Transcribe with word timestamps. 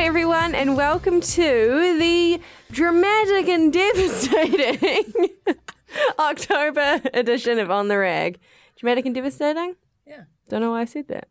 Kia 0.00 0.06
everyone 0.08 0.54
and 0.54 0.78
welcome 0.78 1.20
to 1.20 1.98
the 1.98 2.40
dramatic 2.72 3.48
and 3.48 3.70
devastating 3.70 5.28
October 6.18 7.02
edition 7.12 7.58
of 7.58 7.70
On 7.70 7.88
the 7.88 7.98
Rag. 7.98 8.38
Dramatic 8.76 9.04
and 9.04 9.14
devastating? 9.14 9.76
Yeah. 10.06 10.22
Don't 10.48 10.62
know 10.62 10.70
why 10.70 10.80
I 10.80 10.84
said 10.86 11.08
that. 11.08 11.28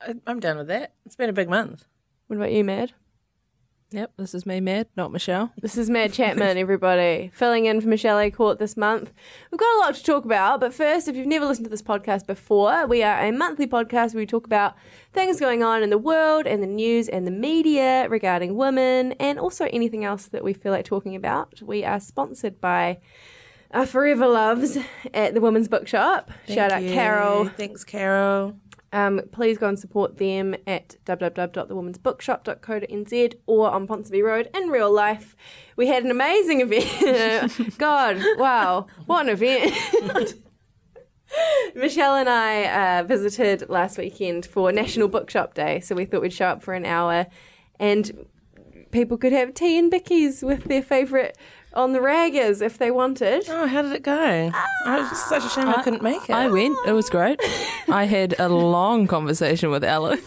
I- 0.00 0.14
I'm 0.26 0.40
done 0.40 0.56
with 0.56 0.68
that. 0.68 0.94
It's 1.04 1.14
been 1.14 1.28
a 1.28 1.34
big 1.34 1.50
month. 1.50 1.84
What 2.28 2.36
about 2.36 2.52
you, 2.52 2.64
Mad? 2.64 2.94
Yep, 3.90 4.14
this 4.16 4.34
is 4.34 4.44
me, 4.44 4.60
Mad, 4.60 4.88
not 4.96 5.12
Michelle. 5.12 5.52
This 5.60 5.76
is 5.76 5.88
Mad 5.88 6.12
Chapman, 6.12 6.58
everybody. 6.58 7.30
Filling 7.32 7.66
in 7.66 7.80
for 7.80 7.86
Michelle 7.86 8.16
A'Court 8.18 8.58
this 8.58 8.76
month. 8.76 9.12
We've 9.52 9.58
got 9.58 9.76
a 9.76 9.78
lot 9.78 9.94
to 9.94 10.02
talk 10.02 10.24
about, 10.24 10.58
but 10.60 10.74
first, 10.74 11.06
if 11.06 11.14
you've 11.14 11.28
never 11.28 11.46
listened 11.46 11.66
to 11.66 11.70
this 11.70 11.82
podcast 11.82 12.26
before, 12.26 12.86
we 12.86 13.04
are 13.04 13.20
a 13.20 13.30
monthly 13.30 13.68
podcast 13.68 14.14
where 14.14 14.22
we 14.22 14.26
talk 14.26 14.46
about 14.46 14.74
things 15.12 15.38
going 15.38 15.62
on 15.62 15.82
in 15.82 15.90
the 15.90 15.98
world 15.98 16.46
and 16.46 16.60
the 16.60 16.66
news 16.66 17.08
and 17.08 17.24
the 17.24 17.30
media 17.30 18.08
regarding 18.08 18.56
women 18.56 19.12
and 19.12 19.38
also 19.38 19.66
anything 19.66 20.04
else 20.04 20.26
that 20.26 20.42
we 20.42 20.54
feel 20.54 20.72
like 20.72 20.84
talking 20.84 21.14
about. 21.14 21.62
We 21.62 21.84
are 21.84 22.00
sponsored 22.00 22.60
by 22.60 22.98
our 23.70 23.86
Forever 23.86 24.26
Loves 24.26 24.76
at 25.12 25.34
the 25.34 25.40
Women's 25.40 25.68
Bookshop. 25.68 26.30
Shout 26.48 26.72
out 26.72 26.78
Thank 26.78 26.88
you. 26.88 26.94
Carol. 26.94 27.48
Thanks, 27.48 27.84
Carol. 27.84 28.56
Um, 28.94 29.20
please 29.32 29.58
go 29.58 29.68
and 29.68 29.78
support 29.78 30.16
them 30.18 30.54
at 30.68 30.96
www.thewomensbookshop.co.nz 31.04 33.34
or 33.46 33.68
on 33.68 33.88
Ponsonby 33.88 34.22
Road 34.22 34.48
in 34.54 34.68
real 34.68 34.92
life. 34.92 35.34
We 35.76 35.88
had 35.88 36.04
an 36.04 36.12
amazing 36.12 36.60
event. 36.60 37.76
God, 37.78 38.22
wow, 38.38 38.86
what 39.06 39.26
an 39.26 39.30
event. 39.30 39.74
Michelle 41.74 42.14
and 42.14 42.28
I 42.28 43.00
uh, 43.00 43.02
visited 43.02 43.68
last 43.68 43.98
weekend 43.98 44.46
for 44.46 44.70
National 44.70 45.08
Bookshop 45.08 45.54
Day, 45.54 45.80
so 45.80 45.96
we 45.96 46.04
thought 46.04 46.22
we'd 46.22 46.32
show 46.32 46.46
up 46.46 46.62
for 46.62 46.74
an 46.74 46.86
hour 46.86 47.26
and 47.80 48.28
people 48.92 49.18
could 49.18 49.32
have 49.32 49.54
tea 49.54 49.76
and 49.76 49.90
bickies 49.90 50.46
with 50.46 50.62
their 50.64 50.82
favourite 50.82 51.36
on 51.74 51.92
the 51.92 51.98
raggers 51.98 52.62
if 52.62 52.78
they 52.78 52.90
wanted. 52.90 53.44
Oh, 53.48 53.66
how 53.66 53.82
did 53.82 53.92
it 53.92 54.02
go? 54.02 54.50
it 54.50 54.52
was 54.86 55.22
such 55.24 55.44
a 55.44 55.48
shame 55.48 55.68
I, 55.68 55.82
couldn't 55.82 56.02
make 56.02 56.28
it. 56.28 56.32
I 56.32 56.48
went, 56.48 56.76
it 56.86 56.92
was 56.92 57.08
great. 57.10 57.40
I 57.88 58.04
had 58.04 58.34
a 58.38 58.48
long 58.48 59.06
conversation 59.06 59.70
with 59.70 59.84
Alex. 59.84 60.22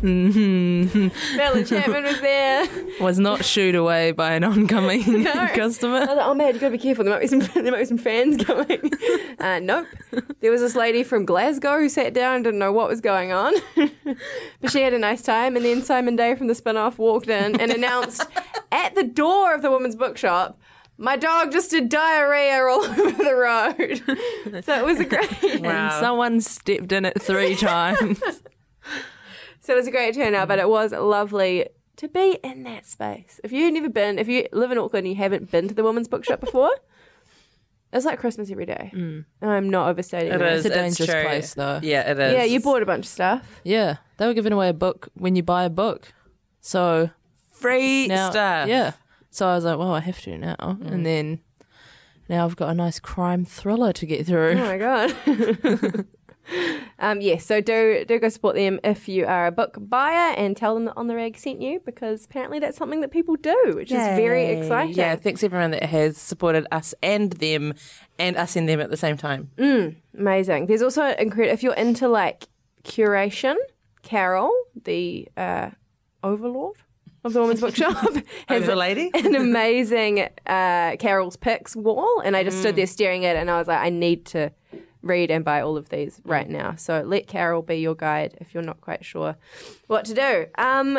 Mhm. 0.00 1.12
Bella 1.36 1.64
Chapman 1.64 2.02
was 2.04 2.20
there. 2.20 2.66
Was 3.00 3.18
not 3.18 3.44
shooed 3.44 3.74
away 3.74 4.10
by 4.12 4.32
an 4.32 4.42
oncoming 4.44 5.02
I 5.26 5.54
customer. 5.54 6.00
was 6.00 6.08
like, 6.08 6.18
oh 6.20 6.34
man, 6.34 6.52
you've 6.52 6.60
gotta 6.60 6.72
be 6.72 6.78
careful. 6.78 7.04
There 7.04 7.12
might 7.14 7.20
be 7.20 7.26
some 7.28 7.40
there 7.62 7.70
might 7.72 7.78
be 7.80 7.84
some 7.84 7.98
fans 7.98 8.42
coming. 8.44 8.90
Uh, 9.38 9.60
nope. 9.60 9.86
There 10.40 10.50
was 10.50 10.60
this 10.60 10.74
lady 10.74 11.02
from 11.04 11.24
Glasgow 11.24 11.78
who 11.78 11.88
sat 11.88 12.14
down 12.14 12.36
and 12.36 12.44
didn't 12.44 12.58
know 12.58 12.72
what 12.72 12.88
was 12.88 13.00
going 13.00 13.32
on, 13.32 13.54
but 14.60 14.70
she 14.72 14.80
had 14.82 14.92
a 14.92 14.98
nice 14.98 15.22
time. 15.22 15.54
And 15.56 15.64
then 15.64 15.82
Simon 15.82 16.16
Day 16.16 16.34
from 16.34 16.46
the 16.48 16.54
spin-off 16.54 16.98
walked 16.98 17.28
in 17.28 17.60
and 17.60 17.70
announced 17.70 18.26
at 18.72 18.94
the 18.94 19.04
door 19.04 19.54
of 19.54 19.62
the 19.62 19.70
woman's 19.70 19.96
bookshop. 19.96 20.58
My 20.98 21.16
dog 21.16 21.50
just 21.50 21.70
did 21.70 21.88
diarrhea 21.88 22.62
all 22.64 22.84
over 22.84 23.10
the 23.24 23.34
road. 23.34 24.62
So 24.64 24.74
it 24.78 24.84
was 24.84 25.00
a 25.00 25.04
great 25.04 25.60
Wow. 25.62 25.70
And 25.70 25.92
someone 26.00 26.40
stepped 26.40 26.92
in 26.92 27.04
it 27.04 27.20
three 27.22 27.54
times. 27.70 28.20
So 29.60 29.72
it 29.74 29.76
was 29.76 29.86
a 29.86 29.90
great 29.90 30.14
turnout, 30.14 30.48
but 30.48 30.58
it 30.58 30.68
was 30.68 30.92
lovely 30.92 31.66
to 31.96 32.08
be 32.08 32.38
in 32.42 32.64
that 32.64 32.86
space. 32.86 33.40
If 33.44 33.52
you've 33.52 33.72
never 33.72 33.88
been, 33.88 34.18
if 34.18 34.28
you 34.28 34.46
live 34.52 34.70
in 34.72 34.78
Auckland 34.78 35.06
and 35.06 35.14
you 35.14 35.22
haven't 35.22 35.50
been 35.50 35.68
to 35.68 35.74
the 35.74 35.82
woman's 35.82 36.08
bookshop 36.08 36.40
before, 36.40 36.70
it's 37.92 38.04
like 38.04 38.18
Christmas 38.18 38.50
every 38.50 38.66
day. 38.66 38.90
Mm. 38.94 39.24
I'm 39.42 39.68
not 39.70 39.88
overstating 39.88 40.32
It 40.32 40.38
that. 40.38 40.52
is. 40.52 40.64
It's 40.66 40.74
a 40.74 40.78
dangerous 40.78 41.10
true. 41.10 41.22
place, 41.22 41.54
though. 41.54 41.80
Yeah, 41.82 42.10
it 42.10 42.18
is. 42.18 42.32
Yeah, 42.34 42.44
you 42.44 42.60
bought 42.60 42.82
a 42.82 42.86
bunch 42.86 43.04
of 43.06 43.10
stuff. 43.10 43.60
Yeah, 43.64 43.96
they 44.16 44.26
were 44.26 44.34
giving 44.34 44.52
away 44.52 44.68
a 44.68 44.74
book 44.74 45.08
when 45.14 45.34
you 45.36 45.42
buy 45.42 45.64
a 45.64 45.70
book. 45.70 46.12
So 46.60 47.10
free 47.60 48.06
now, 48.08 48.30
stuff. 48.30 48.68
yeah. 48.68 48.92
So 49.30 49.46
I 49.46 49.54
was 49.54 49.64
like, 49.64 49.78
well, 49.78 49.94
I 49.94 50.00
have 50.00 50.20
to 50.22 50.36
now. 50.36 50.78
And 50.84 51.06
then 51.06 51.40
now 52.28 52.44
I've 52.44 52.56
got 52.56 52.70
a 52.70 52.74
nice 52.74 52.98
crime 52.98 53.44
thriller 53.44 53.92
to 53.92 54.06
get 54.06 54.26
through. 54.26 54.52
Oh 54.52 54.64
my 54.64 54.78
god. 54.78 56.06
um, 56.98 57.20
yes, 57.20 57.44
so 57.44 57.60
do 57.60 58.04
do 58.06 58.18
go 58.18 58.28
support 58.28 58.56
them 58.56 58.80
if 58.82 59.08
you 59.08 59.26
are 59.26 59.46
a 59.46 59.52
book 59.52 59.76
buyer 59.78 60.34
and 60.34 60.56
tell 60.56 60.74
them 60.74 60.84
that 60.86 60.94
On 60.96 61.06
the 61.06 61.14
Rag 61.14 61.36
sent 61.36 61.60
you 61.60 61.80
because 61.84 62.24
apparently 62.24 62.58
that's 62.58 62.76
something 62.76 63.00
that 63.02 63.10
people 63.10 63.36
do, 63.36 63.72
which 63.74 63.90
is 63.92 63.98
very 63.98 64.46
exciting. 64.46 64.94
Yeah, 64.94 65.16
thanks 65.16 65.42
everyone 65.44 65.70
that 65.72 65.84
has 65.84 66.16
supported 66.16 66.66
us 66.72 66.94
and 67.02 67.32
them 67.34 67.74
and 68.18 68.36
us 68.36 68.56
and 68.56 68.68
them 68.68 68.80
at 68.80 68.90
the 68.90 68.96
same 68.96 69.16
time. 69.16 69.50
Amazing. 70.18 70.66
There's 70.66 70.82
also 70.82 71.14
incredible 71.14 71.52
if 71.52 71.62
you're 71.62 71.74
into 71.74 72.08
like 72.08 72.48
curation. 72.84 73.56
Carol, 74.02 74.50
the 74.82 75.28
uh, 75.36 75.70
overlord 76.24 76.76
of 77.24 77.32
the 77.32 77.40
women's 77.40 77.60
bookshop, 77.60 77.96
has 78.48 78.68
a 78.68 78.76
lady? 78.76 79.10
an 79.14 79.34
amazing 79.34 80.28
uh, 80.46 80.96
Carol's 80.98 81.36
picks 81.36 81.76
wall, 81.76 82.20
and 82.20 82.36
I 82.36 82.44
just 82.44 82.60
stood 82.60 82.76
there 82.76 82.86
staring 82.86 83.24
at 83.24 83.36
it, 83.36 83.40
and 83.40 83.50
I 83.50 83.58
was 83.58 83.68
like, 83.68 83.80
I 83.80 83.90
need 83.90 84.26
to 84.26 84.52
read 85.02 85.30
and 85.30 85.44
buy 85.44 85.60
all 85.60 85.76
of 85.76 85.88
these 85.88 86.20
right 86.24 86.48
now. 86.48 86.74
So 86.76 87.02
let 87.02 87.26
Carol 87.26 87.62
be 87.62 87.76
your 87.76 87.94
guide 87.94 88.36
if 88.40 88.52
you're 88.52 88.62
not 88.62 88.80
quite 88.80 89.04
sure 89.04 89.36
what 89.86 90.04
to 90.06 90.14
do. 90.14 90.46
Um, 90.58 90.98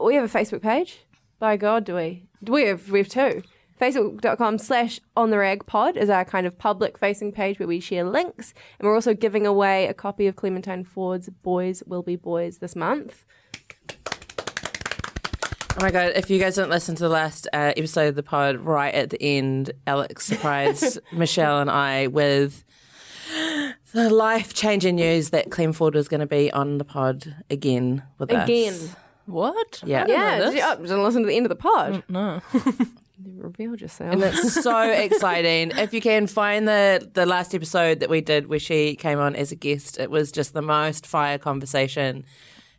we 0.00 0.14
have 0.14 0.24
a 0.24 0.38
Facebook 0.38 0.62
page. 0.62 0.98
By 1.38 1.56
God, 1.56 1.84
do 1.84 1.94
we? 1.96 2.24
Do 2.42 2.52
we 2.52 2.64
have? 2.64 2.90
We 2.90 3.00
have 3.00 3.08
two. 3.08 3.42
Facebook.com 3.80 4.58
slash 4.58 5.00
on 5.16 5.30
the 5.30 5.38
rag 5.38 5.66
pod 5.66 5.98
is 5.98 6.08
our 6.08 6.24
kind 6.24 6.46
of 6.46 6.56
public 6.56 6.96
facing 6.96 7.30
page 7.30 7.58
where 7.58 7.68
we 7.68 7.78
share 7.78 8.04
links. 8.04 8.54
And 8.78 8.88
we're 8.88 8.94
also 8.94 9.12
giving 9.12 9.46
away 9.46 9.86
a 9.86 9.94
copy 9.94 10.26
of 10.26 10.34
Clementine 10.34 10.84
Ford's 10.84 11.28
Boys 11.28 11.82
Will 11.86 12.02
Be 12.02 12.16
Boys 12.16 12.58
this 12.58 12.74
month. 12.74 13.26
Oh 15.78 15.82
my 15.82 15.90
god! 15.90 16.12
If 16.16 16.30
you 16.30 16.38
guys 16.38 16.54
didn't 16.54 16.70
listen 16.70 16.94
to 16.96 17.02
the 17.02 17.08
last 17.10 17.46
uh, 17.52 17.72
episode 17.76 18.08
of 18.08 18.14
the 18.14 18.22
pod, 18.22 18.56
right 18.60 18.94
at 18.94 19.10
the 19.10 19.22
end, 19.22 19.72
Alex 19.86 20.24
surprised 20.24 20.98
Michelle 21.12 21.60
and 21.60 21.70
I 21.70 22.06
with 22.06 22.64
the 23.92 24.08
life-changing 24.08 24.96
news 24.96 25.30
that 25.30 25.50
Clem 25.50 25.74
Ford 25.74 25.94
was 25.94 26.08
going 26.08 26.20
to 26.20 26.26
be 26.26 26.50
on 26.50 26.78
the 26.78 26.84
pod 26.84 27.34
again 27.50 28.02
with 28.18 28.32
us. 28.32 28.44
Again. 28.48 28.74
What? 29.26 29.82
Yeah. 29.84 30.04
I 30.04 30.06
didn't 30.06 30.20
Yeah, 30.20 30.38
know 30.38 30.44
did 30.50 30.54
you, 30.58 30.62
oh, 30.64 30.76
didn't 30.76 31.02
listen 31.02 31.22
to 31.22 31.28
the 31.28 31.36
end 31.36 31.46
of 31.46 31.50
the 31.50 31.56
pod. 31.56 32.02
No. 32.08 32.40
You 33.24 33.42
revealed 33.42 33.80
yourself. 33.80 34.12
and 34.12 34.22
it's 34.22 34.62
so 34.62 34.78
exciting. 34.90 35.70
If 35.74 35.94
you 35.94 36.02
can 36.02 36.26
find 36.26 36.68
the 36.68 37.10
the 37.14 37.24
last 37.24 37.54
episode 37.54 38.00
that 38.00 38.10
we 38.10 38.20
did 38.20 38.46
where 38.48 38.58
she 38.58 38.94
came 38.94 39.18
on 39.18 39.34
as 39.34 39.50
a 39.50 39.56
guest, 39.56 39.98
it 39.98 40.10
was 40.10 40.30
just 40.30 40.52
the 40.52 40.60
most 40.62 41.06
fire 41.06 41.38
conversation, 41.38 42.24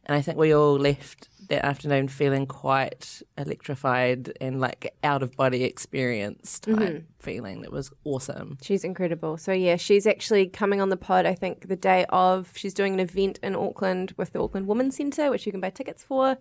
and 0.06 0.16
I 0.16 0.22
think 0.22 0.38
we 0.38 0.54
all 0.54 0.78
left 0.78 1.28
that 1.50 1.66
afternoon 1.66 2.08
feeling 2.08 2.46
quite 2.46 3.22
electrified 3.38 4.34
and 4.42 4.60
like 4.60 4.94
out 5.04 5.24
of 5.24 5.36
body 5.36 5.64
experience 5.64 6.60
type 6.60 6.76
mm-hmm. 6.76 6.98
feeling. 7.20 7.62
That 7.62 7.72
was 7.72 7.92
awesome. 8.04 8.58
She's 8.62 8.84
incredible. 8.84 9.38
So 9.38 9.52
yeah, 9.52 9.78
she's 9.78 10.06
actually 10.06 10.48
coming 10.48 10.82
on 10.82 10.90
the 10.90 10.98
pod. 10.98 11.26
I 11.26 11.36
think 11.36 11.68
the 11.68 11.76
day 11.76 12.06
of. 12.10 12.52
She's 12.56 12.74
doing 12.74 12.94
an 12.94 13.00
event 13.00 13.40
in 13.42 13.56
Auckland 13.56 14.14
with 14.18 14.34
the 14.34 14.42
Auckland 14.42 14.68
Women's 14.68 14.98
Centre, 14.98 15.30
which 15.30 15.46
you 15.46 15.52
can 15.52 15.62
buy 15.62 15.70
tickets 15.70 16.04
for. 16.04 16.38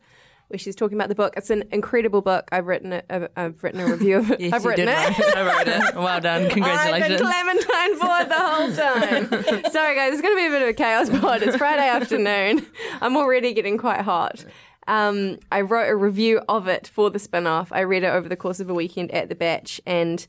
Where 0.48 0.58
she's 0.58 0.76
talking 0.76 0.96
about 0.96 1.08
the 1.08 1.16
book. 1.16 1.34
It's 1.36 1.50
an 1.50 1.64
incredible 1.72 2.22
book. 2.22 2.48
I've 2.52 2.66
written 2.66 2.92
it. 2.92 3.04
I've, 3.10 3.28
I've 3.36 3.64
written 3.64 3.80
a 3.80 3.86
review 3.90 4.18
of 4.18 4.30
it. 4.30 4.40
Yes, 4.40 4.52
I've 4.52 4.64
written 4.64 4.86
did 4.86 4.94
it. 4.96 5.18
it. 5.18 5.36
I 5.36 5.42
wrote 5.42 5.66
it. 5.66 5.96
Well 5.96 6.20
done. 6.20 6.48
Congratulations. 6.50 7.20
I've 7.20 7.54
been 7.54 7.64
Clementine 7.64 7.98
for 7.98 8.28
the 8.28 8.38
whole 8.38 8.72
time. 8.72 9.62
Sorry, 9.72 9.96
guys, 9.96 10.12
it's 10.12 10.22
going 10.22 10.34
to 10.34 10.40
be 10.40 10.46
a 10.46 10.50
bit 10.50 10.62
of 10.62 10.68
a 10.68 10.72
chaos 10.72 11.10
pod. 11.10 11.42
It's 11.42 11.56
Friday 11.56 11.88
afternoon. 11.88 12.64
I'm 13.00 13.16
already 13.16 13.54
getting 13.54 13.76
quite 13.76 14.02
hot. 14.02 14.44
Um, 14.88 15.38
I 15.50 15.62
wrote 15.62 15.88
a 15.88 15.96
review 15.96 16.40
of 16.48 16.68
it 16.68 16.86
for 16.86 17.10
the 17.10 17.18
spin 17.18 17.46
off. 17.46 17.72
I 17.72 17.80
read 17.80 18.04
it 18.04 18.08
over 18.08 18.28
the 18.28 18.36
course 18.36 18.60
of 18.60 18.70
a 18.70 18.74
weekend 18.74 19.10
at 19.10 19.28
the 19.28 19.34
bach, 19.34 19.68
and 19.84 20.26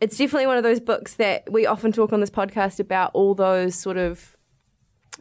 it's 0.00 0.16
definitely 0.18 0.46
one 0.46 0.56
of 0.56 0.62
those 0.62 0.80
books 0.80 1.14
that 1.14 1.50
we 1.50 1.66
often 1.66 1.92
talk 1.92 2.12
on 2.12 2.20
this 2.20 2.30
podcast 2.30 2.80
about 2.80 3.10
all 3.14 3.34
those 3.34 3.74
sort 3.74 3.96
of 3.96 4.36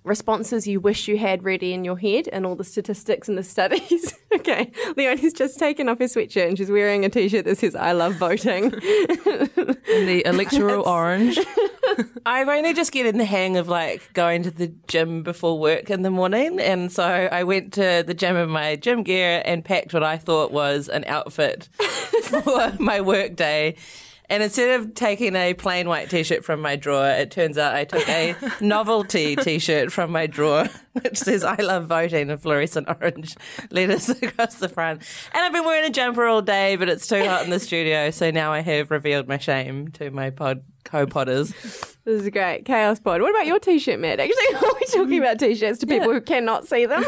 responses 0.04 0.68
you 0.68 0.80
wish 0.80 1.08
you 1.08 1.18
had 1.18 1.44
ready 1.44 1.74
in 1.74 1.86
your 1.86 1.98
head 1.98 2.28
and 2.34 2.46
all 2.46 2.56
the 2.56 2.64
statistics 2.64 3.30
and 3.30 3.38
the 3.38 3.44
studies. 3.44 4.14
okay, 4.36 4.72
Leonie's 4.98 5.34
just 5.34 5.60
taken 5.60 5.88
off 5.88 6.00
her 6.00 6.06
sweatshirt 6.06 6.48
and 6.48 6.58
she's 6.58 6.72
wearing 6.72 7.06
a 7.06 7.10
t-shirt 7.10 7.46
that 7.46 7.58
says 7.58 7.76
"I 7.76 7.92
love 7.92 8.16
voting." 8.16 8.72
the 8.72 10.24
electoral 10.26 10.88
orange. 10.88 11.40
I've 12.26 12.48
only 12.48 12.74
just 12.74 12.92
getting 12.92 13.18
the 13.18 13.26
hang 13.26 13.58
of 13.58 13.68
like 13.68 14.14
going 14.14 14.44
to 14.44 14.52
the 14.52 14.74
gym 14.88 15.24
before 15.24 15.60
work 15.60 15.90
in 15.90 16.02
the 16.02 16.12
morning, 16.12 16.60
and 16.60 16.92
so 16.92 17.04
I 17.04 17.44
went 17.44 17.74
to 17.74 18.04
the 18.06 18.14
gym 18.14 18.36
in 18.36 18.50
my 18.50 18.76
gym 18.76 19.04
gear 19.04 19.42
and 19.46 19.64
packed 19.64 19.94
what 19.94 20.04
I 20.04 20.18
thought 20.18 20.52
was 20.52 20.90
an 20.90 21.04
outfit 21.06 21.70
for 22.24 22.74
my 22.80 23.02
work 23.02 23.36
day. 23.36 23.76
And 24.30 24.42
instead 24.42 24.80
of 24.80 24.94
taking 24.96 25.36
a 25.36 25.54
plain 25.54 25.88
white 25.88 26.10
t-shirt 26.10 26.46
from 26.46 26.62
my 26.62 26.76
drawer, 26.76 27.08
it 27.08 27.30
turns 27.32 27.58
out 27.58 27.76
I 27.76 27.84
took 27.84 28.08
a 28.08 28.36
novelty 28.62 29.36
t-shirt 29.36 29.92
from 29.92 30.12
my 30.12 30.28
drawer, 30.28 30.68
which 30.94 31.18
says 31.18 31.44
"I 31.44 31.56
love 31.56 31.88
voting" 31.88 32.30
in 32.30 32.38
fluorescent 32.38 32.88
orange 32.88 33.36
letters 33.70 34.10
across 34.10 34.56
the 34.56 34.70
front. 34.70 35.02
And 35.34 35.44
I've 35.44 35.52
been 35.52 35.66
wearing 35.66 35.90
a 35.90 35.94
jumper 35.94 36.26
all 36.26 36.42
day, 36.42 36.78
but 36.78 36.90
it's 36.90 37.08
too 37.08 37.24
hot 37.26 37.44
in 37.44 37.50
the 37.50 37.60
studio, 37.60 38.12
so 38.12 38.32
now 38.32 38.54
I 38.54 38.62
have 38.62 38.92
revealed 38.92 39.28
my 39.28 39.38
shame 39.38 39.90
to 39.92 40.10
my 40.10 40.30
pod 40.30 40.64
co-podders. 40.86 41.52
This 42.04 42.22
is 42.22 42.30
great. 42.30 42.66
Chaos 42.66 43.00
Pod. 43.00 43.22
What 43.22 43.30
about 43.32 43.46
your 43.46 43.60
t 43.60 43.80
shirt, 43.80 44.00
Mad? 44.00 44.20
Actually, 44.20 44.56
are 44.56 44.74
we 44.80 44.86
talking 44.88 45.20
about 45.20 45.40
t 45.40 45.56
shirts 45.56 45.80
to 45.80 45.88
people 45.88 46.12
who 46.12 46.22
cannot 46.22 46.68
see 46.68 46.86
them? 46.86 47.04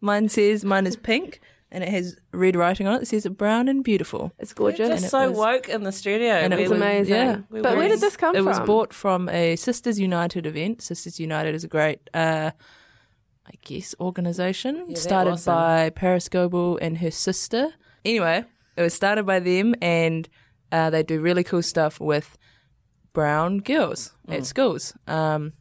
Mine 0.00 0.28
says 0.28 0.64
mine 0.64 0.86
is 0.86 0.96
pink 0.96 1.40
and 1.72 1.84
it 1.84 1.90
has 1.90 2.16
red 2.32 2.56
writing 2.56 2.86
on 2.86 2.96
it. 2.96 3.02
It 3.02 3.06
says 3.08 3.26
brown 3.28 3.68
and 3.68 3.82
beautiful. 3.84 4.32
It's 4.38 4.52
gorgeous. 4.52 4.88
Just 4.88 5.04
it 5.06 5.08
so 5.10 5.28
was- 5.30 5.38
woke 5.38 5.68
in 5.68 5.82
the 5.84 5.92
studio. 5.92 6.32
and 6.34 6.52
it 6.52 6.60
was 6.60 6.70
amazing. 6.70 7.14
yeah. 7.14 7.36
We 7.50 7.60
but 7.60 7.72
were- 7.72 7.78
where 7.78 7.88
did 7.88 8.00
this 8.00 8.16
come 8.16 8.34
it 8.34 8.38
from? 8.38 8.46
It 8.46 8.50
was 8.50 8.60
bought 8.66 8.92
from 8.92 9.28
a 9.28 9.56
Sisters 9.56 9.98
United 10.00 10.46
event. 10.46 10.82
Sisters 10.82 11.20
United 11.20 11.54
is 11.54 11.64
a 11.64 11.68
great, 11.68 12.00
uh, 12.14 12.50
I 13.46 13.52
guess, 13.64 13.94
organisation 14.00 14.84
they're 14.86 14.96
started 14.96 15.32
awesome. 15.32 15.54
by 15.54 15.90
Parris 15.90 16.28
Goebel 16.28 16.78
and 16.82 16.98
her 16.98 17.10
sister. 17.10 17.74
Anyway, 18.04 18.44
it 18.76 18.82
was 18.82 18.94
started 18.94 19.24
by 19.26 19.40
them, 19.40 19.74
and 19.82 20.28
uh, 20.72 20.88
they 20.90 21.02
do 21.02 21.20
really 21.20 21.44
cool 21.44 21.62
stuff 21.62 22.00
with 22.00 22.38
brown 23.12 23.58
girls 23.58 24.12
Mm. 24.28 24.34
at 24.36 24.46
schools. 24.46 24.94
Um, 25.06 25.52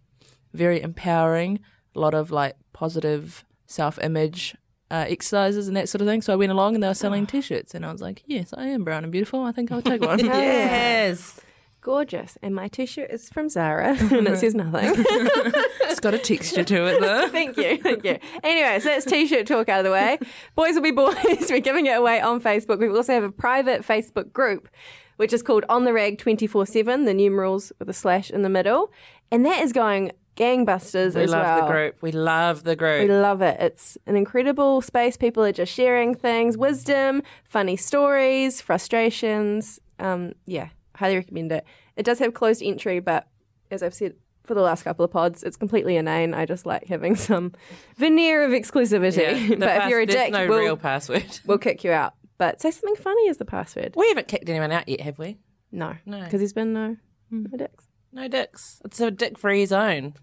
very 0.53 0.81
empowering. 0.81 1.59
A 1.95 1.99
lot 1.99 2.13
of 2.13 2.29
like 2.31 2.55
positive 2.73 3.43
self-image. 3.65 4.55
Uh, 4.91 5.05
exercises 5.07 5.67
and 5.67 5.77
that 5.77 5.87
sort 5.87 6.01
of 6.01 6.07
thing. 6.07 6.19
So 6.19 6.33
I 6.33 6.35
went 6.35 6.51
along 6.51 6.73
and 6.73 6.83
they 6.83 6.87
were 6.87 6.95
selling 6.95 7.27
t-shirts, 7.27 7.75
and 7.75 7.85
I 7.85 7.91
was 7.91 8.01
like, 8.01 8.23
"Yes, 8.25 8.55
I 8.57 8.65
am 8.67 8.83
brown 8.83 9.03
and 9.03 9.11
beautiful. 9.11 9.43
I 9.43 9.51
think 9.51 9.71
I'll 9.71 9.83
take 9.83 10.01
one." 10.01 10.19
Yes. 10.25 11.39
Gorgeous. 11.81 12.37
And 12.41 12.53
my 12.53 12.67
t 12.67 12.85
shirt 12.85 13.09
is 13.09 13.29
from 13.29 13.47
Zara 13.49 13.95
and 14.11 14.27
it 14.27 14.37
says 14.37 14.53
nothing. 14.53 14.91
it's 14.97 15.99
got 16.01 16.13
a 16.13 16.17
texture 16.17 16.63
to 16.63 16.85
it 16.87 16.99
though. 16.99 17.29
thank 17.29 17.55
you. 17.55 17.77
Thank 17.81 18.03
you. 18.03 18.17
Anyway, 18.43 18.79
so 18.79 18.89
that's 18.89 19.05
t 19.05 19.25
shirt 19.27 19.47
talk 19.47 19.69
out 19.69 19.79
of 19.79 19.85
the 19.85 19.91
way. 19.91 20.19
Boys 20.55 20.75
will 20.75 20.81
be 20.81 20.91
boys. 20.91 21.47
We're 21.49 21.61
giving 21.61 21.85
it 21.85 21.97
away 21.97 22.19
on 22.19 22.41
Facebook. 22.41 22.79
We 22.79 22.89
also 22.89 23.13
have 23.13 23.23
a 23.23 23.31
private 23.31 23.83
Facebook 23.83 24.33
group, 24.33 24.67
which 25.15 25.31
is 25.31 25.41
called 25.41 25.63
On 25.69 25.85
the 25.85 25.93
Rag 25.93 26.17
24 26.17 26.65
7, 26.65 27.05
the 27.05 27.13
numerals 27.13 27.71
with 27.79 27.89
a 27.89 27.93
slash 27.93 28.29
in 28.29 28.41
the 28.41 28.49
middle. 28.49 28.91
And 29.31 29.45
that 29.45 29.63
is 29.63 29.71
going 29.71 30.11
gangbusters 30.39 31.15
We 31.15 31.23
as 31.23 31.31
love 31.31 31.43
well. 31.45 31.61
the 31.67 31.71
group. 31.71 32.01
We 32.01 32.11
love 32.11 32.63
the 32.63 32.75
group. 32.75 33.01
We 33.07 33.13
love 33.13 33.41
it. 33.41 33.57
It's 33.59 33.97
an 34.07 34.15
incredible 34.15 34.81
space. 34.81 35.17
People 35.17 35.43
are 35.43 35.51
just 35.51 35.73
sharing 35.73 36.15
things, 36.15 36.57
wisdom, 36.57 37.21
funny 37.43 37.75
stories, 37.75 38.61
frustrations. 38.61 39.79
Um, 39.99 40.33
yeah, 40.45 40.69
highly 40.95 41.15
recommend 41.17 41.51
it. 41.51 41.65
It 41.97 42.03
does 42.03 42.19
have 42.19 42.33
closed 42.33 42.63
entry, 42.63 42.99
but 42.99 43.27
as 43.69 43.83
I've 43.83 43.93
said 43.93 44.13
for 44.45 44.53
the 44.55 44.61
last 44.61 44.83
couple 44.83 45.03
of 45.05 45.11
pods, 45.11 45.43
it's 45.43 45.57
completely 45.57 45.95
inane. 45.97 46.33
I 46.33 46.45
just 46.45 46.65
like 46.65 46.87
having 46.87 47.15
some 47.29 47.51
veneer 47.97 48.43
of 48.45 48.51
exclusivity. 48.51 49.49
Yeah, 49.49 49.55
but 49.59 49.83
if 49.83 49.89
you're 49.89 49.99
a 49.99 50.05
dick, 50.05 50.31
no 50.31 50.47
we'll, 50.47 50.59
real 50.59 50.77
password. 50.77 51.39
we'll 51.45 51.57
kick 51.57 51.83
you 51.83 51.91
out. 51.91 52.13
But 52.37 52.61
say 52.61 52.71
something 52.71 52.95
funny 52.95 53.27
as 53.29 53.37
the 53.37 53.45
password. 53.45 53.93
We 53.97 54.07
haven't 54.07 54.29
kicked 54.29 54.47
anyone 54.49 54.71
out 54.71 54.87
yet, 54.87 55.01
have 55.01 55.19
we? 55.19 55.37
No, 55.73 55.95
No. 56.05 56.21
because 56.23 56.39
there's 56.39 56.53
been 56.53 56.71
no, 56.73 56.95
Hmm. 57.29 57.43
no 57.51 57.57
dicks. 57.57 57.85
No 58.13 58.27
dicks. 58.27 58.81
It's 58.85 58.99
a 59.01 59.11
dick-free 59.11 59.65
zone. 59.67 60.13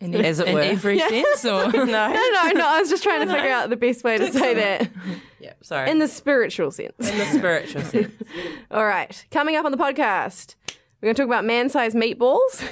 In, 0.00 0.14
As 0.14 0.38
it 0.38 0.46
in 0.48 0.54
were. 0.54 0.60
every 0.60 0.98
sense, 0.98 1.44
or 1.44 1.66
No. 1.72 1.84
No, 1.84 2.12
no, 2.12 2.50
no. 2.54 2.66
I 2.68 2.78
was 2.80 2.88
just 2.88 3.02
trying 3.02 3.26
to 3.26 3.32
figure 3.34 3.50
out 3.50 3.68
the 3.68 3.76
best 3.76 4.04
way 4.04 4.16
to 4.16 4.32
say 4.32 4.54
that 4.54 4.88
yeah, 5.40 5.54
sorry. 5.60 5.90
in 5.90 5.98
the 5.98 6.06
spiritual 6.06 6.70
sense. 6.70 6.92
in 7.00 7.18
the 7.18 7.24
spiritual 7.26 7.82
sense. 7.82 8.12
All 8.70 8.84
right. 8.86 9.24
Coming 9.32 9.56
up 9.56 9.64
on 9.64 9.72
the 9.72 9.76
podcast, 9.78 10.54
we're 11.00 11.06
going 11.08 11.16
to 11.16 11.22
talk 11.22 11.28
about 11.28 11.44
man 11.44 11.68
sized 11.68 11.96
meatballs, 11.96 12.62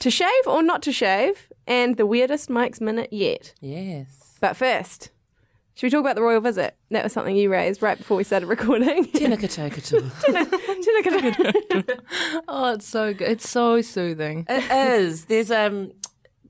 to 0.00 0.10
shave 0.10 0.46
or 0.46 0.62
not 0.62 0.82
to 0.82 0.92
shave, 0.92 1.48
and 1.66 1.96
the 1.96 2.04
weirdest 2.06 2.50
Mike's 2.50 2.80
Minute 2.82 3.12
yet. 3.12 3.54
Yes. 3.62 4.36
But 4.40 4.54
first, 4.56 5.10
should 5.74 5.86
we 5.86 5.90
talk 5.90 6.00
about 6.00 6.16
the 6.16 6.22
royal 6.22 6.40
visit? 6.40 6.76
That 6.90 7.02
was 7.04 7.12
something 7.14 7.34
you 7.36 7.50
raised 7.50 7.82
right 7.82 7.96
before 7.96 8.16
we 8.18 8.24
started 8.24 8.46
recording. 8.46 9.06
Tinakatokato. 9.06 10.10
oh, 12.48 12.72
it's 12.74 12.86
so 12.86 13.14
good. 13.14 13.28
It's 13.30 13.48
so 13.48 13.80
soothing. 13.80 14.44
It 14.48 14.70
is. 15.00 15.24
There's 15.26 15.50
um 15.50 15.92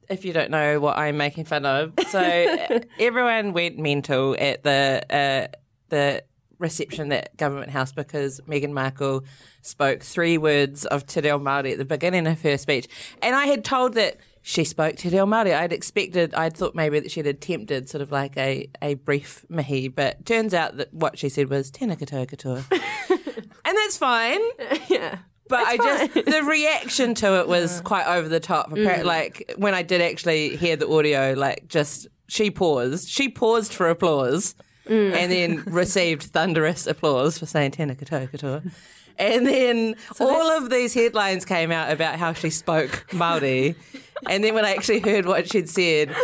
if 0.08 0.24
you 0.24 0.32
don't 0.32 0.50
know 0.50 0.80
what 0.80 0.98
I'm 0.98 1.16
making 1.16 1.44
fun 1.44 1.66
of. 1.66 1.92
So 2.08 2.20
everyone 2.98 3.52
went 3.52 3.78
mental 3.78 4.36
at 4.38 4.62
the 4.62 5.02
uh, 5.10 5.56
the 5.88 6.22
reception 6.58 7.12
at 7.12 7.36
Government 7.36 7.70
House 7.70 7.92
because 7.92 8.40
Meghan 8.48 8.72
Markle 8.72 9.24
spoke 9.62 10.02
three 10.02 10.38
words 10.38 10.84
of 10.86 11.06
Te 11.06 11.20
Reo 11.20 11.38
Māori 11.38 11.72
at 11.72 11.78
the 11.78 11.84
beginning 11.84 12.26
of 12.26 12.42
her 12.42 12.58
speech. 12.58 12.88
And 13.22 13.34
I 13.34 13.46
had 13.46 13.64
told 13.64 13.94
that 13.94 14.16
she 14.42 14.64
spoke 14.64 14.96
Te 14.96 15.08
Reo 15.08 15.26
Māori. 15.26 15.54
I'd 15.54 15.72
expected, 15.72 16.34
I'd 16.34 16.56
thought 16.56 16.74
maybe 16.74 17.00
that 17.00 17.10
she'd 17.10 17.26
attempted 17.26 17.88
sort 17.88 18.02
of 18.02 18.10
like 18.10 18.36
a, 18.36 18.68
a 18.82 18.94
brief 18.94 19.44
mihi, 19.48 19.88
but 19.88 20.24
turns 20.26 20.54
out 20.54 20.76
that 20.78 20.92
what 20.92 21.18
she 21.18 21.28
said 21.28 21.50
was 21.50 21.70
tēnā 21.70 21.98
katoa 21.98 22.26
katoa. 22.26 22.64
and 23.64 23.76
that's 23.76 23.96
fine. 23.96 24.40
yeah. 24.88 25.18
But 25.48 25.66
I 25.66 25.76
just 25.76 26.14
the 26.14 26.42
reaction 26.42 27.14
to 27.16 27.40
it 27.40 27.48
was 27.48 27.80
quite 27.82 28.06
over 28.06 28.28
the 28.28 28.40
top. 28.40 28.70
Apparently, 28.70 29.04
like 29.04 29.54
when 29.56 29.74
I 29.74 29.82
did 29.82 30.00
actually 30.00 30.56
hear 30.56 30.76
the 30.76 30.88
audio, 30.88 31.34
like 31.36 31.68
just 31.68 32.06
she 32.28 32.50
paused. 32.50 33.08
She 33.08 33.28
paused 33.28 33.72
for 33.72 33.88
applause, 33.88 34.54
and 34.86 35.32
then 35.32 35.62
received 35.66 36.24
thunderous 36.24 36.86
applause 36.86 37.38
for 37.38 37.46
saying 37.46 37.72
"tēnā 37.72 37.96
katoa 37.96 38.30
katoa." 38.30 38.70
And 39.18 39.46
then 39.46 39.96
all 40.20 40.50
of 40.50 40.70
these 40.70 40.94
headlines 40.94 41.44
came 41.44 41.72
out 41.72 41.90
about 41.90 42.16
how 42.16 42.32
she 42.32 42.50
spoke 42.50 43.12
Maori, 43.12 43.74
and 44.28 44.44
then 44.44 44.54
when 44.54 44.64
I 44.64 44.72
actually 44.74 45.00
heard 45.00 45.26
what 45.26 45.50
she'd 45.50 45.68
said, 45.68 46.14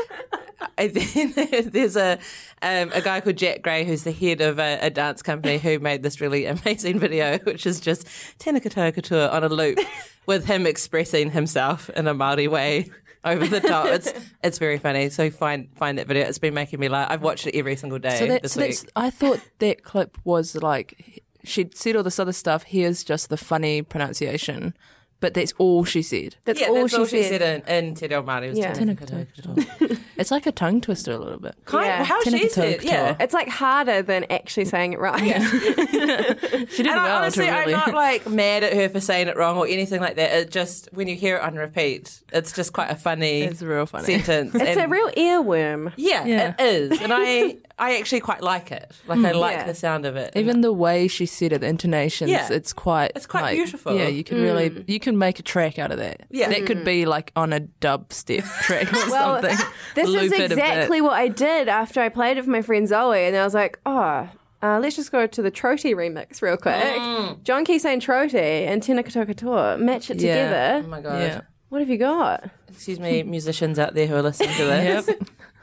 I 0.78 0.86
there's 1.66 1.96
a 1.96 2.18
um, 2.62 2.90
a 2.92 3.00
guy 3.00 3.20
called 3.20 3.36
Jack 3.36 3.62
Gray 3.62 3.84
who's 3.84 4.04
the 4.04 4.12
head 4.12 4.40
of 4.40 4.58
a, 4.58 4.78
a 4.80 4.90
dance 4.90 5.22
company 5.22 5.58
who 5.58 5.78
made 5.78 6.02
this 6.02 6.20
really 6.20 6.46
amazing 6.46 6.98
video, 6.98 7.38
which 7.38 7.66
is 7.66 7.80
just 7.80 8.06
Tēnā 8.38 8.60
katoa 8.62 8.94
katoa 8.94 9.32
on 9.32 9.44
a 9.44 9.48
loop 9.48 9.78
with 10.26 10.46
him 10.46 10.66
expressing 10.66 11.30
himself 11.30 11.90
in 11.90 12.06
a 12.06 12.14
Maori 12.14 12.48
way 12.48 12.90
over 13.24 13.46
the 13.46 13.60
top. 13.60 13.86
It's 13.86 14.12
it's 14.42 14.58
very 14.58 14.78
funny. 14.78 15.10
So 15.10 15.30
find 15.30 15.68
find 15.76 15.98
that 15.98 16.06
video. 16.06 16.26
It's 16.26 16.38
been 16.38 16.54
making 16.54 16.80
me 16.80 16.88
laugh. 16.88 17.10
I've 17.10 17.22
watched 17.22 17.46
it 17.46 17.56
every 17.56 17.76
single 17.76 17.98
day 17.98 18.18
So 18.18 18.26
that's, 18.26 18.42
this 18.42 18.54
that's 18.54 18.82
week. 18.82 18.92
I 18.96 19.10
thought 19.10 19.40
that 19.58 19.82
clip 19.82 20.18
was 20.24 20.56
like 20.56 21.22
she'd 21.44 21.76
said 21.76 21.96
all 21.96 22.02
this 22.02 22.18
other 22.18 22.32
stuff. 22.32 22.64
Here's 22.64 23.04
just 23.04 23.28
the 23.28 23.36
funny 23.36 23.82
pronunciation. 23.82 24.74
But 25.24 25.32
that's 25.32 25.54
all 25.56 25.86
she 25.86 26.02
said. 26.02 26.36
That's 26.44 26.60
yeah, 26.60 26.66
all 26.68 26.74
that's 26.74 26.92
she 26.92 26.98
all 26.98 27.06
she 27.06 27.22
said. 27.22 27.40
said 27.40 27.64
in, 27.66 27.86
in 27.86 27.94
Te 27.94 28.08
Reo 28.08 28.22
Māori. 28.22 28.50
was 28.50 28.58
Yeah. 28.58 28.74
tēnā 28.74 28.94
Tēnā 28.94 28.98
koutou 28.98 29.26
koutou 29.26 29.64
katoa. 29.64 29.98
It's 30.18 30.30
like 30.30 30.46
a 30.46 30.52
tongue 30.52 30.80
twister 30.82 31.12
a 31.12 31.18
little 31.18 31.38
bit. 31.38 31.54
Kind 31.64 31.86
Yeah. 31.86 32.02
of 32.02 32.06
how 32.06 32.22
Tēnā 32.22 32.38
she 32.38 32.44
koutou 32.44 32.50
said, 32.50 32.80
katoa. 32.80 32.84
yeah. 32.84 33.16
It's 33.20 33.32
like 33.32 33.48
harder 33.48 34.02
than 34.02 34.26
actually 34.30 34.66
saying 34.66 34.92
it 34.92 34.98
right. 35.00 35.40
She 36.74 36.82
did 36.82 36.92
And 36.92 37.00
I, 37.00 37.04
well 37.04 37.16
honestly, 37.22 37.46
to 37.46 37.52
really. 37.52 37.74
I'm 37.74 37.80
not 37.80 37.94
like 37.94 38.28
mad 38.28 38.64
at 38.64 38.74
her 38.74 38.90
for 38.90 39.00
saying 39.00 39.28
it 39.28 39.36
wrong 39.38 39.56
or 39.56 39.66
anything 39.66 40.00
like 40.02 40.16
that. 40.16 40.30
It 40.38 40.50
just 40.50 40.90
when 40.92 41.08
you 41.08 41.16
hear 41.16 41.36
it 41.36 41.42
on 41.42 41.54
repeat, 41.54 42.20
it's 42.32 42.52
just 42.52 42.74
quite 42.74 42.90
a 42.90 42.96
funny, 42.96 43.42
It's 43.42 43.62
real 43.62 43.86
funny. 43.86 44.04
sentence. 44.04 44.54
It's 44.54 44.76
a 44.76 44.82
And- 44.82 44.92
real 44.92 45.10
earworm. 45.12 45.92
yeah, 45.96 46.24
Yeah. 46.26 46.54
it 46.58 46.64
is, 46.92 47.00
and 47.00 47.12
I 47.14 47.56
I 47.78 47.96
actually 47.98 48.20
quite 48.20 48.40
like 48.42 48.70
it. 48.70 48.92
Like 49.08 49.18
I 49.18 49.32
hmm. 49.32 49.38
like 49.38 49.56
Yeah. 49.56 49.66
the 49.66 49.74
sound 49.74 50.06
of 50.06 50.14
it. 50.16 50.32
Even 50.36 50.60
the 50.60 50.72
way 50.72 51.08
she 51.08 51.26
said 51.26 51.52
it, 51.52 51.60
the 51.60 51.66
intonations, 51.66 52.30
Yeah. 52.30 52.48
it's 52.52 52.72
quite 52.72 53.12
It's 53.16 53.26
quite 53.26 53.42
like, 53.42 53.56
beautiful. 53.56 53.96
Yeah, 53.96 54.06
you 54.08 54.22
could 54.22 54.38
really 54.38 54.70
mm. 54.70 54.84
you 54.86 55.00
can 55.00 55.13
make 55.18 55.38
a 55.38 55.42
track 55.42 55.78
out 55.78 55.90
of 55.92 55.98
that. 55.98 56.22
Yeah. 56.30 56.48
That 56.48 56.66
could 56.66 56.84
be 56.84 57.06
like 57.06 57.32
on 57.36 57.52
a 57.52 57.60
dubstep 57.80 58.44
track 58.62 58.92
or 58.92 59.10
Well, 59.10 59.42
something. 59.42 59.66
This 59.94 60.08
Loop 60.08 60.22
is 60.22 60.32
it 60.32 60.36
a 60.36 60.38
bit. 60.40 60.52
exactly 60.52 61.00
what 61.00 61.12
I 61.14 61.28
did 61.28 61.68
after 61.68 62.00
I 62.00 62.08
played 62.08 62.36
it 62.38 62.44
for 62.44 62.50
my 62.50 62.62
friend 62.62 62.86
Zoe, 62.88 63.24
and 63.26 63.36
I 63.36 63.44
was 63.44 63.54
like, 63.54 63.78
oh. 63.86 64.28
Uh, 64.62 64.78
let's 64.80 64.96
just 64.96 65.12
go 65.12 65.26
to 65.26 65.42
the 65.42 65.50
Troti 65.50 65.94
remix 65.94 66.40
real 66.40 66.56
quick. 66.56 66.74
Mm. 66.74 67.42
John 67.42 67.66
Key 67.66 67.78
saying 67.78 68.00
Troti 68.00 68.66
and 68.66 68.80
Tēnā 68.82 69.04
Katoa 69.04 69.26
Katoa. 69.26 69.78
Match 69.78 70.08
it 70.10 70.22
Yeah. 70.22 70.32
together. 70.46 70.82
oh 70.86 70.88
my 70.88 71.00
god. 71.02 71.20
Yeah. 71.20 71.40
What 71.68 71.80
have 71.82 71.90
you 71.90 71.98
got? 71.98 72.48
Excuse 72.68 72.98
me, 72.98 73.22
musicians 73.36 73.78
out 73.78 73.92
there 73.92 74.06
who 74.06 74.14
are 74.14 74.22
listening 74.22 74.54
to 74.56 74.64
this. 74.64 75.10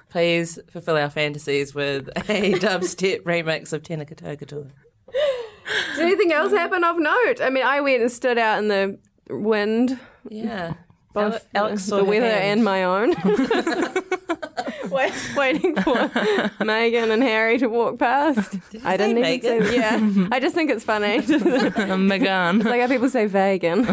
Please 0.09 0.59
fulfill 0.69 0.97
our 0.97 1.09
fantasies 1.09 1.73
with 1.73 2.09
a 2.09 2.53
dubstep 2.59 3.21
remix 3.23 3.73
of 3.73 3.81
Tēnā 3.81 4.07
koutou 4.07 4.37
katoa. 4.39 4.69
Did 5.95 6.05
anything 6.05 6.31
else 6.31 6.51
happen 6.51 6.83
of 6.83 6.99
note? 6.99 7.41
I 7.41 7.49
mean, 7.49 7.63
I 7.65 7.81
went 7.81 8.01
and 8.01 8.11
stood 8.11 8.37
out 8.37 8.59
in 8.59 8.67
the 8.67 8.99
wind, 9.31 9.99
Yeah. 10.29 10.73
both 11.13 11.47
saw 11.79 11.97
the 11.97 12.03
her 12.03 12.09
weather 12.09 12.25
and 12.25 12.63
my 12.63 12.83
own. 12.83 13.13
Wait, 14.89 15.13
waiting 15.35 15.75
for 15.81 16.11
Megan 16.63 17.11
and 17.11 17.23
Harry 17.23 17.57
to 17.59 17.67
walk 17.67 17.99
past. 17.99 18.55
I 18.83 18.97
didn't 18.97 19.17
even 19.17 19.21
Megan? 19.21 19.65
say 19.65 19.75
yeah. 19.75 20.27
I 20.31 20.39
just 20.39 20.55
think 20.55 20.69
it's 20.69 20.83
funny. 20.83 21.17
Megan. 21.97 22.59
like 22.59 22.81
how 22.81 22.87
people 22.87 23.09
say 23.09 23.25
vegan. 23.25 23.85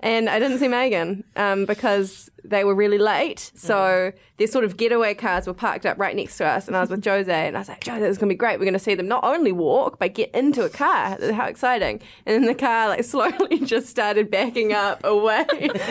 and 0.00 0.28
I 0.28 0.38
didn't 0.38 0.58
see 0.58 0.68
Megan 0.68 1.24
um, 1.36 1.66
because 1.66 2.30
they 2.44 2.64
were 2.64 2.74
really 2.74 2.98
late. 2.98 3.52
So 3.54 4.12
their 4.38 4.46
sort 4.46 4.64
of 4.64 4.76
getaway 4.76 5.14
cars 5.14 5.46
were 5.46 5.54
parked 5.54 5.86
up 5.86 5.98
right 5.98 6.16
next 6.16 6.38
to 6.38 6.46
us. 6.46 6.66
And 6.66 6.76
I 6.76 6.80
was 6.80 6.90
with 6.90 7.04
Jose 7.04 7.30
and 7.46 7.56
I 7.56 7.60
was 7.60 7.68
like, 7.68 7.84
Jose, 7.84 8.00
this 8.00 8.10
is 8.12 8.18
going 8.18 8.28
to 8.28 8.34
be 8.34 8.38
great. 8.38 8.58
We're 8.58 8.64
going 8.64 8.72
to 8.72 8.78
see 8.78 8.94
them 8.94 9.08
not 9.08 9.24
only 9.24 9.52
walk, 9.52 9.98
but 9.98 10.14
get 10.14 10.30
into 10.34 10.64
a 10.64 10.70
car. 10.70 11.18
How 11.32 11.46
exciting. 11.46 12.00
And 12.26 12.34
then 12.34 12.46
the 12.46 12.54
car 12.54 12.88
like 12.88 13.04
slowly 13.04 13.60
just 13.60 13.88
started 13.88 14.30
backing 14.30 14.72
up 14.72 15.04
away, 15.04 15.44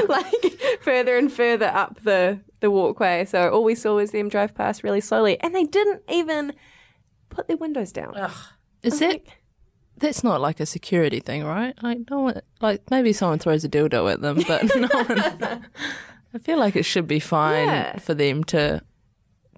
like 0.08 0.60
further 0.82 1.18
and 1.18 1.32
further 1.32 1.68
up 1.68 2.02
the, 2.04 2.40
the 2.60 2.72
walkway. 2.80 3.26
So 3.26 3.50
all 3.50 3.64
we 3.64 3.76
saw 3.76 3.96
was 3.96 4.12
them 4.12 4.30
drive 4.30 4.54
past 4.56 4.84
really 4.84 5.02
slowly. 5.02 5.40
And 5.42 5.54
they 5.56 5.64
didn't 5.66 6.02
even 6.10 6.54
put 7.30 7.48
their 7.48 7.58
windows 7.58 7.92
down. 7.92 8.16
Is 8.84 9.00
that 9.00 9.22
that's 9.98 10.24
not 10.24 10.40
like 10.40 10.60
a 10.62 10.66
security 10.66 11.20
thing, 11.20 11.44
right? 11.44 11.74
Like 11.84 12.00
no 12.10 12.20
one 12.22 12.42
like 12.62 12.82
maybe 12.90 13.12
someone 13.14 13.40
throws 13.40 13.64
a 13.66 13.70
dildo 13.70 14.12
at 14.12 14.22
them, 14.22 14.42
but 14.48 14.64
no 14.76 14.88
one 14.88 15.66
I 16.34 16.38
feel 16.38 16.58
like 16.60 16.76
it 16.76 16.84
should 16.84 17.08
be 17.08 17.20
fine 17.20 17.68
Yeah. 17.68 17.98
for 18.00 18.14
them 18.14 18.44
to 18.46 18.82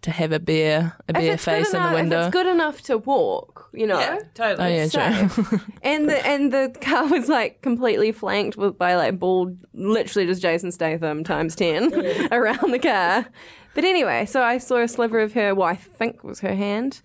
to 0.03 0.11
have 0.11 0.31
a 0.31 0.39
bear 0.39 0.97
a 1.07 1.11
If 1.11 1.13
bear 1.15 1.33
it's 1.33 1.45
good 1.45 1.51
face 1.51 1.73
in 1.73 1.83
the 1.83 1.91
window. 1.93 2.19
If 2.21 2.25
it's 2.27 2.33
good 2.33 2.47
enough 2.47 2.81
to 2.83 2.97
walk, 2.97 3.69
you 3.73 3.85
know. 3.85 3.99
Yeah, 3.99 4.19
totally. 4.33 4.67
Oh 4.67 4.75
yeah, 4.75 4.87
So- 4.87 5.27
true. 5.43 5.59
and 5.83 6.09
the 6.09 6.25
and 6.25 6.51
the 6.51 6.75
car 6.81 7.07
was 7.07 7.29
like 7.29 7.61
completely 7.61 8.11
flanked 8.11 8.57
with 8.57 8.77
by 8.77 8.95
like 8.95 9.19
bald, 9.19 9.57
literally 9.73 10.25
just 10.25 10.41
Jason 10.41 10.71
Statham 10.71 11.23
times 11.23 11.55
ten 11.55 11.93
around 12.31 12.71
the 12.71 12.79
car. 12.79 13.27
But 13.73 13.83
anyway, 13.85 14.25
so 14.25 14.41
I 14.43 14.57
saw 14.57 14.77
a 14.77 14.87
sliver 14.87 15.19
of 15.19 15.33
her, 15.33 15.55
what 15.55 15.67
I 15.71 15.75
think 15.75 16.23
was 16.23 16.39
her 16.41 16.55
hand, 16.55 17.01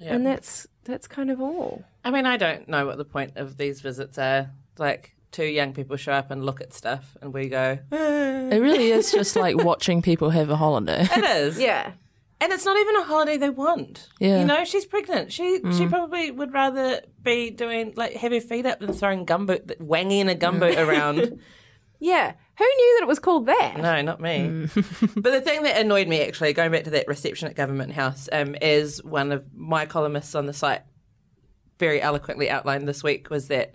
and 0.00 0.26
that's 0.26 0.66
that's 0.84 1.06
kind 1.06 1.30
of 1.30 1.40
all. 1.40 1.84
I 2.04 2.10
mean, 2.10 2.26
I 2.26 2.36
don't 2.36 2.68
know 2.68 2.86
what 2.86 2.96
the 2.96 3.04
point 3.04 3.32
of 3.36 3.58
these 3.58 3.80
visits 3.80 4.16
are. 4.18 4.50
Like, 4.78 5.14
two 5.30 5.44
young 5.44 5.72
people 5.74 5.96
show 5.96 6.12
up 6.14 6.30
and 6.30 6.44
look 6.44 6.60
at 6.62 6.72
stuff, 6.72 7.16
and 7.20 7.32
we 7.34 7.48
go, 7.48 7.78
"Eh." 7.92 8.48
It 8.56 8.58
really 8.60 8.90
is 8.90 9.12
just 9.12 9.36
like 9.36 9.56
watching 9.62 10.00
people 10.02 10.30
have 10.30 10.48
a 10.50 10.56
holiday. 10.56 11.02
it 11.14 11.24
is. 11.24 11.60
Yeah, 11.60 11.92
And 12.42 12.52
it's 12.52 12.64
not 12.64 12.78
even 12.78 12.96
a 12.96 13.04
holiday 13.04 13.36
they 13.36 13.50
want. 13.50 14.08
Yeah. 14.18 14.40
You 14.40 14.46
know, 14.46 14.64
she's 14.64 14.86
pregnant. 14.86 15.30
She 15.32 15.60
she 15.76 15.86
probably 15.86 16.30
would 16.30 16.54
rather 16.54 17.02
be 17.22 17.50
doing, 17.50 17.92
like, 17.96 18.14
have 18.14 18.32
her 18.32 18.40
feet 18.40 18.64
up 18.64 18.80
and 18.80 18.98
throwing 18.98 19.26
gumboot, 19.26 19.78
wanging 19.78 20.30
a 20.30 20.34
gumboot 20.34 20.78
around. 20.78 21.38
yeah. 22.00 22.32
Who 22.58 22.64
knew 22.64 22.96
that 22.98 23.04
it 23.04 23.08
was 23.08 23.18
called 23.18 23.46
that? 23.46 23.76
No, 23.78 24.00
not 24.00 24.20
me. 24.20 24.68
but 24.74 25.32
the 25.32 25.40
thing 25.42 25.64
that 25.64 25.78
annoyed 25.78 26.08
me, 26.08 26.22
actually, 26.22 26.52
going 26.54 26.72
back 26.72 26.84
to 26.84 26.90
that 26.90 27.08
reception 27.08 27.48
at 27.48 27.54
Government 27.54 27.92
House, 27.92 28.28
um, 28.32 28.54
as 28.56 29.02
one 29.02 29.32
of 29.32 29.54
my 29.54 29.84
columnists 29.84 30.34
on 30.34 30.46
the 30.46 30.52
site 30.52 30.82
very 31.78 32.00
eloquently 32.00 32.48
outlined 32.48 32.88
this 32.88 33.02
week, 33.02 33.28
was 33.28 33.48
that 33.48 33.74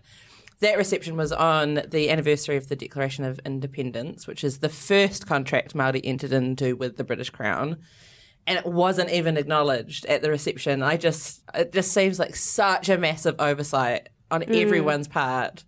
that 0.60 0.78
reception 0.78 1.18
was 1.18 1.32
on 1.32 1.82
the 1.88 2.10
anniversary 2.10 2.58
of 2.58 2.70
the 2.70 2.76
Declaration 2.76 3.26
of 3.26 3.40
Independence, 3.46 4.26
which 4.26 4.44
is 4.44 4.60
the 4.60 4.70
first 4.70 5.28
contract 5.28 5.76
Māori 5.76 6.02
entered 6.04 6.32
into 6.32 6.76
with 6.76 6.98
the 6.98 7.04
British 7.04 7.30
Crown. 7.30 7.78
And 8.48 8.60
it 8.60 8.66
wasn't 8.66 9.10
even 9.10 9.38
acknowledged 9.38 10.06
at 10.06 10.22
the 10.22 10.30
reception. 10.30 10.84
I 10.84 10.98
just, 10.98 11.42
it 11.56 11.74
just 11.74 11.92
seems 11.92 12.20
like 12.20 12.36
such 12.36 12.90
a 12.90 12.98
massive 12.98 13.36
oversight 13.40 14.10
on 14.30 14.42
mm. 14.42 14.62
everyone's 14.62 15.08
part 15.08 15.64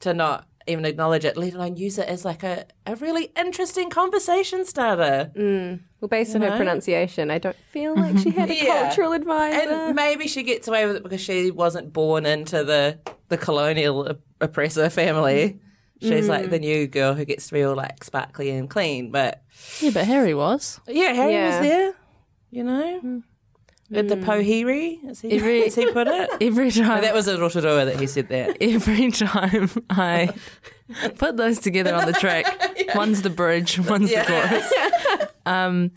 to 0.00 0.12
not 0.12 0.46
even 0.66 0.84
acknowledge 0.84 1.24
it, 1.24 1.36
let 1.36 1.54
alone 1.54 1.76
use 1.76 1.98
it 1.98 2.06
as 2.08 2.24
like 2.24 2.42
a, 2.42 2.66
a 2.86 2.94
really 2.96 3.32
interesting 3.36 3.88
conversation 3.90 4.64
starter. 4.66 5.32
Mm. 5.34 5.80
Well, 6.00 6.08
based 6.08 6.34
on 6.34 6.42
her 6.42 6.56
pronunciation, 6.56 7.30
I 7.30 7.38
don't 7.38 7.56
feel 7.72 7.94
like 7.96 8.18
she 8.18 8.30
had 8.30 8.50
a 8.50 8.54
Yeah. 8.64 8.86
cultural 8.88 9.12
advisor. 9.12 9.70
And 9.70 9.96
maybe 9.96 10.28
she 10.28 10.42
gets 10.42 10.68
away 10.68 10.86
with 10.86 10.96
it 10.96 11.02
because 11.02 11.20
she 11.20 11.50
wasn't 11.50 11.92
born 11.92 12.26
into 12.26 12.64
the, 12.64 12.98
the 13.28 13.38
colonial 13.38 14.16
oppressor 14.40 14.90
family. 14.90 15.58
Mm. 16.00 16.08
She's 16.08 16.28
like 16.28 16.48
the 16.50 16.58
new 16.58 16.86
girl 16.86 17.12
who 17.14 17.24
gets 17.26 17.48
to 17.48 17.52
be 17.54 17.62
all 17.62 17.74
like 17.76 18.02
sparkly 18.04 18.50
and 18.50 18.70
clean. 18.70 19.10
But 19.10 19.42
Yeah, 19.80 19.90
but 19.92 20.04
Harry 20.06 20.34
was. 20.34 20.80
yeah, 20.86 21.12
Harry 21.12 21.32
Yeah. 21.32 21.58
was 21.60 21.68
there, 21.68 21.94
you 22.50 22.64
know, 22.64 23.00
mm. 23.02 23.22
at 23.92 24.08
the 24.08 24.16
mm. 24.16 24.24
pohiri, 24.24 25.08
as 25.08 25.20
he, 25.20 25.32
Every- 25.32 25.64
as 25.66 25.74
he 25.74 25.90
put 25.92 26.08
it. 26.08 26.30
Every 26.40 26.66
No, 26.66 26.70
time 26.70 26.98
oh, 26.98 27.00
that 27.00 27.14
was 27.14 27.28
a 27.28 27.38
Rotorua 27.38 27.84
that 27.86 28.00
he 28.00 28.06
said 28.06 28.28
that. 28.28 28.56
every 28.60 29.10
time 29.10 29.70
I 29.88 30.34
put 31.16 31.36
those 31.36 31.58
together 31.58 31.94
on 31.94 32.06
the 32.06 32.12
track, 32.12 32.46
one's 32.94 33.22
the 33.22 33.30
bridge, 33.30 33.78
one's 33.78 34.10
the 34.10 34.24
chorus. 34.26 34.72
Um, 35.46 35.92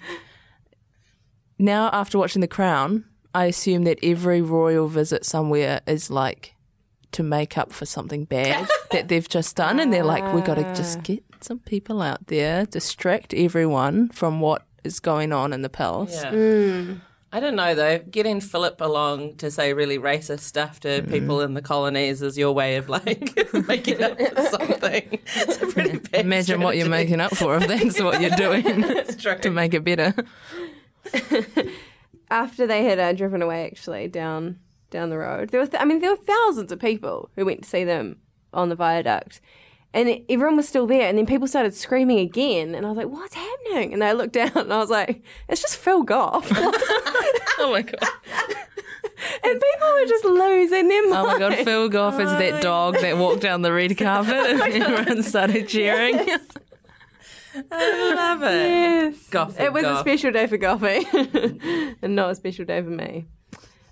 now, 1.60 1.90
after 1.94 2.18
watching 2.18 2.42
The 2.42 2.48
Crown, 2.48 3.06
I 3.34 3.46
assume 3.46 3.84
that 3.86 4.00
every 4.04 4.42
royal 4.42 4.88
visit 4.88 5.26
somewhere 5.26 5.82
is 5.88 6.10
like 6.10 6.56
to 7.14 7.24
make 7.24 7.58
up 7.58 7.72
for 7.72 7.86
something 7.86 8.26
bad 8.26 8.68
that 8.92 9.08
they've 9.08 9.28
just 9.28 9.56
done, 9.56 9.80
and 9.80 9.94
they're 9.94 10.04
like, 10.04 10.34
we've 10.34 10.44
got 10.44 10.56
to 10.56 10.64
just 10.76 11.00
ah. 11.00 11.02
get 11.04 11.24
some 11.42 11.60
people 11.60 12.02
out 12.02 12.28
there, 12.28 12.66
distract 12.66 13.34
everyone 13.34 14.10
from 14.10 14.40
what 14.40 14.66
is 14.84 15.00
going 15.00 15.32
on 15.34 15.54
in 15.54 15.62
the 15.62 15.70
palace." 15.70 16.14
Yeah. 16.24 16.96
I 17.36 17.40
don't 17.40 17.56
know 17.56 17.74
though. 17.74 17.98
Getting 17.98 18.40
Philip 18.42 18.80
along 18.80 19.38
to 19.38 19.50
say 19.50 19.74
really 19.74 19.98
racist 19.98 20.42
stuff 20.42 20.80
to 20.82 21.02
people 21.02 21.42
in 21.42 21.56
the 21.56 21.64
colonies 21.64 22.22
is 22.22 22.38
your 22.38 22.52
way 22.52 22.76
of 22.76 22.90
like 22.90 23.36
making 23.68 24.04
up 24.04 24.20
for 24.20 24.42
something. 24.50 25.20
It's 25.36 25.60
a 25.60 25.66
pretty 25.66 25.98
bad 25.98 26.26
Imagine 26.26 26.62
what 26.62 26.78
you're 26.78 26.88
making 26.90 27.20
up 27.22 27.36
for 27.36 27.58
if 27.58 27.68
that's 27.68 28.00
what 28.00 28.22
you're 28.22 28.30
doing 28.32 28.64
It's 28.68 29.16
true. 29.16 29.40
to 29.40 29.50
make 29.50 29.74
it 29.74 29.84
better. 29.84 30.14
after 32.30 32.68
they 32.68 32.86
had 32.86 33.00
uh, 33.00 33.14
driven 33.14 33.42
away, 33.42 33.66
actually 33.66 34.08
down 34.08 34.60
down 34.90 35.10
the 35.10 35.18
road, 35.18 35.50
there 35.50 35.60
was 35.60 35.70
I 35.78 35.86
mean 35.86 36.00
there 36.02 36.12
were 36.12 36.16
thousands 36.18 36.72
of 36.72 36.80
people 36.80 37.30
who 37.36 37.46
went 37.46 37.64
to 37.64 37.70
see 37.70 37.84
them 37.84 38.18
on 38.54 38.70
the 38.70 38.76
viaduct, 38.76 39.42
and 39.94 40.10
it- 40.10 40.24
everyone 40.30 40.58
was 40.58 40.68
still 40.68 40.88
there. 40.88 41.08
And 41.08 41.18
then 41.18 41.26
people 41.26 41.48
started 41.48 41.74
screaming 41.74 42.20
again, 42.20 42.76
and 42.76 42.86
I 42.86 42.90
was 42.90 42.98
like, 42.98 43.08
"What's 43.08 43.36
happening?" 43.36 43.94
And 43.94 44.04
I 44.04 44.12
looked 44.14 44.34
down, 44.34 44.52
and 44.56 44.74
I 44.74 44.78
was 44.78 44.90
like, 44.90 45.22
"It's 45.48 45.62
just 45.62 45.78
Phil 45.78 46.04
Goff." 46.04 46.52
Oh 47.60 47.72
my 47.72 47.82
god. 47.84 48.00
And 49.44 49.62
people 49.62 49.88
were 49.94 50.06
just 50.08 50.26
losing 50.26 50.88
their 50.90 51.10
mind. 51.10 51.28
Oh 51.28 51.28
my 51.28 51.40
god, 51.40 51.56
Phil 51.64 51.88
Goff 51.88 52.20
is 52.20 52.30
that 52.30 52.56
oh. 52.56 52.62
dog 52.62 53.00
that 53.00 53.18
walked 53.18 53.42
down 53.42 53.62
the 53.62 53.72
red 53.72 53.98
carpet 53.98 54.34
and 54.34 54.62
everyone 54.84 55.24
started 55.24 55.68
cheering. 55.70 56.16
I 57.72 58.14
love 58.16 58.44
it. 58.44 58.68
Yes. 58.68 59.28
Goff 59.30 59.60
It 59.60 59.72
was 59.72 59.86
a 59.86 60.00
special 60.00 60.32
day 60.32 60.48
for 60.48 60.58
Goffy 60.58 61.96
and 62.02 62.16
not 62.16 62.32
a 62.32 62.36
special 62.36 62.66
day 62.66 62.82
for 62.82 62.90
me. 62.90 63.28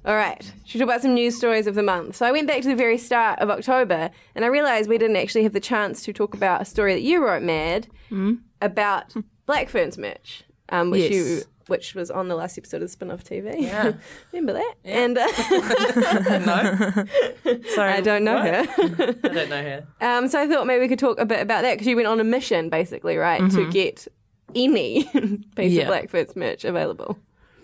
All 0.04 0.16
right, 0.16 0.44
should 0.66 0.76
we 0.76 0.80
talk 0.80 0.90
about 0.90 1.02
some 1.04 1.14
news 1.14 1.38
stories 1.38 1.68
of 1.68 1.76
the 1.76 1.84
month? 1.84 2.16
So 2.16 2.26
I 2.26 2.32
went 2.32 2.48
back 2.48 2.64
to 2.64 2.68
the 2.70 2.76
very 2.76 2.98
start 2.98 3.38
of 3.40 3.52
October 3.52 4.10
and 4.34 4.44
I 4.44 4.48
realised 4.48 4.90
we 4.90 4.98
didn't 4.98 5.18
actually 5.18 5.44
have 5.44 5.54
the 5.54 5.60
chance 5.60 6.02
to 6.04 6.12
talk 6.14 6.34
about 6.34 6.62
a 6.62 6.66
story 6.66 6.94
that 6.96 7.02
you 7.04 7.24
wrote, 7.24 7.44
Mad, 7.44 7.88
about 8.62 9.14
Black 9.46 9.70
Ferns 9.70 9.98
merch, 10.00 10.44
um, 10.70 10.90
which 10.90 11.12
Yes. 11.12 11.14
you 11.14 11.42
which 11.68 11.94
was 11.96 12.10
on 12.12 12.28
the 12.28 12.36
last 12.36 12.58
episode 12.58 12.82
of 12.82 12.90
Spin-off 12.90 13.24
TV. 13.24 13.62
Yeah. 13.62 13.94
Remember 14.34 14.52
that? 14.54 14.74
And 14.84 15.18
uh, 15.18 15.26
no. 17.46 17.62
Sorry. 17.70 17.94
I 17.94 18.02
don't 18.02 18.26
know 18.26 18.34
what? 18.36 18.46
her. 18.46 19.16
I 19.24 19.28
don't 19.30 19.50
know 19.50 19.62
her. 19.62 19.88
Um, 20.02 20.28
so 20.28 20.42
I 20.42 20.48
thought 20.48 20.68
maybe 20.68 20.82
we 20.82 20.88
could 20.90 21.00
talk 21.00 21.18
a 21.20 21.26
bit 21.26 21.40
about 21.40 21.62
that 21.62 21.76
because 21.76 21.88
you 21.88 21.96
went 21.96 22.08
on 22.10 22.20
a 22.20 22.26
mission, 22.26 22.68
basically, 22.70 23.16
right, 23.16 23.50
to 23.52 23.70
get 23.72 24.06
any 24.54 25.04
piece 25.56 25.72
Yeah. 25.74 25.84
of 25.84 25.88
Black 25.88 26.10
Ferns 26.10 26.36
merch 26.36 26.66
available. 26.66 27.18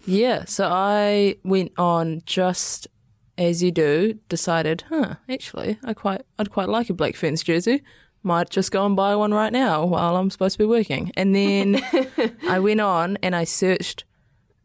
Yeah, 0.07 0.45
so 0.45 0.69
I 0.71 1.35
went 1.43 1.73
on 1.77 2.21
just 2.25 2.87
as 3.37 3.61
you 3.61 3.71
do, 3.71 4.19
decided, 4.29 4.85
huh, 4.89 5.15
actually, 5.29 5.77
I 5.83 5.93
quite, 5.93 6.21
I'd 6.39 6.49
quite 6.49 6.69
like 6.69 6.89
a 6.89 6.93
Black 6.93 7.15
Ferns 7.15 7.43
jersey. 7.43 7.83
Might 8.23 8.49
just 8.49 8.71
go 8.71 8.85
and 8.85 8.95
buy 8.95 9.15
one 9.15 9.33
right 9.33 9.53
now 9.53 9.85
while 9.85 10.15
I'm 10.15 10.29
supposed 10.29 10.53
to 10.53 10.63
be 10.63 10.65
working. 10.65 11.11
And 11.15 11.35
then 11.35 11.81
I 12.47 12.59
went 12.59 12.81
on 12.81 13.17
and 13.21 13.35
I 13.35 13.43
searched, 13.43 14.05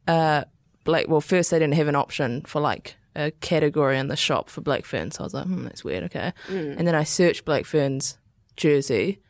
uh, 0.09 0.45
black. 0.85 1.07
Well, 1.09 1.21
first 1.21 1.51
they 1.51 1.59
didn't 1.59 1.75
have 1.75 1.89
an 1.89 1.95
option 1.95 2.43
for 2.43 2.61
like 2.61 2.97
a 3.15 3.31
category 3.31 3.99
in 3.99 4.09
the 4.09 4.17
shop 4.17 4.49
for 4.49 4.63
Black 4.63 4.85
Ferns. 4.85 5.17
So 5.17 5.23
I 5.23 5.27
was 5.27 5.35
like, 5.35 5.45
hmm, 5.45 5.65
that's 5.65 5.85
weird. 5.85 6.05
Okay. 6.05 6.33
And 6.49 6.87
then 6.87 6.95
I 6.95 7.05
searched 7.05 7.45
Black 7.45 7.67
Ferns 7.67 8.19
jersey, 8.57 9.21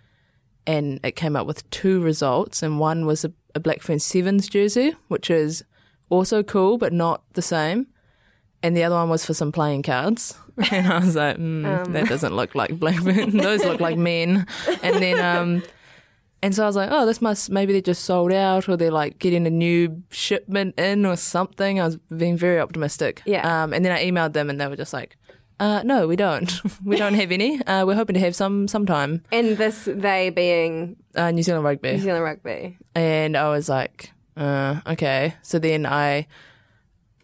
and 0.67 1.01
it 1.03 1.13
came 1.13 1.37
up 1.37 1.47
with 1.47 1.69
two 1.71 2.01
results, 2.01 2.63
and 2.63 2.79
one 2.79 3.07
was 3.07 3.25
a, 3.25 3.33
a 3.55 3.61
Black 3.61 3.83
Fern 3.83 3.99
Sevens 3.99 4.49
jersey, 4.49 4.95
which 5.09 5.31
is 5.31 5.65
also 6.13 6.43
cool 6.43 6.79
but 6.79 6.93
not 6.93 7.23
the 7.35 7.43
same, 7.43 7.87
and 8.63 8.77
the 8.77 8.85
other 8.85 8.95
one 8.95 9.09
was 9.09 9.25
for 9.25 9.35
some 9.35 9.51
playing 9.53 9.83
cards. 9.83 10.35
And 10.71 10.87
I 10.87 10.99
was 10.99 11.17
like, 11.17 11.39
mm, 11.39 11.93
that 11.95 12.09
doesn't 12.09 12.37
look 12.37 12.55
like 12.55 12.79
Black 12.79 12.97
Fern. 13.03 13.37
Those 13.49 13.65
look 13.65 13.81
like 13.81 13.97
men. 13.97 14.47
And 14.83 14.97
then, 15.03 15.19
um, 15.19 15.63
and 16.43 16.55
so 16.55 16.65
I 16.65 16.67
was 16.67 16.77
like, 16.77 16.91
oh, 16.93 17.07
this 17.07 17.23
must 17.23 17.51
maybe 17.51 17.73
they're 17.73 17.81
just 17.81 18.05
sold 18.05 18.33
out 18.33 18.69
or 18.69 18.77
they're 18.77 18.91
like 18.91 19.19
getting 19.19 19.47
a 19.47 19.51
new 19.51 20.03
shipment 20.11 20.79
in 20.79 21.07
or 21.07 21.17
something. 21.17 21.81
I 21.81 21.87
was 21.87 21.97
being 22.15 22.37
very 22.37 22.61
optimistic. 22.61 23.23
Yeah. 23.25 23.41
Um, 23.49 23.73
and 23.73 23.83
then 23.83 23.93
I 23.93 24.05
emailed 24.05 24.35
them 24.35 24.51
and 24.51 24.61
they 24.61 24.67
were 24.67 24.77
just 24.77 24.93
like, 24.93 25.17
uh, 25.59 25.83
no, 25.85 26.07
we 26.07 26.17
don't. 26.17 26.53
we 26.85 26.97
don't 26.97 27.15
have 27.15 27.33
any. 27.33 27.63
Uh, 27.65 27.87
we're 27.87 27.95
hoping 27.95 28.15
to 28.15 28.21
have 28.21 28.37
some 28.37 28.69
sometime. 28.69 29.23
And 29.33 29.57
this, 29.57 29.89
they 29.91 30.29
being 30.29 30.97
Uh, 31.15 31.31
New 31.31 31.43
Zealand 31.43 31.65
Rugby. 31.65 31.93
New 31.93 32.01
Zealand 32.01 32.25
Rugby. 32.25 32.77
And 32.95 33.39
I 33.39 33.49
was 33.49 33.71
like, 33.71 34.12
uh, 34.37 34.81
okay. 34.87 35.35
So 35.43 35.59
then 35.59 35.87
I 35.87 36.27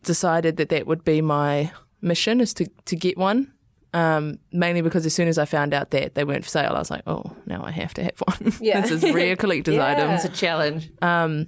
decided 0.03 0.57
that 0.59 0.69
that 0.71 0.87
would 0.87 1.05
be 1.05 1.21
my 1.21 1.71
mission 2.01 2.41
is 2.41 2.55
to, 2.55 2.67
to 2.87 2.97
get 2.97 3.17
one. 3.19 3.53
Um, 3.95 4.39
mainly 4.53 4.83
because 4.83 5.07
as 5.07 5.15
soon 5.15 5.29
as 5.29 5.39
I 5.39 5.47
found 5.47 5.73
out 5.73 5.91
that 5.91 6.15
they 6.15 6.23
weren't 6.23 6.45
for 6.45 6.51
sale, 6.51 6.73
I 6.75 6.79
was 6.79 6.91
like, 6.91 7.03
oh, 7.07 7.35
now 7.47 7.63
I 7.65 7.71
have 7.71 7.95
to 7.95 8.03
have 8.05 8.19
one. 8.19 8.53
Yeah. 8.61 8.83
this 8.83 8.91
is 8.91 9.03
rare 9.15 9.35
collector's 9.43 9.77
Yeah. 9.77 9.87
item. 9.87 10.11
It's 10.11 10.25
a 10.27 10.29
challenge. 10.29 10.91
Um, 11.01 11.47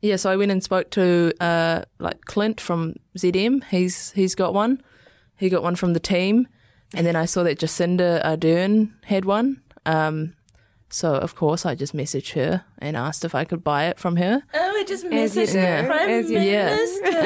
Yeah, 0.00 0.16
so 0.16 0.30
I 0.32 0.36
went 0.36 0.50
and 0.50 0.62
spoke 0.64 0.90
to 0.90 1.32
uh, 1.40 1.82
like 2.00 2.24
Clint 2.24 2.60
from 2.60 2.94
ZM. 3.16 3.62
He's 3.70 4.10
he's 4.12 4.34
got 4.34 4.52
one. 4.52 4.82
He 5.36 5.48
got 5.48 5.62
one 5.62 5.76
from 5.76 5.92
the 5.92 6.00
team, 6.00 6.48
and 6.92 7.06
then 7.06 7.14
I 7.14 7.24
saw 7.26 7.44
that 7.44 7.60
Jacinda 7.60 8.20
Ardern 8.24 8.90
had 9.04 9.24
one. 9.24 9.62
Um, 9.86 10.34
so 10.92 11.14
of 11.14 11.34
course 11.34 11.64
I 11.64 11.74
just 11.74 11.96
messaged 11.96 12.34
her 12.34 12.64
and 12.78 12.96
asked 12.96 13.24
if 13.24 13.34
I 13.34 13.44
could 13.44 13.64
buy 13.64 13.86
it 13.86 13.98
from 13.98 14.16
her. 14.16 14.42
Oh, 14.52 14.74
I 14.76 14.84
just 14.84 15.04
As 15.06 15.34
you 15.36 15.42
messaged 15.42 15.52
do. 15.52 15.86
Prime 15.86 16.08
As 16.10 16.30
you. 16.30 16.38
Yeah, 16.38 16.76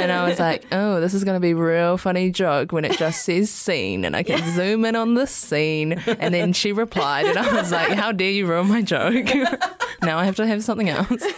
and 0.01 0.13
I 0.13 0.29
was 0.29 0.39
like, 0.39 0.67
oh, 0.71 1.01
this 1.01 1.15
is 1.15 1.25
going 1.25 1.35
to 1.35 1.41
be 1.41 1.51
a 1.51 1.57
real 1.57 1.99
funny 1.99 2.31
joke 2.31 2.73
when 2.73 2.85
it 2.85 2.97
just 2.97 3.25
says 3.25 3.51
seen, 3.51 4.05
and 4.05 4.15
I 4.15 4.23
can 4.23 4.55
zoom 4.55 4.85
in 4.85 4.95
on 4.95 5.15
the 5.15 5.27
seen. 5.27 5.95
And 5.95 6.33
then 6.33 6.53
she 6.53 6.73
replied, 6.73 7.27
and 7.27 7.39
I 7.39 7.53
was 7.55 7.73
like, 7.73 7.93
how 7.93 8.13
dare 8.13 8.31
you 8.31 8.47
ruin 8.47 8.69
my 8.69 8.83
joke? 8.83 9.27
now 10.03 10.19
I 10.19 10.25
have 10.25 10.37
to 10.37 10.47
have 10.47 10.63
something 10.63 10.89
else. 10.89 11.25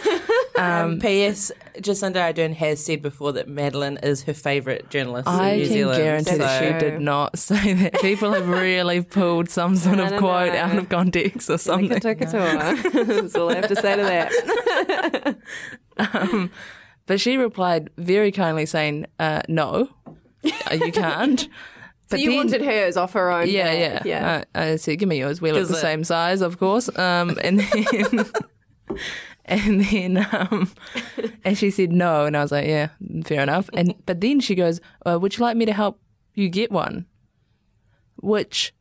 Um, 0.59 0.99
P.S. 0.99 1.53
Jacinda 1.77 2.15
Ardern 2.15 2.53
has 2.53 2.83
said 2.83 3.01
before 3.01 3.31
that 3.33 3.47
Madeline 3.47 3.97
is 4.03 4.23
her 4.23 4.33
favourite 4.33 4.89
journalist 4.89 5.25
I 5.25 5.51
in 5.51 5.59
New 5.59 5.63
can 5.63 5.73
Zealand. 5.73 6.03
guarantee 6.03 6.35
that 6.35 6.59
so- 6.59 6.65
she 6.65 6.85
did 6.91 6.99
not 6.99 7.39
say 7.39 7.73
that. 7.75 7.93
People 8.01 8.33
have 8.33 8.49
really 8.49 9.01
pulled 9.01 9.49
some 9.49 9.77
sort 9.77 9.99
of 9.99 10.17
quote 10.19 10.51
no. 10.51 10.59
out 10.59 10.77
of 10.77 10.89
context 10.89 11.49
or 11.49 11.57
something. 11.57 11.97
Katoa. 12.19 13.05
That's 13.21 13.35
all 13.35 13.49
I 13.49 13.55
have 13.55 13.67
to 13.69 13.75
say 13.75 13.95
to 13.95 14.03
that. 15.97 16.49
But 17.05 17.19
she 17.19 17.37
replied 17.37 17.89
very 17.97 18.31
kindly 18.31 18.67
saying, 18.67 19.07
uh, 19.17 19.41
"No, 19.47 19.89
uh, 20.05 20.73
you 20.73 20.91
can't." 20.91 21.47
So 22.11 22.15
But 22.17 22.21
you 22.21 22.29
then- 22.31 22.37
wanted 22.37 22.61
hers 22.63 22.97
off 22.97 23.13
her 23.13 23.29
own. 23.31 23.47
Yeah, 23.47 23.65
bat. 23.65 24.05
yeah. 24.05 24.43
yeah. 24.55 24.59
Uh, 24.59 24.59
I 24.71 24.75
said, 24.77 24.97
"Give 24.97 25.07
me 25.07 25.19
yours. 25.19 25.41
We 25.41 25.51
look 25.51 25.67
the 25.67 25.75
it- 25.75 25.77
same 25.81 26.03
size, 26.03 26.41
of 26.41 26.57
course." 26.57 26.89
Um, 26.97 27.37
and 27.43 27.59
then, 27.59 28.25
and 29.45 29.81
then, 29.85 30.27
um, 30.31 30.71
and 31.43 31.55
she 31.55 31.69
said 31.69 31.91
no, 31.91 32.25
and 32.25 32.35
I 32.35 32.41
was 32.41 32.51
like, 32.51 32.65
"Yeah, 32.67 32.89
fair 33.25 33.41
enough." 33.43 33.69
And 33.73 33.93
but 34.07 34.21
then 34.21 34.39
she 34.39 34.55
goes, 34.55 34.81
uh, 35.05 35.19
"Would 35.21 35.37
you 35.37 35.43
like 35.43 35.55
me 35.55 35.65
to 35.65 35.73
help 35.73 35.99
you 36.33 36.49
get 36.49 36.71
one?" 36.71 37.05
Which 38.21 38.73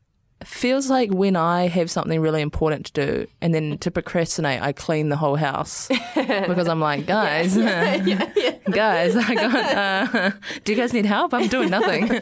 feels 0.45 0.89
like 0.89 1.11
when 1.11 1.37
I 1.37 1.67
have 1.69 1.91
something 1.91 2.21
really 2.21 2.41
important 2.41 2.87
to 2.87 2.93
do, 2.93 3.27
and 3.41 3.55
then 3.55 3.79
to 3.79 3.91
procrastinate, 3.91 4.63
I 4.63 4.73
clean 4.73 5.09
the 5.09 5.17
whole 5.17 5.37
house 5.37 5.89
because 6.15 6.69
I'm 6.69 6.81
like, 6.81 7.07
guys, 7.07 7.57
guys, 8.71 9.17
I 9.17 9.35
got. 9.35 9.55
Uh, 9.55 10.31
do 10.65 10.73
you 10.73 10.79
guys 10.79 10.93
need 10.93 11.07
help? 11.07 11.35
I'm 11.35 11.49
doing 11.49 11.71
nothing. 11.71 12.21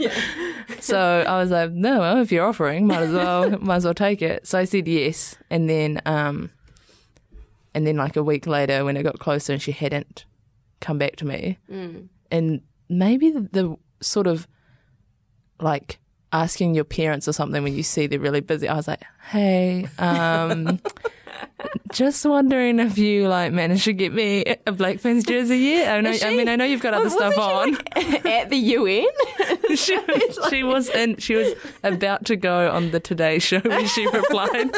So 0.81 1.25
I 1.27 1.39
was 1.39 1.51
like, 1.51 1.73
no, 1.73 2.01
well, 2.01 2.19
if 2.19 2.33
you're 2.33 2.47
offering, 2.47 2.87
might 2.87 3.03
as 3.03 3.13
well, 3.13 3.59
might 3.59 3.77
as 3.77 3.85
well 3.85 3.95
take 3.95 4.23
it. 4.23 4.47
So 4.47 4.59
I 4.59 4.65
said 4.65 4.89
yes, 4.89 5.37
and 5.51 5.69
then, 5.69 6.01
um, 6.07 6.51
and 7.75 7.87
then 7.87 7.97
like 7.97 8.17
a 8.17 8.23
week 8.23 8.47
later, 8.47 8.85
when 8.85 8.97
it 8.97 9.03
got 9.03 9.19
closer, 9.19 9.53
and 9.53 9.61
she 9.61 9.73
hadn't 9.73 10.25
come 10.81 10.99
back 10.99 11.17
to 11.17 11.25
me, 11.27 11.59
and 12.31 12.63
maybe 12.89 13.31
the, 13.31 13.41
the 13.53 13.77
sort 14.01 14.27
of 14.27 14.47
like 15.61 15.99
asking 16.43 16.75
your 16.75 16.85
parents 16.85 17.27
or 17.29 17.33
something 17.33 17.63
when 17.63 17.75
you 17.75 17.83
see 17.83 18.07
they're 18.07 18.19
really 18.21 18.41
busy. 18.41 18.69
I 18.69 18.75
was 18.75 18.89
like, 18.89 19.03
hey, 19.31 19.89
um. 19.99 20.81
Just 21.93 22.25
wondering 22.25 22.79
if 22.79 22.97
you 22.99 23.29
like 23.29 23.53
managed 23.53 23.85
to 23.85 23.93
get 23.93 24.13
me 24.13 24.45
a 24.67 24.73
Black 24.73 24.99
Ferns 25.01 25.25
jersey 25.25 25.59
yet. 25.59 25.95
I 25.95 26.01
know. 26.01 26.17
I 26.23 26.31
mean, 26.37 26.49
I 26.49 26.57
know 26.57 26.65
you've 26.65 26.81
got 26.81 26.95
other 26.95 27.11
stuff 27.11 27.37
on. 27.39 27.75
At 28.27 28.51
the 28.51 28.57
UN? 28.57 29.07
she, 29.77 29.99
she 30.51 30.63
was 30.63 30.89
in 30.91 31.17
she 31.19 31.35
was 31.35 31.53
about 31.85 32.25
to 32.27 32.37
go 32.37 32.71
on 32.71 32.91
the 32.91 33.01
Today 33.01 33.39
Show 33.39 33.61
when 33.61 33.87
she 33.87 34.07
replied 34.07 34.73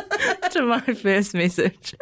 to 0.50 0.62
my 0.62 0.80
first 0.80 1.34
message, 1.34 1.94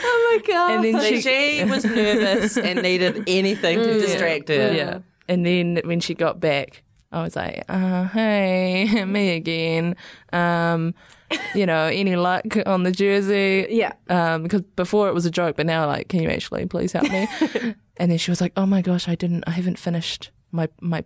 Oh 0.00 0.40
my 0.46 0.52
god. 0.52 0.70
and 0.70 0.84
then 0.84 1.02
she, 1.02 1.20
she 1.20 1.64
was 1.64 1.84
nervous 1.84 2.56
and 2.56 2.82
needed 2.82 3.24
anything 3.26 3.78
to 3.78 4.00
distract 4.00 4.48
her. 4.48 4.72
yeah, 4.72 4.98
and 5.28 5.44
then 5.44 5.80
when 5.84 6.00
she 6.00 6.14
got 6.14 6.40
back, 6.40 6.82
I 7.10 7.22
was 7.22 7.36
like, 7.36 7.64
uh, 7.68 8.04
"Hey, 8.08 9.04
me 9.06 9.30
again." 9.36 9.96
Um, 10.32 10.94
you 11.54 11.66
know, 11.66 11.84
any 11.92 12.16
luck 12.16 12.44
on 12.66 12.82
the 12.82 12.92
jersey? 12.92 13.66
Yeah. 13.70 13.92
Um, 14.08 14.42
because 14.42 14.62
before 14.76 15.08
it 15.08 15.14
was 15.14 15.26
a 15.26 15.30
joke, 15.30 15.56
but 15.56 15.66
now 15.66 15.86
like, 15.86 16.08
can 16.08 16.22
you 16.22 16.28
actually 16.28 16.66
please 16.66 16.92
help 16.92 17.10
me? 17.10 17.28
and 17.96 18.10
then 18.10 18.18
she 18.18 18.30
was 18.30 18.40
like, 18.40 18.52
"Oh 18.56 18.66
my 18.66 18.82
gosh, 18.82 19.08
I 19.08 19.14
didn't, 19.14 19.44
I 19.46 19.52
haven't 19.52 19.78
finished 19.78 20.30
my 20.52 20.68
my 20.80 21.04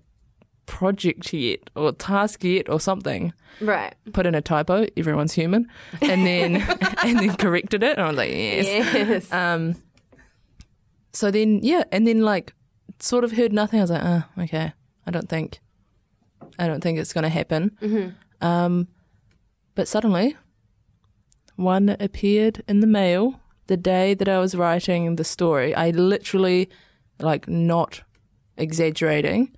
project 0.67 1.33
yet, 1.33 1.71
or 1.77 1.93
task 1.93 2.43
yet, 2.45 2.69
or 2.69 2.81
something." 2.81 3.33
Right. 3.61 3.95
put 4.13 4.27
in 4.27 4.35
a 4.35 4.41
typo. 4.41 4.87
Everyone's 4.97 5.35
human, 5.35 5.69
and 6.01 6.27
then 6.27 6.57
and 7.05 7.19
then 7.19 7.37
corrected 7.37 7.83
it. 7.83 7.99
And 7.99 8.01
I 8.01 8.09
was 8.09 8.17
like, 8.17 8.31
yes. 8.31 8.67
Yes. 8.67 9.33
Um. 9.33 9.77
So 11.13 11.31
then, 11.31 11.61
yeah, 11.63 11.85
and 11.93 12.07
then 12.07 12.23
like 12.23 12.55
sort 12.99 13.23
of 13.25 13.33
heard 13.33 13.53
nothing. 13.53 13.79
I 13.79 13.83
was 13.83 13.91
like, 13.91 14.03
oh, 14.03 14.25
okay. 14.39 14.73
I 15.07 15.11
don't 15.11 15.29
think, 15.29 15.61
I 16.63 16.67
don't 16.69 16.83
think 16.83 16.99
it's 16.99 17.13
going 17.13 17.25
to 17.25 17.29
happen. 17.41 17.63
Um, 18.41 18.89
but 19.75 19.89
suddenly, 19.89 20.37
one 21.57 21.97
appeared 22.01 22.63
in 22.69 22.81
the 22.81 22.87
mail 22.87 23.41
the 23.67 23.77
day 23.77 24.15
that 24.15 24.29
I 24.29 24.39
was 24.39 24.55
writing 24.55 25.17
the 25.17 25.25
story. 25.25 25.75
I 25.75 25.91
literally, 25.91 26.69
like, 27.19 27.49
not 27.49 28.03
exaggerating. 28.57 29.55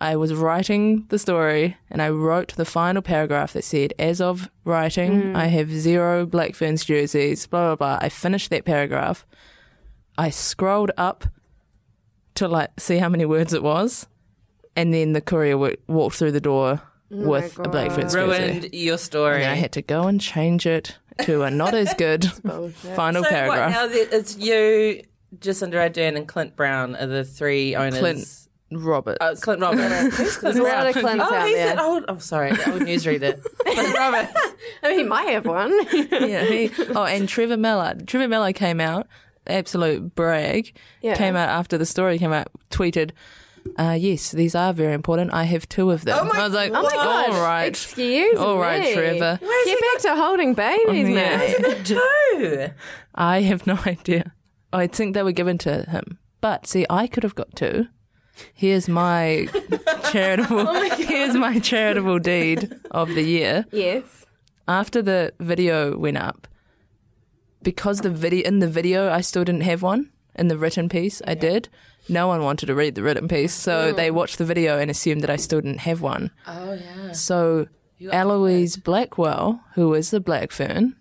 I 0.00 0.16
was 0.16 0.34
writing 0.34 1.06
the 1.08 1.18
story 1.18 1.76
and 1.90 2.02
I 2.02 2.08
wrote 2.10 2.56
the 2.56 2.64
final 2.64 3.00
paragraph 3.00 3.52
that 3.52 3.64
said, 3.64 3.94
as 3.98 4.20
of 4.20 4.50
writing, 4.64 5.34
I 5.36 5.46
have 5.46 5.70
zero 5.70 6.26
Black 6.26 6.54
Ferns 6.54 6.84
jerseys, 6.84 7.46
blah, 7.46 7.68
blah, 7.68 7.76
blah. 7.76 7.98
I 8.06 8.08
finished 8.10 8.50
that 8.50 8.64
paragraph. 8.64 9.24
I 10.18 10.30
scrolled 10.30 10.90
up 10.96 11.24
to 12.34 12.48
like 12.48 12.70
see 12.78 12.98
how 12.98 13.08
many 13.08 13.24
words 13.24 13.54
it 13.54 13.62
was. 13.62 14.06
And 14.76 14.92
then 14.92 15.12
the 15.12 15.20
courier 15.20 15.54
w- 15.54 15.76
walked 15.86 16.16
through 16.16 16.32
the 16.32 16.40
door 16.40 16.80
oh 17.12 17.16
with 17.28 17.58
a 17.58 17.68
Black 17.68 17.92
Ferns 17.92 18.12
jersey. 18.12 18.42
Ruined 18.42 18.74
your 18.74 18.98
story. 18.98 19.42
And 19.42 19.52
I 19.52 19.54
had 19.54 19.72
to 19.72 19.82
go 19.82 20.08
and 20.08 20.20
change 20.20 20.66
it 20.66 20.98
to 21.22 21.42
a 21.42 21.50
not 21.50 21.74
as 21.74 21.94
good 21.94 22.24
final 22.96 23.22
so 23.22 23.28
paragraph. 23.30 23.72
What, 23.72 23.80
now 23.80 23.86
that 23.86 24.08
it's 24.12 24.36
you, 24.36 25.02
Jacinda 25.38 25.74
Ardern, 25.74 26.16
and 26.16 26.26
Clint 26.26 26.56
Brown 26.56 26.96
are 26.96 27.06
the 27.06 27.24
three 27.24 27.76
owners. 27.76 27.98
Clint 28.00 28.48
Robert. 28.84 29.18
Oh, 29.20 29.34
Clint 29.36 29.60
Roberts. 29.60 30.16
Clint 30.38 30.40
There's 30.42 30.56
a 30.56 30.62
lot 30.62 30.88
of 30.88 30.96
Roberts? 30.96 30.98
Clints 31.00 31.24
Oh, 31.28 31.34
out 31.34 31.46
he's 31.46 31.56
there. 31.56 31.72
an 31.74 31.78
old. 31.78 32.04
Oh, 32.08 32.18
sorry, 32.18 32.50
the 32.52 32.72
old 32.72 32.82
newsreader. 32.82 33.40
Clint 33.58 33.96
Roberts. 33.96 34.32
I 34.82 34.88
mean, 34.88 34.98
he 34.98 35.04
might 35.04 35.28
have 35.28 35.46
one. 35.46 35.72
yeah. 35.92 36.44
He, 36.44 36.70
oh, 36.96 37.04
and 37.04 37.28
Trevor 37.28 37.56
Mallard. 37.56 38.08
Trevor 38.08 38.26
Mallard 38.26 38.56
came 38.56 38.80
out 38.80 39.06
absolute 39.46 40.14
brag, 40.14 40.74
Yeah. 41.02 41.14
came 41.16 41.36
out 41.36 41.48
after 41.50 41.76
the 41.78 41.86
story 41.86 42.18
came 42.18 42.32
out, 42.32 42.48
tweeted, 42.70 43.10
uh, 43.78 43.96
"Yes, 43.98 44.30
these 44.32 44.54
are 44.54 44.72
very 44.72 44.92
important. 44.94 45.32
I 45.32 45.44
have 45.44 45.68
two 45.68 45.90
of 45.90 46.04
them." 46.04 46.18
Oh 46.20 46.24
my- 46.24 46.40
I 46.40 46.44
was 46.44 46.52
like, 46.54 46.72
Oh 46.74 46.82
my 46.82 46.90
god! 46.90 47.30
all 47.30 47.42
right, 47.42 47.66
Excuse 47.68 48.38
all 48.38 48.56
me. 48.56 48.62
right, 48.62 48.94
Trevor. 48.94 49.38
Get 49.64 49.80
back 49.80 50.02
to 50.02 50.14
holding 50.16 50.54
babies, 50.54 51.08
Yeah. 51.08 51.36
mate. 51.38 51.84
Two. 51.84 52.68
I 53.14 53.40
have 53.42 53.66
no 53.66 53.78
idea. 53.86 54.32
I 54.72 54.86
think 54.86 55.14
they 55.14 55.22
were 55.22 55.32
given 55.32 55.58
to 55.58 55.82
him, 55.84 56.18
but 56.40 56.66
see, 56.66 56.84
I 56.90 57.06
could 57.06 57.22
have 57.22 57.34
got 57.34 57.54
two. 57.56 57.86
Here's 58.52 58.88
my 58.88 59.46
charitable. 60.12 60.66
here's 60.96 61.34
my 61.34 61.58
charitable 61.60 62.18
deed 62.18 62.74
of 62.90 63.08
the 63.14 63.22
year. 63.22 63.64
Yes. 63.70 64.26
after 64.66 65.00
the 65.02 65.32
video 65.38 65.96
went 65.96 66.16
up, 66.16 66.48
because 67.62 68.00
the 68.00 68.10
video 68.10 68.44
in 68.46 68.58
the 68.58 68.68
video 68.68 69.10
I 69.10 69.20
still 69.20 69.44
didn't 69.44 69.62
have 69.62 69.82
one 69.82 70.10
in 70.34 70.48
the 70.48 70.58
written 70.58 70.88
piece 70.88 71.22
I 71.26 71.34
did. 71.34 71.68
No 72.08 72.26
one 72.26 72.42
wanted 72.42 72.66
to 72.66 72.74
read 72.74 72.94
the 72.94 73.02
written 73.02 73.28
piece, 73.28 73.54
so 73.54 73.92
they 73.92 74.10
watched 74.10 74.38
the 74.38 74.44
video 74.44 74.78
and 74.78 74.90
assumed 74.90 75.22
that 75.22 75.30
I 75.30 75.36
still 75.36 75.60
didn't 75.60 75.80
have 75.80 76.00
one. 76.02 76.30
Oh 76.46 76.74
yeah. 76.74 77.12
So 77.12 77.68
Eloise 78.12 78.76
Blackwell, 78.76 79.60
who 79.74 79.94
is 79.94 80.10
the 80.10 80.20
Black 80.20 80.52
Fern, 80.52 80.96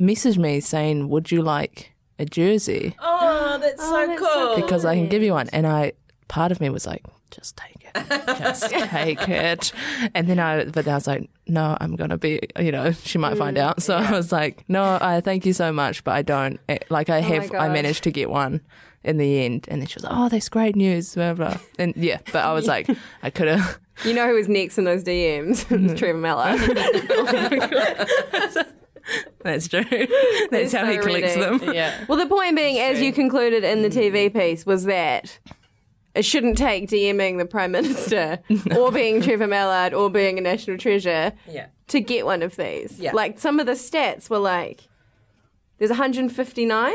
messaged 0.00 0.38
me 0.38 0.60
saying, 0.60 1.08
"Would 1.08 1.32
you 1.32 1.42
like 1.42 1.94
a 2.18 2.24
jersey? 2.24 2.94
Oh, 3.00 3.58
that's 3.60 3.82
oh, 3.82 3.90
so 3.90 4.06
that's 4.06 4.20
cool. 4.20 4.28
so 4.28 4.56
Because 4.56 4.84
I 4.84 4.94
can 4.94 5.08
give 5.08 5.22
you 5.22 5.32
one." 5.32 5.48
And 5.48 5.66
I, 5.66 5.92
part 6.28 6.52
of 6.52 6.60
me 6.60 6.70
was 6.70 6.86
like, 6.86 7.02
"Just 7.30 7.56
take 7.56 7.82
it, 7.83 7.83
just 7.94 8.70
take 8.70 9.28
it." 9.28 9.72
And 10.14 10.28
then 10.28 10.38
I, 10.38 10.64
but 10.64 10.84
then 10.84 10.92
I 10.92 10.96
was 10.96 11.06
like, 11.06 11.28
"No, 11.46 11.76
I'm 11.80 11.96
gonna 11.96 12.18
be, 12.18 12.40
you 12.58 12.72
know, 12.72 12.92
she 12.92 13.18
might 13.18 13.36
find 13.36 13.56
mm, 13.56 13.60
out." 13.60 13.82
So 13.82 13.96
I 13.96 14.12
was 14.12 14.32
like, 14.32 14.64
"No, 14.68 14.98
I 15.00 15.20
thank 15.20 15.46
you 15.46 15.52
so 15.52 15.72
much, 15.72 16.04
but 16.04 16.12
I 16.12 16.22
don't. 16.22 16.60
eh, 16.68 16.78
Like 16.90 17.10
I 17.10 17.18
oh 17.18 17.22
have, 17.22 17.54
I 17.54 17.68
managed 17.68 18.04
to 18.04 18.10
get 18.10 18.30
one." 18.30 18.60
In 19.04 19.18
the 19.18 19.44
end, 19.44 19.66
and 19.68 19.82
then 19.82 19.86
she 19.86 19.96
was 19.96 20.04
like, 20.04 20.14
"Oh, 20.16 20.30
that's 20.30 20.48
great 20.48 20.76
news." 20.76 21.14
Blah 21.14 21.34
blah. 21.34 21.58
And 21.78 21.94
yeah, 21.94 22.20
but 22.32 22.36
I 22.36 22.54
was 22.54 22.66
like, 22.74 22.88
I 23.22 23.28
could 23.28 23.48
have. 23.48 23.78
You 24.02 24.14
know 24.14 24.26
who 24.26 24.34
was 24.34 24.48
next 24.48 24.78
in 24.78 24.84
those 24.84 25.04
DMs? 25.04 25.50
It's 25.50 25.64
mm-hmm. 25.64 25.94
Trevor 25.94 26.18
Mallard. 26.18 26.60
That's 29.42 29.68
true. 29.68 29.84
That's 30.50 30.72
how 30.72 30.86
so 30.86 30.90
he 30.90 30.98
collects 30.98 31.36
ready. 31.36 31.58
them. 31.58 31.74
Yeah. 31.74 32.04
well, 32.08 32.18
the 32.18 32.26
point 32.26 32.56
being, 32.56 32.78
as 32.78 33.02
you 33.02 33.12
concluded 33.12 33.62
in 33.62 33.82
the 33.82 33.90
TV 33.90 34.30
mm-hmm. 34.30 34.38
piece, 34.38 34.64
was 34.64 34.84
that 34.84 35.38
it 36.14 36.24
shouldn't 36.24 36.56
take 36.58 36.88
DMing 36.88 37.38
the 37.38 37.44
Prime 37.46 37.72
Minister 37.72 38.38
or 38.76 38.92
being 38.92 39.20
Trevor 39.20 39.46
Mallard 39.46 39.92
or 39.94 40.10
being 40.10 40.38
a 40.38 40.40
national 40.40 40.78
treasure 40.78 41.32
Yeah. 41.48 41.66
to 41.88 42.00
get 42.00 42.24
one 42.24 42.42
of 42.42 42.56
these. 42.56 42.98
Yeah. 43.00 43.12
Like 43.12 43.38
some 43.38 43.58
of 43.60 43.66
the 43.66 43.72
stats 43.72 44.30
were 44.30 44.38
like 44.38 44.88
there's 45.78 45.90
159 45.90 46.92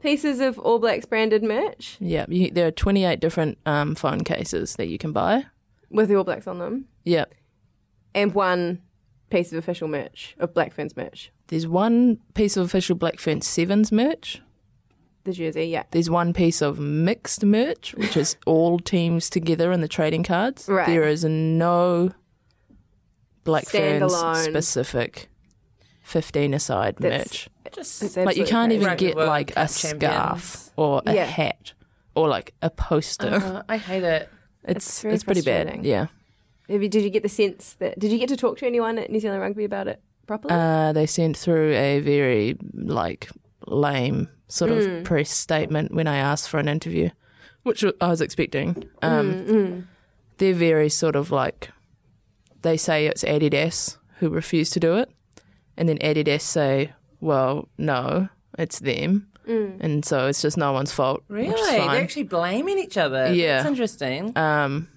pieces 0.00 0.40
of 0.40 0.58
All 0.58 0.78
Blacks 0.78 1.06
branded 1.06 1.42
merch 1.42 1.96
Yeah, 2.00 2.26
you, 2.28 2.50
there 2.50 2.66
are 2.66 2.70
28 2.72 3.20
different 3.20 3.58
um, 3.66 3.94
phone 3.94 4.22
cases 4.24 4.76
that 4.76 4.88
you 4.88 4.98
can 4.98 5.12
buy. 5.12 5.44
with 5.90 6.08
the 6.08 6.16
All 6.16 6.24
Blacks 6.24 6.46
on 6.46 6.58
them, 6.58 6.86
Yeah, 7.04 7.24
and 8.14 8.34
one 8.34 8.82
piece 9.30 9.52
of 9.52 9.58
official 9.58 9.88
merch 9.88 10.34
of 10.38 10.54
Black 10.54 10.72
Ferns 10.72 10.96
merch. 10.96 11.30
there's 11.48 11.66
one 11.66 12.18
piece 12.34 12.56
of 12.56 12.64
official 12.64 12.96
Black 12.96 13.18
Fern 13.18 13.40
Sevens 13.40 13.90
merch. 13.92 14.40
The 15.26 15.32
jersey, 15.32 15.64
yeah. 15.64 15.82
There's 15.90 16.08
one 16.08 16.32
piece 16.32 16.62
of 16.62 16.78
mixed 16.78 17.44
merch, 17.44 17.94
which 17.96 18.16
is 18.16 18.36
all 18.46 18.78
teams 18.78 19.28
together 19.28 19.72
in 19.72 19.80
the 19.82 19.88
trading 19.88 20.22
cards. 20.22 20.68
Right. 20.68 20.86
There 20.86 21.02
is 21.04 21.24
no 21.24 22.12
Black 23.44 23.66
Ferns 23.68 24.12
Standalone. 24.12 24.36
specific 24.44 25.28
15 26.02 26.54
aside 26.54 26.96
That's- 26.98 27.20
merch. 27.26 27.48
Just 27.74 28.16
Like 28.16 28.36
you 28.36 28.44
can't 28.46 28.70
crazy. 28.70 28.76
even 28.76 28.86
Rugby 28.86 29.06
get 29.06 29.16
World 29.16 29.28
like 29.28 29.50
a 29.50 29.54
Cup 29.54 29.68
scarf 29.68 30.00
champions. 30.00 30.70
or 30.76 31.02
a 31.04 31.14
Yeah. 31.14 31.24
hat 31.24 31.72
or 32.14 32.28
like 32.28 32.54
a 32.62 32.70
poster. 32.70 33.34
Uh, 33.34 33.62
I 33.68 33.76
hate 33.76 34.04
it. 34.04 34.28
it's 34.64 35.02
very 35.02 35.14
it's 35.14 35.24
pretty 35.24 35.42
bad. 35.42 35.84
Yeah. 35.84 36.06
Have 36.68 36.82
you, 36.82 36.88
did 36.88 37.02
you 37.02 37.10
get 37.10 37.24
the 37.24 37.28
sense 37.28 37.74
that 37.80 37.98
did 37.98 38.12
you 38.12 38.18
get 38.18 38.28
to 38.28 38.36
talk 38.36 38.56
to 38.58 38.66
anyone 38.66 38.98
at 38.98 39.10
New 39.10 39.18
Zealand 39.20 39.42
Rugby 39.42 39.64
about 39.64 39.88
it 39.88 40.00
properly? 40.28 40.54
Uh, 40.54 40.92
they 40.92 41.06
sent 41.06 41.36
through 41.36 41.72
a 41.72 41.98
very 42.00 42.56
like 42.72 43.28
lame 43.66 44.28
sort 44.48 44.70
of 44.70 44.78
Mm. 44.84 45.04
press 45.04 45.30
statement 45.30 45.92
when 45.94 46.06
I 46.06 46.16
asked 46.16 46.48
for 46.48 46.58
an 46.60 46.68
interview, 46.68 47.10
which 47.62 47.84
I 48.00 48.08
was 48.08 48.20
expecting. 48.20 48.88
Um, 49.02 49.32
Mm, 49.46 49.84
They're 50.38 50.54
very 50.54 50.88
sort 50.88 51.16
of 51.16 51.30
like 51.30 51.70
they 52.62 52.76
say 52.76 53.06
it's 53.06 53.24
Adidas 53.24 53.96
who 54.18 54.28
refused 54.28 54.72
to 54.74 54.80
do 54.80 54.96
it, 54.96 55.08
and 55.76 55.88
then 55.88 55.98
Adidas 55.98 56.42
say, 56.42 56.92
"Well, 57.20 57.68
no, 57.78 58.28
it's 58.58 58.78
them," 58.80 59.28
mm. 59.48 59.76
and 59.80 60.04
so 60.04 60.26
it's 60.26 60.42
just 60.42 60.56
no 60.56 60.72
one's 60.72 60.92
fault. 60.92 61.22
Really? 61.28 61.48
which 61.48 61.58
is 61.60 61.66
They're 61.70 61.88
actually 62.02 62.24
blaming 62.24 62.78
each 62.78 62.96
other. 62.98 63.32
Yeah. 63.32 63.56
That's 63.58 63.68
interesting. 63.68 64.36
Um, 64.36 64.88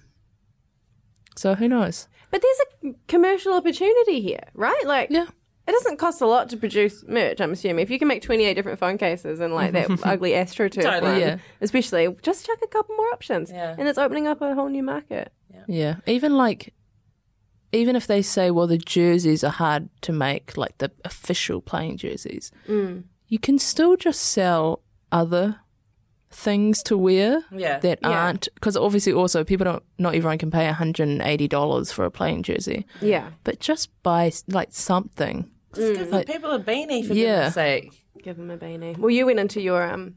so 1.36 1.54
who 1.54 1.68
knows? 1.68 2.06
But 2.30 2.42
there's 2.42 2.94
a 2.94 2.96
commercial 3.08 3.54
opportunity 3.54 4.20
here, 4.20 4.44
right? 4.54 4.84
Like, 4.86 5.08
Yeah. 5.10 5.26
It 5.70 5.72
doesn't 5.82 5.98
cost 5.98 6.20
a 6.20 6.26
lot 6.26 6.48
to 6.50 6.56
produce 6.56 7.04
merch. 7.06 7.40
I'm 7.40 7.52
assuming 7.52 7.82
if 7.82 7.90
you 7.90 7.98
can 7.98 8.08
make 8.08 8.22
28 8.22 8.54
different 8.54 8.78
phone 8.78 8.98
cases 8.98 9.40
and 9.40 9.54
like 9.54 9.72
that 9.72 9.88
ugly 10.04 10.32
AstroTurf 10.32 10.82
Totally. 10.82 11.12
one, 11.12 11.20
Yeah. 11.20 11.36
especially, 11.60 12.14
just 12.22 12.44
chuck 12.46 12.58
a 12.62 12.66
couple 12.66 12.96
more 12.96 13.10
options, 13.12 13.50
Yeah. 13.50 13.74
and 13.78 13.88
it's 13.88 13.98
opening 13.98 14.26
up 14.26 14.40
a 14.42 14.54
whole 14.54 14.68
new 14.68 14.82
market. 14.82 15.32
Yeah, 15.66 15.96
even 16.06 16.36
like, 16.36 16.74
even 17.72 17.94
if 17.94 18.06
they 18.06 18.22
say, 18.22 18.50
well, 18.50 18.66
the 18.66 18.78
jerseys 18.78 19.44
are 19.44 19.50
hard 19.52 19.88
to 20.02 20.12
make, 20.12 20.56
like 20.56 20.78
the 20.78 20.90
official 21.04 21.60
playing 21.60 21.98
jerseys, 21.98 22.50
mm. 22.68 23.04
you 23.28 23.38
can 23.38 23.58
still 23.58 23.96
just 23.96 24.20
sell 24.22 24.82
other 25.12 25.60
things 26.32 26.82
to 26.84 26.96
wear 26.96 27.42
Yeah. 27.52 27.78
that 27.80 27.98
Yeah. 28.02 28.08
aren't 28.08 28.48
because 28.54 28.76
obviously 28.76 29.12
also 29.12 29.42
people 29.44 29.64
don't 29.64 29.82
not 29.98 30.14
everyone 30.14 30.38
can 30.38 30.50
pay 30.50 30.64
$180 30.68 31.92
for 31.92 32.04
a 32.04 32.10
playing 32.10 32.44
jersey 32.44 32.86
Yeah, 33.00 33.30
but 33.42 33.58
just 33.58 33.90
buy 34.04 34.30
like 34.46 34.68
something 34.70 35.50
Just 35.74 35.94
give 35.94 36.10
the 36.10 36.16
Like- 36.16 36.26
people 36.26 36.50
a 36.50 36.60
beanie 36.60 37.06
for 37.06 37.14
Yeah. 37.14 37.36
goodness 37.36 37.54
sake. 37.54 38.04
give 38.22 38.36
them 38.36 38.50
a 38.50 38.58
beanie. 38.58 38.98
Well, 38.98 39.10
you 39.10 39.24
went 39.26 39.38
into 39.40 39.60
your 39.62 39.82
um, 39.82 40.16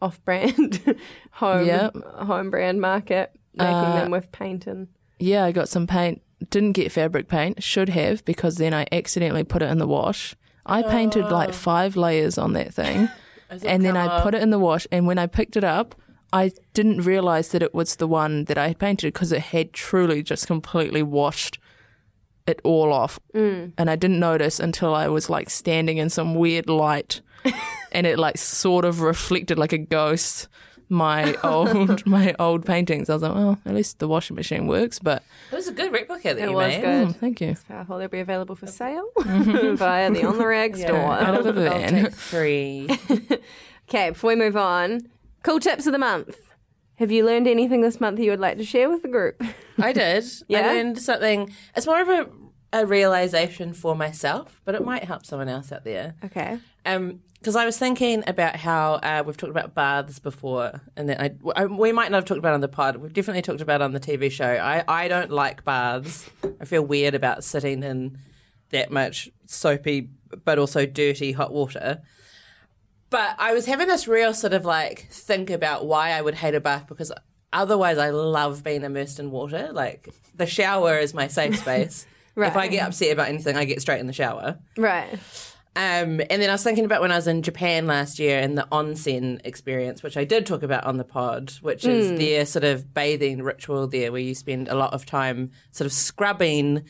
off-brand 0.00 0.80
home 1.32 1.66
Yeah. 1.66 1.90
home 2.24 2.50
brand 2.50 2.80
market, 2.80 3.32
making 3.54 3.74
Uh, 3.74 3.94
them 3.96 4.10
with 4.10 4.30
paint 4.32 4.66
and 4.66 4.88
yeah 5.20 5.44
i 5.44 5.52
got 5.52 5.68
some 5.68 5.86
paint 5.86 6.20
didn't 6.50 6.72
get 6.72 6.90
fabric 6.90 7.28
paint 7.28 7.62
should 7.62 7.88
have 7.90 8.24
because 8.24 8.56
then 8.56 8.74
i 8.74 8.84
accidentally 8.90 9.44
put 9.44 9.62
it 9.62 9.70
in 9.70 9.78
the 9.78 9.86
wash 9.86 10.34
i 10.66 10.82
painted 10.82 11.24
like 11.30 11.54
five 11.54 11.96
layers 11.96 12.36
on 12.36 12.52
that 12.54 12.74
thing 12.74 13.08
and 13.64 13.84
then 13.84 13.96
I 13.96 14.20
put 14.22 14.34
it 14.34 14.42
in 14.42 14.50
the 14.50 14.58
wash. 14.58 14.86
And 14.90 15.06
when 15.06 15.18
I 15.18 15.26
picked 15.28 15.56
it 15.56 15.62
up, 15.62 15.94
I 16.32 16.50
didn't 16.72 17.02
realize 17.02 17.48
that 17.50 17.62
it 17.62 17.72
was 17.72 17.96
the 17.96 18.08
one 18.08 18.46
that 18.46 18.58
I 18.58 18.68
had 18.68 18.78
painted 18.80 19.12
because 19.12 19.30
it 19.30 19.40
had 19.54 19.72
truly 19.72 20.22
just 20.24 20.48
completely 20.48 21.02
washed 21.04 21.58
it 22.46 22.60
all 22.64 22.92
off. 22.92 23.18
Mm. 23.34 23.72
And 23.78 23.88
I 23.90 23.96
didn't 23.96 24.18
notice 24.20 24.60
until 24.60 24.94
I 24.94 25.08
was 25.08 25.30
like 25.30 25.50
standing 25.50 25.98
in 25.98 26.10
some 26.10 26.34
weird 26.34 26.68
light, 26.68 27.20
and 27.92 28.06
it 28.06 28.18
like 28.18 28.38
sort 28.38 28.84
of 28.84 29.00
reflected 29.00 29.58
like 29.58 29.72
a 29.72 29.78
ghost 29.78 30.48
my 30.90 31.34
old 31.42 32.06
my 32.06 32.34
old 32.38 32.66
paintings. 32.66 33.08
I 33.08 33.14
was 33.14 33.22
like, 33.22 33.34
well, 33.34 33.58
at 33.64 33.74
least 33.74 33.98
the 33.98 34.06
washing 34.06 34.36
machine 34.36 34.66
works. 34.66 34.98
But 34.98 35.22
It 35.50 35.54
was 35.56 35.66
a 35.68 35.72
good 35.72 35.90
replica 35.92 36.34
that 36.34 36.38
It 36.38 36.50
you 36.50 36.54
was 36.54 36.68
made. 36.74 36.80
good. 36.82 37.08
mm, 37.08 37.16
thank 37.16 37.40
you. 37.40 37.56
powerful. 37.66 37.98
They'll 37.98 38.08
be 38.08 38.20
available 38.20 38.54
for 38.54 38.66
sale 38.66 39.08
via 39.18 40.10
the 40.10 40.24
On 40.26 40.36
the 40.38 40.46
Rag 40.46 40.76
store. 40.76 40.96
Out 41.14 41.34
of 41.34 41.44
the 41.44 41.52
van. 41.54 42.10
Free. 42.10 42.88
Okay, 43.88 44.10
before 44.10 44.28
we 44.28 44.36
move 44.36 44.56
on, 44.56 45.08
cool 45.42 45.58
tips 45.60 45.86
of 45.86 45.92
the 45.92 45.98
month. 45.98 46.36
Have 46.96 47.10
you 47.10 47.24
learned 47.26 47.48
anything 47.48 47.80
this 47.80 48.00
month 48.00 48.18
you 48.20 48.30
would 48.30 48.40
like 48.40 48.56
to 48.58 48.64
share 48.64 48.88
with 48.88 49.02
the 49.02 49.08
group? 49.08 49.42
I 49.78 49.92
did. 49.92 50.24
Yeah? 50.48 50.60
I 50.60 50.72
learned 50.74 50.98
something. 50.98 51.52
It's 51.76 51.86
more 51.86 52.00
of 52.00 52.08
a, 52.08 52.28
a 52.72 52.86
realization 52.86 53.72
for 53.72 53.94
myself, 53.96 54.60
but 54.64 54.74
it 54.74 54.84
might 54.84 55.04
help 55.04 55.26
someone 55.26 55.48
else 55.48 55.72
out 55.72 55.84
there. 55.84 56.14
Okay. 56.24 56.58
Um, 56.86 57.20
because 57.38 57.56
I 57.56 57.66
was 57.66 57.76
thinking 57.78 58.24
about 58.26 58.56
how 58.56 58.94
uh, 58.94 59.22
we've 59.26 59.36
talked 59.36 59.50
about 59.50 59.74
baths 59.74 60.18
before, 60.18 60.80
and 60.96 61.08
then 61.10 61.20
I, 61.20 61.60
I- 61.60 61.66
we 61.66 61.92
might 61.92 62.10
not 62.10 62.18
have 62.18 62.24
talked 62.24 62.38
about 62.38 62.52
it 62.52 62.54
on 62.54 62.60
the 62.62 62.68
pod. 62.68 62.96
We've 62.96 63.12
definitely 63.12 63.42
talked 63.42 63.60
about 63.60 63.82
it 63.82 63.84
on 63.84 63.92
the 63.92 64.00
TV 64.00 64.30
show. 64.30 64.46
I, 64.46 64.82
I 64.88 65.08
don't 65.08 65.30
like 65.30 65.62
baths. 65.62 66.30
I 66.60 66.64
feel 66.64 66.82
weird 66.82 67.14
about 67.14 67.44
sitting 67.44 67.82
in 67.82 68.16
that 68.70 68.90
much 68.90 69.28
soapy, 69.44 70.08
but 70.44 70.58
also 70.58 70.86
dirty 70.86 71.32
hot 71.32 71.52
water. 71.52 72.00
But 73.14 73.36
I 73.38 73.52
was 73.52 73.64
having 73.64 73.86
this 73.86 74.08
real 74.08 74.34
sort 74.34 74.54
of 74.54 74.64
like 74.64 75.06
think 75.08 75.48
about 75.48 75.86
why 75.86 76.10
I 76.10 76.20
would 76.20 76.34
hate 76.34 76.56
a 76.56 76.60
bath 76.60 76.88
because 76.88 77.12
otherwise 77.52 77.96
I 77.96 78.10
love 78.10 78.64
being 78.64 78.82
immersed 78.82 79.20
in 79.20 79.30
water. 79.30 79.70
Like 79.72 80.08
the 80.34 80.46
shower 80.46 80.98
is 80.98 81.14
my 81.14 81.28
safe 81.28 81.56
space. 81.60 82.06
right. 82.34 82.48
If 82.50 82.56
I 82.56 82.66
get 82.66 82.84
upset 82.84 83.12
about 83.12 83.28
anything, 83.28 83.56
I 83.56 83.66
get 83.66 83.80
straight 83.80 84.00
in 84.00 84.08
the 84.08 84.12
shower. 84.12 84.58
Right. 84.76 85.12
Um, 85.76 86.20
and 86.28 86.42
then 86.42 86.50
I 86.50 86.54
was 86.54 86.64
thinking 86.64 86.84
about 86.84 87.02
when 87.02 87.12
I 87.12 87.14
was 87.14 87.28
in 87.28 87.42
Japan 87.42 87.86
last 87.86 88.18
year 88.18 88.40
and 88.40 88.58
the 88.58 88.66
onsen 88.72 89.40
experience, 89.44 90.02
which 90.02 90.16
I 90.16 90.24
did 90.24 90.44
talk 90.44 90.64
about 90.64 90.82
on 90.82 90.96
the 90.96 91.04
pod, 91.04 91.52
which 91.62 91.84
is 91.84 92.18
their 92.18 92.44
sort 92.44 92.64
of 92.64 92.92
bathing 92.94 93.42
ritual 93.44 93.86
there, 93.86 94.10
where 94.10 94.20
you 94.20 94.34
spend 94.34 94.66
a 94.66 94.74
lot 94.74 94.92
of 94.92 95.06
time 95.06 95.52
sort 95.70 95.86
of 95.86 95.92
scrubbing 95.92 96.82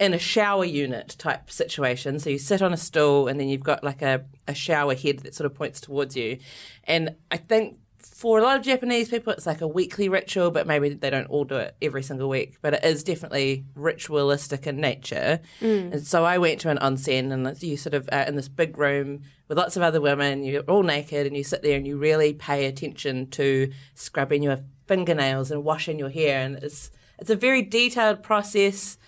in 0.00 0.14
a 0.14 0.18
shower 0.18 0.64
unit 0.64 1.16
type 1.18 1.50
situation. 1.50 2.18
So 2.18 2.30
you 2.30 2.38
sit 2.38 2.62
on 2.62 2.72
a 2.72 2.76
stool 2.76 3.28
and 3.28 3.38
then 3.38 3.48
you've 3.48 3.62
got 3.62 3.82
like 3.82 4.02
a, 4.02 4.24
a 4.46 4.54
shower 4.54 4.94
head 4.94 5.20
that 5.20 5.34
sort 5.34 5.46
of 5.46 5.54
points 5.54 5.80
towards 5.80 6.16
you. 6.16 6.38
And 6.84 7.16
I 7.30 7.36
think 7.36 7.78
for 8.18 8.38
a 8.38 8.42
lot 8.42 8.56
of 8.56 8.64
Japanese 8.64 9.08
people, 9.08 9.32
it's 9.32 9.46
like 9.46 9.60
a 9.60 9.68
weekly 9.68 10.08
ritual, 10.08 10.50
but 10.50 10.66
maybe 10.66 10.88
they 10.88 11.10
don't 11.10 11.28
all 11.28 11.44
do 11.44 11.56
it 11.56 11.76
every 11.80 12.02
single 12.02 12.28
week. 12.28 12.56
But 12.60 12.74
it 12.74 12.84
is 12.84 13.04
definitely 13.04 13.64
ritualistic 13.74 14.66
in 14.66 14.80
nature. 14.80 15.40
Mm. 15.60 15.92
And 15.92 16.06
so 16.06 16.24
I 16.24 16.38
went 16.38 16.60
to 16.60 16.70
an 16.70 16.78
onsen, 16.78 17.32
and 17.32 17.62
you 17.62 17.76
sort 17.76 17.94
of 17.94 18.08
are 18.10 18.22
in 18.22 18.34
this 18.34 18.48
big 18.48 18.76
room 18.76 19.22
with 19.46 19.58
lots 19.58 19.76
of 19.76 19.82
other 19.82 20.00
women. 20.00 20.42
You're 20.42 20.62
all 20.62 20.82
naked, 20.82 21.26
and 21.26 21.36
you 21.36 21.44
sit 21.44 21.62
there 21.62 21.76
and 21.76 21.86
you 21.86 21.96
really 21.96 22.32
pay 22.32 22.66
attention 22.66 23.30
to 23.30 23.70
scrubbing 23.94 24.42
your 24.42 24.58
fingernails 24.86 25.50
and 25.52 25.62
washing 25.62 25.98
your 25.98 26.10
hair. 26.10 26.40
And 26.40 26.56
it's 26.56 26.90
it's 27.18 27.30
a 27.30 27.36
very 27.36 27.62
detailed 27.62 28.22
process. 28.22 28.98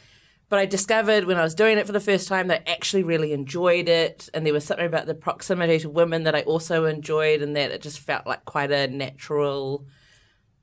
But 0.51 0.59
I 0.59 0.67
discovered 0.67 1.25
when 1.25 1.39
I 1.39 1.43
was 1.43 1.55
doing 1.55 1.79
it 1.79 1.87
for 1.87 1.93
the 1.93 2.01
first 2.01 2.29
time 2.29 2.49
that 2.49 2.65
I 2.67 2.73
actually 2.73 3.05
really 3.05 3.33
enjoyed 3.33 3.89
it. 3.89 4.29
And 4.35 4.45
there 4.45 4.53
was 4.53 4.65
something 4.65 4.85
about 4.85 5.07
the 5.07 5.15
proximity 5.15 5.79
to 5.79 5.89
women 5.89 6.25
that 6.25 6.35
I 6.35 6.43
also 6.43 6.85
enjoyed, 6.85 7.41
and 7.41 7.57
that 7.57 7.71
it 7.71 7.81
just 7.81 8.01
felt 8.01 8.27
like 8.27 8.45
quite 8.45 8.73
a 8.73 8.89
natural, 8.89 9.87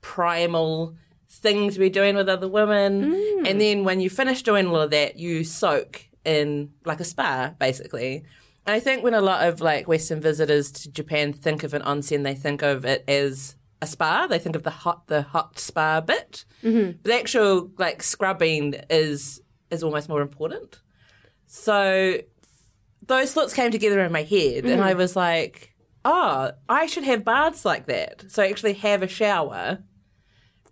primal 0.02 0.94
thing 1.28 1.70
to 1.70 1.78
be 1.78 1.90
doing 1.90 2.16
with 2.16 2.28
other 2.28 2.48
women. 2.48 3.12
Mm. 3.12 3.48
And 3.48 3.60
then 3.60 3.82
when 3.82 4.00
you 4.00 4.10
finish 4.10 4.42
doing 4.42 4.66
all 4.66 4.76
of 4.76 4.90
that, 4.90 5.18
you 5.18 5.42
soak 5.42 6.04
in 6.24 6.70
like 6.84 7.00
a 7.00 7.04
spa, 7.04 7.54
basically. 7.58 8.24
And 8.66 8.74
I 8.74 8.80
think 8.80 9.02
when 9.02 9.14
a 9.14 9.22
lot 9.22 9.48
of 9.48 9.62
like 9.62 9.88
Western 9.88 10.20
visitors 10.20 10.70
to 10.72 10.90
Japan 10.90 11.32
think 11.32 11.64
of 11.64 11.72
an 11.72 11.80
onsen, 11.80 12.24
they 12.24 12.34
think 12.34 12.60
of 12.60 12.84
it 12.84 13.04
as 13.08 13.56
a 13.80 13.86
spa. 13.86 14.26
They 14.26 14.38
think 14.38 14.54
of 14.54 14.64
the 14.64 14.70
hot, 14.70 15.06
the 15.06 15.22
hot 15.22 15.58
spa 15.58 16.02
bit. 16.02 16.44
Mm-hmm. 16.62 16.98
But 17.02 17.04
the 17.04 17.14
actual 17.18 17.70
like 17.78 18.02
scrubbing 18.02 18.74
is 18.90 19.40
is 19.70 19.82
almost 19.82 20.08
more 20.08 20.22
important. 20.22 20.80
So 21.46 22.18
those 23.06 23.32
thoughts 23.32 23.54
came 23.54 23.70
together 23.70 24.00
in 24.00 24.12
my 24.12 24.22
head, 24.22 24.64
and 24.64 24.82
I 24.82 24.94
mm. 24.94 24.98
was 24.98 25.16
like, 25.16 25.74
"Oh, 26.04 26.52
I 26.68 26.86
should 26.86 27.04
have 27.04 27.24
baths 27.24 27.64
like 27.64 27.86
that." 27.86 28.24
So 28.28 28.42
I 28.42 28.48
actually 28.48 28.74
have 28.74 29.02
a 29.02 29.08
shower, 29.08 29.78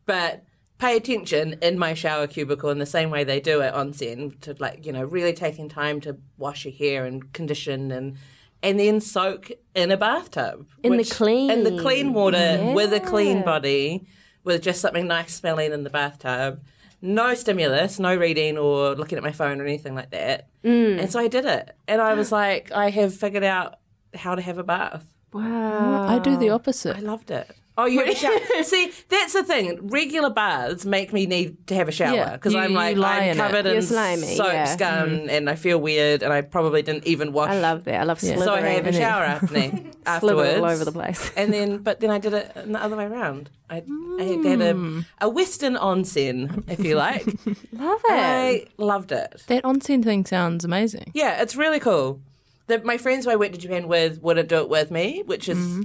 but 0.05 0.45
pay 0.79 0.97
attention 0.97 1.57
in 1.63 1.79
my 1.79 1.95
shower 1.95 2.27
cubicle 2.27 2.71
in 2.71 2.79
the 2.79 2.87
same 2.87 3.11
way 3.11 3.25
they 3.25 3.41
do 3.41 3.63
at 3.63 3.75
onsen 3.75 4.39
to 4.41 4.55
like 4.59 4.85
you 4.85 4.93
know 4.93 5.03
really 5.03 5.33
taking 5.33 5.69
time 5.69 6.01
to 6.01 6.19
wash 6.37 6.65
your 6.65 6.75
hair 6.75 7.05
and 7.05 7.33
condition 7.33 7.91
and 7.91 8.17
and 8.63 8.79
then 8.79 9.01
soak 9.01 9.51
in 9.75 9.91
a 9.91 9.97
bathtub 9.97 10.67
In 10.83 10.97
the 10.97 11.05
clean. 11.05 11.51
in 11.51 11.65
the 11.65 11.83
clean 11.83 12.13
water 12.13 12.73
with 12.75 12.93
a 12.93 13.01
clean 13.01 13.43
body 13.43 14.07
with 14.45 14.63
just 14.63 14.81
something 14.81 15.07
nice 15.07 15.35
smelling 15.35 15.73
in 15.73 15.83
the 15.83 15.91
bathtub 15.91 16.63
no 17.03 17.35
stimulus 17.35 17.99
no 17.99 18.15
reading 18.17 18.57
or 18.59 18.95
looking 18.95 19.19
at 19.19 19.25
my 19.25 19.33
phone 19.33 19.61
or 19.61 19.65
anything 19.65 19.95
like 19.95 20.11
that 20.11 20.49
Mm. 20.65 21.01
and 21.01 21.13
so 21.13 21.21
i 21.21 21.29
did 21.29 21.45
it 21.45 21.77
and 21.87 22.01
i 22.01 22.15
was 22.15 22.33
like 22.33 22.73
i 22.73 22.91
have 22.91 23.15
figured 23.15 23.45
out 23.45 23.77
how 24.15 24.35
to 24.35 24.43
have 24.43 24.59
a 24.59 24.65
bath 24.65 25.07
Wow. 25.33 26.07
I 26.09 26.19
do 26.19 26.37
the 26.39 26.49
opposite. 26.49 26.97
I 26.97 27.01
loved 27.01 27.31
it. 27.31 27.51
Oh, 27.79 27.85
you 27.85 27.99
have 28.01 28.09
a 28.09 28.15
shower. 28.15 28.39
See, 28.62 28.91
that's 29.09 29.35
the 29.35 29.45
thing. 29.45 29.89
Regular 29.89 30.31
baths 30.31 30.87
make 30.87 31.12
me 31.12 31.27
need 31.27 31.67
to 31.67 31.75
have 31.75 31.89
a 31.89 31.93
shower 31.93 32.33
because 32.33 32.55
you- 32.55 32.59
I'm 32.59 32.71
you 32.71 32.77
like 32.77 32.97
lie 32.97 33.17
I'm 33.17 33.23
in 33.25 33.29
it. 33.31 33.37
covered 33.37 33.67
You're 33.67 33.75
in 33.75 33.83
slimy, 33.83 34.35
soap 34.35 34.53
yeah. 34.53 34.65
scum 34.65 35.09
mm-hmm. 35.11 35.31
and 35.31 35.51
I 35.51 35.57
feel 35.57 35.79
weird 35.79 36.23
and 36.23 36.33
I 36.33 36.41
probably 36.41 36.83
didn't 36.83 37.07
even 37.07 37.33
wash. 37.33 37.51
I 37.51 37.61
love 37.61 37.85
that. 37.85 38.01
I 38.01 38.05
love 38.05 38.21
slithering. 38.21 38.45
So 38.45 38.55
I 38.55 38.61
have 38.61 38.87
a 38.87 38.93
shower 38.93 39.39
Slither 39.47 39.91
afterwards, 40.07 40.59
all 40.59 40.65
over 40.65 40.85
the 40.85 40.93
place. 40.93 41.31
and 41.37 41.53
then 41.53 41.79
but 41.79 42.01
then 42.01 42.11
I 42.11 42.19
did 42.19 42.33
it 42.33 42.53
the 42.55 42.83
other 42.83 42.97
way 42.97 43.05
around. 43.05 43.51
I, 43.69 43.77
I 43.77 44.23
had 44.23 44.61
a, 44.61 44.75
mm. 44.75 45.05
a 45.21 45.29
Western 45.29 45.75
onsen, 45.75 46.65
if 46.71 46.85
you 46.85 46.95
like. 46.95 47.27
Love 47.73 48.01
it. 48.05 48.11
I 48.11 48.67
loved 48.77 49.11
it. 49.11 49.43
That 49.49 49.65
onsen 49.65 50.05
thing 50.05 50.25
sounds 50.25 50.65
amazing. 50.65 51.11
Yeah, 51.15 51.43
it's 51.43 51.57
really 51.57 51.81
cool. 51.81 52.21
The, 52.69 52.81
my 52.83 52.97
friends 52.97 53.25
who 53.25 53.33
I 53.33 53.37
went 53.37 53.55
to 53.55 53.61
Japan 53.61 53.89
with 53.89 54.23
wouldn't 54.23 54.49
do 54.49 54.59
it 54.59 54.69
with 54.69 54.91
me, 54.91 55.23
which 55.27 55.49
is 55.49 55.59
mm-hmm. 55.59 55.83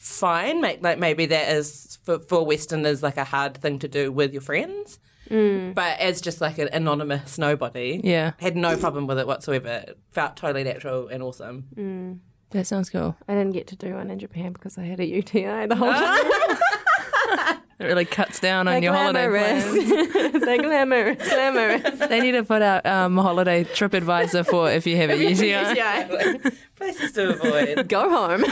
Fine. 0.00 0.60
Make, 0.60 0.82
like 0.82 0.98
maybe 0.98 1.26
that 1.26 1.52
is 1.52 1.98
for, 2.04 2.18
for 2.18 2.44
Westerners 2.44 3.02
like 3.02 3.16
a 3.18 3.24
hard 3.24 3.56
thing 3.58 3.78
to 3.80 3.88
do 3.88 4.10
with 4.10 4.32
your 4.32 4.42
friends. 4.42 4.98
But 5.28 6.00
as 6.00 6.20
just 6.20 6.40
like 6.40 6.58
an 6.58 6.68
anonymous 6.72 7.38
nobody, 7.38 8.00
Yeah, 8.02 8.32
had 8.38 8.56
no 8.56 8.76
problem 8.76 9.06
with 9.06 9.16
it 9.20 9.28
whatsoever. 9.28 9.68
It 9.86 9.98
felt 10.10 10.36
totally 10.36 10.64
natural 10.64 11.06
and 11.06 11.22
awesome. 11.22 12.20
that 12.50 12.66
sounds 12.66 12.90
cool. 12.90 13.14
I 13.28 13.34
didn't 13.34 13.52
get 13.52 13.68
to 13.68 13.76
do 13.76 13.94
one 13.94 14.10
in 14.10 14.18
Japan 14.18 14.52
because 14.52 14.76
I 14.76 14.82
had 14.86 14.98
a 14.98 15.06
UTI 15.06 15.66
the 15.66 15.76
whole 15.76 15.92
time. 15.92 16.24
It 17.78 17.84
really 17.86 18.04
cuts 18.04 18.40
down 18.40 18.68
on 18.68 18.74
They're 18.74 18.82
your 18.82 18.92
holiday 18.92 19.26
glamorous. 19.26 19.64
plans. 19.64 20.44
They're 20.44 20.58
glamorous. 20.58 21.26
Glamorous. 21.30 21.98
They 22.10 22.20
need 22.20 22.32
to 22.32 22.44
put 22.44 22.60
out 22.60 22.84
um, 22.84 23.16
holiday 23.16 23.64
trip 23.64 23.94
advisor 23.94 24.44
for 24.44 24.70
if 24.70 24.86
you 24.86 24.98
have 24.98 25.08
a 25.08 25.16
UTI. 25.16 25.46
Yeah. 25.46 26.36
Places 26.76 27.12
to 27.12 27.30
avoid. 27.30 27.88
Go 27.88 28.10
home. 28.10 28.44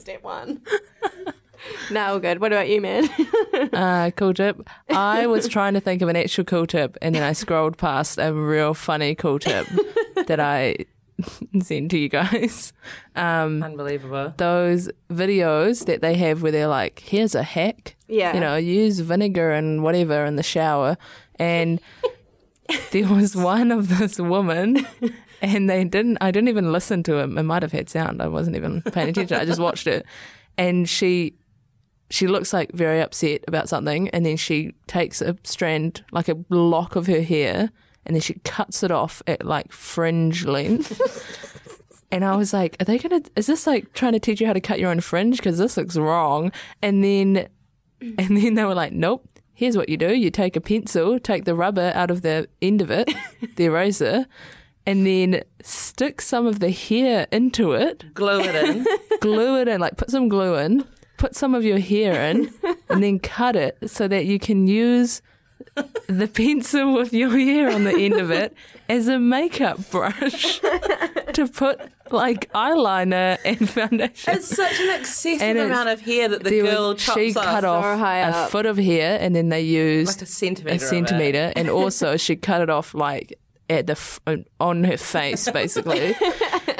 Step 0.00 0.22
one. 0.22 0.62
no, 1.90 2.00
all 2.14 2.18
good. 2.20 2.40
What 2.40 2.52
about 2.52 2.68
you, 2.68 2.80
man? 2.80 3.08
Uh, 3.72 4.10
cool 4.16 4.32
tip. 4.32 4.66
I 4.88 5.26
was 5.26 5.46
trying 5.46 5.74
to 5.74 5.80
think 5.80 6.00
of 6.00 6.08
an 6.08 6.16
actual 6.16 6.44
cool 6.44 6.66
tip, 6.66 6.96
and 7.02 7.14
then 7.14 7.22
I 7.22 7.32
scrolled 7.34 7.76
past 7.76 8.18
a 8.18 8.32
real 8.32 8.72
funny 8.72 9.14
cool 9.14 9.38
tip 9.38 9.66
that 10.26 10.40
I 10.40 10.76
sent 11.60 11.90
to 11.90 11.98
you 11.98 12.08
guys. 12.08 12.72
Um, 13.14 13.62
Unbelievable. 13.62 14.32
those 14.38 14.88
videos 15.10 15.84
that 15.86 16.00
they 16.00 16.14
have 16.14 16.42
where 16.42 16.52
they're 16.52 16.68
like, 16.68 17.00
"Here's 17.00 17.34
a 17.34 17.42
hack." 17.42 17.96
Yeah. 18.08 18.32
You 18.34 18.40
know, 18.40 18.56
use 18.56 19.00
vinegar 19.00 19.50
and 19.52 19.82
whatever 19.82 20.24
in 20.24 20.36
the 20.36 20.42
shower, 20.42 20.96
and 21.36 21.80
there 22.92 23.08
was 23.08 23.36
one 23.36 23.70
of 23.70 23.98
this 23.98 24.18
woman. 24.18 24.86
And 25.42 25.70
they 25.70 25.84
didn't. 25.84 26.18
I 26.20 26.30
didn't 26.30 26.48
even 26.48 26.70
listen 26.70 27.02
to 27.04 27.18
him. 27.18 27.38
It 27.38 27.44
might 27.44 27.62
have 27.62 27.72
had 27.72 27.88
sound. 27.88 28.20
I 28.20 28.28
wasn't 28.28 28.56
even 28.56 28.82
paying 28.82 29.08
attention. 29.08 29.38
I 29.38 29.44
just 29.46 29.60
watched 29.60 29.86
it, 29.86 30.04
and 30.58 30.88
she 30.88 31.34
she 32.10 32.26
looks 32.26 32.52
like 32.52 32.72
very 32.72 33.00
upset 33.00 33.44
about 33.46 33.68
something 33.68 34.08
and 34.10 34.26
then 34.26 34.36
she 34.36 34.74
takes 34.86 35.22
a 35.22 35.36
strand 35.44 36.04
like 36.10 36.28
a 36.28 36.36
lock 36.48 36.96
of 36.96 37.06
her 37.06 37.22
hair 37.22 37.70
and 38.04 38.14
then 38.14 38.20
she 38.20 38.34
cuts 38.44 38.82
it 38.82 38.90
off 38.90 39.22
at 39.26 39.44
like 39.46 39.72
fringe 39.72 40.44
length 40.44 41.00
and 42.10 42.24
i 42.24 42.34
was 42.34 42.52
like 42.52 42.76
are 42.80 42.84
they 42.84 42.98
gonna 42.98 43.22
is 43.36 43.46
this 43.46 43.66
like 43.66 43.92
trying 43.92 44.12
to 44.12 44.18
teach 44.18 44.40
you 44.40 44.46
how 44.46 44.52
to 44.52 44.60
cut 44.60 44.80
your 44.80 44.90
own 44.90 45.00
fringe 45.00 45.36
because 45.36 45.58
this 45.58 45.76
looks 45.76 45.96
wrong 45.96 46.52
and 46.82 47.02
then 47.02 47.48
and 48.00 48.36
then 48.36 48.54
they 48.54 48.64
were 48.64 48.74
like 48.74 48.92
nope 48.92 49.26
here's 49.54 49.76
what 49.76 49.88
you 49.88 49.96
do 49.96 50.14
you 50.14 50.30
take 50.30 50.56
a 50.56 50.60
pencil 50.60 51.20
take 51.20 51.44
the 51.44 51.54
rubber 51.54 51.92
out 51.94 52.10
of 52.10 52.22
the 52.22 52.48
end 52.60 52.80
of 52.80 52.90
it 52.90 53.08
the 53.56 53.64
eraser 53.64 54.26
and 54.86 55.06
then 55.06 55.42
stick 55.62 56.20
some 56.20 56.46
of 56.46 56.58
the 56.60 56.70
hair 56.70 57.26
into 57.30 57.72
it 57.72 58.12
Glue 58.14 58.40
it 58.40 58.54
in. 58.54 58.86
glue 59.20 59.60
it 59.60 59.68
in, 59.68 59.80
like 59.80 59.96
put 59.96 60.10
some 60.10 60.28
glue 60.28 60.54
in, 60.56 60.84
put 61.18 61.34
some 61.36 61.54
of 61.54 61.64
your 61.64 61.78
hair 61.78 62.30
in, 62.30 62.52
and 62.88 63.02
then 63.02 63.18
cut 63.18 63.56
it 63.56 63.76
so 63.86 64.08
that 64.08 64.24
you 64.26 64.38
can 64.38 64.66
use 64.66 65.20
the 66.08 66.26
pencil 66.26 66.94
with 66.94 67.12
your 67.12 67.30
hair 67.30 67.70
on 67.70 67.84
the 67.84 67.94
end 67.96 68.14
of 68.14 68.30
it 68.30 68.54
as 68.88 69.06
a 69.08 69.18
makeup 69.18 69.78
brush 69.90 70.58
to 71.34 71.46
put 71.46 71.80
like 72.10 72.50
eyeliner 72.52 73.38
and 73.44 73.68
foundation. 73.70 74.34
It's 74.34 74.48
such 74.48 74.80
an 74.80 74.98
excessive 74.98 75.42
And 75.42 75.58
amount 75.58 75.90
of 75.90 76.00
hair 76.00 76.28
that 76.28 76.42
the 76.42 76.62
girl 76.62 76.94
was- 76.94 77.02
chops 77.04 77.20
she 77.20 77.34
off. 77.36 77.44
cut 77.44 77.64
off 77.64 77.98
high 77.98 78.18
a 78.18 78.30
up. 78.30 78.50
foot 78.50 78.66
of 78.66 78.78
hair, 78.78 79.18
and 79.20 79.36
then 79.36 79.48
they 79.50 79.60
used 79.60 80.18
like 80.18 80.22
a 80.22 80.26
centimetre. 80.26 80.76
a 80.76 80.78
centimeter, 80.88 81.52
and 81.54 81.68
also 81.70 82.16
she 82.16 82.34
cut 82.34 82.62
it 82.62 82.70
off 82.70 82.94
like 82.94 83.38
at 83.70 83.86
the 83.86 83.92
f- 83.92 84.20
on 84.58 84.84
her 84.84 84.96
face, 84.96 85.50
basically. 85.50 86.14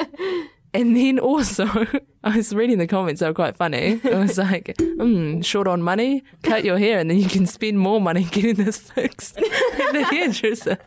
and 0.73 0.95
then 0.95 1.17
also, 1.19 1.65
I 2.23 2.35
was 2.35 2.53
reading 2.53 2.77
the 2.77 2.87
comments; 2.87 3.21
they 3.21 3.27
were 3.27 3.33
quite 3.33 3.55
funny. 3.55 3.99
It 4.03 4.13
was 4.13 4.37
like, 4.37 4.75
mm, 4.77 5.43
"Short 5.43 5.67
on 5.67 5.81
money, 5.81 6.23
cut 6.43 6.63
your 6.63 6.77
hair, 6.77 6.99
and 6.99 7.09
then 7.09 7.17
you 7.17 7.29
can 7.29 7.45
spend 7.45 7.79
more 7.79 7.99
money 8.01 8.25
getting 8.25 8.55
this 8.55 8.77
fixed 8.77 9.35
the 9.35 10.07
hairdresser." 10.11 10.77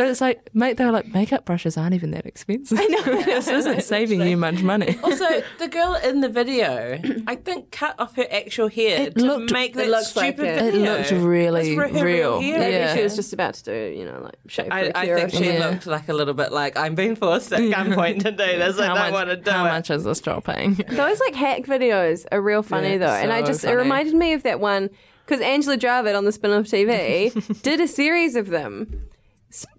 But 0.00 0.08
it's 0.08 0.20
like, 0.22 0.48
mate, 0.54 0.76
they 0.78 0.84
were 0.86 0.92
like, 0.92 1.08
makeup 1.12 1.44
brushes 1.44 1.76
aren't 1.76 1.94
even 1.94 2.10
that 2.12 2.24
expensive. 2.24 2.78
I 2.80 2.86
know. 2.86 3.02
this 3.24 3.48
isn't 3.48 3.82
saving 3.82 4.22
you 4.22 4.36
much 4.36 4.62
money. 4.62 4.96
Also, 5.02 5.26
the 5.58 5.68
girl 5.68 5.94
in 6.02 6.20
the 6.22 6.28
video, 6.30 6.98
I 7.26 7.36
think, 7.36 7.70
cut 7.70 7.96
off 7.98 8.16
her 8.16 8.26
actual 8.30 8.68
hair 8.68 9.08
It 9.08 9.16
to 9.16 9.22
looked- 9.24 9.52
make 9.52 9.72
it 9.72 9.76
that 9.76 9.88
looks 9.88 10.16
like 10.16 10.34
stupid 10.36 10.48
it. 10.48 10.62
It 10.62 10.72
video. 10.72 10.96
looked 10.96 11.10
really 11.10 11.74
It's 11.74 11.96
for 11.98 12.04
real. 12.04 12.40
Maybe 12.40 12.48
Yeah. 12.72 12.94
she 12.94 13.02
was 13.02 13.14
just 13.14 13.32
about 13.34 13.54
to 13.54 13.64
do, 13.64 13.98
you 13.98 14.06
know, 14.06 14.20
like 14.22 14.36
shave 14.46 14.66
for 14.68 14.72
I, 14.72 14.80
a 14.80 14.92
I 14.94 15.04
cure 15.04 15.16
or 15.16 15.28
think 15.28 15.44
she. 15.44 15.52
Yeah. 15.52 15.68
looked 15.68 15.86
like 15.86 16.08
a 16.08 16.14
little 16.14 16.34
bit 16.34 16.50
like 16.50 16.76
I'm 16.78 16.94
being 16.94 17.14
forced 17.14 17.52
at 17.52 17.60
gunpoint 17.60 18.22
to 18.22 18.30
do 18.30 18.36
this. 18.38 18.78
I 18.78 18.86
how 18.86 18.94
don't 18.94 19.02
much, 19.04 19.12
want 19.12 19.28
to 19.30 19.36
do 19.36 19.50
how 19.50 19.66
it. 19.66 19.68
much 19.68 19.90
is 19.90 20.04
this 20.04 20.20
job 20.20 20.44
paying? 20.44 20.74
Those 20.88 21.20
like 21.20 21.34
hack 21.34 21.64
videos 21.64 22.24
are 22.32 22.40
real 22.40 22.62
funny 22.62 22.92
Yeah, 22.92 22.98
though, 22.98 23.06
and 23.12 23.32
I 23.32 23.40
so 23.42 23.46
just 23.48 23.64
it 23.64 23.74
reminded 23.74 24.14
me 24.14 24.32
of 24.32 24.44
that 24.44 24.60
one 24.60 24.88
because 25.26 25.44
Angella 25.44 25.78
Dravid 25.78 26.16
on 26.16 26.24
the 26.24 26.32
Spin 26.32 26.50
Off 26.52 26.64
TV 26.64 27.62
did 27.62 27.80
a 27.80 27.86
series 27.86 28.34
of 28.34 28.48
them, 28.48 28.88
S- 28.90 29.09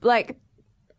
like. 0.02 0.38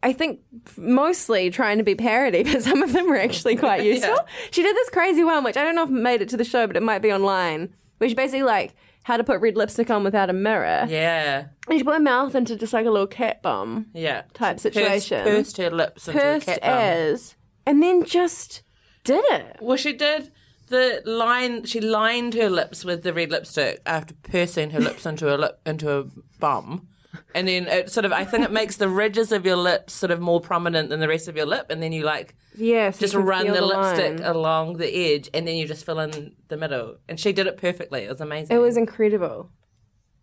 I 0.04 0.12
think 0.12 0.40
mostly 0.76 1.48
trying 1.48 1.78
to 1.78 1.84
be 1.84 1.94
parody, 1.94 2.42
but 2.52 2.60
some 2.60 2.82
of 2.82 2.92
them 2.92 3.06
were 3.08 3.16
actually 3.16 3.54
quite 3.54 3.84
useful. 3.92 4.16
She 4.50 4.60
did 4.60 4.74
this 4.74 4.90
crazy 4.90 5.22
one, 5.22 5.44
which 5.44 5.56
I 5.56 5.62
don't 5.62 5.76
know 5.76 5.84
if 5.84 5.90
it 5.90 5.92
made 5.92 6.20
it 6.20 6.28
to 6.30 6.36
the 6.36 6.42
show, 6.42 6.66
but 6.66 6.76
it 6.76 6.82
might 6.82 7.02
be 7.02 7.12
online, 7.12 7.72
where 7.98 8.08
she 8.08 8.16
basically 8.16 8.42
like 8.42 8.74
how 9.04 9.16
to 9.16 9.22
put 9.24 9.40
red 9.40 9.56
lipstick 9.56 9.90
on 9.90 10.02
without 10.04 10.28
a 10.28 10.32
mirror. 10.32 10.86
Yeah, 10.88 11.46
And 11.68 11.78
she 11.78 11.84
put 11.84 11.94
her 11.94 12.00
mouth 12.00 12.34
into 12.34 12.56
just 12.56 12.72
like 12.72 12.86
a 12.86 12.90
little 12.90 13.06
cat 13.06 13.42
bum 13.42 13.86
yeah. 13.94 14.22
type 14.32 14.58
situation. 14.60 15.22
Pursed 15.22 15.56
her 15.58 15.70
lips 15.70 16.08
into 16.08 16.18
a 16.18 16.22
Pursed 16.34 16.46
cat 16.46 16.60
bum. 16.62 16.70
as, 16.70 17.36
and 17.66 17.82
then 17.82 18.04
just 18.04 18.62
did 19.04 19.24
it. 19.30 19.58
Well, 19.60 19.76
she 19.76 19.92
did 19.92 20.32
the 20.68 21.02
line. 21.04 21.64
She 21.64 21.80
lined 21.80 22.34
her 22.34 22.50
lips 22.50 22.84
with 22.84 23.02
the 23.02 23.12
red 23.12 23.30
lipstick 23.30 23.80
after 23.86 24.14
pursing 24.14 24.70
her 24.70 24.80
lips 24.80 25.06
into 25.06 25.32
a 25.32 25.36
lip 25.36 25.60
into 25.66 25.92
a 25.96 26.04
bum, 26.38 26.88
and 27.34 27.48
then 27.48 27.66
it 27.66 27.90
sort 27.90 28.04
of. 28.04 28.12
I 28.12 28.24
think 28.24 28.44
it 28.44 28.52
makes 28.52 28.76
the 28.76 28.88
ridges 28.88 29.32
of 29.32 29.44
your 29.44 29.56
lips 29.56 29.92
sort 29.92 30.10
of 30.10 30.20
more 30.20 30.40
prominent 30.40 30.90
than 30.90 31.00
the 31.00 31.08
rest 31.08 31.28
of 31.28 31.36
your 31.36 31.46
lip, 31.46 31.66
and 31.70 31.82
then 31.82 31.92
you 31.92 32.04
like 32.04 32.34
Yeah, 32.54 32.90
so 32.90 33.00
just 33.00 33.14
run 33.14 33.46
feel 33.46 33.54
the, 33.54 33.62
lipstick 33.62 34.20
along 34.22 34.78
the 34.78 34.94
edge, 34.94 35.28
and 35.34 35.46
then 35.46 35.56
you 35.56 35.66
just 35.66 35.84
fill 35.84 36.00
in 36.00 36.34
the 36.48 36.56
middle. 36.56 36.96
And 37.08 37.18
she 37.18 37.32
did 37.32 37.46
it 37.46 37.56
perfectly. 37.56 38.04
It 38.04 38.08
was 38.08 38.20
amazing. 38.20 38.56
It 38.56 38.60
was 38.60 38.76
incredible. 38.76 39.50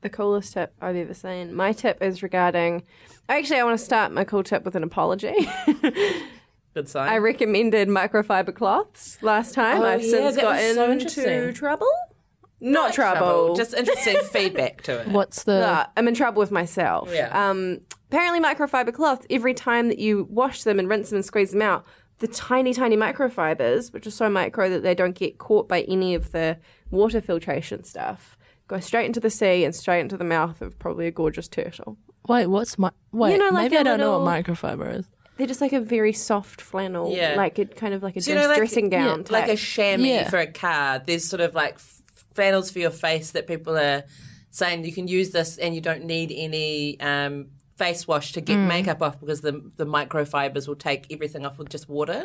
The 0.02 0.10
coolest 0.10 0.54
tip 0.54 0.74
I've 0.82 0.96
ever 0.96 1.14
seen. 1.14 1.54
My 1.54 1.74
tip 1.74 2.02
is 2.02 2.24
regarding. 2.24 2.84
Actually, 3.28 3.60
I 3.60 3.64
want 3.64 3.78
to 3.78 3.84
start 3.84 4.12
my 4.12 4.24
cool 4.24 4.44
tip 4.44 4.64
with 4.64 4.76
an 4.76 4.84
apology. 4.84 5.36
good 6.74 6.88
sign. 6.88 7.10
I 7.10 7.18
recommended 7.18 7.90
microfiber 7.90 8.56
cloths 8.56 9.22
last 9.22 9.54
time. 9.54 9.82
Oh, 9.82 9.86
I've 9.86 10.02
yeah, 10.02 10.10
since 10.10 10.36
that 10.36 10.42
got 10.42 10.60
so 10.76 10.92
into 10.92 11.54
trouble. 11.54 11.92
Not, 12.62 12.94
trouble. 12.94 13.56
Just 13.56 13.74
interesting 13.74 14.18
feedback 14.32 14.82
to 14.84 15.02
it. 15.02 15.08
What's 15.08 15.44
the 15.44 15.66
Uh, 15.66 15.86
I'm 15.98 16.08
in 16.08 16.14
trouble 16.16 16.40
with 16.42 16.52
myself. 16.52 17.10
Yeah. 17.14 17.30
Um, 17.50 17.82
apparently, 18.12 18.40
microfiber 18.42 18.94
cloths, 18.94 19.26
every 19.30 19.54
time 19.54 19.88
that 19.88 20.00
you 20.00 20.28
wash 20.30 20.64
them 20.64 20.80
and 20.80 20.90
rinse 20.90 21.10
them 21.10 21.18
and 21.18 21.26
squeeze 21.26 21.52
them 21.52 21.62
out, 21.62 21.86
the 22.20 22.28
tiny, 22.28 22.74
tiny 22.74 22.98
microfibers, 22.98 23.94
which 23.94 24.06
are 24.06 24.12
so 24.12 24.30
micro 24.30 24.70
that 24.70 24.84
they 24.84 24.94
don't 24.94 25.16
get 25.16 25.38
caught 25.38 25.70
by 25.70 25.82
any 25.84 26.16
of 26.16 26.32
the 26.34 26.58
water 26.92 27.22
filtration 27.22 27.84
stuff, 27.84 28.38
go 28.68 28.80
straight 28.80 29.06
into 29.06 29.20
the 29.22 29.30
sea 29.30 29.64
and 29.64 29.74
straight 29.74 30.02
into 30.02 30.18
the 30.18 30.24
mouth 30.26 30.62
of 30.62 30.78
probably 30.80 31.08
a 31.08 31.12
gorgeous 31.12 31.48
turtle. 31.48 31.98
wait? 32.28 32.48
What's 32.48 32.78
my 32.78 32.92
wait? 33.12 33.38
know, 33.38 33.46
like 33.46 33.72
maybe 33.72 33.78
I 33.78 33.84
don't 33.84 34.00
know 34.00 34.20
what 34.20 34.28
microfiber 34.44 35.00
is. 35.00 35.06
They're 35.38 35.48
just 35.48 35.62
like 35.62 35.72
a 35.72 35.80
very 35.80 36.12
soft 36.12 36.60
flannel, 36.60 37.14
Yeah. 37.16 37.36
like 37.38 37.58
a 37.58 37.66
kind 37.66 37.94
of 37.94 38.04
like 38.04 38.18
a 38.18 38.22
So, 38.22 38.32
you 38.32 38.38
know, 38.38 38.48
like- 38.50 38.58
dressing 38.58 38.90
gown, 38.90 39.24
like 39.30 39.48
a 39.48 39.56
chamois 39.56 40.06
Yeah. 40.06 40.30
for 40.30 40.38
a 40.40 40.48
car. 40.52 41.00
There's 41.00 41.24
sort 41.26 41.40
of 41.40 41.56
like 41.56 41.76
f- 41.76 41.99
flannels 42.40 42.72
for 42.72 42.80
your 42.80 42.92
face 43.08 43.32
that 43.32 43.46
people 43.48 43.78
are 43.78 44.04
saying 44.52 44.84
you 44.86 44.94
can 45.00 45.08
use 45.08 45.30
this 45.32 45.58
and 45.58 45.76
you 45.76 45.82
don't 45.82 46.04
need 46.06 46.32
any 46.48 47.00
um, 47.02 47.48
face 47.78 48.08
wash 48.08 48.32
to 48.34 48.42
get 48.42 48.58
Mm. 48.58 48.68
makeup 48.68 49.02
off 49.02 49.20
because 49.20 49.42
the 49.42 49.54
the 49.82 49.86
microfibers 49.86 50.68
will 50.68 50.76
take 50.90 51.02
everything 51.16 51.46
off 51.46 51.58
with 51.60 51.70
just 51.70 51.88
water. 51.90 52.22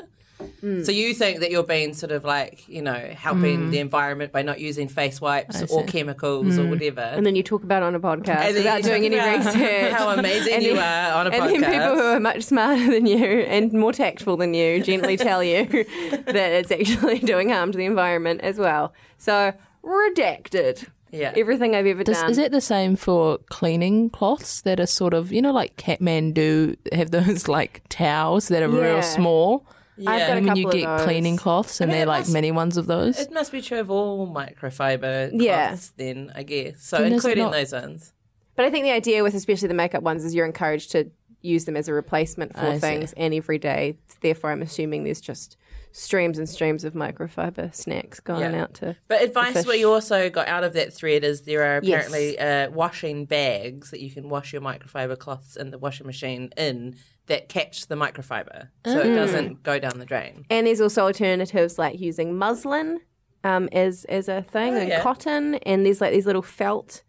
Mm. 0.64 0.84
So 0.84 0.90
you 0.90 1.14
think 1.14 1.38
that 1.42 1.50
you're 1.52 1.62
being 1.76 1.94
sort 1.94 2.10
of 2.18 2.24
like 2.24 2.56
you 2.68 2.82
know 2.88 3.00
helping 3.26 3.70
the 3.70 3.78
environment 3.78 4.32
by 4.32 4.42
not 4.50 4.58
using 4.68 4.88
face 4.88 5.20
wipes 5.20 5.62
or 5.72 5.84
chemicals 5.84 6.58
or 6.58 6.66
whatever. 6.72 7.02
Mm. 7.02 7.16
and 7.18 7.26
then 7.26 7.36
you 7.36 7.42
talk 7.52 7.62
about 7.68 7.82
it 7.82 7.86
on 7.90 7.94
a 7.94 8.00
podcast 8.00 8.42
And 8.46 8.54
without 8.56 8.82
doing 8.82 9.04
any 9.10 9.16
research. 9.30 9.92
How 9.98 10.10
amazing 10.10 10.54
And 10.54 10.62
you 10.68 10.74
then- 10.74 11.12
are 11.12 11.20
on 11.20 11.26
a 11.28 11.30
and 11.30 11.42
podcast. 11.44 11.60
then 11.60 11.72
people 11.72 11.94
who 12.00 12.06
are 12.16 12.20
much 12.30 12.42
smarter 12.42 12.86
than 12.94 13.06
you 13.06 13.24
and 13.56 13.72
more 13.84 13.92
tactful 13.92 14.36
than 14.42 14.54
you 14.54 14.82
gently 14.90 15.16
tell 15.28 15.42
you 15.52 15.60
that 16.36 16.50
it's 16.60 16.72
actually 16.78 17.20
doing 17.32 17.48
harm 17.54 17.70
to 17.72 17.78
the 17.78 17.84
environment 17.94 18.40
as 18.50 18.56
well. 18.66 18.92
So 19.18 19.36
redacted. 19.84 20.88
Yeah. 21.10 21.32
Everything 21.36 21.76
I've 21.76 21.86
ever 21.86 22.02
Does, 22.02 22.20
done. 22.20 22.30
is 22.30 22.38
it 22.38 22.50
the 22.50 22.60
same 22.60 22.96
for 22.96 23.38
cleaning 23.48 24.10
cloths 24.10 24.62
that 24.62 24.80
are 24.80 24.86
sort 24.86 25.14
of 25.14 25.32
you 25.32 25.40
know 25.40 25.52
like 25.52 25.76
Kathmandu 25.76 26.76
have 26.92 27.12
those 27.12 27.46
like 27.58 27.82
towels 27.88 28.48
that 28.48 28.62
are 28.62 28.68
Yeah. 28.74 28.80
real 28.94 29.02
small? 29.02 29.66
Yeah. 29.96 30.10
I've 30.10 30.20
got 30.26 30.30
a 30.30 30.36
And 30.38 30.46
when 30.48 30.56
you 30.56 30.66
of 30.66 30.72
get 30.72 30.86
those. 30.86 31.02
cleaning 31.02 31.36
cloths 31.36 31.80
and 31.80 31.88
mean, 31.88 31.98
they're 31.98 32.06
like 32.06 32.22
must- 32.22 32.32
mini 32.32 32.50
ones 32.50 32.76
of 32.76 32.86
those. 32.86 33.20
It 33.20 33.30
must 33.32 33.52
be 33.52 33.62
true 33.62 33.78
of 33.78 33.90
all 33.92 34.26
microfiber 34.26 35.30
cloths 35.30 35.44
Yeah. 35.44 35.76
then, 35.96 36.32
I 36.34 36.42
guess. 36.42 36.82
So 36.82 36.98
Then 36.98 37.12
including 37.12 37.44
not- 37.44 37.52
those 37.52 37.72
ones. 37.72 38.12
But 38.56 38.64
I 38.64 38.70
think 38.70 38.84
the 38.84 38.90
idea 38.92 39.22
with 39.22 39.34
especially 39.34 39.68
the 39.68 39.74
makeup 39.74 40.02
ones 40.02 40.24
is 40.24 40.34
you're 40.34 40.46
encouraged 40.46 40.90
to 40.92 41.10
use 41.42 41.64
them 41.64 41.76
as 41.76 41.86
a 41.88 41.92
replacement 41.92 42.54
for 42.54 42.60
I 42.66 42.74
see. 42.74 42.80
things 42.80 43.12
and 43.16 43.32
every 43.34 43.58
day. 43.58 43.96
Therefore, 44.20 44.50
I'm 44.50 44.62
assuming 44.62 45.04
there's 45.04 45.20
just 45.20 45.56
streams 45.96 46.38
and 46.38 46.48
streams 46.48 46.82
of 46.82 46.92
microfiber 46.92 47.72
snacks 47.72 48.18
going 48.18 48.52
Yeah. 48.52 48.62
out 48.62 48.74
to. 48.74 48.96
But 49.06 49.22
advice 49.22 49.64
we 49.64 49.84
also 49.84 50.28
got 50.28 50.48
out 50.48 50.64
of 50.64 50.72
that 50.72 50.92
thread 50.92 51.22
is 51.22 51.42
there 51.42 51.62
are 51.62 51.80
Yes. 51.84 52.08
apparently 52.08 52.36
uh, 52.36 52.70
washing 52.70 53.26
bags 53.26 53.92
that 53.92 54.00
you 54.00 54.10
can 54.10 54.28
wash 54.28 54.52
your 54.52 54.60
microfiber 54.60 55.16
cloths 55.16 55.56
in 55.56 55.70
the 55.70 55.78
washing 55.78 56.04
machine 56.04 56.50
in 56.56 56.96
that 57.26 57.48
catch 57.48 57.86
the 57.86 57.94
microfiber 57.94 58.68
so 58.84 58.96
Mm. 58.96 59.04
it 59.06 59.14
doesn't 59.14 59.62
go 59.62 59.78
down 59.78 60.00
the 60.00 60.04
drain. 60.04 60.44
And 60.50 60.66
there's 60.66 60.80
also 60.80 61.02
alternatives 61.04 61.78
like 61.78 62.00
using 62.00 62.36
muslin 62.36 63.00
um, 63.44 63.68
as 63.70 64.04
as 64.06 64.28
a 64.28 64.42
thing 64.42 64.74
and 64.76 64.88
yeah. 64.88 65.00
cotton, 65.00 65.54
and 65.66 65.86
there's 65.86 66.00
like 66.00 66.12
these 66.12 66.26
little 66.26 66.42
felt 66.42 67.02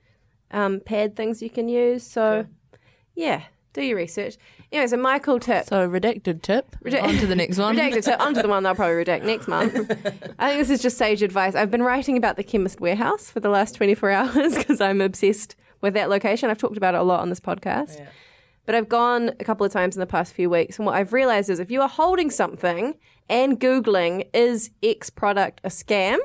um, 0.52 0.80
pad 0.80 1.16
things 1.16 1.42
you 1.42 1.50
can 1.50 1.68
use. 1.70 2.04
So, 2.04 2.46
yeah, 3.16 3.44
do 3.76 3.84
your 3.84 3.98
research. 3.98 4.38
Anyway, 4.72 4.88
so 4.88 4.98
my 4.98 5.20
cool 5.20 5.40
tip. 5.40 5.66
So 5.66 5.88
redacted 5.88 6.42
tip. 6.42 6.76
on 6.84 7.16
to 7.18 7.28
the 7.28 7.36
next 7.36 7.58
one. 7.58 7.76
Redacted 7.76 8.04
tip 8.06 8.20
onto 8.20 8.42
the 8.42 8.48
one 8.48 8.64
they'll 8.64 8.76
probably 8.76 9.04
redact 9.04 9.24
next 9.24 9.48
month. 9.48 9.76
I 10.40 10.50
think 10.50 10.60
this 10.60 10.70
is 10.70 10.82
just 10.82 10.98
sage 10.98 11.22
advice. 11.22 11.56
I've 11.56 11.72
been 11.72 11.84
writing 11.84 12.18
about 12.18 12.38
the 12.38 12.44
Chemist 12.44 12.80
Warehouse 12.80 13.30
for 13.30 13.40
the 13.40 13.50
last 13.50 13.76
24 13.76 14.10
hours 14.12 14.56
because 14.56 14.82
I'm 14.82 15.02
obsessed 15.02 15.56
with 15.82 15.94
that 15.94 16.10
location. 16.10 16.50
I've 16.50 16.58
talked 16.58 16.78
about 16.78 16.96
it 16.96 17.00
a 17.00 17.04
lot 17.04 17.20
on 17.20 17.30
this 17.30 17.40
podcast. 17.40 18.06
But 18.66 18.74
I've 18.74 18.90
gone 18.90 19.30
a 19.40 19.44
couple 19.44 19.66
of 19.66 19.72
times 19.72 19.96
in 19.96 20.00
the 20.00 20.08
past 20.08 20.34
few 20.34 20.50
weeks, 20.50 20.80
and 20.80 20.88
what 20.88 20.96
I've 20.96 21.14
realized 21.14 21.52
is 21.52 21.60
if 21.60 21.70
you 21.70 21.82
are 21.82 21.88
holding 21.88 22.32
something 22.32 22.96
and 23.30 23.60
Googling, 23.60 24.28
is 24.34 24.72
X 24.82 25.12
product 25.12 25.62
a 25.64 25.70
scam? 25.70 26.18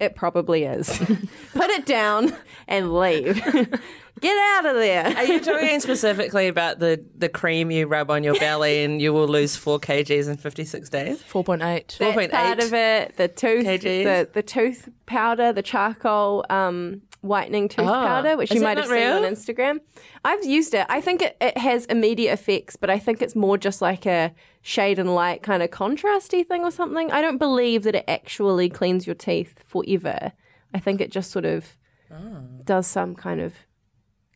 It 0.00 0.14
probably 0.14 0.64
is. 0.64 0.88
Put 1.52 1.70
it 1.70 1.86
down 1.86 2.34
and 2.66 2.94
leave. 2.94 3.42
Get 4.20 4.36
out 4.56 4.66
of 4.66 4.76
there. 4.76 5.16
Are 5.16 5.24
you 5.24 5.40
talking 5.40 5.78
specifically 5.80 6.48
about 6.48 6.80
the, 6.80 7.04
the 7.16 7.28
cream 7.28 7.70
you 7.70 7.86
rub 7.86 8.10
on 8.10 8.24
your 8.24 8.34
belly 8.34 8.82
and 8.82 9.00
you 9.00 9.12
will 9.12 9.28
lose 9.28 9.56
four 9.56 9.78
kgs 9.78 10.28
in 10.28 10.36
56 10.36 10.88
days? 10.88 11.22
Four 11.22 11.44
point 11.44 11.62
eight. 11.62 11.96
That's 11.98 12.16
4.8 12.16 12.30
part 12.30 12.58
of 12.60 12.74
it. 12.74 13.16
The 13.16 13.28
tooth, 13.28 13.64
kgs. 13.64 13.82
the, 13.82 14.28
the 14.32 14.42
tooth 14.42 14.88
powder, 15.06 15.52
the 15.52 15.62
charcoal 15.62 16.44
um, 16.50 17.02
whitening 17.20 17.68
tooth 17.68 17.86
Ah, 17.86 18.06
powder, 18.06 18.36
which 18.36 18.52
you 18.52 18.60
might 18.60 18.76
have 18.78 18.88
not 18.88 18.96
seen 18.96 19.08
on? 19.08 19.22
Instagram. 19.22 19.80
I've 20.24 20.44
used 20.44 20.72
it. 20.74 20.86
I 20.88 21.00
think 21.00 21.22
it, 21.22 21.36
it 21.40 21.58
has 21.58 21.84
immediate 21.86 22.32
effects, 22.32 22.76
but 22.76 22.90
I 22.90 22.98
think 22.98 23.20
it's 23.22 23.34
more 23.34 23.58
just 23.58 23.82
like 23.82 24.06
a 24.06 24.32
shade 24.62 24.98
and 24.98 25.14
light 25.14 25.42
kind 25.42 25.62
of 25.62 25.70
contrasty 25.70 26.46
thing 26.46 26.62
or 26.62 26.70
something. 26.70 27.10
I 27.10 27.20
don't 27.20 27.38
believe 27.38 27.82
that 27.84 27.94
it 27.96 28.04
actually 28.06 28.68
cleans 28.68 29.06
your 29.06 29.14
teeth 29.16 29.62
forever. 29.66 30.32
I 30.74 30.78
think 30.78 31.00
it 31.00 31.10
just 31.10 31.30
sort 31.30 31.44
of 31.44 31.76
Ah. 32.10 32.40
does 32.64 32.86
some 32.86 33.14
kind 33.14 33.40
of 33.40 33.54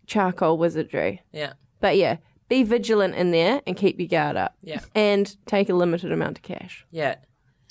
charcoal 0.07 0.59
wizardry. 0.59 1.23
Yeah. 1.33 1.53
But 1.81 1.97
yeah, 1.97 2.17
be 2.49 2.63
vigilant 2.65 3.15
in 3.15 3.31
there 3.31 3.63
and 3.67 3.77
keep 3.77 3.99
your 3.99 4.09
guard 4.09 4.37
up. 4.37 4.55
Yeah. 4.63 4.81
And 4.95 5.35
take 5.47 5.69
a 5.69 5.75
limited 5.75 6.13
amount 6.13 6.39
of 6.39 6.43
cash. 6.43 6.85
Yeah. 6.91 7.17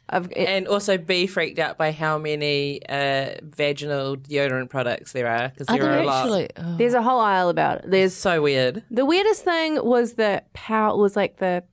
I've, 0.09 0.29
And 0.35 0.67
also 0.67 0.97
be 0.97 1.25
freaked 1.27 1.57
out 1.59 1.77
by 1.77 1.91
how 1.93 2.17
many 2.17 2.81
uh, 2.89 3.35
vaginal 3.43 4.17
deodorant 4.17 4.69
products 4.69 5.13
there 5.13 5.27
are 5.27 5.49
because 5.49 5.69
Are 5.69 5.77
there 5.77 5.87
are 5.89 5.95
there 5.95 6.03
a 6.03 6.05
lot. 6.05 6.51
Oh. 6.57 6.75
There's 6.77 6.93
a 6.93 7.01
whole 7.01 7.19
aisle 7.21 7.47
about 7.49 7.79
it. 7.85 7.91
There's 7.91 8.13
So 8.13 8.41
weird. 8.41 8.83
the 8.91 9.05
weirdest 9.05 9.43
thing 9.45 9.83
was 9.85 10.13
the 10.15 10.43
pow 10.53 10.97
was 10.97 11.15
like 11.15 11.37
the 11.37 11.63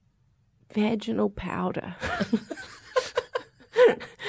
vaginal 0.73 1.31
powder. 1.31 1.97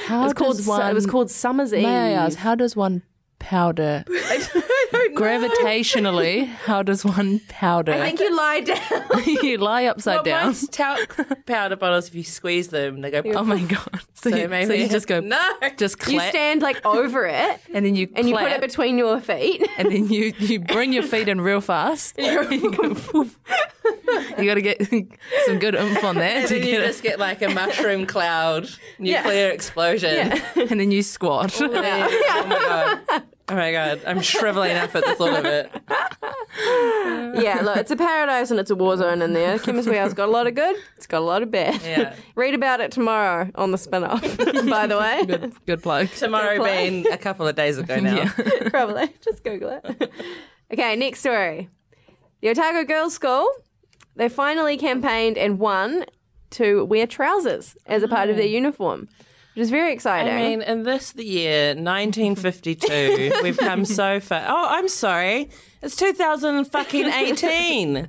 How 0.08 0.22
It 0.22 0.24
was 0.26 0.34
called 0.34 0.56
does 0.58 0.66
su- 0.66 0.72
one? 0.72 0.90
it 0.90 0.94
was 0.94 1.06
called 1.06 1.30
Summer's 1.32 1.74
Eve. 1.74 1.84
May 1.84 2.10
I 2.16 2.24
ask, 2.26 2.38
how 2.38 2.56
does 2.56 2.76
one 2.76 3.04
powder 3.40 4.04
gravitationally? 5.16 6.46
How 6.48 6.84
does 6.84 7.04
one 7.06 7.40
powder? 7.48 7.94
I 7.94 8.00
think 8.08 8.20
you 8.20 8.36
lie 8.36 8.60
down. 8.62 8.80
you 9.26 9.58
lie 9.58 9.86
upside 9.86 10.16
Well, 10.18 10.24
down. 10.24 10.54
talc 10.72 11.46
powder 11.46 11.76
bottles, 11.76 12.08
if 12.08 12.16
you 12.16 12.24
squeeze 12.24 12.68
them, 12.70 13.02
they 13.02 13.12
go. 13.12 13.22
Oh 13.34 13.44
my 13.44 13.60
god! 13.62 14.02
So, 14.14 14.30
So 14.30 14.36
you, 14.36 14.48
maybe 14.50 14.66
so 14.68 14.74
you 14.74 14.90
just 14.90 15.08
go 15.08 15.20
no. 15.22 15.42
just 15.78 16.00
clap. 16.00 16.14
you 16.14 16.20
stand 16.30 16.62
like 16.62 16.86
over 16.86 17.26
it 17.26 17.60
and 17.74 17.86
then 17.86 17.96
you 17.96 18.10
and 18.16 18.28
you 18.28 18.36
put 18.38 18.52
it 18.52 18.62
between 18.62 18.98
your 18.98 19.20
feet. 19.22 19.66
and 19.78 19.92
then 19.92 20.10
you 20.10 20.34
you 20.40 20.60
bring 20.60 20.92
your 20.94 21.04
feet 21.04 21.28
in 21.30 21.42
real 21.42 21.62
fast. 21.62 22.16
you 22.18 22.72
go. 22.72 23.26
You 24.38 24.46
got 24.46 24.56
to 24.56 24.62
get 24.62 24.82
some 25.46 25.60
good 25.60 25.76
oomph 25.76 26.04
on 26.04 26.16
that 26.16 26.38
And 26.38 26.48
to 26.48 26.54
then 26.60 26.68
you 26.68 26.76
just 26.78 27.04
get 27.04 27.20
like 27.20 27.42
a 27.42 27.50
mushroom 27.50 28.06
cloud 28.06 28.70
nuclear 28.98 29.50
explosion. 29.50 30.32
it, 30.32 30.72
and 30.72 30.80
then 30.80 30.92
you 30.92 31.04
squat. 31.04 31.60
Oh 31.62 31.68
my 31.68 33.00
god. 33.10 33.24
Oh 33.50 33.56
my 33.56 33.72
god. 33.72 34.02
I'm 34.06 34.22
shriveling 34.22 34.78
up 34.78 34.94
at 34.96 35.06
the 35.06 35.16
thought 35.16 35.40
of 35.40 35.46
it. 35.46 35.72
yeah, 37.44 37.62
look, 37.64 37.78
it's 37.78 37.90
a 37.90 37.96
paradise 37.96 38.52
and 38.52 38.60
it's 38.60 38.70
a 38.70 38.76
war 38.76 38.96
zone 38.96 39.22
in 39.22 39.34
there. 39.34 39.58
Chemist 39.58 39.88
Warehouse 39.88 40.14
got 40.14 40.30
a 40.30 40.32
lot 40.32 40.46
of 40.46 40.54
good, 40.54 40.76
it's 40.98 41.08
got 41.08 41.20
a 41.20 41.26
lot 41.26 41.42
of 41.42 41.50
bad. 41.50 41.82
Yeah. 41.82 42.16
Read 42.36 42.54
about 42.54 42.80
it 42.80 42.92
tomorrow 42.92 43.50
on 43.56 43.72
the 43.72 43.78
Spinoff, 43.78 44.22
by 44.70 44.86
the 44.86 44.98
way. 45.00 45.26
good, 45.26 45.54
good 45.66 45.82
plug. 45.82 46.10
Tomorrow 46.10 46.58
Good 46.58 46.62
play. 46.62 46.90
being 46.90 47.12
a 47.12 47.18
couple 47.18 47.48
of 47.48 47.56
days 47.56 47.78
ago 47.78 48.00
now. 48.00 48.30
Probably. 48.70 49.14
Just 49.22 49.44
Google 49.44 49.82
it. 49.84 50.12
okay, 50.72 50.96
next 50.96 51.22
story. 51.22 51.70
The 52.42 52.50
Otago 52.50 52.84
Girls' 52.84 53.14
School, 53.14 53.50
they 54.16 54.30
finally 54.30 54.78
campaigned 54.78 55.38
and 55.38 55.60
won 55.60 56.06
to 56.52 56.86
wear 56.86 57.08
trousers 57.08 57.76
as 57.86 58.04
a 58.04 58.08
part 58.08 58.30
of 58.30 58.36
their 58.36 58.46
oh. 58.46 58.50
uniform. 58.50 59.08
Which 59.60 59.64
which 59.64 59.66
is 59.66 59.72
very 59.72 59.92
exciting. 59.92 60.32
I 60.34 60.38
mean, 60.38 60.62
in 60.62 60.84
this 60.84 61.12
the 61.12 61.26
year 61.26 61.76
1952, 61.76 63.42
we've 63.44 63.58
come 63.58 63.84
so 63.84 64.22
far. 64.22 64.42
Oh, 64.48 64.68
I'm 64.70 64.88
sorry, 64.88 65.50
it's 65.82 65.98
2018, 65.98 68.08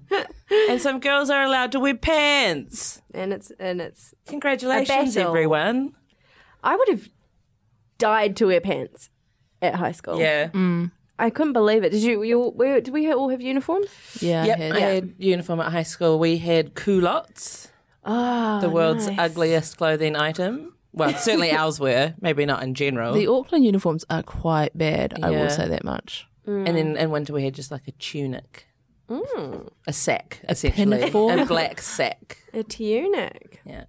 and 0.69 0.81
some 0.81 1.01
girls 1.01 1.29
are 1.29 1.43
allowed 1.43 1.73
to 1.73 1.81
wear 1.81 1.97
pants. 1.97 3.03
and 3.13 3.33
it's 3.33 3.51
and 3.59 3.81
it's. 3.81 4.15
Congratulations, 4.27 5.17
battle. 5.17 5.29
everyone! 5.29 5.95
I 6.63 6.77
would 6.77 6.89
have 6.89 7.09
died 7.99 8.37
to 8.37 8.47
wear 8.47 8.61
pants 8.61 9.11
at 9.61 9.75
high 9.75 9.93
school. 9.93 10.21
Yeah, 10.21 10.51
mm. 10.51 10.93
I 11.19 11.31
couldn't 11.31 11.55
believe 11.55 11.83
it. 11.83 11.91
Did 11.91 12.03
you? 12.03 12.23
you 12.23 12.39
were, 12.39 12.81
did 12.81 12.95
we 12.95 13.13
all 13.13 13.29
have 13.29 13.41
uniforms? 13.41 13.89
Yeah, 14.21 14.45
yep. 14.45 14.61
I 14.61 14.77
I 14.77 14.81
had, 14.81 14.95
had 14.95 15.15
uniform 15.19 15.59
at 15.59 15.73
high 15.73 15.83
school. 15.83 16.21
We 16.21 16.39
had 16.39 16.77
culottes, 16.77 17.73
Oh, 18.05 18.61
the 18.61 18.71
world's 18.71 19.09
nice. 19.09 19.19
ugliest 19.19 19.79
clothing 19.79 20.15
item. 20.15 20.75
Well, 20.93 21.15
certainly 21.15 21.53
ours 21.63 21.79
were. 21.81 22.15
Maybe 22.21 22.45
not 22.47 22.63
in 22.63 22.75
general. 22.75 23.13
the 23.15 23.27
Auckland 23.29 23.65
uniforms 23.65 24.05
are 24.11 24.23
quite 24.23 24.77
bad. 24.77 25.15
I 25.23 25.31
Yeah. 25.31 25.43
will 25.43 25.51
say 25.51 25.69
that 25.69 25.85
much. 25.85 26.27
And 26.47 26.67
then 26.67 26.97
in 26.97 27.11
winter 27.11 27.33
we 27.33 27.45
had 27.45 27.55
just 27.55 27.71
like 27.71 27.87
a 27.87 27.93
tunic, 27.93 28.67
a 29.87 29.93
sack, 29.93 30.41
essentially, 30.49 30.99
pinafore? 30.99 31.39
a 31.39 31.47
black 31.47 31.81
sack. 31.81 32.39
a 32.53 32.63
tunic. 32.65 33.61
Yeah. 33.65 33.85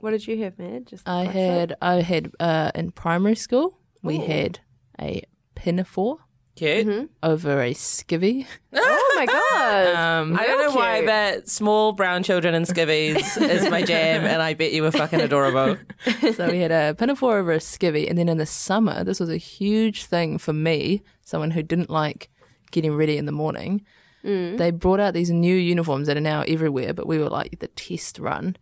What 0.00 0.10
did 0.10 0.26
you 0.26 0.42
have, 0.44 0.58
Mad? 0.58 0.86
Just 0.86 1.08
I 1.08 1.24
like 1.24 1.30
had 1.30 1.76
I 1.82 1.94
had 2.02 2.30
uh, 2.38 2.70
in 2.74 2.92
primary 2.92 3.34
school 3.36 3.78
we 4.02 4.18
had 4.18 4.60
a 5.00 5.22
pinafore 5.54 6.18
Cute. 6.56 7.10
over 7.22 7.60
a 7.62 7.74
skivvy. 7.74 8.46
Oh 8.76 9.16
my 9.16 9.26
god! 9.26 9.94
Um, 9.94 10.36
I 10.36 10.44
don't 10.46 10.60
know 10.60 10.74
why, 10.76 11.04
but 11.06 11.48
small 11.48 11.92
brown 11.92 12.24
children 12.24 12.52
and 12.52 12.66
skivvies 12.66 13.40
is 13.48 13.70
my 13.70 13.82
jam, 13.82 14.24
and 14.24 14.42
I 14.42 14.54
bet 14.54 14.72
you 14.72 14.82
were 14.82 14.90
fucking 14.90 15.20
adorable. 15.20 15.76
so 16.34 16.50
we 16.50 16.58
had 16.58 16.72
a 16.72 16.94
pinafore 16.98 17.38
over 17.38 17.52
a 17.52 17.58
skivvy, 17.58 18.08
and 18.10 18.18
then 18.18 18.28
in 18.28 18.38
the 18.38 18.46
summer, 18.46 19.04
this 19.04 19.20
was 19.20 19.30
a 19.30 19.36
huge 19.36 20.06
thing 20.06 20.38
for 20.38 20.52
me, 20.52 21.02
someone 21.24 21.52
who 21.52 21.62
didn't 21.62 21.90
like 21.90 22.28
getting 22.72 22.96
ready 22.96 23.16
in 23.16 23.26
the 23.26 23.32
morning. 23.32 23.82
They 24.24 24.70
brought 24.72 25.00
out 25.00 25.14
these 25.14 25.30
new 25.30 25.54
uniforms 25.54 26.08
that 26.08 26.16
are 26.16 26.20
now 26.20 26.42
everywhere, 26.48 26.92
but 26.94 27.06
we 27.06 27.18
were 27.18 27.28
like 27.28 27.60
the 27.60 27.68
test 27.68 28.18
run. 28.18 28.56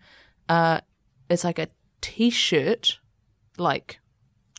Uh, 0.48 0.80
it's 1.30 1.44
like 1.44 1.58
a 1.58 1.68
t-shirt, 2.02 2.98
like 3.56 4.00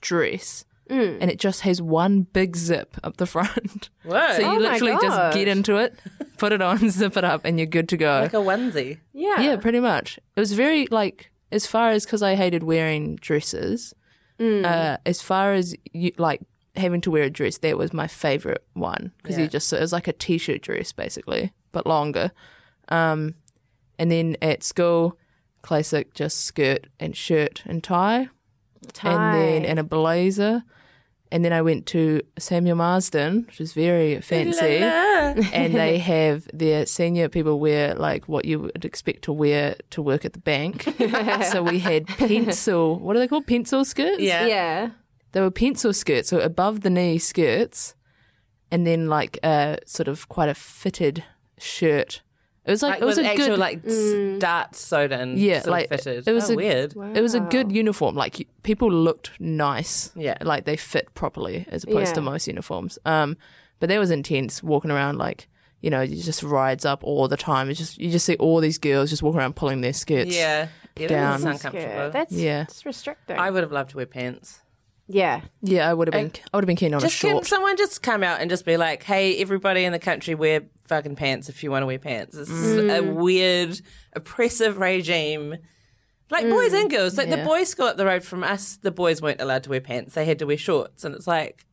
dress, 0.02 0.66
and 0.94 1.30
it 1.32 1.40
just 1.40 1.62
has 1.62 1.82
one 1.82 2.22
big 2.22 2.56
zip 2.56 2.96
up 3.04 3.18
the 3.18 3.26
front. 3.36 3.90
Whoa. 4.04 4.32
So 4.34 4.40
you 4.40 4.48
Oh 4.48 4.58
literally 4.58 4.98
just 5.02 5.34
get 5.34 5.48
into 5.48 5.78
it, 5.78 5.98
put 6.38 6.52
it 6.54 6.62
on, 6.62 6.90
zip 6.90 7.18
it 7.18 7.24
up, 7.24 7.46
and 7.46 7.58
you're 7.60 7.66
good 7.68 7.90
to 7.90 7.98
go. 7.98 8.20
like 8.22 8.34
a 8.34 8.38
onesie. 8.38 9.00
yeah, 9.14 9.42
Yeah, 9.42 9.56
pretty 9.58 9.80
much. 9.80 10.18
It 10.36 10.40
was 10.40 10.54
very 10.54 10.88
like 10.88 11.32
as 11.52 11.66
far 11.68 11.90
as 11.92 12.06
because 12.06 12.22
I 12.24 12.36
hated 12.36 12.64
wearing 12.64 13.16
dresses. 13.18 13.94
Uh, 14.40 14.98
as 15.06 15.22
far 15.22 15.54
as 15.54 15.74
you 15.94 16.12
like 16.18 16.42
having 16.76 17.00
to 17.02 17.12
wear 17.12 17.24
a 17.24 17.30
dress, 17.30 17.60
that 17.60 17.78
was 17.78 17.94
my 17.94 18.08
favorite 18.08 18.66
one 18.74 19.14
because 19.18 19.38
Yeah. 19.38 19.44
you 19.44 19.50
just 19.50 19.72
it 19.72 19.80
was 19.80 19.94
like 19.94 20.08
a 20.10 20.14
t-shirt 20.14 20.62
dress 20.62 20.92
basically, 20.92 21.54
but 21.72 21.88
longer. 21.88 22.32
Um, 22.90 23.36
and 23.98 24.12
then 24.12 24.36
at 24.42 24.62
school, 24.64 25.18
classic 25.62 26.14
just 26.14 26.42
skirt 26.44 26.88
and 27.00 27.16
shirt 27.16 27.64
and 27.66 27.82
tie, 27.82 28.28
and 29.04 29.34
then 29.34 29.64
and 29.66 29.80
a 29.80 29.84
blazer. 29.84 30.64
And 31.34 31.44
then 31.44 31.52
I 31.52 31.64
went 31.64 31.88
to 31.88 32.22
Samuel 32.38 32.76
Marsden, 32.76 33.46
which 33.48 33.60
is 33.60 33.74
very 33.74 34.22
fancy 34.22 34.78
and 35.52 35.74
they 35.74 35.98
have 35.98 36.48
their 36.54 36.86
senior 36.86 37.28
people 37.28 37.60
wear 37.60 37.96
like 37.96 38.30
what 38.30 38.46
you 38.46 38.60
would 38.60 38.86
expect 38.86 39.24
to 39.24 39.34
wear 39.34 39.76
to 39.90 40.04
work 40.04 40.26
at 40.26 40.34
the 40.34 40.40
bank. 40.40 40.84
so 41.52 41.64
we 41.64 41.80
had 41.80 42.06
pencil, 42.06 43.00
what 43.00 43.16
are 43.16 43.20
they 43.20 43.28
called? 43.28 43.48
Pencil 43.48 43.84
skirts? 43.84 44.22
Yeah. 44.22 44.46
yeah. 44.46 44.90
They 45.32 45.42
were 45.42 45.50
pencil 45.50 45.92
skirts, 45.92 46.30
so 46.30 46.40
above 46.40 46.82
the 46.82 46.92
knee 46.92 47.18
skirts, 47.18 47.96
and 48.70 48.86
then 48.86 49.08
like 49.08 49.40
a 49.44 49.80
sort 49.88 50.08
of 50.08 50.30
quite 50.30 50.50
a 50.50 50.54
fitted 50.54 51.24
shirt. 51.58 52.22
It 52.66 52.72
was 52.72 52.82
like, 52.82 52.94
Like 52.94 53.02
it 53.02 53.06
was 53.06 53.18
with 53.18 53.26
a 53.26 53.30
actual 53.30 53.48
good 53.48 53.60
like 53.60 53.86
s 53.86 54.40
darts 54.40 54.80
sewed 54.80 55.12
in. 55.12 55.38
Yeah, 55.38 55.56
sort 55.60 55.66
of 55.68 55.72
like, 55.72 55.90
fitted. 55.90 56.28
it 56.28 56.32
was 56.32 56.50
oh, 56.50 56.54
a- 56.54 56.56
weird. 56.56 56.96
it 57.16 57.22
was 57.22 57.34
a 57.34 57.42
good 57.42 57.72
uniform. 57.74 58.16
Like 58.16 58.48
people 58.64 58.90
looked 58.90 59.32
nice. 59.40 60.12
Yeah. 60.16 60.38
Like 60.42 60.64
they 60.64 60.78
fit 60.78 61.14
properly 61.14 61.66
as 61.70 61.84
opposed 61.84 62.16
to 62.16 62.22
most 62.22 62.48
uniforms. 62.48 62.98
Um, 63.06 63.36
but 63.80 63.90
that 63.90 64.00
was 64.00 64.12
intense 64.12 64.64
walking 64.64 64.92
around 64.92 65.18
like, 65.18 65.50
you 65.82 65.90
know, 65.90 66.02
it 66.02 66.16
just 66.16 66.42
rides 66.42 66.86
up 66.86 67.04
all 67.04 67.28
the 67.28 67.36
time. 67.36 67.70
It's 67.70 67.80
just 67.80 67.98
you 67.98 68.10
just 68.10 68.26
see 68.26 68.36
all 68.38 68.62
these 68.62 68.78
girls 68.78 69.10
just 69.10 69.22
walking 69.24 69.40
around 69.42 69.58
pulling 69.58 69.82
their 69.82 69.92
skirts. 69.92 70.34
Yeah, 70.34 70.70
yeah, 70.96 71.08
Down. 71.08 71.42
that's 71.42 71.66
uncomfortable. 71.66 72.12
That's 72.12 72.32
Yeah. 72.32 72.62
It's 72.62 72.86
restricting. 72.86 73.38
I 73.38 73.52
would 73.52 73.64
have 73.64 73.74
loved 73.74 73.90
to 73.90 73.98
wear 73.98 74.06
pants. 74.06 74.62
Yeah. 75.08 75.42
Yeah, 75.62 75.90
I 75.90 75.94
would 75.94 76.08
have 76.08 76.14
been 76.14 76.32
I 76.54 76.58
would 76.58 76.64
have 76.64 76.68
been 76.68 76.76
keen 76.76 76.94
on 76.94 77.02
Just 77.02 77.18
a 77.18 77.22
can 77.28 77.32
short. 77.36 77.46
someone 77.46 77.78
just 77.78 78.02
come 78.02 78.24
out 78.24 78.40
and 78.42 78.50
just 78.50 78.66
be 78.66 78.78
like, 78.78 79.04
"Hey, 79.04 79.38
everybody 79.38 79.84
in 79.86 79.92
the 79.92 80.00
country, 80.00 80.36
wear 80.36 80.62
fucking 80.86 81.16
pants 81.16 81.50
if 81.50 81.64
you 81.64 81.72
want 81.72 81.84
to 81.84 81.88
wear 81.88 82.00
pants." 82.00 82.36
This 82.36 82.50
is 82.50 82.78
a 82.78 83.02
Mm. 83.02 83.14
weird, 83.16 83.82
oppressive 84.14 84.78
regime. 84.78 85.58
Like 86.30 86.50
boys 86.50 86.74
and 86.74 86.90
girls, 86.90 87.18
like 87.18 87.30
the 87.30 87.38
boys' 87.38 87.70
school 87.70 87.86
up 87.88 87.98
the 87.98 88.06
road 88.06 88.24
from 88.24 88.44
us, 88.44 88.78
the 88.82 88.92
boys 88.92 89.22
weren't 89.22 89.42
allowed 89.42 89.64
to 89.64 89.70
wear 89.70 89.82
pants; 89.82 90.16
they 90.16 90.26
had 90.26 90.40
to 90.40 90.46
wear 90.48 90.58
shorts, 90.58 91.04
and 91.04 91.14
it's 91.14 91.28
like 91.28 91.66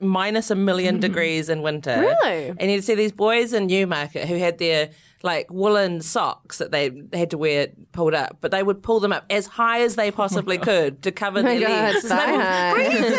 minus 0.00 0.50
a 0.50 0.54
million 0.54 0.98
degrees 1.00 1.48
in 1.48 1.62
winter. 1.62 2.00
Really? 2.22 2.52
And 2.58 2.70
you'd 2.70 2.84
see 2.84 2.94
these 2.94 3.12
boys 3.12 3.52
in 3.52 3.66
Newmarket 3.66 4.28
who 4.28 4.36
had 4.36 4.58
their 4.58 4.90
like 5.22 5.52
woolen 5.52 6.00
socks 6.00 6.56
that 6.56 6.70
they 6.70 6.90
had 7.12 7.28
to 7.30 7.36
wear 7.36 7.68
pulled 7.92 8.14
up, 8.14 8.38
but 8.40 8.50
they 8.50 8.62
would 8.62 8.82
pull 8.82 9.00
them 9.00 9.12
up 9.12 9.26
as 9.28 9.46
high 9.46 9.82
as 9.82 9.94
they 9.94 10.10
possibly 10.10 10.56
could 10.56 11.02
to 11.02 11.12
cover 11.12 11.42
their 11.42 11.60
God, 11.60 11.68
legs. 11.68 12.00
'cause 12.00 12.08
they 12.10 12.16
thigh 12.16 12.32
were 12.32 12.42
high. 12.42 12.72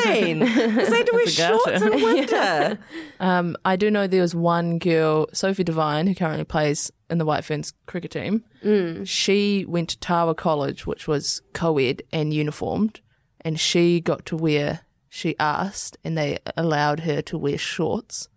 freezing. 0.03 0.39
'Cause 0.75 0.89
they 0.89 0.97
had 0.97 1.05
to 1.05 1.11
wear 1.13 1.27
shorts 1.27 1.81
in 1.83 1.91
winter. 2.01 2.79
Um, 3.19 3.55
I 3.63 3.75
do 3.75 3.91
know 3.91 4.07
there 4.07 4.23
was 4.23 4.33
one 4.33 4.79
girl, 4.79 5.27
Sophie 5.31 5.63
Devine, 5.63 6.07
who 6.07 6.15
currently 6.15 6.43
plays 6.43 6.91
in 7.11 7.19
the 7.19 7.25
White 7.25 7.45
Ferns 7.45 7.73
cricket 7.85 8.09
team. 8.09 8.45
Mm. 8.65 9.07
She 9.07 9.63
went 9.67 9.89
to 9.89 9.97
Tawa 9.99 10.35
College, 10.35 10.87
which 10.87 11.07
was 11.07 11.43
co-ed 11.53 12.01
and 12.11 12.33
uniformed, 12.33 13.01
and 13.41 13.59
she 13.59 14.01
got 14.01 14.25
to 14.25 14.35
wear. 14.35 14.79
She 15.13 15.35
asked, 15.39 15.97
and 16.05 16.17
they 16.17 16.37
allowed 16.55 17.01
her 17.01 17.21
to 17.23 17.37
wear 17.37 17.57
shorts. 17.57 18.29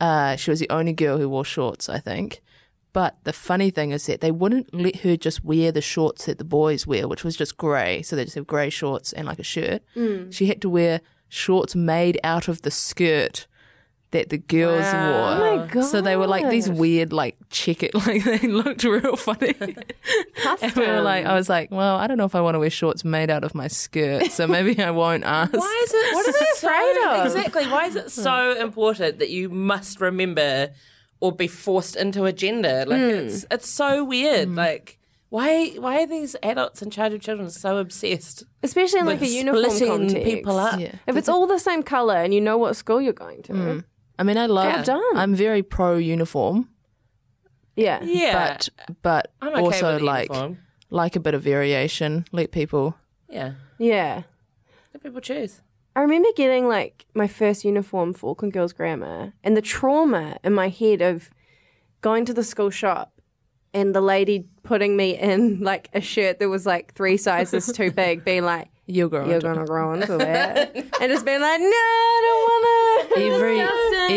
Uh, 0.00 0.36
she 0.36 0.50
was 0.50 0.58
the 0.58 0.70
only 0.70 0.94
girl 0.94 1.18
who 1.18 1.28
wore 1.28 1.44
shorts, 1.44 1.86
I 1.90 1.98
think. 1.98 2.40
But 2.94 3.18
the 3.24 3.34
funny 3.34 3.68
thing 3.68 3.90
is 3.90 4.06
that 4.06 4.22
they 4.22 4.30
wouldn't 4.30 4.72
let 4.72 5.00
her 5.00 5.18
just 5.18 5.44
wear 5.44 5.70
the 5.70 5.82
shorts 5.82 6.24
that 6.24 6.38
the 6.38 6.44
boys 6.44 6.86
wear, 6.86 7.06
which 7.06 7.24
was 7.24 7.36
just 7.36 7.58
grey. 7.58 8.00
So 8.00 8.16
they 8.16 8.24
just 8.24 8.36
have 8.36 8.46
grey 8.46 8.70
shorts 8.70 9.12
and 9.12 9.26
like 9.26 9.38
a 9.38 9.42
shirt. 9.44 9.82
Mm. 9.94 10.32
She 10.32 10.46
had 10.46 10.62
to 10.62 10.70
wear 10.70 11.02
shorts 11.28 11.76
made 11.76 12.18
out 12.24 12.48
of 12.48 12.62
the 12.62 12.70
skirt 12.70 13.46
that 14.10 14.30
the 14.30 14.38
girls 14.38 14.84
wore. 14.84 14.92
Oh 14.92 15.56
my 15.58 15.66
god. 15.66 15.82
So 15.82 16.00
they 16.00 16.16
were 16.16 16.26
like 16.26 16.48
these 16.48 16.70
weird, 16.70 17.12
like 17.12 17.36
checkered, 17.50 17.94
like 18.06 18.24
they 18.24 18.48
looked 18.48 18.84
real 18.84 19.16
funny. 19.16 19.54
and 20.62 20.72
we 20.74 20.86
were 20.86 21.02
like, 21.02 21.26
I 21.26 21.34
was 21.34 21.48
like, 21.48 21.70
well, 21.70 21.96
I 21.96 22.06
don't 22.06 22.16
know 22.16 22.24
if 22.24 22.34
I 22.34 22.40
want 22.40 22.54
to 22.54 22.58
wear 22.58 22.70
shorts 22.70 23.04
made 23.04 23.30
out 23.30 23.44
of 23.44 23.54
my 23.54 23.68
skirt, 23.68 24.30
so 24.30 24.46
maybe 24.48 24.80
I 24.82 24.90
won't 24.90 25.24
ask. 25.24 25.52
Why 25.52 25.82
is 25.84 25.92
it? 25.94 26.14
What 26.14 26.28
are 26.28 26.32
they 26.32 26.46
so- 26.54 26.66
afraid 26.66 27.06
of? 27.06 27.26
Exactly. 27.26 27.66
Why 27.66 27.86
is 27.86 27.96
it 27.96 28.04
hmm. 28.04 28.08
so 28.08 28.52
important 28.60 29.18
that 29.18 29.30
you 29.30 29.50
must 29.50 30.00
remember 30.00 30.70
or 31.20 31.32
be 31.32 31.46
forced 31.46 31.96
into 31.96 32.24
a 32.24 32.32
gender? 32.32 32.84
Like 32.86 33.00
hmm. 33.00 33.08
it's 33.08 33.44
it's 33.50 33.68
so 33.68 34.04
weird. 34.04 34.48
Hmm. 34.48 34.54
Like 34.54 34.98
why 35.30 35.72
why 35.72 36.02
are 36.02 36.06
these 36.06 36.34
adults 36.42 36.80
in 36.80 36.90
charge 36.90 37.12
of 37.12 37.20
children 37.20 37.50
so 37.50 37.76
obsessed 37.76 38.44
Especially 38.62 39.00
in 39.00 39.06
like 39.06 39.18
a 39.18 39.20
with 39.20 39.30
uniform 39.30 39.64
splitting 39.64 39.88
context. 39.88 40.24
people 40.24 40.58
up? 40.58 40.80
Yeah. 40.80 40.94
If 41.06 41.16
it's 41.16 41.28
all 41.28 41.46
the 41.46 41.58
same 41.58 41.82
color 41.82 42.16
and 42.16 42.32
you 42.32 42.40
know 42.40 42.56
what 42.56 42.74
school 42.76 43.02
you're 43.02 43.12
going 43.12 43.42
to, 43.42 43.84
I 44.18 44.22
mean, 44.24 44.36
I 44.36 44.46
love. 44.46 44.74
Get 44.74 44.86
done. 44.86 45.16
I'm 45.16 45.34
very 45.34 45.62
pro 45.62 45.96
uniform, 45.96 46.68
yeah, 47.76 48.02
Yeah, 48.02 48.32
but 48.56 48.68
but 49.02 49.32
I'm 49.40 49.52
okay 49.54 49.60
also 49.60 49.94
with 49.94 50.02
like 50.02 50.28
uniform. 50.28 50.58
like 50.90 51.14
a 51.16 51.20
bit 51.20 51.34
of 51.34 51.42
variation. 51.42 52.24
Let 52.32 52.50
people. 52.50 52.96
yeah. 53.28 53.52
yeah. 53.78 54.22
Let 54.92 55.02
people 55.02 55.20
choose. 55.20 55.60
I 55.94 56.00
remember 56.00 56.28
getting 56.36 56.68
like 56.68 57.06
my 57.14 57.26
first 57.28 57.64
uniform 57.64 58.14
for 58.14 58.30
Auckland 58.30 58.52
Girls 58.52 58.72
Grammar 58.72 59.32
and 59.44 59.56
the 59.56 59.62
trauma 59.62 60.38
in 60.44 60.52
my 60.52 60.68
head 60.68 61.02
of 61.02 61.30
going 62.00 62.24
to 62.24 62.32
the 62.34 62.44
school 62.44 62.70
shop 62.70 63.20
and 63.74 63.94
the 63.94 64.00
lady 64.00 64.46
putting 64.62 64.96
me 64.96 65.16
in 65.18 65.60
like 65.60 65.88
a 65.92 66.00
shirt 66.00 66.38
that 66.38 66.48
was 66.48 66.66
like 66.66 66.94
three 66.94 67.16
sizes 67.16 67.70
too 67.72 67.90
big, 67.90 68.24
being 68.24 68.44
like, 68.44 68.68
You'll 68.90 69.10
grow 69.10 69.28
You're 69.28 69.40
gonna 69.40 69.66
grow 69.66 69.92
into 69.92 70.16
that. 70.16 70.74
and 70.74 71.12
just 71.12 71.24
being 71.26 71.40
like, 71.42 71.60
No, 71.60 71.66
I 71.66 72.20
don't 72.24 73.18
wanna. 73.22 73.34
Every 73.34 73.60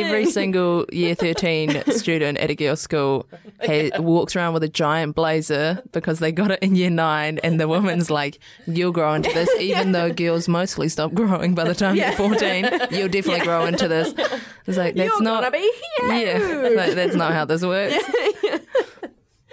every 0.05 0.25
single 0.25 0.85
year 0.91 1.13
13 1.13 1.83
student 1.91 2.37
at 2.37 2.49
a 2.49 2.55
girls' 2.55 2.79
school 2.81 3.27
ha 3.65 3.89
walks 3.99 4.35
around 4.35 4.53
with 4.53 4.63
a 4.63 4.69
giant 4.69 5.15
blazer 5.15 5.81
because 5.91 6.19
they 6.19 6.31
got 6.31 6.51
it 6.51 6.59
in 6.61 6.75
year 6.75 6.89
nine 6.89 7.37
and 7.43 7.59
the 7.59 7.67
woman's 7.67 8.09
like 8.09 8.39
you'll 8.65 8.91
grow 8.93 9.13
into 9.13 9.29
this 9.33 9.49
even 9.59 9.91
though 9.91 10.11
girls 10.11 10.47
mostly 10.47 10.87
stop 10.87 11.13
growing 11.13 11.53
by 11.53 11.65
the 11.65 11.75
time 11.75 11.95
you're 11.97 12.11
14 12.13 12.69
you'll 12.91 13.09
definitely 13.09 13.45
grow 13.45 13.65
into 13.65 13.87
this. 13.89 14.13
It's 14.67 14.77
like 14.77 14.95
that's 14.95 15.09
You're 15.09 15.21
not 15.21 15.41
gonna 15.43 15.51
be 15.51 15.59
huge. 15.99 16.11
yeah. 16.23 16.71
Like, 16.75 16.93
that's 16.93 17.15
not 17.15 17.33
how 17.33 17.43
this 17.45 17.61
works 17.63 17.95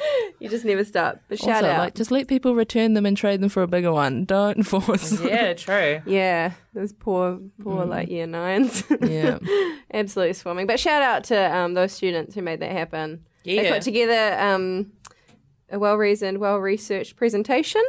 you 0.39 0.49
just 0.49 0.65
never 0.65 0.85
stop. 0.85 1.21
But 1.29 1.39
shout 1.39 1.65
also, 1.65 1.67
out. 1.69 1.79
like, 1.79 1.95
just 1.95 2.11
let 2.11 2.29
people 2.29 2.55
return 2.55 2.95
them 2.95 3.07
and 3.07 3.17
trade 3.17 3.41
them 3.41 3.49
for 3.49 3.63
a 3.63 3.67
bigger 3.67 3.93
one. 3.93 4.25
Don't 4.25 4.63
force. 4.67 5.21
Yeah, 5.23 5.55
true. 5.55 6.01
yeah, 6.07 6.53
those 6.75 6.93
poor, 6.93 7.41
poor 7.63 7.85
like 7.85 8.09
year 8.09 8.27
nines. 8.27 8.85
yeah. 9.03 9.39
Absolutely 9.93 10.35
swarming. 10.35 10.67
But 10.67 10.79
shout 10.81 11.03
out 11.03 11.25
to 11.25 11.57
um, 11.57 11.75
those 11.75 11.93
students 11.93 12.35
who 12.35 12.43
made 12.43 12.61
that 12.61 12.73
happen. 12.73 13.25
They 13.45 13.71
put 13.71 13.83
together 13.83 14.39
um, 14.39 14.93
a 15.71 15.79
well 15.79 15.97
reasoned, 15.97 16.39
well 16.39 16.59
researched 16.59 17.17
presentation. 17.17 17.83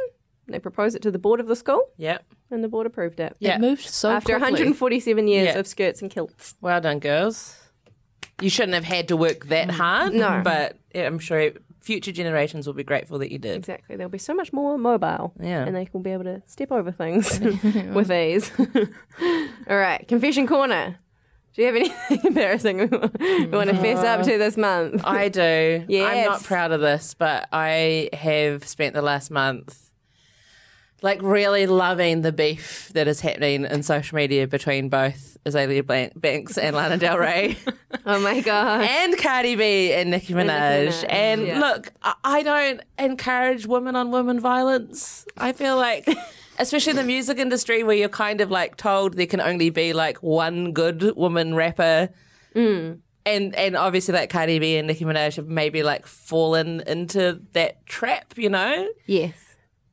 They 0.48 0.58
proposed 0.58 0.96
it 0.96 1.02
to 1.02 1.10
the 1.10 1.18
board 1.18 1.38
of 1.38 1.46
the 1.46 1.54
school, 1.54 1.90
Yep. 1.98 2.24
and 2.50 2.64
the 2.64 2.68
board 2.68 2.86
approved 2.86 3.20
it. 3.20 3.36
Yeah. 3.38 3.54
It 3.56 3.60
moved 3.60 3.82
so 3.84 4.10
After 4.10 4.32
quickly. 4.32 4.52
147 4.52 5.28
years 5.28 5.46
Yeah. 5.54 5.58
of 5.60 5.66
skirts 5.68 6.02
and 6.02 6.10
kilts. 6.10 6.54
Well 6.60 6.80
done, 6.80 6.98
girls. 6.98 7.56
You 8.40 8.50
shouldn't 8.50 8.74
have 8.74 8.84
had 8.84 9.06
to 9.08 9.16
work 9.16 9.46
that 9.46 9.70
hard. 9.70 10.14
No. 10.14 10.40
But 10.42 10.76
I'm 10.94 11.18
sure 11.20 11.52
future 11.80 12.12
generations 12.12 12.66
will 12.66 12.74
be 12.74 12.84
grateful 12.84 13.18
that 13.18 13.32
you 13.32 13.38
did. 13.38 13.56
Exactly. 13.56 13.96
They'll 13.96 14.08
be 14.08 14.18
so 14.18 14.34
much 14.34 14.52
more 14.52 14.78
mobile. 14.78 15.32
Yeah. 15.40 15.64
And 15.64 15.74
they 15.74 15.88
will 15.92 16.00
be 16.00 16.10
able 16.10 16.24
to 16.24 16.42
step 16.46 16.70
over 16.70 16.92
things 16.92 17.40
with 17.94 18.10
ease. 18.10 18.52
All 19.68 19.76
right. 19.76 20.06
Confession 20.06 20.46
corner. 20.46 20.98
Do 21.54 21.62
you 21.62 21.66
have 21.66 21.76
anything 21.76 22.20
embarrassing 22.24 22.78
we 22.78 22.86
want 23.46 23.70
to 23.70 23.76
hmm. 23.76 23.82
fess 23.82 24.04
up 24.04 24.22
to 24.22 24.34
uh, 24.34 24.38
this 24.38 24.56
month? 24.56 25.02
I 25.04 25.28
do. 25.28 25.84
Yes. 25.88 26.08
I'm 26.08 26.24
not 26.24 26.44
proud 26.44 26.70
of 26.70 26.80
this, 26.80 27.14
but 27.14 27.48
I 27.52 28.08
have 28.12 28.66
spent 28.66 28.94
the 28.94 29.02
last 29.02 29.30
month 29.30 29.89
like 31.02 31.20
really 31.22 31.66
loving 31.66 32.22
the 32.22 32.32
beef 32.32 32.90
that 32.94 33.08
is 33.08 33.20
happening 33.20 33.64
in 33.64 33.82
social 33.82 34.16
media 34.16 34.46
between 34.46 34.88
both 34.88 35.36
Azealia 35.44 36.12
Banks 36.20 36.58
and 36.58 36.76
Lana 36.76 36.96
Del 36.98 37.18
Rey 37.18 37.56
Oh 38.06 38.20
my 38.20 38.40
God. 38.40 38.82
and 38.82 39.16
Cardi 39.18 39.56
B 39.56 39.92
and 39.92 40.10
Nicki 40.10 40.34
Minaj. 40.34 41.04
And 41.08 41.46
yeah. 41.46 41.58
look, 41.60 41.92
I- 42.02 42.14
I 42.24 42.42
don't 42.42 42.80
encourage 42.98 43.66
women 43.66 43.96
on 43.96 44.10
women 44.10 44.40
violence. 44.40 45.24
I 45.36 45.52
feel 45.52 45.76
like. 45.76 46.06
Especially 46.58 46.90
in 46.90 46.96
the 46.96 47.04
music 47.04 47.38
industry, 47.38 47.82
where 47.82 47.96
you're 47.96 48.10
kind 48.10 48.42
of 48.42 48.50
like 48.50 48.76
told 48.76 49.14
there 49.14 49.24
can 49.26 49.40
only 49.40 49.70
be 49.70 49.94
like 49.94 50.18
one 50.22 50.72
good 50.72 51.16
woman 51.16 51.54
rapper, 51.54 52.10
Mm. 52.54 52.98
and 53.24 53.54
and 53.54 53.76
obviously 53.76 54.12
like 54.12 54.28
Cardi 54.28 54.58
B 54.58 54.76
and 54.76 54.86
Nicki 54.88 55.06
Minaj 55.06 55.36
have 55.36 55.46
maybe 55.46 55.82
like 55.82 56.04
fallen 56.06 56.82
into 56.86 57.40
that 57.52 57.86
trap, 57.86 58.34
you 58.36 58.50
know. 58.50 58.88
Yes. 59.06 59.32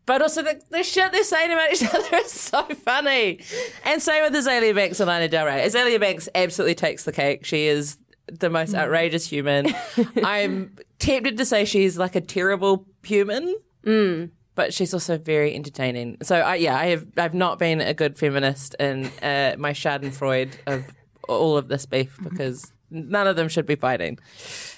But 0.07 0.23
also 0.23 0.41
the, 0.41 0.59
the 0.71 0.81
shit 0.83 1.11
they're 1.11 1.23
saying 1.23 1.51
about 1.51 1.71
each 1.71 1.83
other 1.93 2.15
is 2.17 2.31
so 2.31 2.63
funny. 2.63 3.39
And 3.85 4.01
same 4.01 4.23
with 4.23 4.33
Azealia 4.33 4.73
Banks 4.73 4.99
and 4.99 5.07
Lana 5.07 5.27
Del 5.27 5.45
Rey. 5.45 5.63
Azealia 5.67 5.99
Banks 5.99 6.27
absolutely 6.33 6.73
takes 6.75 7.03
the 7.03 7.11
cake. 7.11 7.45
She 7.45 7.67
is 7.67 7.97
the 8.27 8.49
most 8.49 8.73
outrageous 8.73 9.27
human. 9.29 9.67
I'm 10.23 10.75
tempted 10.99 11.37
to 11.37 11.45
say 11.45 11.65
she's 11.65 11.97
like 11.97 12.15
a 12.15 12.21
terrible 12.21 12.87
human. 13.03 13.55
But 14.55 14.73
she's 14.73 14.93
also 14.93 15.17
very 15.17 15.53
entertaining. 15.53 16.17
So 16.23 16.37
I, 16.37 16.55
yeah, 16.55 16.75
I 16.77 16.85
have 16.87 17.05
I've 17.17 17.33
not 17.35 17.59
been 17.59 17.79
a 17.79 17.93
good 17.93 18.17
feminist 18.17 18.75
in 18.79 19.05
uh, 19.21 19.55
my 19.59 19.71
Schadenfreude 19.71 20.53
of 20.65 20.85
all 21.29 21.57
of 21.57 21.67
this 21.67 21.85
beef 21.85 22.17
because 22.23 22.71
none 22.89 23.27
of 23.27 23.35
them 23.35 23.49
should 23.49 23.65
be 23.65 23.75
fighting. 23.75 24.17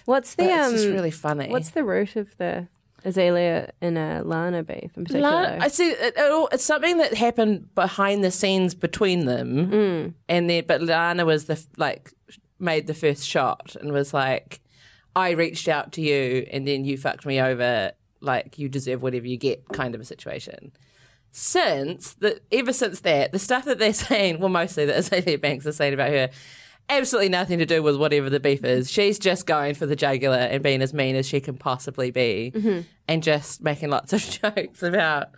What's 0.06 0.36
the 0.36 0.46
But 0.46 0.60
um? 0.60 0.72
just 0.74 0.88
really 0.88 1.12
funny. 1.12 1.50
What's 1.50 1.70
the 1.70 1.84
root 1.84 2.16
of 2.18 2.36
the 2.38 2.68
Azealia 3.06 3.70
and 3.82 3.98
uh, 3.98 4.22
Lana 4.26 4.64
beef 4.64 4.92
in 4.98 5.06
particular? 5.06 5.30
La- 5.30 5.58
I 5.66 5.68
see. 5.70 5.90
It, 5.90 6.14
it, 6.18 6.50
it's 6.52 6.64
something 6.64 6.98
that 6.98 7.14
happened 7.14 7.74
behind 7.76 8.24
the 8.24 8.32
scenes 8.32 8.76
between 8.76 9.26
them, 9.26 10.16
and 10.28 10.50
then 10.50 10.64
but 10.68 10.82
Lana 10.82 11.26
was 11.26 11.46
the 11.46 11.64
like 11.78 12.12
made 12.60 12.88
the 12.88 12.94
first 12.94 13.26
shot 13.26 13.76
and 13.80 13.92
was 13.92 14.14
like, 14.14 14.60
"I 15.16 15.32
reached 15.32 15.68
out 15.68 15.92
to 15.94 16.02
you, 16.02 16.46
and 16.52 16.68
then 16.68 16.86
you 16.86 16.98
fucked 16.98 17.26
me 17.26 17.40
over. 17.40 17.92
Like 18.22 18.60
you 18.60 18.68
deserve 18.68 19.02
whatever 19.02 19.28
you 19.28 19.38
get," 19.38 19.68
kind 19.70 19.96
of 19.96 20.02
a 20.02 20.06
situation. 20.06 20.72
Since 21.32 22.16
the 22.16 22.42
ever 22.52 22.74
since 22.74 23.02
that, 23.02 23.32
the 23.32 23.40
stuff 23.40 23.66
that 23.66 23.80
they're 23.80 23.94
saying, 24.10 24.40
well, 24.40 24.50
mostly 24.50 24.86
that 24.86 24.98
Azealia 24.98 25.40
Banks 25.40 25.66
is 25.66 25.78
saying 25.78 25.94
about 25.94 26.10
her. 26.10 26.30
Absolutely 26.90 27.30
nothing 27.30 27.60
to 27.60 27.66
do 27.66 27.84
with 27.84 27.98
whatever 27.98 28.30
the 28.30 28.40
beef 28.40 28.64
is. 28.64 28.90
She's 28.92 29.20
just 29.20 29.46
going 29.46 29.76
for 29.76 29.86
the 29.86 29.96
jugular 29.96 30.38
and 30.38 30.64
being 30.64 30.82
as 30.82 30.94
mean 30.94 31.16
as 31.16 31.28
she 31.28 31.40
can 31.40 31.56
possibly 31.56 32.10
be, 32.12 32.52
mm-hmm. 32.56 32.80
and 33.08 33.22
just 33.24 33.62
making 33.62 33.90
lots 33.90 34.12
of 34.14 34.22
jokes 34.42 34.82
about 34.82 35.30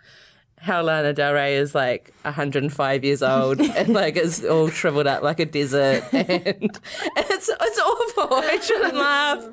how 0.58 0.80
Lana 0.80 1.12
Del 1.12 1.34
Rey 1.34 1.56
is 1.56 1.74
like 1.74 2.14
105 2.22 3.04
years 3.04 3.20
old 3.22 3.60
and 3.76 3.88
like 3.92 4.16
is 4.16 4.44
all 4.44 4.68
shriveled 4.70 5.06
up 5.08 5.22
like 5.22 5.40
a 5.40 5.44
desert, 5.44 6.04
and 6.12 6.26
it's 7.16 7.50
it's 7.50 7.78
awful. 7.80 8.34
I 8.36 8.58
shouldn't 8.62 8.94
laugh 8.94 9.44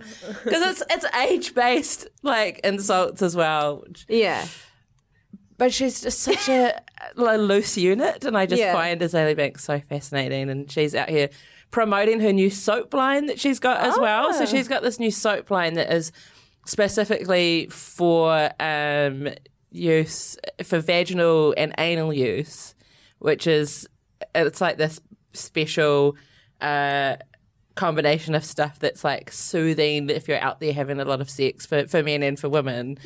because 0.43 0.79
it's 0.79 0.83
it's 0.89 1.15
age 1.15 1.53
based 1.53 2.07
like 2.23 2.59
insults 2.63 3.21
as 3.21 3.35
well. 3.35 3.83
yeah. 4.07 4.45
But 5.57 5.73
she's 5.73 5.99
just 5.99 6.19
such 6.21 6.47
a, 6.47 6.81
a 7.17 7.37
loose 7.37 7.77
unit, 7.77 8.23
and 8.23 8.37
I 8.37 8.45
just 8.45 8.61
Yeah. 8.61 8.71
find 8.71 9.01
Azealia 9.01 9.35
Banks 9.35 9.65
so 9.65 9.81
fascinating. 9.81 10.49
And 10.49 10.71
she's 10.71 10.95
out 10.95 11.09
here 11.09 11.29
promoting 11.71 12.19
her 12.19 12.33
new 12.33 12.49
soap 12.49 12.93
line 12.93 13.27
that 13.27 13.39
she's 13.39 13.59
got 13.59 13.81
as 13.81 13.97
well. 13.97 14.33
So 14.33 14.45
she's 14.45 14.67
got 14.67 14.81
this 14.81 14.99
new 14.99 15.11
soap 15.11 15.51
line 15.51 15.75
that 15.75 15.91
is 15.91 16.11
specifically 16.65 17.67
for 17.67 18.49
um, 18.59 19.29
use 19.71 20.37
for 20.63 20.79
vaginal 20.79 21.53
and 21.57 21.73
anal 21.77 22.13
use, 22.13 22.75
which 23.19 23.47
is 23.47 23.87
it's 24.35 24.61
like 24.61 24.77
this 24.77 24.99
special. 25.33 26.15
Uh, 26.61 27.15
combination 27.79 28.35
of 28.35 28.43
stuff 28.43 28.77
that's 28.79 29.05
like 29.05 29.31
soothing 29.31 30.09
if 30.09 30.27
you're 30.27 30.41
out 30.41 30.59
there 30.59 30.73
having 30.73 30.99
a 30.99 31.05
lot 31.05 31.21
of 31.21 31.29
sex 31.29 31.65
for, 31.65 31.87
for 31.87 32.03
men 32.03 32.21
and 32.21 32.37
for 32.37 32.49
women. 32.49 32.99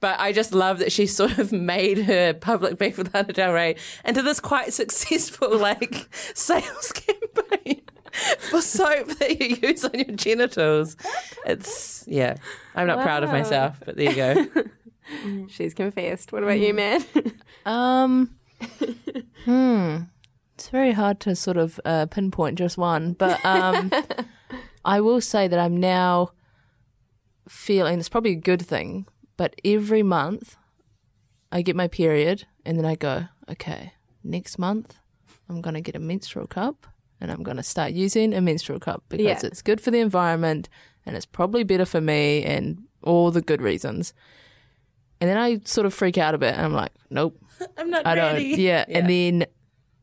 But 0.00 0.20
I 0.20 0.32
just 0.32 0.52
love 0.52 0.78
that 0.80 0.92
she 0.92 1.06
sort 1.20 1.38
of 1.38 1.52
made 1.52 2.02
her 2.02 2.34
public 2.34 2.78
beef 2.78 2.98
with 2.98 3.14
Lana 3.14 3.32
Del 3.32 3.54
Rey 3.54 3.76
into 4.04 4.20
this 4.20 4.38
quite 4.38 4.72
successful 4.74 5.56
like 5.56 6.06
sales 6.34 6.92
campaign 6.92 7.80
for 8.38 8.60
soap 8.60 9.08
that 9.18 9.40
you 9.40 9.56
use 9.62 9.84
on 9.84 9.94
your 9.94 10.16
genitals. 10.16 10.96
It's 11.46 12.04
yeah. 12.06 12.36
I'm 12.74 12.86
not 12.86 13.02
proud 13.02 13.24
of 13.24 13.30
myself, 13.30 13.82
but 13.84 13.96
there 13.96 14.10
you 14.10 14.16
go. 14.16 15.46
She's 15.48 15.74
confessed. 15.74 16.32
What 16.32 16.42
about 16.42 16.58
you, 16.58 16.74
man? 16.74 17.04
Um, 17.66 18.38
hmm. 19.44 19.96
It's 20.54 20.70
very 20.70 20.92
hard 20.92 21.20
to 21.20 21.36
sort 21.36 21.58
of 21.58 21.78
uh, 21.84 22.06
pinpoint 22.06 22.56
just 22.56 22.78
one, 22.78 23.12
but 23.12 23.44
um, 23.44 23.92
I 24.82 25.02
will 25.02 25.20
say 25.20 25.46
that 25.46 25.58
I'm 25.58 25.76
now 25.76 26.30
feeling 27.46 27.98
it's 27.98 28.08
probably 28.08 28.32
a 28.32 28.36
good 28.36 28.62
thing, 28.62 29.06
but 29.36 29.54
every 29.62 30.02
month 30.02 30.56
I 31.52 31.60
get 31.60 31.76
my 31.76 31.86
period 31.86 32.46
and 32.64 32.78
then 32.78 32.86
I 32.86 32.94
go, 32.94 33.28
okay, 33.50 33.92
next 34.24 34.58
month 34.58 34.96
I'm 35.48 35.60
going 35.60 35.74
to 35.74 35.82
get 35.82 35.96
a 35.96 36.00
menstrual 36.00 36.46
cup 36.46 36.86
and 37.20 37.30
I'm 37.30 37.42
going 37.42 37.56
to 37.56 37.62
start 37.62 37.92
using 37.92 38.32
a 38.34 38.40
menstrual 38.40 38.78
cup 38.80 39.02
because 39.08 39.24
Yeah. 39.26 39.38
it's 39.44 39.62
good 39.62 39.80
for 39.80 39.90
the 39.90 39.98
environment 40.00 40.68
and 41.06 41.16
it's 41.16 41.26
probably 41.26 41.64
better 41.64 41.84
for 41.84 42.00
me 42.00 42.42
and 42.44 42.82
all 43.02 43.30
the 43.30 43.40
good 43.42 43.60
reasons. 43.62 44.12
And 45.20 45.28
then 45.28 45.36
I 45.36 45.60
sort 45.64 45.86
of 45.86 45.92
freak 45.94 46.16
out 46.18 46.34
a 46.34 46.38
bit 46.38 46.54
and 46.54 46.62
I'm 46.64 46.72
like, 46.72 46.92
nope, 47.10 47.38
I'm 47.78 47.90
not 47.90 48.06
I 48.06 48.14
don't. 48.14 48.32
ready. 48.34 48.44
Yeah. 48.62 48.84
and 48.88 49.08
then 49.08 49.46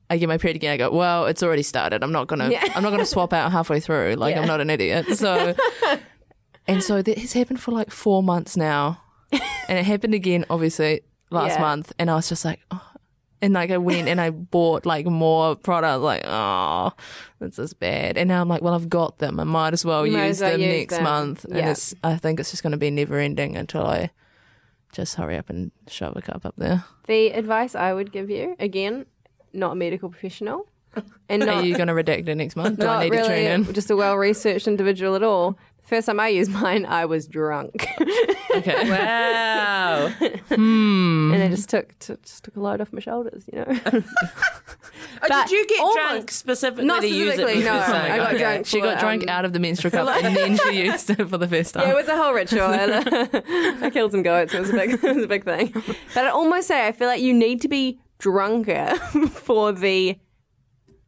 I 0.09 0.18
get 0.18 0.30
my 0.30 0.38
period 0.38 0.55
again. 0.55 0.74
I 0.74 0.78
go, 0.78 0.89
well, 0.91 1.26
it's 1.26 1.43
already 1.43 1.63
started. 1.63 2.01
I'm 2.03 2.11
not 2.13 2.28
gonna. 2.28 2.49
Yeah. 2.49 2.63
I'm 2.76 2.84
not 2.84 2.91
gonna 2.91 3.05
swap 3.15 3.34
out 3.34 3.51
halfway 3.51 3.80
through. 3.82 4.15
Like 4.15 4.36
Yeah. 4.36 4.41
I'm 4.41 4.47
not 4.47 4.61
an 4.61 4.70
idiot. 4.70 5.05
So, 5.18 5.53
and 6.68 6.82
so 6.84 7.01
this 7.01 7.20
has 7.22 7.34
happened 7.34 7.59
for 7.59 7.72
like 7.72 7.91
four 7.91 8.24
months 8.24 8.55
now, 8.55 9.01
and 9.32 9.78
it 9.78 9.86
happened 9.86 10.13
again, 10.13 10.45
obviously 10.49 11.01
last 11.30 11.55
Yeah. 11.55 11.61
month. 11.61 11.91
And 11.99 12.09
I 12.09 12.15
was 12.15 12.30
just 12.30 12.45
like, 12.45 12.59
oh. 12.72 12.82
And 13.41 13.53
like 13.53 13.71
I 13.71 13.77
went 13.77 14.07
and 14.07 14.19
I 14.19 14.29
bought 14.31 14.85
like 14.85 15.05
more 15.05 15.55
products. 15.55 16.01
Like, 16.01 16.23
oh, 16.25 16.91
this 17.39 17.59
is 17.59 17.73
bad. 17.73 18.17
And 18.17 18.27
now 18.29 18.41
I'm 18.41 18.49
like, 18.49 18.61
well, 18.61 18.73
I've 18.73 18.89
got 18.89 19.19
them. 19.19 19.39
I 19.39 19.43
might 19.43 19.73
as 19.73 19.85
well 19.85 20.01
might 20.05 20.27
use 20.27 20.38
as 20.38 20.41
well 20.41 20.51
them 20.51 20.61
use 20.61 20.69
next 20.79 20.93
them. 20.95 21.03
month. 21.03 21.45
And 21.45 21.55
Yeah. 21.57 21.71
it's. 21.71 21.93
I 22.03 22.15
think 22.17 22.39
it's 22.39 22.51
just 22.51 22.63
going 22.63 22.71
to 22.71 22.77
be 22.77 22.89
never 22.91 23.17
ending 23.19 23.55
until 23.55 23.85
I 23.85 24.11
just 24.93 25.15
hurry 25.15 25.38
up 25.38 25.49
and 25.49 25.71
shove 25.88 26.15
a 26.15 26.21
cup 26.21 26.45
up 26.45 26.55
there. 26.57 26.83
the 27.07 27.27
advice 27.31 27.75
I 27.75 27.93
would 27.93 28.11
give 28.11 28.29
you, 28.29 28.55
again, 28.59 29.05
not 29.53 29.73
a 29.73 29.75
medical 29.75 30.09
professional, 30.09 30.67
and 31.29 31.43
Are 31.43 31.45
not 31.45 31.65
you 31.65 31.75
going 31.75 31.88
to 31.88 31.93
redact 31.93 32.27
it 32.27 32.35
next 32.35 32.55
month? 32.55 32.79
Do 32.79 32.85
not 32.85 32.99
I 33.01 33.03
need 33.09 33.11
to 33.17 33.23
tune 33.27 33.65
in? 33.67 33.73
just 33.73 33.91
a 33.91 33.95
well 33.95 34.15
researched 34.17 34.67
individual 34.67 35.15
at 35.15 35.23
all. 35.23 35.57
The 35.89 35.95
first 35.95 36.07
time 36.07 36.19
I 36.19 36.27
used 36.27 36.51
mine, 36.61 36.85
I 36.85 37.05
was 37.05 37.27
drunk, 37.27 37.88
Okay. 38.55 38.89
Wow. 38.89 40.09
hmm. 40.49 41.31
and 41.33 41.41
it 41.43 41.49
just 41.49 41.69
took 41.69 41.97
t- 41.99 42.15
just 42.23 42.43
took 42.43 42.55
a 42.57 42.59
load 42.59 42.81
off 42.81 42.91
my 42.91 42.99
shoulders. 42.99 43.45
You 43.51 43.59
know, 43.59 43.79
Oh, 45.19 45.25
But 45.29 45.47
did 45.47 45.51
you 45.51 45.67
get 45.67 45.79
almost- 45.79 45.97
drunk 45.97 46.31
specifically 46.31 46.85
Not 46.85 47.01
to 47.01 47.07
use 47.07 47.29
it? 47.29 47.33
specifically, 47.38 47.61
for 47.63 47.69
the 47.69 47.77
no. 47.77 47.93
I 48.13 48.17
got 48.17 48.27
Okay. 48.33 48.38
drunk. 48.38 48.65
She 48.65 48.81
got 48.81 48.99
drunk 48.99 49.23
um, 49.23 49.29
out 49.29 49.45
of 49.45 49.53
the 49.53 49.59
menstrual 49.59 49.91
cup 49.91 50.07
and 50.23 50.35
then 50.35 50.57
she 50.57 50.83
used 50.85 51.09
it 51.09 51.29
for 51.29 51.38
the 51.38 51.47
first 51.47 51.73
time. 51.73 51.88
Yeah, 51.88 51.93
it 51.93 51.95
was 51.95 52.07
a 52.07 52.17
whole 52.17 52.33
ritual. 52.33 52.67
I 53.83 53.89
killed 53.91 54.11
some 54.11 54.23
goats. 54.23 54.53
It 54.53 54.59
was 54.59 54.69
a 54.69 54.73
big, 54.73 54.89
it 54.91 55.15
was 55.15 55.23
a 55.23 55.27
big 55.27 55.43
thing. 55.45 55.71
But 56.13 56.25
I 56.25 56.29
almost 56.29 56.67
say 56.67 56.85
I 56.88 56.91
feel 56.91 57.07
like 57.07 57.21
you 57.21 57.33
need 57.33 57.61
to 57.61 57.67
be 57.67 57.99
drunker 58.19 58.95
for 59.29 59.71
the 59.71 60.17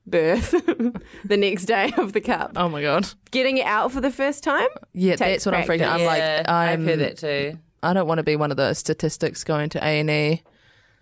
birth 0.09 0.51
the 1.25 1.37
next 1.37 1.65
day 1.65 1.91
of 1.97 2.13
the 2.13 2.21
cup. 2.21 2.51
oh 2.55 2.69
my 2.69 2.81
god. 2.81 3.07
Getting 3.31 3.57
it 3.57 3.65
out 3.65 3.91
for 3.91 4.01
the 4.01 4.11
first 4.11 4.43
time. 4.43 4.67
Yeah, 4.93 5.15
Takes 5.15 5.43
that's 5.43 5.45
what 5.45 5.55
I'm 5.55 5.67
freaking. 5.67 5.89
I'm 5.89 5.99
Yeah, 6.01 6.05
like, 6.07 6.49
I'm 6.49 6.81
I've 6.81 6.85
heard 6.85 6.99
that 6.99 7.17
too. 7.17 7.57
I 7.81 7.93
don't 7.93 8.07
want 8.07 8.17
to 8.19 8.23
be 8.23 8.35
one 8.35 8.51
of 8.51 8.57
those 8.57 8.77
statistics 8.77 9.43
going 9.43 9.69
to 9.69 9.79
A 9.83 9.99
and 9.99 10.09
E 10.09 10.43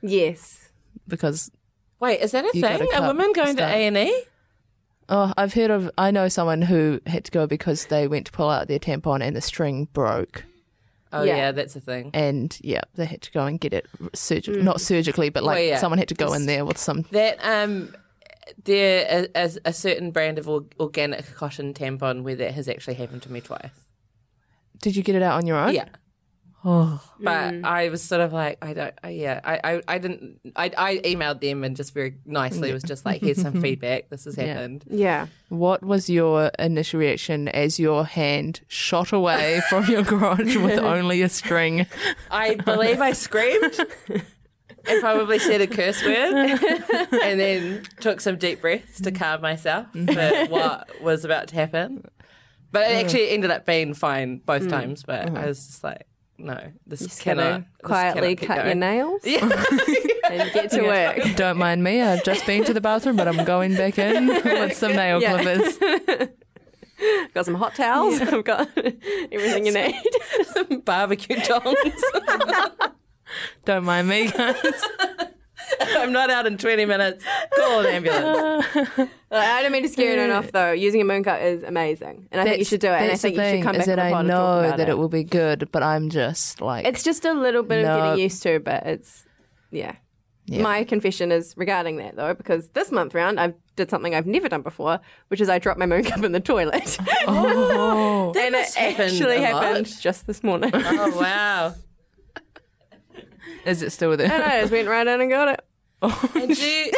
Yes. 0.01 0.69
because 1.07 1.51
Wait, 1.99 2.21
is 2.21 2.31
that 2.31 2.45
a 2.45 2.51
thing? 2.51 2.63
A 2.63 2.87
cut 2.91 3.07
woman 3.07 3.33
going 3.33 3.55
to. 3.55 3.63
A 3.63 3.87
and 3.87 3.97
E? 3.97 4.23
oh, 5.09 5.33
I've 5.37 5.53
heard 5.53 5.71
of. 5.71 5.89
I 5.97 6.11
know 6.11 6.27
someone 6.27 6.61
who 6.61 7.01
had 7.07 7.23
to 7.25 7.31
go 7.31 7.47
because 7.47 7.87
they 7.87 8.07
went 8.07 8.27
to 8.27 8.31
pull 8.31 8.49
out 8.49 8.67
their 8.67 8.77
tampon 8.77 9.21
and 9.23 9.35
the 9.35 9.41
string 9.41 9.87
broke, 9.93 10.43
Oh 11.11 11.23
Yeah. 11.23 11.37
yeah. 11.37 11.51
that's 11.53 11.75
a 11.75 11.79
thing. 11.81 12.11
and 12.13 12.55
yeah, 12.61 12.81
they 12.93 13.05
had 13.05 13.23
to 13.23 13.31
go 13.31 13.45
and 13.45 13.59
get 13.59 13.73
it 13.73 13.87
surg- 14.13 14.47
not 14.63 14.79
surgically, 14.81 15.29
but 15.29 15.41
like 15.43 15.55
Well, 15.55 15.63
yeah. 15.63 15.77
someone 15.79 15.97
had 15.97 16.09
to 16.09 16.13
go 16.13 16.33
in 16.33 16.45
there 16.45 16.63
with 16.65 16.77
some. 16.77 17.01
That 17.11 17.39
um, 17.43 17.95
there 18.63 19.05
a, 19.09 19.27
a, 19.45 19.51
a 19.65 19.73
certain 19.73 20.11
brand 20.11 20.37
of 20.39 20.47
organic 20.79 21.33
cotton 21.35 21.73
tampon 21.73 22.23
where 22.23 22.35
that 22.35 22.53
has 22.53 22.67
actually 22.67 22.95
happened 22.95 23.21
to 23.23 23.31
me 23.31 23.41
twice. 23.41 23.69
Did 24.81 24.95
you 24.95 25.03
get 25.03 25.15
it 25.15 25.21
out 25.21 25.37
on 25.37 25.45
your 25.47 25.57
own? 25.57 25.73
Yeah. 25.73 25.89
Oh, 26.65 27.01
But 27.19 27.53
mm. 27.53 27.63
I 27.65 27.87
was 27.89 28.03
sort 28.03 28.19
of 28.19 28.33
like, 28.33 28.57
I 28.61 28.73
don't, 28.73 28.93
I, 29.01 29.09
yeah, 29.09 29.39
I, 29.43 29.59
I, 29.75 29.81
I 29.87 29.97
didn't, 29.99 30.39
I, 30.55 30.71
I 30.77 30.97
emailed 30.97 31.39
them 31.39 31.63
and 31.63 31.77
just 31.77 31.93
very 31.93 32.15
nicely 32.25 32.73
was 32.73 32.83
just 32.83 33.05
like, 33.05 33.21
here's 33.21 33.41
some 33.41 33.61
feedback. 33.61 34.09
This 34.09 34.25
has 34.25 34.37
Yeah. 34.37 34.45
happened. 34.55 34.83
Yeah. 34.89 35.27
what 35.49 35.81
was 35.83 36.09
your 36.09 36.51
initial 36.59 36.99
reaction 36.99 37.47
as 37.47 37.79
your 37.79 38.05
hand 38.05 38.61
shot 38.67 39.13
away 39.13 39.61
from 39.69 39.85
your 39.85 40.01
garage 40.11 40.57
with 40.57 40.79
only 40.79 41.21
a 41.21 41.29
string? 41.29 41.85
I 42.31 42.55
believe 42.55 42.99
I 42.99 43.13
screamed 43.13 43.77
and 44.89 45.01
probably 45.01 45.39
said 45.39 45.61
a 45.61 45.67
curse 45.67 46.03
word 46.03 46.15
and 47.23 47.39
then 47.39 47.83
took 47.99 48.21
some 48.21 48.37
deep 48.37 48.61
breaths 48.61 49.01
to 49.01 49.11
calm 49.11 49.41
myself 49.41 49.91
for 49.91 49.99
mm-hmm. 49.99 50.51
what 50.51 51.01
was 51.01 51.25
about 51.25 51.47
to 51.49 51.55
happen. 51.55 52.03
But 52.71 52.91
it 52.91 53.05
actually 53.05 53.21
mm-hmm. 53.21 53.33
ended 53.33 53.51
up 53.51 53.65
being 53.65 53.93
fine 53.93 54.37
both 54.39 54.63
mm. 54.63 54.69
times. 54.69 55.03
But 55.03 55.27
mm-hmm. 55.27 55.37
I 55.37 55.45
was 55.47 55.65
just 55.65 55.83
like, 55.83 56.05
no, 56.37 56.59
this 56.85 56.99
Just 56.99 57.21
cannot 57.21 57.43
gonna 57.43 57.57
this 57.59 57.81
quietly 57.83 58.35
cannot 58.35 58.39
keep 58.39 58.47
cut 58.47 58.65
your 58.65 58.75
nails 58.75 59.21
Yeah. 59.23 59.43
and 60.29 60.51
get 60.53 60.71
to 60.71 60.81
work. 60.83 61.35
Don't 61.35 61.57
mind 61.57 61.83
me. 61.83 62.01
I've 62.01 62.23
just 62.23 62.45
been 62.45 62.63
to 62.65 62.73
the 62.73 62.81
bathroom, 62.81 63.15
but 63.15 63.27
I'm 63.27 63.43
going 63.43 63.75
back 63.75 63.97
in 63.97 64.27
with 64.43 64.77
some 64.77 64.93
nail 64.95 65.21
Yeah. 65.21 65.41
clippers. 65.41 65.79
Got 67.33 67.45
some 67.45 67.55
hot 67.55 67.75
towels. 67.75 68.21
I've 68.21 68.43
got 68.43 68.69
everything 68.77 69.65
you 69.65 69.73
need. 69.73 70.01
Some 70.53 70.81
barbecue 70.81 71.37
tongs. 71.37 72.03
Don't 73.65 73.85
mind 73.85 74.07
me, 74.07 74.31
guys. 74.31 74.55
I'm 75.81 76.11
not 76.11 76.29
out 76.29 76.45
in 76.47 76.57
20 76.57 76.85
minutes. 76.85 77.23
Call 77.55 77.81
an 77.81 77.87
ambulance. 77.87 78.65
I 79.31 79.61
don't 79.61 79.71
mean 79.71 79.83
to 79.83 79.89
scare 79.89 80.17
anyone 80.17 80.31
off 80.31 80.51
though. 80.51 80.71
Using 80.71 81.01
a 81.01 81.05
Mooncup 81.05 81.41
is 81.43 81.63
amazing, 81.63 82.27
and 82.31 82.39
I 82.39 82.45
think 82.45 82.59
you 82.59 82.65
should 82.65 82.79
do 82.79 82.87
it. 82.87 83.01
And 83.01 83.11
I 83.11 83.15
think 83.15 83.35
you 83.35 83.43
should 83.43 83.63
come 83.63 83.75
back 83.75 83.87
on 83.87 83.87
that 83.87 83.95
the 83.97 84.03
I 84.03 84.11
pod 84.11 84.19
and 84.21 84.29
talk 84.29 84.61
know 84.63 84.77
that 84.77 84.79
it. 84.87 84.89
it 84.89 84.97
will 84.97 85.09
be 85.09 85.23
good, 85.23 85.69
but 85.71 85.83
I'm 85.83 86.09
just 86.09 86.61
like 86.61 86.85
It's 86.85 87.03
just 87.03 87.25
a 87.25 87.33
little 87.33 87.63
bit 87.63 87.85
of 87.85 87.97
getting 87.97 88.19
used 88.19 88.43
to, 88.43 88.59
but 88.59 88.85
it's 88.85 89.25
yeah. 89.71 89.95
Yeah. 90.49 90.61
My 90.61 90.85
confession 90.85 91.33
is 91.33 91.53
regarding 91.57 91.97
that 91.97 92.15
though, 92.15 92.33
because 92.33 92.69
this 92.69 92.89
month 92.89 93.13
round 93.13 93.37
I 93.37 93.53
did 93.75 93.89
something 93.89 94.15
I've 94.15 94.25
never 94.25 94.47
done 94.47 94.61
before, 94.61 95.01
which 95.27 95.41
is 95.41 95.49
I 95.49 95.59
dropped 95.59 95.77
my 95.77 95.85
moon 95.85 96.05
cup 96.05 96.23
in 96.23 96.31
the 96.31 96.39
toilet, 96.39 96.97
oh, 97.27 98.29
and 98.37 98.37
it 98.37 98.51
must 98.53 98.75
happen 98.75 99.07
actually 99.07 99.41
happened 99.41 99.87
just 99.99 100.25
this 100.25 100.43
morning. 100.43 100.71
Oh, 100.73 101.19
wow. 101.19 101.75
Is 103.65 103.81
it 103.81 103.91
still 103.91 104.11
and 104.11 104.19
there? 104.19 104.43
I 104.43 104.61
just 104.61 104.71
went 104.71 104.87
right 104.87 105.05
in 105.07 105.21
and 105.21 105.29
got 105.29 105.47
it. 105.49 105.61
Oh, 105.99 106.31
and 106.35 106.55
you, 106.55 106.91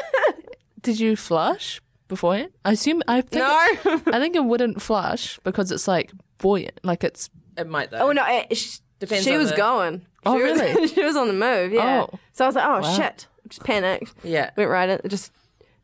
Did 0.82 0.98
you 0.98 1.14
flush 1.14 1.80
beforehand? 2.08 2.50
I 2.64 2.72
assume 2.72 3.02
I 3.06 3.20
think 3.20 3.44
No. 3.44 4.02
I 4.12 4.18
think 4.18 4.34
it 4.34 4.44
wouldn't 4.44 4.82
flush 4.82 5.38
because 5.44 5.70
it's 5.70 5.86
like 5.86 6.10
buoyant, 6.38 6.80
like 6.82 7.04
it's 7.04 7.30
it 7.56 7.68
might 7.68 7.92
though. 7.92 8.08
Oh 8.08 8.12
no, 8.12 8.24
it, 8.26 8.56
sh- 8.56 8.78
Depends 8.98 9.24
she 9.24 9.32
on 9.34 9.38
was 9.38 9.50
the- 9.50 9.56
going. 9.56 10.06
Oh, 10.26 10.36
she 10.36 10.42
was, 10.42 10.60
really? 10.60 10.88
she 10.94 11.04
was 11.04 11.14
on 11.16 11.28
the 11.28 11.34
move. 11.34 11.72
Yeah. 11.72 12.06
Oh. 12.12 12.18
So 12.32 12.44
I 12.44 12.48
was 12.48 12.56
like, 12.56 12.64
oh 12.66 12.80
Wow. 12.80 12.96
shit, 12.96 13.26
just 13.48 13.62
panicked. 13.62 14.12
Yeah. 14.24 14.50
Went 14.56 14.70
right 14.70 14.88
in. 14.88 15.08
Just 15.08 15.30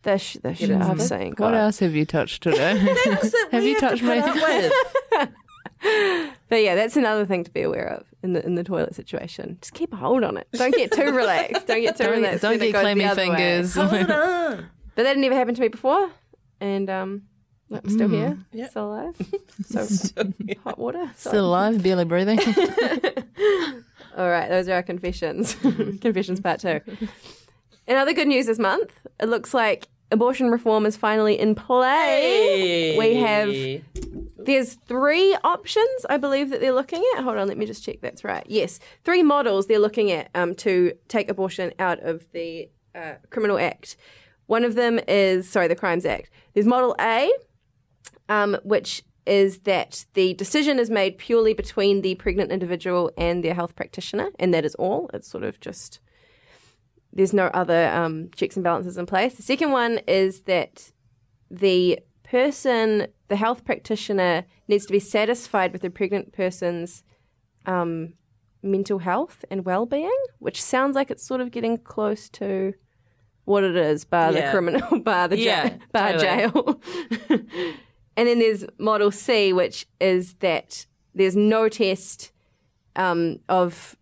the 0.03 0.19
sh- 0.19 0.39
the 0.43 0.55
shit 0.57 0.71
I've 0.73 1.01
seen. 1.01 1.29
what 1.29 1.37
God. 1.37 1.55
else 1.55 1.79
have 1.79 1.95
you 1.95 2.05
touched 2.07 2.43
today? 2.43 2.77
have 3.53 3.63
you 3.63 3.79
touched 3.79 4.03
me? 4.03 4.21
But 5.81 6.63
yeah, 6.63 6.75
that's 6.75 6.97
another 6.97 7.27
thing 7.27 7.45
to 7.45 7.51
be 7.51 7.63
aware 7.63 7.87
of 7.89 8.07
in 8.23 8.33
the 8.33 8.45
in 8.45 8.55
the 8.55 8.65
toilet 8.65 8.95
situation. 8.95 9.59
Just 9.61 9.75
keep 9.75 9.93
a 9.93 9.97
hold 9.97 10.25
on 10.25 10.37
it. 10.37 10.49
Don't 10.53 10.75
get 10.75 10.91
too 10.93 11.13
relaxed. 11.13 11.67
Don't 11.67 11.81
get 11.83 11.97
too 11.97 12.05
Don't, 12.05 12.13
relaxed. 12.17 12.43
don't 12.43 12.59
get 12.59 12.73
goes 12.73 12.81
clammy 12.83 13.09
fingers. 13.15 13.75
Hold 13.75 13.93
on. 14.11 14.67
But 14.95 15.05
that 15.05 15.17
never 15.17 15.35
happened 15.37 15.57
to 15.59 15.63
me 15.63 15.69
before, 15.69 16.11
and 16.61 16.91
um, 16.91 17.23
look, 17.69 17.85
I'm 17.85 17.91
still 17.91 18.09
here, 18.09 18.37
Yeah. 18.53 18.69
still 18.69 18.87
alive. 18.93 19.15
So 19.65 19.87
hot 20.65 20.77
water. 20.79 21.09
So- 21.17 21.31
Still 21.31 21.47
alive, 21.47 21.81
barely 21.83 22.05
breathing. 22.05 22.41
All 24.17 24.29
right, 24.29 24.49
those 24.49 24.69
are 24.69 24.73
our 24.73 24.83
confessions. 24.83 25.55
confessions 26.01 26.41
part 26.41 26.59
two. 26.61 26.81
Another 27.87 28.13
good 28.13 28.27
news 28.27 28.47
this 28.47 28.59
month, 28.59 28.91
it 29.21 29.29
looks 29.29 29.55
like 29.55 29.87
abortion 30.11 30.51
reform 30.51 30.87
is 30.87 30.97
finally 30.97 31.39
in 31.39 31.55
play. 31.55 32.97
We 32.99 33.17
have 33.17 33.49
There's 34.37 34.75
three 34.75 35.37
options, 35.45 36.07
I 36.09 36.17
believe, 36.17 36.51
that 36.51 36.61
they're 36.61 36.73
looking 36.73 37.05
at. 37.17 37.23
Hold 37.23 37.37
on, 37.37 37.49
let 37.49 37.59
me 37.59 37.67
just 37.67 37.85
check. 37.85 38.01
That's 38.01 38.25
right. 38.25 38.45
Yes, 38.49 38.81
three 39.05 39.23
models 39.23 39.67
they're 39.67 39.79
looking 39.79 40.11
at 40.11 40.31
um, 40.35 40.55
to 40.57 40.93
take 41.09 41.29
abortion 41.29 41.73
out 41.79 42.01
of 42.01 42.31
the 42.33 42.71
uh, 42.95 43.15
Criminal 43.31 43.59
Act. 43.59 43.97
One 44.47 44.65
of 44.65 44.75
them 44.75 44.99
is, 45.07 45.49
sorry, 45.49 45.69
the 45.69 45.77
Crimes 45.77 46.07
Act. 46.07 46.31
There's 46.55 46.67
Model 46.67 46.97
A, 46.99 47.31
um, 48.29 48.57
which 48.65 49.03
is 49.27 49.59
that 49.61 50.07
the 50.15 50.33
decision 50.35 50.79
is 50.79 50.89
made 50.89 51.19
purely 51.19 51.53
between 51.53 52.01
the 52.01 52.15
pregnant 52.15 52.51
individual 52.51 53.13
and 53.19 53.45
their 53.45 53.53
health 53.53 53.77
practitioner, 53.77 54.31
and 54.39 54.55
that 54.55 54.65
is 54.65 54.75
all. 54.77 55.11
It's 55.13 55.29
sort 55.29 55.45
of 55.45 55.61
just 55.61 56.01
there's 57.13 57.33
no 57.33 57.47
other 57.47 57.89
um, 57.89 58.31
checks 58.37 58.57
and 58.57 58.65
balances 58.65 58.97
in 58.99 59.07
place. 59.07 59.35
The 59.35 59.43
second 59.43 59.71
one 59.73 59.99
is 60.07 60.43
that 60.43 60.93
the 61.51 62.01
person, 62.23 63.07
the 63.29 63.37
health 63.37 63.65
practitioner, 63.65 64.45
needs 64.69 64.87
to 64.87 64.93
be 64.93 65.01
satisfied 65.01 65.73
with 65.73 65.83
the 65.83 65.91
pregnant 65.91 66.33
person's 66.33 67.03
um, 67.67 68.15
mental 68.63 68.99
health 68.99 69.45
and 69.51 69.65
well-being, 69.65 70.17
which 70.39 70.63
sounds 70.63 70.95
like 70.95 71.11
it's 71.11 71.25
sort 71.27 71.41
of 71.41 71.51
getting 71.51 71.79
close 71.79 72.29
to 72.31 72.75
what 73.45 73.65
it 73.65 73.77
is, 73.77 74.05
bar 74.05 74.33
the 74.33 74.43
criminal, 74.51 75.01
bar 75.03 75.27
the 75.29 75.39
ja- 75.39 75.45
Yeah, 75.45 75.77
bar 75.93 76.13
totally. 76.13 76.25
jail. 76.27 76.81
and 78.17 78.29
then 78.29 78.39
there's 78.39 78.65
Model 78.79 79.11
C, 79.11 79.55
which 79.55 79.87
is 80.01 80.35
that 80.41 80.85
there's 81.15 81.35
no 81.35 81.71
test 81.71 82.31
um, 82.95 83.39
of 83.49 83.97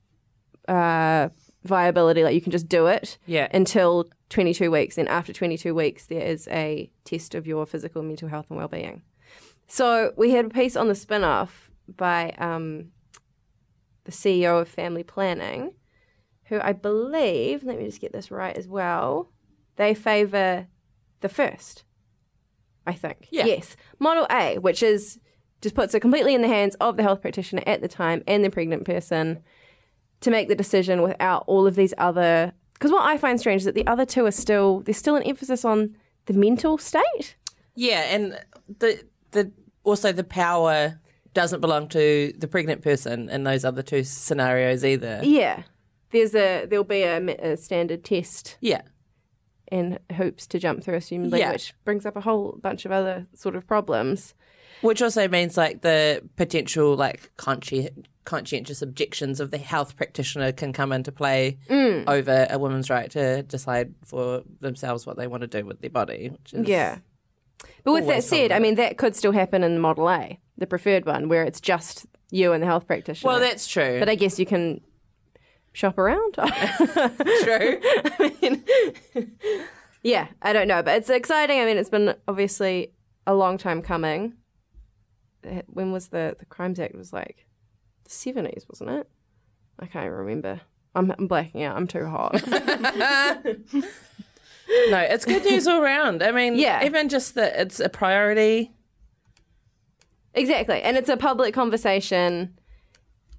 uh, 0.66 1.28
viability, 1.66 2.22
like 2.24 2.34
you 2.34 2.40
can 2.40 2.52
just 2.52 2.68
do 2.68 2.86
it 2.86 3.18
Yeah. 3.26 3.48
until 3.52 4.06
22 4.30 4.70
weeks. 4.70 4.98
And 4.98 5.08
after 5.08 5.32
22 5.32 5.74
weeks, 5.74 6.06
there 6.06 6.22
is 6.24 6.48
a 6.48 6.90
test 7.04 7.34
of 7.34 7.46
your 7.46 7.66
physical 7.66 8.02
mental 8.02 8.28
health 8.28 8.46
and 8.50 8.58
well-being. 8.58 9.02
So 9.66 10.12
we 10.16 10.30
had 10.30 10.46
a 10.46 10.48
piece 10.50 10.76
on 10.76 10.88
the 10.88 10.94
Spinoff 10.94 11.50
by 11.88 12.30
um, 12.38 12.92
the 14.04 14.12
CEO 14.12 14.60
of 14.60 14.68
Family 14.68 15.02
Planning, 15.02 15.72
who 16.44 16.60
I 16.60 16.72
believe, 16.72 17.64
let 17.64 17.78
me 17.78 17.84
just 17.84 18.00
get 18.00 18.12
this 18.12 18.30
right 18.30 18.56
as 18.56 18.68
well, 18.68 19.30
they 19.76 19.94
favour 19.94 20.68
the 21.20 21.28
first, 21.28 21.84
I 22.86 22.92
think. 22.94 23.28
Yeah. 23.30 23.46
Yes. 23.46 23.76
Model 23.98 24.26
A, 24.30 24.58
which 24.58 24.82
is 24.82 25.18
just 25.62 25.74
puts 25.74 25.94
it 25.94 26.00
completely 26.00 26.34
in 26.34 26.42
the 26.42 26.48
hands 26.48 26.76
of 26.76 26.96
the 26.96 27.02
health 27.02 27.20
practitioner 27.22 27.62
at 27.66 27.80
the 27.80 27.88
time 27.88 28.22
and 28.26 28.44
the 28.44 28.50
pregnant 28.50 28.84
person 28.84 29.42
to 30.20 30.30
make 30.30 30.48
the 30.48 30.54
decision 30.54 31.02
without 31.02 31.44
all 31.46 31.66
of 31.66 31.74
these 31.76 31.94
other. 31.98 32.52
Because 32.74 32.90
what 32.92 33.04
I 33.04 33.16
find 33.18 33.38
strange 33.40 33.60
is 33.62 33.64
that 33.66 33.74
the 33.74 33.86
other 33.86 34.04
two 34.04 34.24
are 34.26 34.30
still 34.30 34.80
there's 34.80 34.96
still 34.98 35.16
an 35.16 35.22
emphasis 35.22 35.64
on 35.64 35.96
the 36.26 36.34
mental 36.34 36.78
state. 36.78 37.36
Yeah, 37.74 38.02
and 38.14 38.38
the 38.78 39.02
the 39.32 39.52
also 39.84 40.12
the 40.12 40.24
power 40.24 40.98
doesn't 41.34 41.60
belong 41.60 41.88
to 41.88 42.32
the 42.38 42.48
pregnant 42.48 42.82
person 42.82 43.28
in 43.28 43.44
those 43.44 43.64
other 43.64 43.82
two 43.82 44.02
scenarios 44.04 44.84
either. 44.84 45.20
Yeah, 45.22 45.62
there's 46.10 46.34
a 46.34 46.66
there'll 46.66 46.84
be 46.84 47.02
a, 47.02 47.18
a 47.52 47.56
standard 47.56 48.02
test 48.04 48.56
Yeah. 48.60 48.82
and 49.68 49.98
hoops 50.16 50.46
to 50.48 50.58
jump 50.58 50.82
through, 50.82 50.96
assumedly, 50.96 51.38
Yeah. 51.38 51.52
which 51.52 51.74
brings 51.84 52.06
up 52.06 52.16
a 52.16 52.22
whole 52.22 52.58
bunch 52.62 52.84
of 52.86 52.92
other 52.92 53.26
sort 53.34 53.54
of 53.56 53.66
problems. 53.66 54.34
Which 54.82 55.00
also 55.02 55.26
means 55.28 55.56
like 55.56 55.82
the 55.82 56.22
potential 56.36 56.96
like 56.96 57.30
consci- 57.36 58.04
conscientious 58.24 58.82
objections 58.82 59.40
of 59.40 59.50
the 59.50 59.58
health 59.58 59.96
practitioner 59.96 60.52
can 60.52 60.72
come 60.72 60.92
into 60.92 61.10
play 61.10 61.58
mm. 61.70 62.04
over 62.06 62.46
a 62.50 62.58
woman's 62.58 62.90
right 62.90 63.10
to 63.12 63.42
decide 63.44 63.94
for 64.04 64.42
themselves 64.60 65.06
what 65.06 65.16
they 65.16 65.26
want 65.26 65.42
to 65.42 65.46
do 65.46 65.64
with 65.64 65.80
their 65.80 65.90
body. 65.90 66.32
Yeah. 66.52 66.98
But 67.84 67.92
with 67.92 68.06
that 68.06 68.24
said, 68.24 68.52
I 68.52 68.58
mean 68.58 68.74
that 68.74 68.98
could 68.98 69.16
still 69.16 69.32
happen 69.32 69.64
in 69.64 69.78
Model 69.78 70.10
A, 70.10 70.38
the 70.58 70.66
preferred 70.66 71.06
one, 71.06 71.28
where 71.28 71.44
it's 71.44 71.60
just 71.60 72.06
you 72.30 72.52
and 72.52 72.62
the 72.62 72.66
health 72.66 72.86
practitioner. 72.86 73.32
Well, 73.32 73.40
that's 73.40 73.66
true. 73.66 73.98
but 73.98 74.08
I 74.08 74.14
guess 74.14 74.38
you 74.38 74.46
can 74.46 74.80
shop 75.72 75.98
around. 75.98 76.34
true. 76.34 76.42
I 77.82 78.32
mean, 78.42 78.64
yeah, 80.02 80.28
I 80.42 80.52
don't 80.52 80.68
know, 80.68 80.82
but 80.82 80.96
it's 80.96 81.10
exciting. 81.10 81.60
I 81.60 81.64
mean, 81.64 81.76
it's 81.76 81.90
been 81.90 82.14
obviously 82.26 82.92
a 83.26 83.34
long 83.34 83.58
time 83.58 83.82
coming. 83.82 84.34
When 85.66 85.92
was 85.92 86.08
the 86.08 86.36
the 86.38 86.44
Crimes 86.46 86.78
Act? 86.80 86.94
It 86.94 86.98
was 86.98 87.12
like 87.12 87.46
the 88.04 88.10
seventies, 88.10 88.66
wasn't 88.68 88.90
it? 88.90 89.08
I 89.78 89.86
can't 89.86 90.10
remember. 90.10 90.60
I'm, 90.94 91.12
I'm 91.18 91.26
blacking 91.26 91.62
out. 91.62 91.76
I'm 91.76 91.86
too 91.86 92.06
hot. 92.06 92.42
No, 94.88 94.98
it's 94.98 95.24
good 95.24 95.44
news 95.44 95.68
all 95.68 95.80
round. 95.80 96.24
I 96.24 96.32
mean, 96.32 96.56
Yeah. 96.56 96.84
even 96.84 97.08
just 97.08 97.36
that 97.36 97.54
it's 97.56 97.78
a 97.78 97.88
priority. 97.88 98.72
exactly. 100.34 100.82
And 100.82 100.96
it's 100.96 101.08
a 101.08 101.16
public 101.16 101.54
conversation 101.54 102.58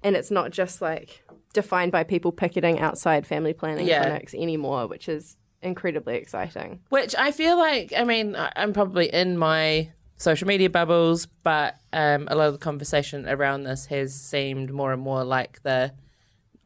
and 0.02 0.16
it's 0.16 0.30
not 0.30 0.52
just 0.52 0.80
like 0.80 1.22
defined 1.52 1.92
by 1.92 2.02
people 2.02 2.32
picketing 2.32 2.78
outside 2.80 3.26
family 3.26 3.52
planning 3.52 3.86
Yeah. 3.86 4.04
clinics 4.04 4.32
anymore, 4.34 4.86
which 4.86 5.06
is 5.08 5.36
incredibly 5.60 6.16
exciting. 6.16 6.80
Which 6.88 7.14
I 7.16 7.30
feel 7.30 7.58
like, 7.58 7.92
I 7.96 8.04
mean, 8.04 8.34
I'm 8.56 8.72
probably 8.72 9.12
in 9.12 9.36
my 9.36 9.90
social 10.18 10.46
media 10.46 10.68
bubbles, 10.68 11.26
but 11.42 11.76
um, 11.92 12.28
a 12.30 12.34
lot 12.34 12.48
of 12.48 12.52
the 12.54 12.58
conversation 12.58 13.26
around 13.28 13.62
this 13.64 13.86
has 13.86 14.14
seemed 14.14 14.70
more 14.72 14.92
and 14.92 15.00
more 15.00 15.24
like 15.24 15.62
the 15.62 15.92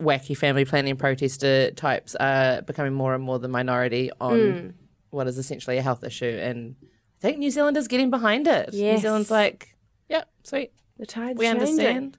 wacky 0.00 0.36
family 0.36 0.64
planning 0.64 0.96
protester 0.96 1.70
types 1.72 2.14
are 2.16 2.61
becoming 2.62 2.92
more 2.92 3.14
and 3.14 3.22
more 3.22 3.38
the 3.38 3.46
minority 3.48 4.11
on 4.20 4.38
Hmm. 4.53 4.68
what 5.11 5.28
is 5.28 5.38
essentially 5.38 5.78
a 5.78 5.82
health 5.82 6.03
issue. 6.03 6.24
And 6.42 6.74
I 7.22 7.28
think 7.28 7.38
New 7.38 7.50
Zealand 7.50 7.76
is 7.76 7.86
getting 7.86 8.11
behind 8.11 8.48
it. 8.48 8.72
New 8.72 8.98
Zealand's 8.98 9.30
like, 9.30 9.76
yep, 10.09 10.28
sweet. 10.42 10.72
The 10.98 11.07
tide's 11.07 11.38
We 11.38 11.44
changing. 11.46 11.61
understand. 11.62 12.18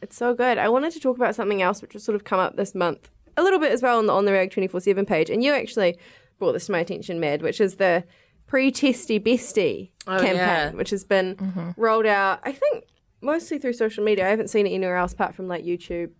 It's 0.00 0.16
so 0.16 0.32
good. 0.34 0.58
I 0.58 0.68
wanted 0.68 0.92
to 0.92 1.00
talk 1.00 1.16
about 1.16 1.34
something 1.34 1.60
else, 1.60 1.82
which 1.82 1.94
has 1.94 2.04
sort 2.04 2.14
of 2.14 2.22
come 2.22 2.38
up 2.38 2.56
this 2.56 2.72
month 2.74 3.10
a 3.36 3.42
little 3.42 3.58
bit 3.58 3.72
as 3.72 3.82
well 3.82 3.98
on 3.98 4.06
the 4.06 4.12
on 4.12 4.24
the 4.26 4.32
Rag 4.32 4.50
twenty 4.52 4.68
four 4.68 4.80
seven 4.80 5.04
page, 5.06 5.28
and 5.30 5.42
you 5.42 5.52
actually 5.52 5.98
brought 6.38 6.52
this 6.52 6.66
to 6.66 6.72
my 6.72 6.78
attention, 6.80 7.18
Mad, 7.18 7.42
which 7.42 7.60
is 7.60 7.76
the 7.76 8.04
pre-testy 8.46 9.18
bestie 9.20 9.90
Oh, 10.08 10.18
campaign, 10.18 10.36
yeah. 10.36 10.70
which 10.70 10.90
has 10.90 11.04
been 11.04 11.36
mm-hmm. 11.36 11.70
rolled 11.76 12.06
out. 12.06 12.40
I 12.42 12.52
think 12.52 12.84
mostly 13.20 13.58
through 13.58 13.74
social 13.74 14.04
media. 14.04 14.26
I 14.26 14.30
haven't 14.30 14.48
seen 14.48 14.66
it 14.66 14.70
anywhere 14.70 14.96
else 14.96 15.12
apart 15.12 15.34
from 15.34 15.48
like 15.48 15.64
YouTube 15.64 16.10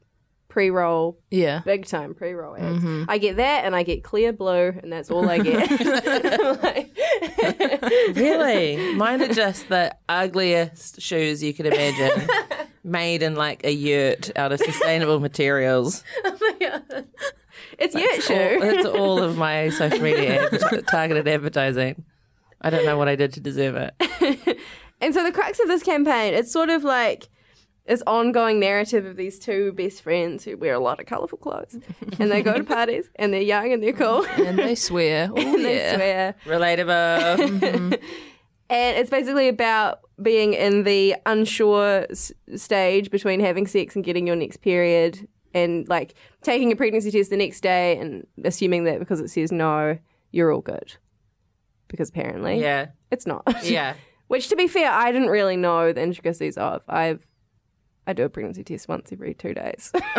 pre-roll, 0.49 1.19
Yeah. 1.31 1.61
big 1.65 1.87
time 1.87 2.15
pre-roll 2.15 2.57
ads. 2.57 2.83
Mm-hmm. 2.83 3.05
I 3.09 3.19
get 3.19 3.37
that, 3.37 3.65
and 3.65 3.77
I 3.77 3.83
get 3.83 4.03
Clearblue, 4.03 4.83
and 4.83 4.93
that's 4.93 5.11
all 5.11 5.29
I 5.29 5.39
get. 5.39 6.63
Like- 6.63 6.97
Really? 8.17 8.95
Mine 8.95 9.23
are 9.23 9.33
just 9.33 9.69
the 9.69 9.95
ugliest 10.09 11.01
shoes 11.01 11.43
you 11.43 11.53
could 11.53 11.67
imagine, 11.67 12.29
made 12.85 13.23
in 13.23 13.35
like 13.37 13.65
a 13.65 13.71
yurt 13.71 14.31
out 14.37 14.53
of 14.53 14.61
sustainable 14.61 15.21
materials. 15.21 16.03
Oh 16.25 16.37
it's 17.79 17.95
yurt 17.95 18.15
All, 18.15 18.21
shoe. 18.21 18.61
that's 18.61 18.87
all 18.87 19.23
of 19.23 19.37
my 19.37 19.69
social 19.69 20.01
media 20.01 20.47
adver- 20.47 20.83
targeted 20.83 21.29
advertising. 21.29 22.05
I 22.61 22.71
don't 22.71 22.85
know 22.85 22.97
what 22.99 23.09
I 23.09 23.17
did 23.17 23.33
to 23.35 23.41
deserve 23.41 23.77
it. 23.77 24.59
And 25.01 25.15
so 25.15 25.23
the 25.23 25.31
crux 25.31 25.61
of 25.61 25.69
this 25.69 25.85
campaign, 25.85 26.35
it's 26.35 26.51
sort 26.53 26.71
of 26.71 26.83
like 26.83 27.29
this 27.87 28.03
ongoing 28.05 28.59
narrative 28.59 29.07
of 29.07 29.15
these 29.15 29.39
two 29.39 29.71
best 29.75 30.03
friends 30.03 30.45
who 30.45 30.57
wear 30.57 30.75
a 30.75 30.81
lot 30.81 30.99
of 30.99 31.07
colourful 31.07 31.39
clothes. 31.39 31.77
and 32.19 32.33
they 32.33 32.43
go 32.43 32.55
to 32.59 32.65
parties 32.77 33.09
and 33.15 33.33
they're 33.33 33.41
young 33.41 33.73
and 33.73 33.81
they're 33.81 33.93
cool. 33.93 34.27
And 34.37 34.59
they 34.59 34.75
swear. 34.75 35.31
Oh, 35.33 35.37
and 35.37 35.65
they 35.65 35.95
swear. 35.95 36.35
Relatable. 36.47 37.97
And 38.71 38.97
it's 38.99 39.09
basically 39.09 39.49
about 39.49 40.01
being 40.21 40.53
in 40.53 40.83
the 40.83 41.15
unsure 41.27 42.07
s- 42.11 42.33
stage 42.57 43.11
between 43.11 43.41
having 43.41 43.67
sex 43.67 43.95
and 43.95 44.05
getting 44.05 44.27
your 44.27 44.37
next 44.37 44.59
period 44.59 45.27
and 45.55 45.89
like 45.89 46.15
taking 46.43 46.71
a 46.73 46.77
pregnancy 46.77 47.11
test 47.11 47.31
the 47.31 47.37
next 47.37 47.61
day 47.63 47.97
and 47.99 48.27
assuming 48.45 48.85
that 48.85 48.99
because 48.99 49.21
it 49.21 49.29
says 49.29 49.51
no, 49.53 49.97
you're 50.33 50.53
all 50.53 50.61
good. 50.61 50.97
Because 51.89 52.11
apparently 52.11 52.61
yeah. 52.61 52.89
it's 53.11 53.27
not. 53.27 53.43
Yeah. 53.65 53.95
Which, 54.29 54.49
to 54.49 54.57
be 54.57 54.69
fair, 54.69 54.91
I 54.91 55.11
didn't 55.11 55.31
really 55.31 55.57
know 55.57 55.93
the 55.93 56.03
intricacies 56.03 56.59
of. 56.59 56.83
I've 56.89 57.27
I 58.07 58.15
do 58.15 58.25
a 58.25 58.29
pregnancy 58.31 58.65
test 58.65 58.89
once 58.89 59.13
every 59.13 59.35
two 59.35 59.53
days 59.53 59.93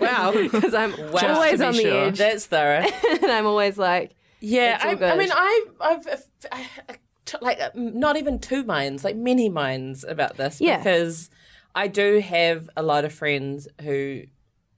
Wow. 0.00 0.32
because 0.36 0.74
I'm 0.74 0.90
Wow. 1.12 1.34
always 1.34 1.58
Just 1.58 1.58
to 1.58 1.58
be 1.58 1.64
on 1.64 1.72
the 1.74 1.80
sure. 1.82 2.04
edge, 2.08 2.18
That's 2.18 2.44
thorough. 2.46 2.84
and 3.22 3.32
I'm 3.32 3.46
always 3.46 3.78
like, 3.78 4.14
Yeah, 4.40 4.78
I, 4.82 4.90
I 4.90 5.16
mean, 5.16 5.30
I, 5.32 5.64
I've 5.80 6.06
I, 6.52 6.66
I, 6.90 6.96
t- 7.24 7.38
like 7.40 7.58
uh, 7.58 7.70
not 7.74 8.18
even 8.18 8.38
two 8.38 8.64
minds, 8.64 9.02
like 9.02 9.16
many 9.16 9.48
minds 9.48 10.04
about 10.04 10.36
this 10.36 10.60
Yeah. 10.60 10.76
because 10.76 11.30
I 11.74 11.88
do 11.88 12.20
have 12.20 12.68
a 12.76 12.82
lot 12.82 13.06
of 13.06 13.14
friends 13.14 13.66
who 13.80 14.24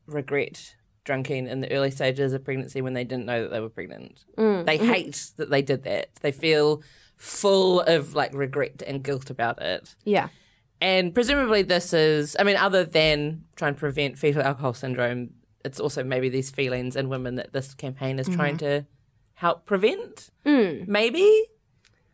regret 0.06 0.76
drinking 1.08 1.46
in 1.48 1.60
the 1.62 1.72
early 1.72 1.90
stages 1.90 2.34
of 2.34 2.44
pregnancy 2.44 2.82
when 2.82 2.92
they 2.92 3.02
didn't 3.04 3.24
know 3.24 3.40
that 3.42 3.50
they 3.50 3.60
were 3.60 3.70
pregnant. 3.70 4.26
Mm. 4.36 4.66
They 4.66 4.76
hate 4.76 5.30
that 5.38 5.48
they 5.48 5.62
did 5.62 5.82
that. 5.84 6.10
They 6.20 6.32
feel 6.32 6.82
full 7.16 7.80
of 7.80 8.14
like 8.14 8.32
regret 8.34 8.82
and 8.86 9.02
guilt 9.02 9.30
about 9.30 9.60
it. 9.62 9.96
yeah, 10.04 10.28
And 10.82 11.14
presumably, 11.14 11.62
this 11.62 11.92
is, 11.94 12.36
I 12.38 12.44
mean, 12.44 12.56
other 12.56 12.84
than 12.84 13.44
trying 13.56 13.74
to 13.74 13.80
prevent 13.80 14.18
fetal 14.18 14.42
alcohol 14.42 14.74
syndrome, 14.74 15.30
it's 15.64 15.80
also 15.80 16.04
maybe 16.04 16.28
these 16.28 16.50
feelings 16.50 16.94
in 16.94 17.08
women 17.08 17.36
that 17.36 17.52
this 17.54 17.72
campaign 17.74 18.18
is 18.18 18.28
trying 18.28 18.58
to 18.58 18.84
help 19.32 19.64
prevent. 19.64 20.28
Maybe. 20.44 21.44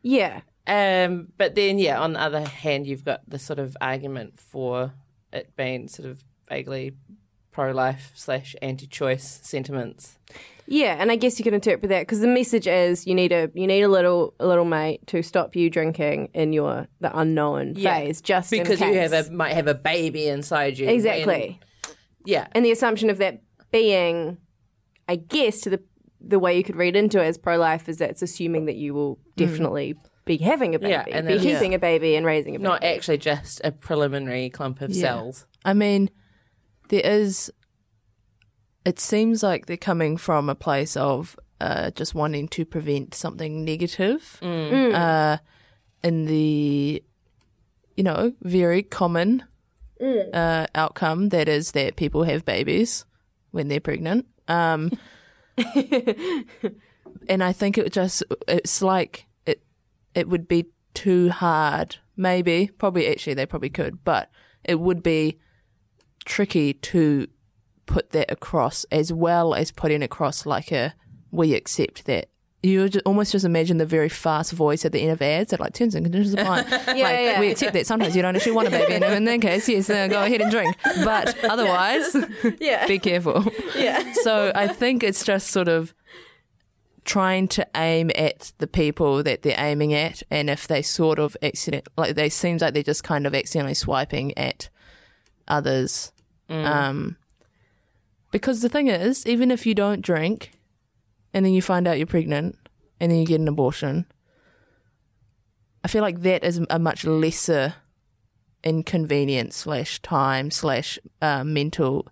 yeah, 0.03 0.41
Um, 0.67 1.29
but 1.37 1.55
then, 1.57 1.79
yeah, 1.79 2.01
on 2.01 2.13
the 2.15 2.21
other 2.21 2.41
hand, 2.47 2.87
you've 2.87 3.05
got 3.05 3.29
the 3.29 3.39
sort 3.39 3.59
of 3.59 3.77
argument 3.81 4.39
for 4.39 4.95
it 5.33 5.55
being 5.57 5.89
sort 5.89 6.09
of 6.09 6.23
vaguely 6.49 6.93
pro 7.55 7.71
life 7.73 8.11
slash 8.15 8.55
anti 8.61 8.87
choice 8.87 9.41
sentiments. 9.43 10.19
yeah. 10.67 10.97
And 10.99 11.11
I 11.11 11.17
guess 11.17 11.39
you 11.39 11.45
can 11.45 11.55
interpret 11.55 11.89
that 11.89 12.01
because 12.03 12.21
the 12.21 12.27
message 12.27 12.67
is 12.67 13.07
you 13.07 13.15
need 13.15 13.33
a 13.33 13.51
you 13.55 13.67
need 13.67 13.83
a 13.83 13.89
little 13.89 14.35
a 14.41 14.47
little 14.47 14.65
mate 14.65 15.07
to 15.07 15.23
stop 15.23 15.55
you 15.57 15.71
drinking 15.71 16.29
in 16.35 16.53
your 16.53 16.89
the 17.01 17.17
unknown 17.17 17.75
Yeah. 17.77 17.95
phase, 18.01 18.21
just 18.21 18.53
in 18.53 18.63
Because 18.65 18.81
you 18.81 18.93
have 18.99 19.13
a 19.13 19.31
might 19.31 19.53
have 19.55 19.69
a 19.69 19.75
baby 19.75 20.27
inside 20.27 20.77
you. 20.79 20.87
when- 20.87 20.95
exactly. 20.97 21.61
yeah. 22.27 22.49
and 22.53 22.65
the 22.65 22.73
assumption 22.73 23.09
of 23.09 23.19
that 23.19 23.41
being, 23.71 24.39
I 25.09 25.17
guess, 25.17 25.61
to 25.63 25.71
the 25.71 25.81
the 26.27 26.39
way 26.39 26.57
you 26.57 26.65
could 26.65 26.77
read 26.77 26.97
into 26.97 27.21
it 27.23 27.27
as 27.27 27.39
pro 27.39 27.57
life 27.59 27.89
is 27.89 27.99
that 27.99 28.11
it's 28.11 28.23
assuming 28.23 28.65
that 28.67 28.77
you 28.77 28.95
will 28.95 29.17
mm. 29.17 29.21
definitely 29.37 29.95
be 30.25 30.39
having 30.39 30.75
a 30.75 30.79
baby, 30.79 30.91
Yeah, 30.91 31.05
and 31.13 31.27
be 31.29 31.35
then- 31.35 31.43
keeping 31.43 31.75
a 31.75 31.79
baby 31.79 32.17
and 32.17 32.25
raising 32.27 32.57
a 32.57 32.59
baby. 32.59 32.65
Not 32.65 32.83
actually 32.83 33.19
just 33.19 33.61
a 33.63 33.71
preliminary 33.71 34.49
clump 34.49 34.81
of 34.81 34.91
Yeah. 34.91 35.03
cells. 35.03 35.47
I 35.67 35.75
mean, 35.75 36.09
there 36.89 37.05
is. 37.05 37.51
It 38.85 39.01
seems 39.01 39.43
like 39.43 39.67
they're 39.67 39.77
coming 39.79 40.19
from 40.19 40.51
a 40.51 40.55
place 40.55 40.95
of 40.97 41.39
uh, 41.61 41.91
just 41.93 42.15
wanting 42.15 42.49
to 42.49 42.67
prevent 42.67 43.15
something 43.15 43.65
negative 43.65 44.39
uh, 44.43 45.39
in 46.03 46.27
the, 46.27 47.03
you 47.97 48.05
know, 48.05 48.35
very 48.43 48.83
common 48.83 49.45
uh, 50.35 50.67
outcome 50.75 51.31
that 51.31 51.49
is 51.49 51.73
that 51.73 51.97
people 51.97 52.25
have 52.25 52.45
babies 52.45 53.07
when 53.53 53.69
they're 53.69 53.81
pregnant. 53.81 54.27
Um, 54.49 54.91
and 57.29 57.43
I 57.43 57.53
think 57.53 57.79
it 57.79 57.91
just 57.93 58.23
it's 58.47 58.83
like 58.83 59.27
it 59.47 59.63
it 60.15 60.29
would 60.29 60.47
be 60.47 60.67
too 60.93 61.31
hard. 61.31 61.97
Maybe, 62.17 62.71
probably 62.79 63.09
actually 63.09 63.35
they 63.35 63.47
probably 63.47 63.71
could, 63.71 64.05
but 64.05 64.31
it 64.63 64.79
would 64.79 65.03
be 65.03 65.39
tricky 66.25 66.75
to 66.75 67.29
put 67.87 68.11
that 68.11 68.31
across 68.31 68.85
as 68.91 69.13
well 69.13 69.55
as 69.55 69.71
putting 69.71 70.03
across 70.03 70.47
like 70.47 70.73
a 70.73 70.95
we 71.31 71.55
accept 71.55 72.07
that. 72.07 72.29
You 72.63 72.89
almost 73.05 73.33
just 73.33 73.45
imagine 73.45 73.77
the 73.77 73.85
very 73.85 74.09
fast 74.09 74.53
voice 74.53 74.87
at 74.87 74.93
the 74.93 75.01
end 75.01 75.11
of 75.11 75.21
ads 75.21 75.51
that 75.51 75.61
like 75.61 75.75
terms 75.75 75.95
and 75.95 76.03
conditions 76.03 76.33
apply. 76.33 76.63
like 76.87 76.97
yeah. 76.97 77.39
we 77.39 77.51
accept 77.51 77.75
that 77.75 77.87
sometimes 77.87 78.17
you 78.17 78.23
don't 78.23 78.35
actually 78.35 78.53
want 78.53 78.69
a 78.69 78.71
baby, 78.71 78.95
and 78.95 79.05
in 79.05 79.25
that 79.25 79.43
case, 79.43 79.69
yes, 79.69 79.91
uh, 79.91 80.09
go 80.09 80.23
ahead 80.23 80.41
and 80.41 80.51
drink. 80.51 80.75
But 81.05 81.45
otherwise, 81.51 82.17
yeah, 82.61 82.87
be 82.87 82.99
careful. 82.99 83.45
yeah, 83.77 84.15
So 84.23 84.51
I 84.55 84.67
think 84.69 85.03
it's 85.03 85.25
just 85.25 85.49
sort 85.49 85.69
of 85.69 85.93
trying 87.05 87.49
to 87.49 87.69
aim 87.77 88.11
at 88.15 88.53
the 88.57 88.67
people 88.67 89.23
that 89.25 89.43
they're 89.43 89.61
aiming 89.61 89.93
at, 89.93 90.23
and 90.31 90.49
if 90.49 90.67
they 90.67 90.81
sort 90.81 91.19
of 91.19 91.37
accident, 91.43 91.87
like 91.99 92.15
they 92.15 92.31
seems 92.31 92.63
like 92.63 92.73
they're 92.73 92.83
just 92.83 93.05
kind 93.05 93.27
of 93.27 93.35
accidentally 93.35 93.75
swiping 93.75 94.37
at 94.39 94.71
others. 95.47 96.14
Um, 96.55 97.17
because 98.31 98.63
the 98.63 98.69
thing 98.69 98.89
is, 98.89 99.27
even 99.27 99.51
if 99.51 99.67
you 99.67 99.75
don't 99.75 100.03
drink, 100.03 100.53
and 101.33 101.45
then 101.45 101.53
you 101.53 101.63
find 101.63 101.87
out 101.87 101.99
you're 101.99 102.07
pregnant, 102.07 102.57
and 103.01 103.11
then 103.11 103.19
you 103.19 103.27
get 103.27 103.41
an 103.41 103.49
abortion, 103.49 104.07
I 105.83 105.89
feel 105.89 106.03
like 106.03 106.21
that 106.23 106.45
is 106.45 106.61
a 106.71 106.79
much 106.79 107.05
lesser 107.05 107.75
inconvenience 108.63 109.57
slash 109.57 110.01
time 110.01 110.51
slash 110.51 110.99
uh, 111.21 111.45
mental 111.45 112.09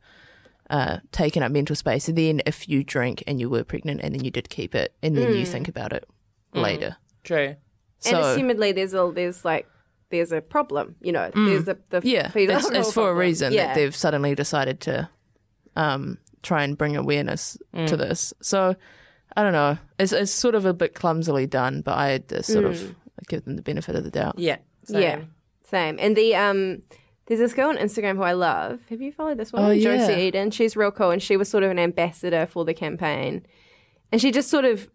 uh, 0.70 0.99
taking 1.11 1.43
up 1.43 1.53
mental 1.53 1.76
space. 1.76 2.09
And 2.09 2.16
then 2.16 2.40
if 2.47 2.68
you 2.68 2.84
drink 2.84 3.22
and 3.26 3.40
you 3.40 3.51
were 3.51 3.64
pregnant 3.64 4.01
and 4.03 4.14
then 4.14 4.24
you 4.24 4.30
did 4.30 4.49
keep 4.49 4.74
it 4.74 4.95
and 5.03 5.16
then 5.16 5.34
you 5.34 5.45
think 5.45 5.68
about 5.68 5.93
it 5.93 6.09
later. 6.55 6.97
True. 7.24 7.57
So 7.99 8.16
and 8.16 8.24
assumedly 8.51 8.74
there's 8.74 8.95
a 8.95 9.12
there's 9.14 9.45
like 9.45 9.68
there's 10.12 10.32
a 10.32 10.40
problem, 10.40 10.94
you 11.00 11.12
know. 11.12 11.30
There's 11.34 11.66
a 11.68 11.76
the 11.90 12.00
yeah, 12.04 12.30
it's, 12.34 12.70
it's 12.70 12.92
for 12.94 13.10
a 13.10 13.14
reason 13.14 13.52
yeah. 13.52 13.68
that 13.68 13.74
they've 13.74 13.94
suddenly 13.94 14.34
decided 14.34 14.80
to 14.82 15.08
um, 15.74 16.18
try 16.42 16.62
and 16.62 16.78
bring 16.78 16.96
awareness 16.96 17.58
to 17.86 17.96
this. 17.96 18.32
So 18.40 18.76
I 19.36 19.42
don't 19.42 19.52
know. 19.52 19.78
It's, 19.98 20.12
it's 20.12 20.32
sort 20.32 20.54
of 20.54 20.66
a 20.66 20.74
bit 20.74 20.94
clumsily 20.94 21.46
done, 21.46 21.80
but 21.80 21.98
I 21.98 22.18
just 22.18 22.52
sort 22.52 22.64
of 22.64 22.94
give 23.28 23.44
them 23.44 23.56
the 23.56 23.62
benefit 23.62 23.96
of 23.96 24.04
the 24.04 24.10
doubt. 24.10 24.38
Yeah. 24.38 24.58
Yeah, 24.88 25.16
same. 25.16 25.30
same. 25.64 25.98
And 26.00 26.16
the 26.16 26.34
um 26.34 26.82
There's 27.26 27.40
this 27.40 27.54
girl 27.54 27.68
on 27.68 27.76
Instagram 27.76 28.16
who 28.16 28.22
I 28.22 28.32
love. 28.32 28.80
Have 28.90 29.00
you 29.00 29.12
followed 29.12 29.38
this 29.38 29.52
one? 29.52 29.64
Oh, 29.64 29.74
Josie 29.74 30.12
yeah. 30.12 30.18
Eden. 30.18 30.50
She's 30.50 30.76
real 30.76 30.90
cool, 30.90 31.10
and 31.10 31.22
she 31.22 31.36
was 31.36 31.48
sort 31.48 31.62
of 31.62 31.70
an 31.70 31.78
ambassador 31.78 32.46
for 32.46 32.64
the 32.64 32.74
campaign. 32.74 33.46
And 34.10 34.20
she 34.20 34.30
just 34.30 34.50
sort 34.50 34.64
of 34.64 34.88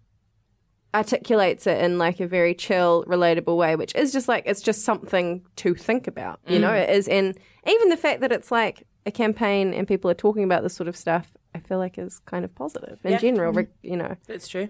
articulates 0.93 1.67
it 1.67 1.81
in 1.83 1.97
like 1.97 2.19
a 2.19 2.27
very 2.27 2.53
chill, 2.55 3.03
relatable 3.07 3.55
way, 3.57 3.75
which 3.75 3.93
is 3.95 4.11
just 4.11 4.27
like 4.27 4.43
it's 4.45 4.61
just 4.61 4.83
something 4.83 5.45
to 5.57 5.75
think 5.75 6.07
about. 6.07 6.39
You 6.47 6.59
know, 6.59 6.69
mm. 6.69 6.81
it 6.83 6.89
is, 6.89 7.07
and 7.07 7.37
even 7.67 7.89
the 7.89 7.97
fact 7.97 8.21
that 8.21 8.31
it's 8.31 8.51
like 8.51 8.83
a 9.05 9.11
campaign 9.11 9.73
and 9.73 9.87
people 9.87 10.09
are 10.11 10.13
talking 10.15 10.43
about 10.43 10.63
this 10.63 10.73
sort 10.75 10.87
of 10.87 10.95
stuff, 10.97 11.31
I 11.55 11.59
feel 11.59 11.77
like 11.77 11.97
is 11.97 12.19
kind 12.25 12.43
of 12.45 12.53
positive 12.55 12.99
in 13.03 13.11
Yeah. 13.11 13.17
general. 13.19 13.51
Mm-hmm. 13.51 13.57
reg- 13.57 13.69
You 13.83 13.97
know, 13.97 14.15
That's 14.27 14.47
true. 14.47 14.69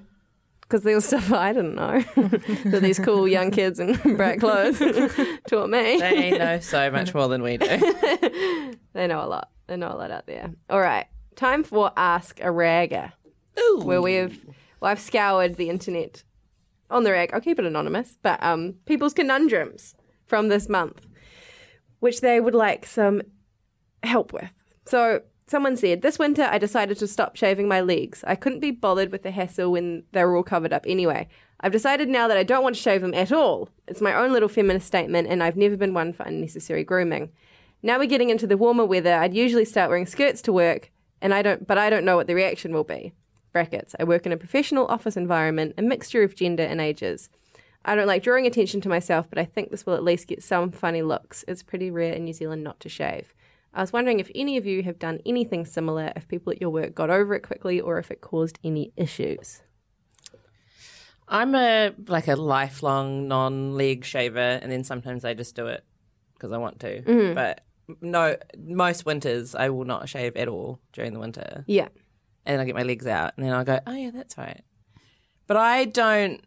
because 0.61 0.83
there 0.83 0.95
was 0.95 1.05
stuff 1.05 1.31
I 1.31 1.53
didn't 1.53 1.75
know 1.75 2.01
that 2.15 2.79
these 2.81 2.99
cool 2.99 3.27
young 3.27 3.51
kids 3.51 3.79
in 3.79 3.93
bright 4.17 4.39
clothes 4.39 4.79
taught 5.47 5.69
me. 5.69 5.97
They 5.99 6.37
know 6.37 6.59
so 6.59 6.91
much 6.91 7.13
more 7.13 7.27
than 7.27 7.41
we 7.41 7.57
do. 7.57 7.67
They 8.93 9.07
know 9.07 9.23
a 9.23 9.27
lot. 9.27 9.49
They 9.67 9.77
know 9.77 9.89
a 9.91 9.97
lot 9.97 10.11
out 10.11 10.25
there. 10.27 10.51
All 10.69 10.79
right, 10.79 11.05
time 11.35 11.63
for 11.63 11.91
Ask 11.97 12.39
a 12.41 12.51
Ragger, 12.51 13.11
Ooh. 13.59 13.81
where 13.83 14.01
we've 14.01 14.43
well, 14.79 14.91
I've 14.91 14.99
scoured 14.99 15.55
the 15.55 15.69
internet 15.69 16.23
on 16.89 17.03
the 17.03 17.11
rag. 17.11 17.31
I'll 17.33 17.41
keep 17.41 17.59
it 17.59 17.65
anonymous, 17.65 18.17
but 18.21 18.41
um, 18.43 18.75
people's 18.85 19.13
conundrums 19.13 19.95
from 20.25 20.47
this 20.47 20.69
month, 20.69 21.05
which 21.99 22.21
they 22.21 22.39
would 22.39 22.55
like 22.55 22.85
some 22.85 23.21
help 24.03 24.33
with. 24.33 24.51
So 24.85 25.21
someone 25.47 25.75
said, 25.75 26.01
This 26.01 26.19
winter 26.19 26.43
I 26.43 26.57
decided 26.57 26.97
to 26.99 27.07
stop 27.07 27.35
shaving 27.35 27.67
my 27.67 27.81
legs. 27.81 28.23
I 28.27 28.35
couldn't 28.35 28.59
be 28.59 28.71
bothered 28.71 29.11
with 29.11 29.23
the 29.23 29.31
hassle 29.31 29.71
when 29.71 30.03
they 30.11 30.23
were 30.23 30.35
all 30.35 30.43
covered 30.43 30.73
up 30.73 30.85
anyway. 30.87 31.27
I've 31.59 31.71
decided 31.71 32.07
now 32.07 32.27
that 32.27 32.37
I 32.37 32.43
don't 32.43 32.63
want 32.63 32.75
to 32.75 32.81
shave 32.81 33.01
them 33.01 33.15
at 33.15 33.31
all. 33.31 33.69
It's 33.87 34.01
my 34.01 34.13
own 34.13 34.31
little 34.31 34.49
feminist 34.49 34.85
statement, 34.85 35.27
and 35.27 35.41
I've 35.41 35.57
never 35.57 35.75
been 35.75 35.93
one 35.93 36.13
for 36.13 36.23
unnecessary 36.23 36.83
grooming. 36.83 37.31
Now 37.81 37.97
we're 37.97 38.05
getting 38.05 38.29
into 38.29 38.47
the 38.47 38.57
warmer 38.57 38.85
weather. 38.85 39.13
I'd 39.13 39.33
usually 39.33 39.65
start 39.65 39.89
wearing 39.89 40.05
skirts 40.05 40.41
to 40.43 40.53
work, 40.53 40.91
and 41.21 41.33
I 41.33 41.41
don't, 41.41 41.65
but 41.65 41.77
I 41.77 41.89
don't 41.89 42.05
know 42.05 42.15
what 42.15 42.27
the 42.27 42.35
reaction 42.35 42.73
will 42.73 42.83
be. 42.83 43.13
Brackets. 43.57 43.95
I 43.99 44.03
work 44.03 44.27
in 44.27 44.31
a 44.31 44.37
professional 44.37 44.85
office 44.85 45.17
environment, 45.17 45.73
a 45.79 45.81
mixture 45.81 46.21
of 46.21 46.35
gender 46.35 46.61
and 46.61 46.79
ages. 46.79 47.27
I 47.83 47.95
don't 47.95 48.05
like 48.05 48.21
drawing 48.21 48.45
attention 48.45 48.81
to 48.81 48.89
myself, 48.89 49.27
but 49.27 49.39
I 49.39 49.45
think 49.45 49.71
this 49.71 49.83
will 49.83 49.95
at 49.95 50.03
least 50.03 50.27
get 50.27 50.43
some 50.43 50.71
funny 50.71 51.01
looks. 51.01 51.43
It's 51.47 51.63
pretty 51.63 51.89
rare 51.89 52.13
in 52.13 52.25
New 52.25 52.33
Zealand 52.33 52.63
not 52.63 52.79
to 52.81 52.89
shave. 52.89 53.33
I 53.73 53.81
was 53.81 53.91
wondering 53.91 54.19
if 54.19 54.29
any 54.35 54.57
of 54.57 54.67
you 54.67 54.83
have 54.83 54.99
done 54.99 55.21
anything 55.25 55.65
similar, 55.65 56.13
if 56.15 56.27
people 56.27 56.53
at 56.53 56.61
your 56.61 56.69
work 56.69 56.93
got 56.93 57.09
over 57.09 57.33
it 57.33 57.41
quickly, 57.41 57.81
or 57.81 57.97
if 57.97 58.11
it 58.11 58.21
caused 58.21 58.59
any 58.63 58.91
issues. 58.95 59.63
I'm 61.27 61.55
a 61.55 61.93
like 62.07 62.27
a 62.27 62.35
lifelong 62.35 63.27
non-leg 63.27 64.05
shaver, 64.05 64.59
and 64.61 64.71
then 64.71 64.83
sometimes 64.83 65.25
I 65.25 65.33
just 65.33 65.55
do 65.55 65.65
it 65.65 65.83
because 66.35 66.51
I 66.51 66.57
want 66.57 66.79
to. 66.81 67.01
Mm-hmm. 67.01 67.33
But 67.33 67.61
no, 68.01 68.37
most 68.55 69.05
winters 69.05 69.55
I 69.55 69.69
will 69.69 69.85
not 69.85 70.09
shave 70.09 70.35
at 70.35 70.47
all 70.47 70.79
during 70.93 71.13
the 71.13 71.19
winter, 71.19 71.63
Yeah. 71.67 71.87
And 72.47 72.59
I 72.59 72.65
get 72.65 72.73
my 72.75 72.83
legs 72.83 73.05
out, 73.05 73.33
and 73.37 73.45
then 73.45 73.53
I 73.53 73.63
go, 73.63 73.79
oh 73.85 73.93
yeah, 73.93 74.11
that's 74.11 74.37
right. 74.37 74.63
But 75.45 75.57
I 75.57 75.85
don't. 75.85 76.41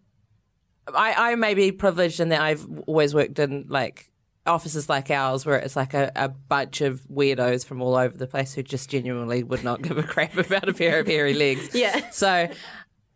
I 0.92 1.32
I 1.32 1.34
may 1.36 1.54
be 1.54 1.70
privileged 1.70 2.18
in 2.18 2.30
that 2.30 2.40
I've 2.40 2.66
always 2.86 3.14
worked 3.14 3.38
in 3.38 3.66
like 3.68 4.10
offices 4.46 4.88
like 4.88 5.10
ours 5.10 5.46
where 5.46 5.56
it's 5.56 5.76
like 5.76 5.94
a, 5.94 6.10
a 6.16 6.28
bunch 6.28 6.80
of 6.80 7.00
weirdos 7.02 7.64
from 7.64 7.82
all 7.82 7.94
over 7.94 8.16
the 8.16 8.26
place 8.26 8.54
who 8.54 8.62
just 8.62 8.90
genuinely 8.90 9.42
would 9.42 9.62
not 9.62 9.82
give 9.82 9.98
a 9.98 10.02
crap 10.02 10.36
about 10.36 10.68
a 10.68 10.72
pair 10.72 11.00
of 11.00 11.06
hairy 11.06 11.34
legs. 11.34 11.74
Yeah. 11.80 12.10
So 12.10 12.48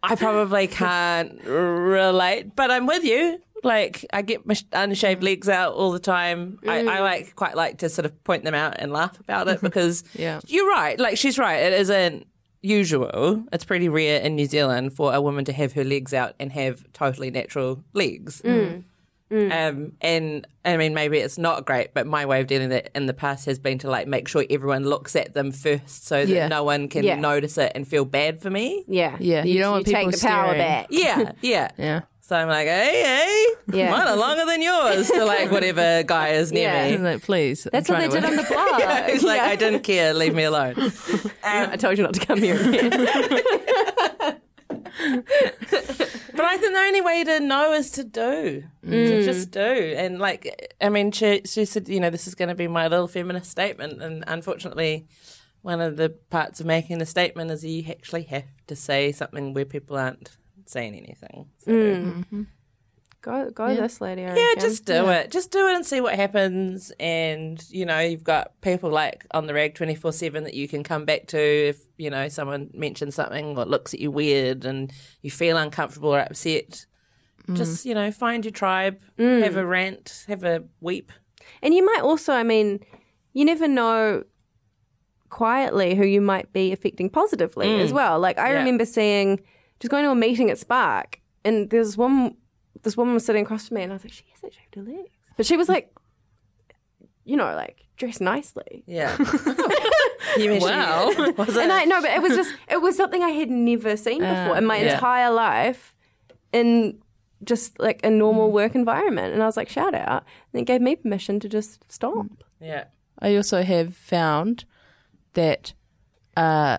I 0.03 0.16
probably 0.16 0.66
can't 0.66 1.43
relate, 1.45 2.55
but 2.55 2.70
I'm 2.70 2.87
with 2.87 3.05
you. 3.05 3.41
Like 3.62 4.05
I 4.12 4.22
get 4.22 4.47
my 4.47 4.55
unshaved 4.72 5.22
legs 5.22 5.49
out 5.49 5.72
all 5.74 5.91
the 5.93 5.99
time. 5.99 6.59
I, 6.66 6.80
I 6.80 6.82
mm. 6.82 7.01
like 7.01 7.35
quite 7.35 7.57
like 7.57 7.78
to 7.78 7.89
sort 7.89 8.05
of 8.05 8.22
point 8.24 8.45
them 8.45 8.55
out 8.55 8.76
and 8.78 8.93
laugh 8.93 9.18
about 9.18 9.49
it 9.49 9.61
because 9.62 10.05
Yeah. 10.14 10.41
you're 10.47 10.68
right. 10.68 11.01
Like 11.01 11.16
she's 11.16 11.39
right. 11.39 11.57
It 11.62 11.72
isn't 11.72 12.26
usual. 12.65 13.45
It's 13.53 13.65
pretty 13.65 13.89
rare 13.89 14.21
in 14.21 14.35
New 14.35 14.47
Zealand 14.47 14.93
for 14.95 15.12
a 15.15 15.21
woman 15.21 15.45
to 15.45 15.53
have 15.53 15.73
her 15.75 15.85
legs 15.85 16.12
out 16.15 16.35
and 16.41 16.51
have 16.53 16.85
totally 16.93 17.31
natural 17.31 17.85
legs. 17.93 18.43
Um, 19.31 19.93
and 20.01 20.47
I 20.65 20.77
mean, 20.77 20.95
maybe 20.95 21.19
it's 21.19 21.39
not 21.39 21.67
great, 21.67 21.93
but 21.93 22.07
my 22.07 22.25
way 22.25 22.41
of 22.41 22.47
dealing 22.47 22.69
with 22.69 22.79
it 22.79 22.91
in 22.95 23.07
the 23.07 23.15
past 23.15 23.47
has 23.47 23.59
been 23.59 23.79
to 23.79 23.91
like 23.91 24.07
make 24.07 24.29
sure 24.29 24.45
everyone 24.49 24.85
looks 24.85 25.17
at 25.17 25.35
them 25.35 25.51
first, 25.51 26.07
so 26.07 26.25
that 26.25 26.29
Yeah. 26.33 26.47
no 26.47 26.62
one 26.62 26.89
can 26.89 27.03
Yeah. 27.03 27.17
notice 27.17 27.59
it 27.59 27.73
and 27.75 27.87
feel 27.89 28.05
bad 28.05 28.41
for 28.41 28.49
me. 28.51 28.85
Yeah. 28.87 29.17
Yeah, 29.19 29.43
you 29.45 29.59
don't 29.59 29.73
want 29.73 29.87
take 29.87 29.97
people 29.97 30.12
the 30.12 30.19
power 30.19 30.45
staring. 30.55 30.59
back. 30.59 30.87
Yeah, 30.91 31.33
yeah. 31.43 31.69
Yeah. 31.79 32.01
So 32.27 32.35
I'm 32.35 32.49
like, 32.49 32.66
hey, 32.66 33.03
hey, 33.03 33.79
Yeah. 33.79 33.91
mine 33.91 34.09
are 34.09 34.16
longer 34.16 34.47
than 34.47 34.62
yours 34.62 35.11
to 35.11 35.27
like 35.27 35.51
whatever 35.51 36.03
guy 36.05 36.29
is 36.29 36.53
near 36.53 36.70
Yeah. 36.70 36.89
me. 36.89 36.95
I'm 36.95 37.03
like, 37.03 37.20
please. 37.22 37.68
That's 37.70 37.87
what 37.87 37.99
they 37.99 38.09
did 38.09 38.22
to 38.22 38.27
on 38.27 38.37
work. 38.39 38.49
the 38.49 38.55
blog. 38.79 39.11
He's 39.11 39.22
like, 39.22 39.43
I 39.43 39.57
didn't 39.57 39.81
care, 39.81 40.14
leave 40.14 40.35
me 40.35 40.45
alone. 40.45 40.75
I 41.45 41.64
um, 41.64 41.77
told 41.77 41.99
you 41.99 42.05
not 42.05 42.14
to 42.14 42.25
come 42.25 42.39
here 42.39 42.57
again. 42.57 42.91
But 46.37 46.47
I 46.47 46.57
think 46.57 46.72
the 46.72 46.81
only 46.81 47.01
way 47.01 47.25
to 47.25 47.41
know 47.41 47.72
is 47.75 47.91
to 47.93 48.05
do, 48.05 48.64
to 48.83 48.89
mm. 48.89 49.25
just 49.25 49.51
do. 49.51 49.61
And 49.61 50.18
like, 50.18 50.75
I 50.81 50.89
mean, 50.89 51.12
she, 51.12 51.43
she 51.45 51.64
said, 51.64 51.89
you 51.89 52.01
know, 52.01 52.11
this 52.11 52.27
is 52.27 52.35
going 52.35 52.49
to 52.49 52.55
be 52.55 52.66
my 52.66 52.89
little 52.89 53.07
feminist 53.07 53.51
statement. 53.51 54.03
And 54.03 54.25
unfortunately, 54.27 55.07
one 55.62 55.81
of 55.81 55.97
the 55.97 56.09
parts 56.09 56.59
of 56.59 56.66
making 56.66 57.01
a 57.01 57.07
statement 57.07 57.51
is 57.51 57.64
you 57.64 57.85
actually 57.89 58.25
have 58.25 58.47
to 58.66 58.75
say 58.75 59.12
something 59.12 59.55
where 59.55 59.64
people 59.64 59.97
aren't 59.97 60.37
saying 60.71 60.95
anything. 60.95 61.47
So, 61.59 61.71
mm. 61.71 62.05
mm-hmm. 62.15 62.43
Go, 63.23 63.51
go 63.51 63.75
this 63.75 64.03
lady. 64.03 64.23
I 64.23 64.37
Yeah, 64.37 64.49
reckon. 64.49 64.61
just 64.61 64.85
do 64.85 65.09
it. 65.09 65.31
Just 65.31 65.51
do 65.51 65.67
it 65.69 65.75
and 65.75 65.87
see 65.87 66.03
what 66.03 66.15
happens. 66.15 66.93
And, 67.01 67.65
you 67.71 67.87
know, 67.87 67.99
you've 68.01 68.23
got 68.23 68.61
people 68.61 68.91
like 68.91 69.25
on 69.31 69.47
the 69.47 69.55
rag 69.55 69.75
24 69.75 70.12
7 70.12 70.45
that 70.45 70.53
you 70.53 70.69
can 70.69 70.83
come 70.83 71.07
back 71.07 71.27
to 71.29 71.39
if, 71.39 71.79
you 71.97 72.11
know, 72.11 72.29
someone 72.29 72.69
mentions 72.75 73.15
something 73.15 73.57
or 73.57 73.65
looks 73.65 73.95
at 73.95 74.01
you 74.01 74.11
weird 74.11 74.67
and 74.67 74.93
you 75.23 75.31
feel 75.31 75.57
uncomfortable 75.57 76.15
or 76.15 76.21
upset. 76.21 76.85
Mm. 77.49 77.57
Just, 77.57 77.87
you 77.87 77.95
know, 77.95 78.11
find 78.11 78.45
your 78.45 78.53
tribe, 78.53 79.01
mm. 79.19 79.43
have 79.43 79.57
a 79.57 79.65
rant, 79.65 80.25
have 80.29 80.45
a 80.45 80.65
weep. 80.83 81.11
And 81.62 81.73
you 81.73 81.83
might 81.85 82.03
also, 82.03 82.35
I 82.35 82.43
mean, 82.43 82.81
you 83.33 83.47
never 83.47 83.67
know 83.67 84.25
quietly 85.31 85.95
who 85.95 86.05
you 86.05 86.21
might 86.21 86.53
be 86.53 86.73
affecting 86.73 87.09
positively 87.11 87.81
as 87.81 87.93
well. 87.93 88.21
Like 88.21 88.39
I 88.39 88.53
Yeah. 88.53 88.59
remember 88.59 88.85
seeing, 88.85 89.41
just 89.85 89.91
going 89.91 90.05
to 90.05 90.11
a 90.11 90.14
meeting 90.14 90.51
at 90.51 90.57
Spark, 90.57 91.20
and 91.45 91.68
there's 91.68 91.95
one, 91.95 92.37
this 92.85 92.97
woman 92.97 93.12
was 93.12 93.26
sitting 93.26 93.45
across 93.45 93.68
from 93.68 93.74
me, 93.74 93.82
and 93.82 93.93
I 93.93 93.97
was 93.97 94.05
like, 94.05 94.14
she 94.14 94.24
hasn't 94.32 94.55
shaved 94.55 94.74
her 94.76 94.82
legs, 94.82 95.11
but 95.37 95.45
she 95.45 95.59
was 95.59 95.68
like, 95.68 95.95
you 97.26 97.37
know, 97.37 97.55
like 97.55 97.85
dressed 97.99 98.22
nicely. 98.22 98.82
Yeah. 98.87 99.14
you 100.39 100.49
mean 100.49 100.62
Wow. 100.62 101.12
Was 101.37 101.55
it? 101.55 101.64
And 101.64 101.70
I 101.70 101.85
no, 101.85 102.01
but 102.01 102.12
it 102.12 102.22
was 102.22 102.35
just 102.35 102.55
it 102.70 102.80
was 102.80 102.97
something 102.97 103.22
I 103.22 103.28
had 103.28 103.51
never 103.51 103.95
seen 103.99 104.20
before 104.20 104.57
in 104.57 104.64
my 104.64 104.78
yeah. 104.78 104.95
entire 104.95 105.30
life, 105.30 105.95
in 106.51 106.99
just 107.43 107.78
like 107.78 108.01
a 108.05 108.09
normal 108.09 108.51
work 108.51 108.74
environment. 108.74 109.35
And 109.35 109.43
I 109.43 109.47
was 109.47 109.59
like, 109.59 109.68
shout 109.68 109.95
out, 109.95 110.24
and 110.55 110.62
it 110.62 110.64
gave 110.64 110.80
me 110.80 110.97
permission 110.97 111.41
to 111.41 111.49
just 111.49 111.93
stop. 111.93 112.26
yeah. 112.59 112.85
I 113.18 113.37
also 113.37 113.62
have 113.62 113.95
found 113.95 114.64
that 115.35 115.74
uh, 116.37 116.78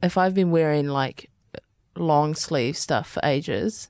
if 0.00 0.16
I've 0.16 0.34
been 0.34 0.52
wearing 0.52 0.88
like 0.88 1.29
long 2.00 2.34
sleeve 2.34 2.76
stuff 2.76 3.10
for 3.10 3.20
ages, 3.24 3.88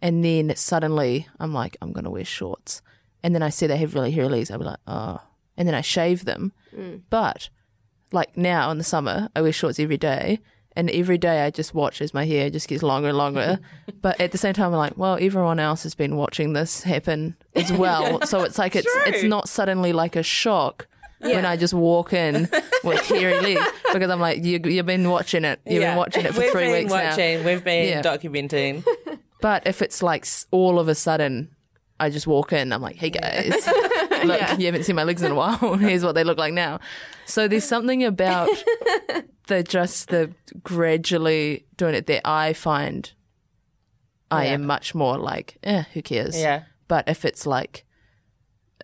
and 0.00 0.24
then 0.24 0.54
suddenly 0.56 1.28
I'm 1.38 1.52
like, 1.52 1.76
I'm 1.82 1.92
gonna 1.92 2.10
wear 2.10 2.24
shorts, 2.24 2.82
and 3.22 3.34
then 3.34 3.42
I 3.42 3.50
see 3.50 3.66
they 3.66 3.76
have 3.76 3.94
really 3.94 4.12
hairy 4.12 4.28
legs, 4.28 4.50
I'll 4.50 4.58
be 4.58 4.64
like, 4.64 4.80
oh, 4.86 5.20
and 5.56 5.68
then 5.68 5.74
I 5.74 5.82
shave 5.82 6.24
them. 6.24 6.52
Mm. 6.74 7.02
But 7.10 7.50
like 8.12 8.36
now 8.36 8.70
in 8.70 8.78
the 8.78 8.84
summer, 8.84 9.28
I 9.34 9.42
wear 9.42 9.52
shorts 9.52 9.78
every 9.78 9.98
day. 9.98 10.40
And 10.76 10.88
every 10.90 11.18
day 11.18 11.42
I 11.44 11.50
just 11.50 11.74
watch 11.74 12.00
as 12.00 12.14
my 12.14 12.24
hair 12.26 12.48
just 12.48 12.68
gets 12.68 12.82
longer 12.82 13.08
and 13.08 13.18
longer. 13.18 13.58
but 14.00 14.20
at 14.20 14.30
the 14.30 14.38
same 14.38 14.54
time, 14.54 14.66
I'm 14.66 14.78
like, 14.78 14.96
well, 14.96 15.18
everyone 15.20 15.58
else 15.58 15.82
has 15.82 15.96
been 15.96 16.16
watching 16.16 16.52
this 16.52 16.84
happen 16.84 17.36
as 17.56 17.72
well. 17.72 18.20
so 18.26 18.42
it's 18.44 18.56
like 18.56 18.76
it's 18.76 18.88
it's 19.06 19.24
not 19.24 19.48
suddenly 19.48 19.92
like 19.92 20.14
a 20.14 20.22
shock 20.22 20.86
when 21.20 21.44
I 21.44 21.56
just 21.56 21.74
walk 21.74 22.12
in 22.12 22.48
with 22.84 23.00
hairy 23.08 23.38
legs 23.40 23.60
because 23.92 24.10
I'm 24.10 24.20
like, 24.20 24.44
you, 24.44 24.60
you've 24.64 24.86
been 24.86 25.08
watching 25.10 25.44
it. 25.44 25.60
You've 25.66 25.82
Yeah. 25.82 25.90
been 25.90 25.98
watching 25.98 26.24
it 26.24 26.34
for 26.34 26.40
We've 26.40 26.50
three 26.52 26.72
weeks 26.72 26.90
now. 26.90 27.10
watching, 27.10 27.44
We've 27.44 27.62
been 27.64 27.88
Yeah. 27.88 28.02
documenting. 28.02 28.84
But 29.42 29.66
if 29.66 29.80
it's 29.80 30.02
like 30.02 30.26
all 30.50 30.78
of 30.78 30.88
a 30.88 30.94
sudden, 30.94 31.54
I 31.98 32.10
just 32.10 32.26
walk 32.26 32.52
in, 32.52 32.74
I'm 32.74 32.82
like, 32.82 32.96
hey 32.96 33.08
guys, 33.08 33.54
look, 34.24 34.58
you 34.58 34.66
haven't 34.66 34.84
seen 34.84 34.96
my 34.96 35.02
legs 35.04 35.22
in 35.22 35.32
a 35.32 35.34
while. 35.34 35.76
Here's 35.76 36.04
what 36.04 36.14
they 36.14 36.24
look 36.24 36.36
like 36.36 36.52
now. 36.52 36.78
So 37.24 37.48
there's 37.48 37.64
something 37.64 38.04
about 38.04 38.50
the 39.46 39.62
just 39.62 40.08
the 40.08 40.30
gradually 40.62 41.64
doing 41.78 41.94
it 41.94 42.06
that 42.06 42.20
I 42.28 42.52
find 42.52 43.10
I 44.30 44.44
Yeah. 44.46 44.52
am 44.52 44.66
much 44.66 44.94
more 44.94 45.16
like, 45.16 45.56
eh, 45.62 45.84
who 45.94 46.02
cares? 46.02 46.38
Yeah. 46.38 46.64
But 46.86 47.08
if 47.08 47.24
it's 47.24 47.46
like, 47.46 47.84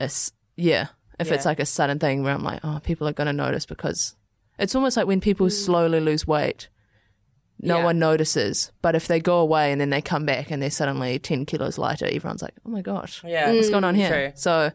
a 0.01 0.11
yeah, 0.57 0.87
if 1.19 1.33
it's 1.33 1.45
like 1.45 1.61
a 1.61 1.67
sudden 1.67 1.99
thing 1.99 2.23
where 2.23 2.35
I'm 2.35 2.45
like, 2.45 2.61
oh, 2.63 2.81
people 2.83 3.09
are 3.09 3.13
going 3.13 3.27
to 3.27 3.33
notice 3.33 3.67
because 3.67 4.15
it's 4.59 4.75
almost 4.75 4.97
like 4.97 5.07
when 5.07 5.21
people 5.21 5.47
mm. 5.47 5.53
slowly 5.53 6.01
lose 6.01 6.27
weight, 6.27 6.69
no 7.61 7.79
Yeah. 7.79 7.85
one 7.85 7.99
notices. 7.99 8.73
But 8.83 8.95
if 8.95 9.09
they 9.09 9.21
go 9.21 9.39
away 9.39 9.73
and 9.73 9.81
then 9.81 9.91
they 9.91 10.03
come 10.03 10.27
back 10.27 10.51
and 10.51 10.63
they're 10.63 10.71
suddenly 10.71 11.19
10 11.19 11.47
kilos 11.47 11.79
lighter, 11.79 12.07
everyone's 12.07 12.43
like, 12.43 12.55
oh 12.67 12.71
my 12.71 12.83
gosh, 12.83 13.23
Yeah. 13.25 13.53
what's 13.53 13.71
going 13.71 13.85
on 13.85 13.95
here? 13.95 14.09
True. 14.11 14.33
So, 14.35 14.73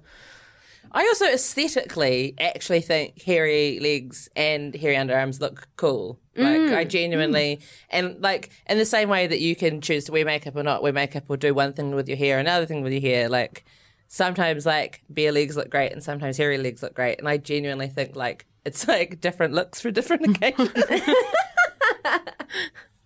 I 0.93 1.03
also 1.03 1.25
aesthetically 1.25 2.35
actually 2.39 2.81
think 2.81 3.21
hairy 3.21 3.79
legs 3.79 4.27
and 4.35 4.75
hairy 4.75 4.95
underarms 4.95 5.39
look 5.39 5.67
cool. 5.77 6.19
Like 6.35 6.47
I 6.47 6.85
mm. 6.85 6.89
genuinely 6.89 7.57
mm. 7.57 7.63
and 7.89 8.21
like 8.21 8.51
in 8.69 8.77
the 8.77 8.85
same 8.85 9.09
way 9.09 9.27
that 9.27 9.39
you 9.39 9.55
can 9.55 9.81
choose 9.81 10.05
to 10.05 10.11
wear 10.11 10.25
makeup 10.25 10.55
or 10.55 10.63
not 10.63 10.83
wear 10.83 10.93
makeup 10.93 11.25
or 11.29 11.37
do 11.37 11.53
one 11.53 11.73
thing 11.73 11.95
with 11.95 12.07
your 12.09 12.17
hair, 12.17 12.39
another 12.39 12.65
thing 12.65 12.81
with 12.83 12.93
your 12.93 13.01
hair, 13.01 13.29
like 13.29 13.63
sometimes 14.14 14.66
like 14.66 15.01
bare 15.09 15.32
legs 15.32 15.55
look 15.55 15.70
great 15.70 15.93
and 15.93 16.03
sometimes 16.03 16.36
hairy 16.36 16.57
legs 16.57 16.84
look 16.84 16.93
great. 16.93 17.18
And 17.18 17.30
I 17.30 17.38
genuinely 17.38 17.88
think 17.88 18.14
like 18.16 18.45
it's 18.66 18.86
like 18.86 19.22
different 19.22 19.53
looks 19.53 19.80
for 19.80 19.89
different 19.89 20.28
occasions. 20.36 20.70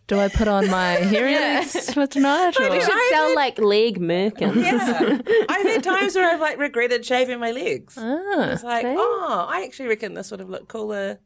Do 0.07 0.19
I 0.19 0.27
put 0.29 0.47
on 0.47 0.69
my 0.69 0.93
hairy 0.93 1.33
legs 1.33 1.93
for 1.93 2.05
tonight? 2.07 2.59
Or? 2.59 2.69
We 2.71 2.79
should 2.79 3.09
sell 3.09 3.35
like 3.35 3.59
leg 3.59 3.99
merkins. 3.99 4.55
yeah. 4.63 5.19
I've 5.49 5.65
had 5.65 5.83
times 5.83 6.15
where 6.15 6.29
I've 6.31 6.41
like 6.41 6.57
regretted 6.57 7.05
shaving 7.05 7.39
my 7.39 7.51
legs. 7.51 7.95
Ah. 7.99 8.51
It's 8.51 8.63
like, 8.63 8.83
See? 8.85 8.95
oh, 8.97 9.45
I 9.47 9.63
actually 9.63 9.89
reckon 9.89 10.15
this 10.15 10.31
would 10.31 10.39
have 10.39 10.49
looked 10.49 10.67
cooler 10.67 11.19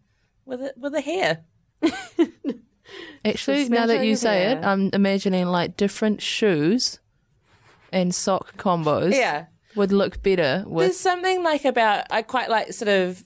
with 0.46 0.62
it 0.62 0.76
with 0.78 0.92
the 0.94 1.02
hair. 1.02 1.46
Actually, 3.24 3.70
now 3.70 3.86
that 3.86 4.00
you 4.02 4.10
your 4.10 4.16
say 4.18 4.52
it. 4.52 4.64
I'm 4.64 4.90
imagining 4.94 5.46
like 5.48 5.78
different 5.78 6.22
shoes 6.22 7.00
and 7.94 8.14
sock 8.16 8.58
combos. 8.58 9.14
Yeah. 9.14 9.46
Would 9.76 9.92
look 9.92 10.22
better 10.24 10.66
There's 10.68 11.00
something 11.00 11.44
like 11.44 11.66
about 11.66 12.06
I 12.10 12.22
quite 12.22 12.50
like 12.50 12.74
sort 12.74 12.90
of 12.90 13.24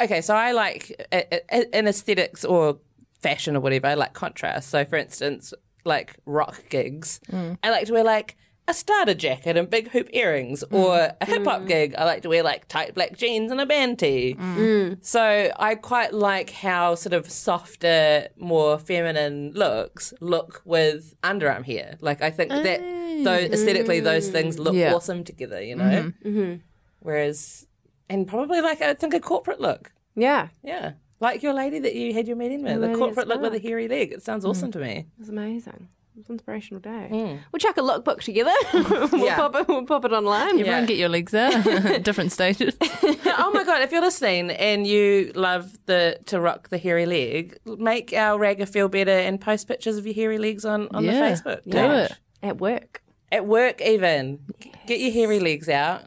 okay, 0.00 0.20
so 0.20 0.34
I 0.34 0.52
like 0.52 0.90
in 1.12 1.86
aesthetics 1.86 2.44
or 2.44 2.78
fashion 3.20 3.56
or 3.56 3.60
whatever. 3.60 3.86
I 3.86 3.94
like 3.94 4.12
contrast. 4.12 4.68
So, 4.68 4.84
for 4.84 4.96
instance, 4.96 5.54
like 5.84 6.16
rock 6.26 6.62
gigs, 6.68 7.20
mm. 7.30 7.56
I 7.62 7.70
like 7.70 7.86
to 7.86 7.92
wear 7.92 8.04
like 8.04 8.36
a 8.68 8.74
starter 8.74 9.14
jacket 9.14 9.56
and 9.56 9.68
big 9.68 9.90
hoop 9.90 10.08
earrings, 10.12 10.62
mm. 10.70 10.78
or 10.78 11.14
a 11.20 11.26
hip 11.26 11.44
hop 11.44 11.62
mm. 11.62 11.68
gig. 11.68 11.94
I 11.96 12.04
like 12.04 12.22
to 12.22 12.28
wear 12.28 12.42
like 12.42 12.68
tight 12.68 12.94
black 12.94 13.16
jeans 13.16 13.50
and 13.50 13.60
a 13.60 13.66
band 13.66 13.98
tee. 13.98 14.36
Mm. 14.38 15.04
So 15.04 15.52
I 15.56 15.74
quite 15.74 16.14
like 16.14 16.50
how 16.50 16.94
sort 16.94 17.12
of 17.12 17.30
softer, 17.30 18.28
more 18.36 18.78
feminine 18.78 19.52
looks 19.52 20.14
look 20.20 20.62
with 20.64 21.14
underarm 21.22 21.64
hair. 21.64 21.96
Like 22.00 22.22
I 22.22 22.30
think 22.30 22.50
that 22.50 22.80
oh. 22.82 23.24
those 23.24 23.50
aesthetically 23.50 24.00
those 24.00 24.28
things 24.28 24.58
look 24.58 24.74
Yeah. 24.74 24.94
awesome 24.94 25.24
together. 25.24 25.62
You 25.62 25.76
know. 25.76 25.84
Mm-hmm. 25.84 26.28
Mm-hmm. 26.28 26.54
Whereas, 27.00 27.66
and 28.08 28.28
probably 28.28 28.60
like 28.60 28.80
I 28.80 28.94
think 28.94 29.12
a 29.12 29.20
corporate 29.20 29.60
look. 29.60 29.92
Yeah, 30.14 30.48
Yeah. 30.62 30.92
Like 31.18 31.44
your 31.44 31.54
lady 31.54 31.78
that 31.78 31.94
you 31.94 32.12
had 32.12 32.26
your 32.26 32.36
meeting 32.36 32.64
with, 32.64 32.80
the 32.80 32.88
lady 32.88 32.98
corporate 32.98 33.28
look 33.28 33.40
with 33.40 33.54
a 33.54 33.60
hairy 33.60 33.86
leg. 33.86 34.10
It 34.10 34.24
sounds 34.24 34.44
awesome 34.44 34.72
to 34.72 34.80
me. 34.80 35.06
It's 35.20 35.28
amazing. 35.28 35.88
It 36.14 36.18
was 36.18 36.28
an 36.28 36.34
inspirational 36.34 36.80
day. 36.80 37.08
We'll 37.50 37.58
chuck 37.58 37.78
a 37.78 37.80
lookbook 37.80 38.20
together. 38.22 38.52
we'll, 38.74 38.84
Mm. 39.08 39.24
Yeah. 39.24 39.36
pop 39.36 39.56
it, 39.56 39.66
we'll 39.66 39.86
pop 39.86 40.04
it 40.04 40.12
online. 40.12 40.58
Everyone 40.60 40.82
Yeah. 40.82 40.84
get 40.86 40.98
your 40.98 41.08
legs 41.08 41.32
out 41.34 41.52
different 42.02 42.32
stages. 42.32 42.76
oh 42.82 43.50
my 43.54 43.64
god! 43.64 43.80
If 43.80 43.92
you're 43.92 44.02
listening 44.02 44.50
and 44.50 44.86
you 44.86 45.32
love 45.34 45.72
the 45.86 46.18
to 46.26 46.38
rock 46.38 46.68
the 46.68 46.76
hairy 46.76 47.06
leg, 47.06 47.56
make 47.64 48.12
our 48.12 48.38
ragga 48.38 48.68
feel 48.68 48.88
better 48.90 49.10
and 49.10 49.40
post 49.40 49.66
pictures 49.68 49.96
of 49.96 50.04
your 50.06 50.14
hairy 50.14 50.36
legs 50.38 50.66
on 50.66 50.88
on 50.94 51.04
Yeah. 51.04 51.12
the 51.12 51.18
Facebook. 51.34 51.60
Do 51.66 51.78
it. 51.78 52.12
At 52.42 52.58
work. 52.58 53.02
at 53.30 53.46
work. 53.46 53.80
Even 53.80 54.40
get 54.86 55.00
your 55.00 55.12
hairy 55.12 55.40
legs 55.40 55.68
out, 55.70 56.02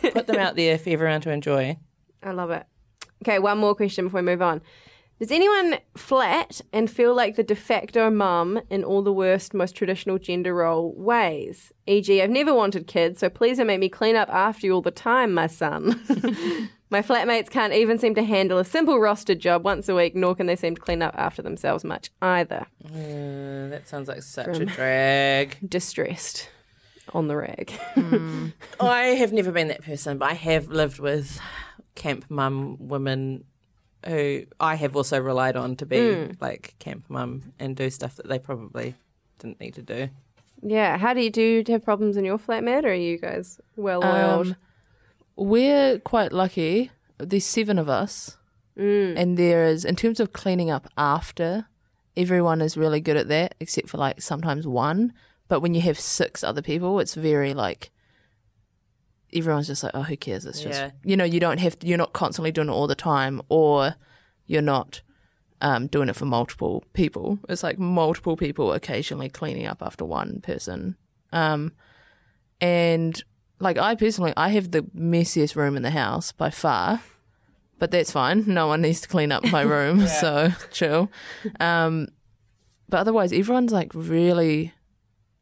put 0.00 0.26
them 0.26 0.36
out 0.38 0.56
there 0.56 0.78
for 0.78 0.88
everyone 0.88 1.20
to 1.20 1.30
enjoy. 1.30 1.76
I 2.22 2.30
love 2.32 2.50
it. 2.50 2.64
Okay, 3.22 3.38
one 3.38 3.58
more 3.58 3.74
question 3.74 4.06
before 4.06 4.20
we 4.22 4.26
move 4.26 4.40
on. 4.40 4.62
Does 5.20 5.30
anyone 5.30 5.76
flat 5.98 6.62
and 6.72 6.90
feel 6.90 7.14
like 7.14 7.36
the 7.36 7.42
de 7.42 7.54
facto 7.54 8.08
mum 8.08 8.58
in 8.70 8.82
all 8.82 9.02
the 9.02 9.12
worst, 9.12 9.52
most 9.52 9.76
traditional 9.76 10.18
gender 10.18 10.54
role 10.54 10.94
ways? 10.96 11.74
E.g., 11.86 12.22
I've 12.22 12.30
never 12.30 12.54
wanted 12.54 12.86
kids, 12.86 13.20
so 13.20 13.28
please 13.28 13.58
don't 13.58 13.66
make 13.66 13.80
me 13.80 13.90
clean 13.90 14.16
up 14.16 14.30
after 14.30 14.66
you 14.66 14.72
all 14.72 14.80
the 14.80 14.90
time, 14.90 15.34
my 15.34 15.46
son. 15.46 16.00
my 16.90 17.02
flatmates 17.02 17.50
can't 17.50 17.74
even 17.74 17.98
seem 17.98 18.14
to 18.14 18.22
handle 18.22 18.56
a 18.56 18.64
simple 18.64 18.94
rostered 18.94 19.40
job 19.40 19.62
once 19.62 19.90
a 19.90 19.94
week, 19.94 20.16
nor 20.16 20.34
can 20.34 20.46
they 20.46 20.56
seem 20.56 20.74
to 20.74 20.80
clean 20.80 21.02
up 21.02 21.14
after 21.18 21.42
themselves 21.42 21.84
much 21.84 22.08
either. 22.22 22.66
Uh, 22.82 23.68
that 23.68 23.82
sounds 23.84 24.08
like 24.08 24.22
such 24.22 24.56
a 24.56 24.64
drag. 24.64 25.58
Distressed 25.68 26.48
on 27.12 27.28
the 27.28 27.36
rag. 27.36 27.70
I 28.80 29.02
have 29.18 29.34
never 29.34 29.52
been 29.52 29.68
that 29.68 29.82
person, 29.82 30.16
but 30.16 30.30
I 30.30 30.34
have 30.34 30.68
lived 30.68 30.98
with 30.98 31.38
camp 31.94 32.24
mum 32.30 32.76
women 32.78 33.44
who 34.06 34.44
I 34.58 34.74
have 34.76 34.96
also 34.96 35.20
relied 35.20 35.56
on 35.56 35.76
to 35.76 35.86
be 35.86 36.30
like 36.40 36.74
camp 36.78 37.04
mum 37.08 37.52
and 37.58 37.76
do 37.76 37.90
stuff 37.90 38.16
that 38.16 38.28
they 38.28 38.38
probably 38.38 38.94
didn't 39.38 39.60
need 39.60 39.74
to 39.74 39.82
do. 39.82 40.08
yeah, 40.62 40.98
how 40.98 41.14
do 41.14 41.20
you 41.20 41.30
do? 41.30 41.42
you 41.66 41.72
have 41.72 41.84
problems 41.84 42.16
in 42.16 42.24
your 42.24 42.38
flatmate, 42.38 42.84
or 42.84 42.88
are 42.90 42.94
you 42.94 43.18
guys 43.18 43.60
well 43.76 44.04
oiled? 44.04 44.48
Um, 44.48 44.56
we're 45.36 45.98
quite 45.98 46.32
lucky. 46.32 46.90
There's 47.18 47.46
seven 47.46 47.78
of 47.78 47.88
us, 47.88 48.36
and 49.16 49.36
there 49.36 49.64
is, 49.66 49.84
in 49.84 49.96
terms 49.96 50.20
of 50.20 50.32
cleaning 50.32 50.70
up 50.70 50.88
after, 50.96 51.66
everyone 52.16 52.60
is 52.62 52.76
really 52.76 53.00
good 53.00 53.16
at 53.16 53.28
that, 53.28 53.54
except 53.60 53.88
for 53.88 53.98
like 53.98 54.20
sometimes 54.22 54.66
one. 54.66 55.12
But 55.48 55.60
when 55.60 55.74
you 55.74 55.80
have 55.82 55.98
six 55.98 56.42
other 56.44 56.62
people, 56.62 57.00
it's 57.00 57.14
very 57.14 57.52
like 57.54 57.90
everyone's 59.32 59.66
just 59.66 59.82
like, 59.82 59.92
oh, 59.94 60.02
who 60.02 60.16
cares? 60.16 60.44
It's 60.46 60.62
just 60.62 60.78
Yeah. 60.80 60.90
you 61.04 61.16
know, 61.16 61.24
you 61.24 61.40
don't 61.40 61.58
have 61.58 61.78
to, 61.80 61.86
you're 61.86 61.98
not 61.98 62.12
constantly 62.12 62.52
doing 62.52 62.68
it 62.68 62.72
all 62.72 62.86
the 62.86 62.94
time, 62.94 63.40
or 63.48 63.94
you're 64.46 64.62
not 64.62 65.02
um, 65.60 65.86
doing 65.86 66.08
it 66.08 66.16
for 66.16 66.24
multiple 66.26 66.84
people. 66.92 67.38
It's 67.48 67.62
like 67.62 67.78
multiple 67.78 68.36
people 68.36 68.72
occasionally 68.72 69.28
cleaning 69.28 69.66
up 69.66 69.82
after 69.82 70.04
one 70.04 70.40
person. 70.40 70.96
Um, 71.32 71.72
and 72.60 73.22
like 73.58 73.78
I 73.78 73.94
personally, 73.94 74.32
I 74.36 74.48
have 74.50 74.70
the 74.70 74.82
messiest 74.96 75.54
room 75.56 75.76
in 75.76 75.82
the 75.82 75.90
house 75.90 76.32
by 76.32 76.50
far, 76.50 77.02
but 77.78 77.90
that's 77.90 78.10
fine. 78.10 78.44
No 78.46 78.66
one 78.66 78.82
needs 78.82 79.00
to 79.02 79.08
clean 79.08 79.32
up 79.32 79.44
my 79.50 79.62
room, 79.62 80.06
so 80.20 80.50
chill. 80.70 81.10
Um, 81.60 82.08
but 82.88 82.98
otherwise, 83.00 83.32
everyone's 83.32 83.72
like 83.72 83.92
really 83.94 84.72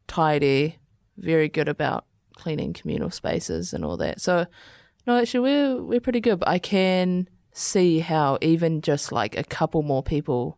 tidy, 0.07 0.77
very 1.17 1.47
good 1.49 1.67
about 1.69 2.05
cleaning 2.39 2.73
communal 2.73 3.09
spaces 3.09 3.73
and 3.73 3.83
all 3.83 3.97
that. 3.97 4.21
So, 4.21 4.45
no, 5.05 5.17
actually, 5.17 5.41
we're 5.41 5.83
we're 5.83 5.99
pretty 5.99 6.21
good. 6.21 6.39
But 6.39 6.47
I 6.47 6.59
can 6.59 7.29
see 7.51 7.99
how 7.99 8.37
even 8.41 8.81
just 8.81 9.11
like 9.11 9.37
a 9.37 9.43
couple 9.43 9.83
more 9.83 10.03
people 10.03 10.57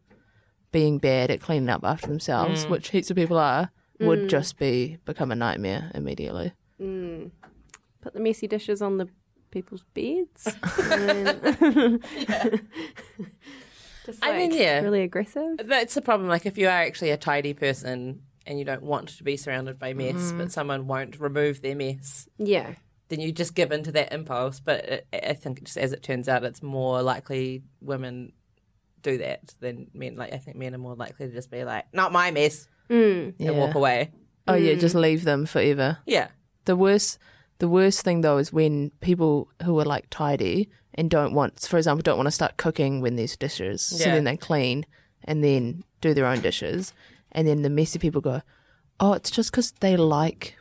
being 0.72 1.00
bad 1.00 1.32
at 1.32 1.42
cleaning 1.42 1.70
up 1.70 1.84
after 1.84 2.08
themselves, 2.08 2.66
mm. 2.66 2.70
which 2.70 2.90
heaps 2.90 3.10
of 3.10 3.18
people 3.18 3.38
are, 3.38 3.72
would 4.00 4.20
mm. 4.22 4.30
just 4.30 4.58
be 4.58 4.98
become 5.06 5.32
a 5.32 5.36
nightmare 5.36 5.92
immediately. 5.94 6.54
Mm. 6.80 7.32
Put 8.02 8.14
the 8.14 8.20
messy 8.20 8.48
dishes 8.48 8.82
on 8.82 8.98
the 8.98 9.08
people's 9.52 9.84
beds. 9.94 10.48
And- 10.80 12.04
Just 14.06 14.20
I 14.24 14.38
mean, 14.38 14.52
yeah. 14.52 14.82
really 14.82 15.04
aggressive. 15.04 15.58
That's 15.64 15.94
the 15.94 16.02
problem. 16.02 16.28
Like 16.28 16.46
if 16.46 16.58
you 16.58 16.68
are 16.68 16.72
actually 16.72 17.12
a 17.12 17.18
tidy 17.18 17.54
person 17.54 18.24
and 18.46 18.60
you 18.60 18.66
don't 18.66 18.84
want 18.84 19.10
to 19.10 19.24
be 19.24 19.38
surrounded 19.38 19.80
by 19.80 19.94
mess, 19.94 20.32
but 20.32 20.38
mm-hmm. 20.38 20.48
someone 20.48 20.88
won't 20.88 21.20
remove 21.20 21.62
their 21.62 21.76
mess, 21.76 22.28
Yeah, 22.38 22.76
then 23.10 23.20
you 23.20 23.32
just 23.32 23.56
give 23.56 23.72
in 23.72 23.84
to 23.84 23.92
that 23.94 24.14
impulse. 24.14 24.60
But 24.60 24.86
it, 24.86 25.08
I 25.14 25.34
think 25.34 25.64
just 25.64 25.78
as 25.78 25.94
it 25.94 26.04
turns 26.04 26.30
out, 26.30 26.44
it's 26.44 26.64
more 26.64 27.02
likely 27.02 27.64
women 27.82 28.34
do 29.02 29.18
that 29.20 29.54
than 29.60 29.88
men. 29.94 30.16
Like 30.16 30.34
I 30.34 30.38
think 30.38 30.58
men 30.58 30.76
are 30.76 30.80
more 30.80 30.96
likely 30.96 31.28
to 31.28 31.34
just 31.34 31.52
be 31.52 31.64
like, 31.64 31.86
"Not 31.94 32.12
my 32.12 32.32
mess," 32.32 32.68
mm. 32.90 33.34
and 33.40 33.58
walk 33.58 33.76
away. 33.76 34.12
Oh 34.48 34.56
yeah, 34.56 34.74
just 34.76 34.96
mm. 34.96 35.02
leave 35.02 35.24
them 35.24 35.46
forever. 35.46 36.00
Yeah, 36.06 36.30
The 36.66 36.76
worst, 36.76 37.18
the 37.60 37.68
worst 37.68 38.02
thing 38.02 38.22
though 38.22 38.38
is 38.38 38.52
when 38.54 38.92
people 39.02 39.50
who 39.64 39.80
are 39.80 39.86
like 39.86 40.08
tidy 40.10 40.70
and 40.94 41.10
don't 41.10 41.34
want, 41.34 41.60
for 41.60 41.78
example, 41.78 42.02
don't 42.02 42.18
want 42.18 42.28
to 42.28 42.32
start 42.32 42.58
cooking 42.58 43.02
when 43.02 43.16
there's 43.16 43.38
dishes. 43.38 43.82
So 43.82 44.06
Yeah. 44.06 44.16
then 44.16 44.24
they 44.26 44.38
clean 44.38 44.86
and 45.24 45.44
then 45.44 45.84
do 46.02 46.14
their 46.14 46.26
own 46.26 46.42
dishes, 46.42 46.94
and 47.34 47.48
then 47.48 47.62
the 47.62 47.70
messy 47.70 48.00
people 48.00 48.22
go, 48.22 48.42
"Oh, 49.00 49.14
it's 49.14 49.32
just 49.32 49.52
because 49.52 49.72
they 49.80 49.96
like." 49.98 50.56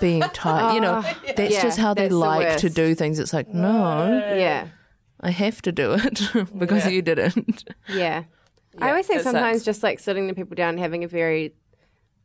Being 0.00 0.22
tidy, 0.32 0.74
you 0.74 0.80
know, 0.80 1.00
oh, 1.04 1.20
that's 1.36 1.54
Yeah, 1.54 1.62
just 1.62 1.78
how 1.78 1.94
they 1.94 2.02
that's 2.08 2.12
the 2.14 2.18
like 2.18 2.56
to 2.58 2.68
do 2.68 2.92
things. 2.96 3.20
It's 3.20 3.32
like, 3.32 3.46
no, 3.54 4.08
yeah, 4.36 4.66
I 5.20 5.30
have 5.30 5.62
to 5.62 5.70
do 5.70 5.92
it 5.92 6.20
because 6.58 6.90
you 6.90 7.02
didn't. 7.02 7.64
yeah. 7.88 8.24
I 8.80 8.88
always 8.90 9.06
say 9.06 9.22
sometimes 9.22 9.58
sucks. 9.58 9.64
just 9.64 9.82
like 9.84 10.00
sitting 10.00 10.26
the 10.26 10.34
people 10.34 10.56
down 10.56 10.70
and 10.70 10.80
having 10.80 11.04
a 11.04 11.08
very 11.08 11.54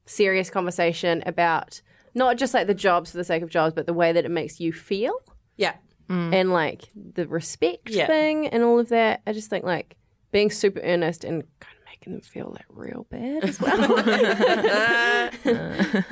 serious 0.07 0.49
conversation 0.49 1.21
about 1.27 1.81
not 2.15 2.37
just 2.37 2.53
like 2.55 2.65
the 2.65 2.73
jobs 2.73 3.11
for 3.11 3.17
the 3.17 3.23
sake 3.23 3.43
of 3.43 3.49
jobs, 3.49 3.75
but 3.75 3.85
the 3.85 3.93
way 3.93 4.11
that 4.11 4.25
it 4.25 4.31
makes 4.31 4.59
you 4.59 4.73
feel. 4.73 5.13
yeah, 5.55 5.75
mm. 6.09 6.33
and 6.33 6.51
like 6.51 6.85
the 6.95 7.27
respect 7.27 7.89
Yeah. 7.91 8.07
thing 8.07 8.47
and 8.47 8.63
all 8.63 8.79
of 8.79 8.89
that. 8.89 9.21
I 9.27 9.33
just 9.33 9.51
think 9.51 9.65
like 9.65 9.97
being 10.31 10.49
super 10.49 10.79
earnest 10.81 11.23
and 11.23 11.43
kind 11.59 11.74
of 11.74 11.74
making 12.05 12.13
them 12.13 12.21
feel 12.21 12.51
like 12.53 12.65
real 12.69 13.05
bad 13.09 13.43
as 13.43 13.59
well 13.61 13.87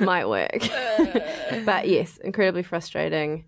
might 0.00 0.28
work. 0.28 0.58
but 1.64 1.88
yes, 1.88 2.18
incredibly 2.18 2.62
frustrating 2.62 3.44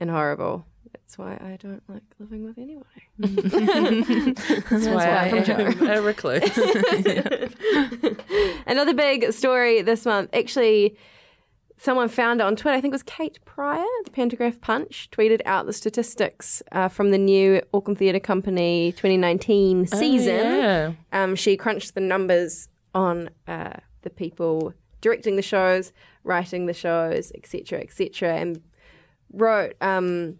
and 0.00 0.10
horrible. 0.10 0.66
That's 0.92 1.18
why 1.18 1.34
I 1.40 1.58
don't 1.60 1.82
like 1.88 2.02
living 2.18 2.44
with 2.44 2.58
anyone. 2.58 2.84
that's 3.18 4.86
why 4.86 5.06
I 5.06 5.28
am 5.28 5.88
a 5.88 6.02
recluse. 6.02 6.58
Another 8.66 8.94
big 8.94 9.32
story 9.32 9.82
this 9.82 10.04
month, 10.04 10.30
actually, 10.34 10.96
someone 11.78 12.08
found 12.08 12.40
it 12.40 12.44
on 12.44 12.56
Twitter. 12.56 12.76
I 12.76 12.80
think 12.80 12.92
it 12.92 12.96
was 12.96 13.02
Kate 13.02 13.38
Pryor, 13.44 13.84
the 14.04 14.10
Pantograph 14.10 14.60
Punch, 14.60 15.08
tweeted 15.10 15.40
out 15.46 15.66
the 15.66 15.72
statistics 15.72 16.62
uh, 16.72 16.88
from 16.88 17.10
the 17.10 17.18
new 17.18 17.62
Auckland 17.72 17.98
Theatre 17.98 18.20
Company 18.20 18.92
2019 18.92 19.86
season. 19.86 20.34
yeah. 20.34 20.92
Um, 21.12 21.36
she 21.36 21.56
crunched 21.56 21.94
the 21.94 22.00
numbers 22.00 22.68
on 22.94 23.30
uh, 23.46 23.74
the 24.02 24.10
people 24.10 24.74
directing 25.00 25.36
the 25.36 25.42
shows, 25.42 25.92
writing 26.24 26.66
the 26.66 26.74
shows, 26.74 27.32
etc., 27.34 27.80
etc., 27.80 28.36
and 28.36 28.60
wrote. 29.32 29.74
Um, 29.80 30.38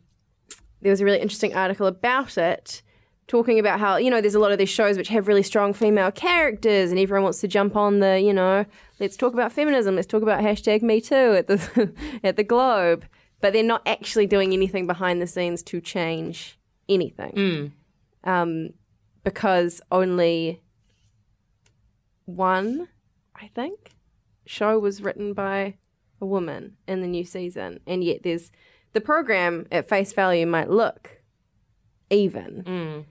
there 0.80 0.90
was 0.90 1.00
a 1.00 1.04
really 1.04 1.20
interesting 1.20 1.54
article 1.54 1.86
about 1.86 2.38
it, 2.38 2.82
talking 3.28 3.58
about 3.58 3.78
how 3.78 3.96
you 3.96 4.10
know 4.10 4.20
there's 4.20 4.34
a 4.34 4.40
lot 4.40 4.50
of 4.50 4.58
these 4.58 4.68
shows 4.68 4.96
which 4.96 5.08
have 5.08 5.28
really 5.28 5.42
strong 5.42 5.72
female 5.72 6.10
characters, 6.10 6.90
and 6.90 6.98
everyone 6.98 7.22
wants 7.22 7.40
to 7.42 7.48
jump 7.48 7.76
on 7.76 8.00
the 8.00 8.20
you 8.20 8.32
know 8.32 8.64
let's 8.98 9.16
talk 9.16 9.32
about 9.32 9.52
feminism, 9.52 9.94
let's 9.94 10.08
talk 10.08 10.22
about 10.22 10.42
hashtag 10.42 10.82
Me 10.82 11.00
Too 11.00 11.34
at 11.36 11.46
the 11.46 11.92
at 12.24 12.36
the 12.36 12.42
Globe, 12.44 13.04
but 13.40 13.52
they're 13.52 13.62
not 13.62 13.82
actually 13.86 14.26
doing 14.26 14.52
anything 14.52 14.86
behind 14.86 15.22
the 15.22 15.26
scenes 15.26 15.62
to 15.64 15.80
change 15.80 16.58
anything, 16.88 17.32
um, 18.24 18.70
because 19.22 19.80
only 19.92 20.62
one, 22.24 22.88
I 23.34 23.48
think, 23.54 23.90
show 24.46 24.78
was 24.78 25.02
written 25.02 25.32
by 25.34 25.76
a 26.20 26.26
woman 26.26 26.76
in 26.86 27.00
the 27.00 27.06
new 27.06 27.24
season, 27.24 27.80
and 27.86 28.02
yet 28.02 28.22
there's 28.22 28.50
the 28.94 29.00
program 29.00 29.66
at 29.70 29.88
face 29.88 30.12
value 30.12 30.46
might 30.46 30.70
look 30.70 31.20
even, 32.10 33.04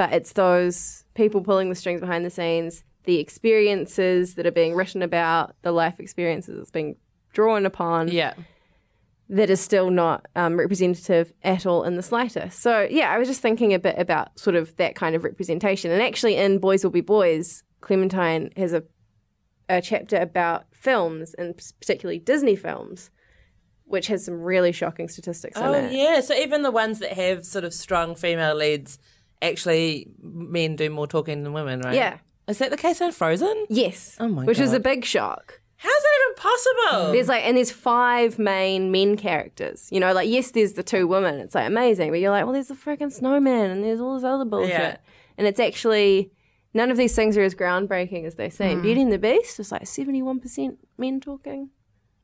but 0.00 0.12
it's 0.14 0.32
those 0.32 1.04
people 1.14 1.42
pulling 1.42 1.68
the 1.68 1.74
strings 1.74 2.00
behind 2.00 2.24
the 2.24 2.30
scenes, 2.30 2.84
the 3.04 3.18
experiences 3.18 4.34
that 4.36 4.46
are 4.46 4.50
being 4.62 4.74
written 4.74 5.02
about, 5.02 5.54
the 5.60 5.72
life 5.72 6.00
experiences 6.00 6.56
that's 6.56 6.70
being 6.70 6.96
drawn 7.34 7.66
upon 7.66 8.08
Yeah. 8.08 8.32
that 9.28 9.50
is 9.50 9.60
still 9.60 9.90
not 9.90 10.24
um, 10.34 10.58
representative 10.58 11.32
at 11.42 11.66
all 11.66 11.84
in 11.84 11.96
the 11.96 12.02
slightest. 12.02 12.60
So, 12.60 12.88
yeah, 12.90 13.10
I 13.10 13.18
was 13.18 13.28
just 13.28 13.42
thinking 13.42 13.74
a 13.74 13.78
bit 13.78 13.96
about 13.98 14.38
sort 14.38 14.56
of 14.56 14.74
that 14.76 14.94
kind 14.94 15.14
of 15.14 15.22
representation. 15.22 15.90
And 15.90 16.00
actually, 16.02 16.36
in 16.36 16.58
Boys 16.58 16.82
Will 16.82 16.90
Be 16.90 17.02
Boys, 17.02 17.62
Clementine 17.82 18.50
has 18.56 18.72
a, 18.72 18.82
a 19.68 19.82
chapter 19.82 20.16
about 20.16 20.64
films, 20.72 21.34
and 21.34 21.54
particularly 21.80 22.18
Disney 22.18 22.56
films, 22.56 23.10
which 23.84 24.06
has 24.06 24.24
some 24.24 24.40
really 24.42 24.72
shocking 24.72 25.08
statistics 25.08 25.58
Oh 25.60 25.72
in 25.74 25.84
it. 25.86 25.92
yeah. 25.92 26.20
So 26.22 26.32
even 26.34 26.62
the 26.62 26.70
ones 26.70 27.00
that 27.00 27.12
have 27.12 27.44
sort 27.44 27.64
of 27.64 27.74
strong 27.74 28.14
female 28.14 28.54
leads, 28.56 28.98
actually 29.42 30.08
men 30.22 30.76
do 30.76 30.90
more 30.90 31.06
talking 31.06 31.42
than 31.42 31.52
women, 31.52 31.80
right? 31.80 31.94
Yeah. 31.94 32.18
Is 32.48 32.58
that 32.58 32.70
the 32.70 32.76
case 32.76 33.00
in 33.00 33.12
Frozen? 33.12 33.66
Yes. 33.68 34.16
Oh 34.18 34.28
my 34.28 34.42
God. 34.42 34.46
Which 34.48 34.58
was 34.58 34.72
a 34.72 34.80
big 34.80 35.04
shock. 35.04 35.60
How's 35.76 35.92
that 36.02 36.18
even 36.22 36.34
possible? 36.36 37.12
There's 37.12 37.28
like, 37.28 37.44
and 37.44 37.56
there's 37.56 37.70
five 37.70 38.38
main 38.38 38.90
men 38.90 39.16
characters. 39.16 39.88
You 39.90 40.00
know, 40.00 40.12
like, 40.12 40.28
yes, 40.28 40.50
there's 40.50 40.74
the 40.74 40.82
two 40.82 41.06
women. 41.06 41.36
It's 41.36 41.54
like 41.54 41.66
amazing. 41.66 42.10
But 42.10 42.20
you're 42.20 42.30
like, 42.30 42.44
well, 42.44 42.52
there's 42.52 42.68
the 42.68 42.74
freaking 42.74 43.10
snowman 43.12 43.70
and 43.70 43.82
there's 43.84 44.00
all 44.00 44.14
this 44.16 44.24
other 44.24 44.44
bullshit. 44.44 44.70
Yeah. 44.74 44.96
And 45.38 45.46
it's 45.46 45.58
actually, 45.60 46.32
none 46.74 46.90
of 46.90 46.98
these 46.98 47.14
things 47.14 47.38
are 47.38 47.42
as 47.42 47.54
groundbreaking 47.54 48.26
as 48.26 48.34
they 48.34 48.50
seem. 48.50 48.78
Hmm. 48.78 48.82
Beauty 48.82 49.00
and 49.02 49.12
the 49.12 49.18
Beast 49.18 49.56
was 49.56 49.72
like 49.72 49.84
71% 49.84 50.76
men 50.98 51.18
talking. 51.20 51.70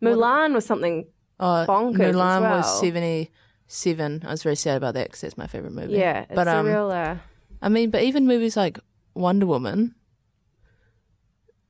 Mulan 0.02 0.52
was 0.52 0.66
something, 0.66 1.06
Oh, 1.40 1.64
Bonkers 1.68 1.96
Mulan 2.12 2.40
well. 2.42 2.56
was 2.58 2.82
77. 3.68 4.22
I 4.26 4.30
was 4.30 4.42
very 4.42 4.56
sad 4.56 4.76
about 4.76 4.94
that 4.94 5.08
because 5.08 5.22
that's 5.22 5.38
my 5.38 5.46
favorite 5.46 5.72
movie. 5.72 5.94
yeah, 5.94 6.20
it's 6.22 6.34
but 6.34 6.48
a 6.48 6.58
um, 6.58 6.66
real, 6.66 6.90
uh, 6.90 7.16
I 7.60 7.68
mean, 7.68 7.90
but 7.90 8.02
even 8.02 8.26
movies 8.26 8.56
like 8.56 8.78
Wonder 9.14 9.46
Woman, 9.46 9.94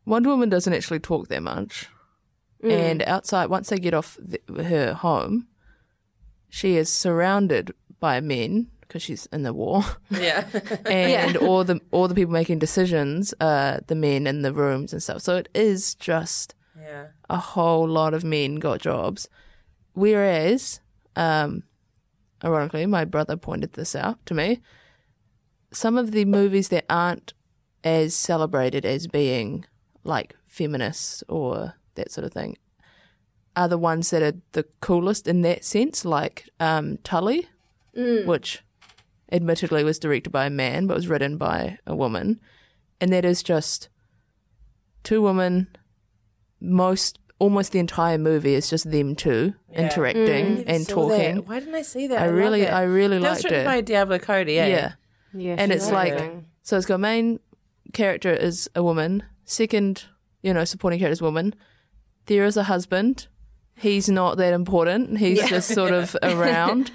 Wonder 0.05 0.28
Woman 0.30 0.49
doesn't 0.49 0.72
actually 0.72 1.01
talk 1.01 1.28
that 1.28 1.42
much. 1.42 1.88
Mm. 2.62 2.70
And 2.70 3.03
outside, 3.03 3.51
once 3.51 3.68
they 3.68 3.78
get 3.78 3.94
off 3.94 4.18
the, 4.20 4.40
her 4.64 4.94
home, 4.94 5.49
she 6.49 6.76
is 6.76 6.90
surrounded 6.90 7.72
by 8.01 8.20
men 8.20 8.68
because 8.80 9.03
she's 9.03 9.26
in 9.26 9.42
the 9.42 9.53
war, 9.53 9.84
yeah. 10.11 10.47
and 10.86 11.36
all 11.36 11.64
the 11.64 11.80
all 11.90 12.09
the 12.09 12.14
people 12.14 12.32
making 12.32 12.59
decisions 12.59 13.34
are 13.40 13.80
the 13.86 13.94
men 13.94 14.26
in 14.26 14.42
the 14.42 14.53
rooms 14.53 14.92
and 14.92 15.03
stuff. 15.03 15.22
So 15.22 15.36
it 15.36 15.49
is 15.55 15.94
just 15.94 16.55
yeah. 16.80 17.09
a 17.28 17.36
whole 17.36 17.88
lot 17.88 18.14
of 18.14 18.24
men 18.24 18.57
got 18.57 18.80
jobs. 18.80 19.28
Whereas, 19.92 20.80
um, 21.16 21.64
ironically, 22.47 22.86
my 22.86 23.05
brother 23.05 23.36
pointed 23.36 23.72
this 23.74 23.94
out 23.94 24.24
to 24.26 24.34
me. 24.34 24.61
Some 25.72 25.99
of 25.99 26.12
the 26.12 26.24
movies 26.24 26.68
that 26.68 26.86
aren't 26.88 27.34
as 27.84 28.14
celebrated 28.14 28.86
as 28.86 29.07
being 29.07 29.64
like 30.05 30.34
feminists 30.47 31.22
or 31.28 31.74
that 31.97 32.11
sort 32.11 32.24
of 32.24 32.32
thing 32.32 32.57
are 33.57 33.68
the 33.68 33.78
ones 33.78 34.11
that 34.11 34.22
are 34.22 34.40
the 34.53 34.64
coolest 34.80 35.26
in 35.26 35.42
that 35.42 35.64
sense, 35.64 36.05
like 36.05 36.49
um, 36.61 36.99
Tully, 37.03 37.49
which 38.26 38.62
admittedly 39.32 39.82
was 39.82 39.99
directed 39.99 40.30
by 40.30 40.47
a 40.47 40.51
man 40.51 40.86
but 40.86 40.94
was 40.94 41.09
written 41.09 41.36
by 41.36 41.78
a 41.86 41.97
woman. 41.97 42.38
And 43.01 43.12
that 43.12 43.24
is 43.24 43.42
just 43.42 43.88
two 45.03 45.20
women 45.22 45.68
most 46.61 47.18
almost 47.39 47.72
the 47.72 47.78
entire 47.78 48.18
movie 48.18 48.55
is 48.55 48.70
just 48.70 48.91
them 48.91 49.14
two 49.14 49.55
interacting 49.72 50.64
and 50.66 50.87
Saw 50.87 51.09
that. 51.09 51.16
talking. 51.16 51.37
Why 51.47 51.61
didn't 51.61 51.74
I 51.74 51.82
see 51.82 52.07
that? 52.09 52.20
I 52.22 52.26
love 52.26 52.34
really, 52.34 52.61
that. 52.62 52.72
I 52.72 52.82
really 52.82 53.18
That 53.18 53.30
was 53.30 53.45
written 53.45 53.61
it. 53.61 53.64
by 53.64 53.80
Diablo 53.80 54.18
Cody. 54.18 54.59
Eh? 54.59 54.68
yeah, 54.68 54.93
yeah. 55.34 55.57
and 55.59 55.72
it's 55.72 55.91
like 55.91 56.12
amazing. 56.14 56.47
so. 56.62 56.76
It's 56.76 56.87
got 56.87 57.01
main 57.01 57.41
character 57.93 58.30
is 58.32 58.68
a 58.74 58.82
woman. 58.82 59.22
Second, 59.45 60.05
you 60.43 60.53
know, 60.55 60.64
supporting 60.64 60.99
character 60.99 61.12
is 61.12 61.22
woman. 61.22 61.55
There 62.26 62.45
is 62.45 62.57
a 62.57 62.64
husband. 62.64 63.28
He's 63.76 64.09
not 64.09 64.39
that 64.39 64.53
important. 64.55 65.18
He's 65.18 65.47
just 65.49 65.68
sort 65.68 65.93
of 65.93 66.16
around, 66.22 66.91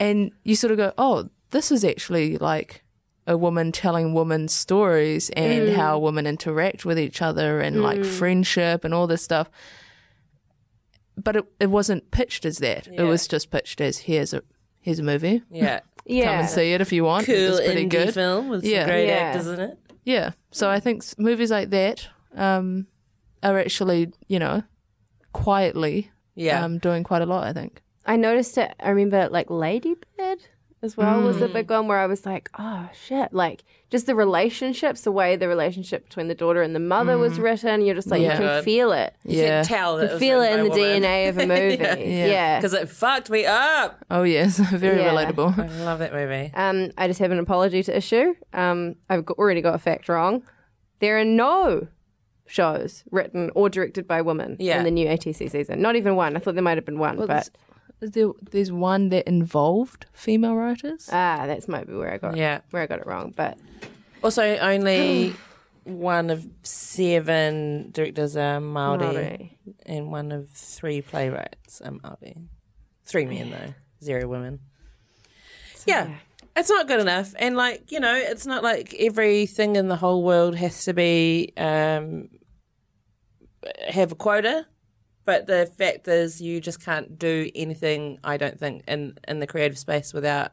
and 0.00 0.32
you 0.42 0.56
sort 0.56 0.72
of 0.72 0.76
go, 0.76 0.92
"Oh, 0.98 1.30
this 1.50 1.70
is 1.70 1.84
actually 1.84 2.36
like." 2.38 2.82
A 3.28 3.36
woman 3.36 3.72
telling 3.72 4.14
women's 4.14 4.52
stories 4.54 5.30
and 5.30 5.70
how 5.76 5.98
women 5.98 6.26
interact 6.26 6.84
with 6.84 6.98
each 6.98 7.20
other 7.20 7.60
and 7.60 7.82
like 7.82 8.04
friendship 8.04 8.84
and 8.84 8.94
all 8.94 9.06
this 9.08 9.22
stuff. 9.22 9.50
But 11.16 11.36
it, 11.36 11.44
it 11.58 11.70
wasn't 11.70 12.10
pitched 12.10 12.44
as 12.44 12.58
that. 12.58 12.86
It 12.86 13.02
was 13.02 13.26
just 13.26 13.50
pitched 13.50 13.80
as 13.80 13.98
here's 13.98 14.32
a 14.34 14.42
here's 14.80 14.98
a 14.98 15.02
movie. 15.02 15.42
Yeah. 15.50 15.80
yeah. 16.04 16.24
Come 16.26 16.34
and 16.40 16.48
see 16.48 16.72
it 16.72 16.80
if 16.80 16.92
you 16.92 17.04
want. 17.04 17.26
Cool 17.26 17.34
it's 17.34 17.60
pretty 17.60 17.86
indie 17.86 17.90
good. 17.90 18.14
film 18.14 18.48
with 18.48 18.64
Yeah. 18.64 18.82
some 18.82 18.90
great 18.90 19.06
Yeah. 19.08 19.14
actors 19.14 19.46
in 19.48 19.60
it. 19.60 19.78
Yeah. 20.04 20.30
So 20.50 20.70
I 20.70 20.78
think 20.78 21.02
movies 21.18 21.50
like 21.50 21.70
that 21.70 22.08
um, 22.36 22.86
are 23.42 23.58
actually, 23.58 24.12
you 24.28 24.38
know, 24.38 24.62
quietly 25.32 26.10
Yeah. 26.34 26.62
um, 26.64 26.78
doing 26.78 27.02
quite 27.02 27.22
a 27.22 27.26
lot, 27.26 27.44
I 27.44 27.52
think. 27.52 27.82
I 28.04 28.16
noticed 28.16 28.56
it. 28.58 28.72
I 28.78 28.90
remember 28.90 29.28
like 29.30 29.50
Lady 29.50 29.96
Bird 30.16 30.38
as 30.82 30.96
well 30.96 31.22
was 31.22 31.36
Mm. 31.38 31.42
a 31.42 31.48
big 31.48 31.70
one 31.70 31.88
where 31.88 31.98
I 31.98 32.06
was 32.06 32.26
like, 32.26 32.50
oh 32.58 32.88
shit, 33.06 33.32
like 33.32 33.64
just 33.90 34.06
the 34.06 34.14
relationships, 34.14 35.00
the 35.02 35.10
way 35.12 35.34
the 35.34 35.48
relationship 35.48 36.04
between 36.04 36.28
the 36.28 36.34
daughter 36.34 36.60
and 36.62 36.74
the 36.74 36.80
mother 36.80 37.16
was 37.18 37.38
written. 37.40 37.80
You're 37.80 37.94
just 37.94 38.08
like 38.10 38.20
Mm. 38.20 38.24
Yeah. 38.24 38.32
you 38.32 38.38
can 38.48 38.62
feel 38.64 38.92
it. 38.92 39.14
you 39.24 39.40
yeah. 39.42 39.62
can 39.62 39.64
tell 39.64 39.96
that 39.96 40.02
You 40.04 40.08
it 40.08 40.12
was 40.12 40.20
feel 40.20 40.40
it 40.42 40.52
in 40.52 40.64
the 40.64 40.68
woman. 40.70 41.02
DNA 41.02 41.28
of 41.30 41.38
a 41.38 41.46
movie. 41.54 41.76
Yeah. 41.76 42.26
yeah. 42.26 42.58
Because 42.58 42.74
it 42.74 42.88
fucked 42.90 43.30
me 43.30 43.46
up. 43.46 44.04
Oh, 44.10 44.22
yes. 44.22 44.58
Very 44.70 45.00
Yeah. 45.00 45.10
relatable. 45.12 45.58
I 45.58 45.84
love 45.84 45.98
that 46.00 46.12
movie. 46.12 46.50
Um, 46.54 46.90
I 46.98 47.06
just 47.08 47.20
have 47.20 47.30
an 47.32 47.38
apology 47.38 47.82
to 47.84 47.96
issue. 47.96 48.34
Um, 48.52 48.96
I've 49.08 49.26
already 49.30 49.62
got 49.62 49.74
a 49.74 49.78
fact 49.78 50.08
wrong. 50.08 50.42
There 51.00 51.18
are 51.18 51.24
no 51.24 51.88
shows 52.46 53.02
written 53.10 53.50
or 53.54 53.68
directed 53.68 54.06
by 54.06 54.20
women 54.22 54.56
Yeah. 54.60 54.78
in 54.78 54.84
the 54.84 54.90
new 54.90 55.08
ATC 55.08 55.48
season. 55.48 55.80
Not 55.82 55.96
even 55.96 56.16
one. 56.16 56.36
I 56.36 56.38
thought 56.38 56.54
there 56.54 56.62
might 56.62 56.76
have 56.76 56.84
been 56.86 56.98
one, 56.98 57.16
Well, 57.16 57.26
but 57.26 57.48
Is 58.00 58.10
there, 58.10 58.28
there's 58.50 58.70
one 58.70 59.08
that 59.08 59.26
involved 59.26 60.06
female 60.12 60.54
writers. 60.54 61.08
ah, 61.10 61.44
that's 61.46 61.66
might 61.68 61.86
be 61.86 61.94
where 61.94 62.12
I 62.12 62.18
got 62.18 62.36
Yeah. 62.36 62.60
where 62.70 62.82
I 62.82 62.86
got 62.86 63.00
it 63.00 63.06
wrong. 63.06 63.32
But 63.34 63.58
Also, 64.22 64.42
only 64.58 65.34
one 65.84 66.28
of 66.30 66.46
seven 66.62 67.90
directors 67.92 68.36
are 68.36 68.60
Maori, 68.60 68.98
Maori. 69.06 69.58
and 69.86 70.10
one 70.12 70.30
of 70.32 70.50
three 70.50 71.00
playwrights 71.00 71.80
are 71.80 71.92
Maori. 71.92 72.36
Three 73.04 73.24
men 73.24 73.50
though, 73.50 73.74
zero 74.04 74.26
women. 74.28 74.60
yeah, 75.86 76.08
it's 76.56 76.68
not 76.68 76.88
good 76.88 77.00
enough. 77.00 77.34
And 77.38 77.56
like 77.56 77.90
you 77.92 78.00
know, 78.00 78.14
it's 78.14 78.44
not 78.46 78.62
like 78.62 78.94
everything 78.98 79.76
in 79.76 79.88
the 79.88 79.96
whole 79.96 80.22
world 80.22 80.56
has 80.56 80.84
to 80.84 80.92
be 80.92 81.52
um, 81.56 82.28
have 83.88 84.12
a 84.12 84.14
quota. 84.16 84.66
But 85.26 85.46
the 85.48 85.70
fact 85.76 86.08
is, 86.08 86.40
you 86.40 86.60
just 86.60 86.82
can't 86.82 87.18
do 87.18 87.50
anything. 87.54 88.18
I 88.24 88.38
don't 88.38 88.58
think 88.58 88.84
in 88.88 89.18
in 89.28 89.40
the 89.40 89.46
creative 89.46 89.76
space 89.76 90.14
without 90.14 90.52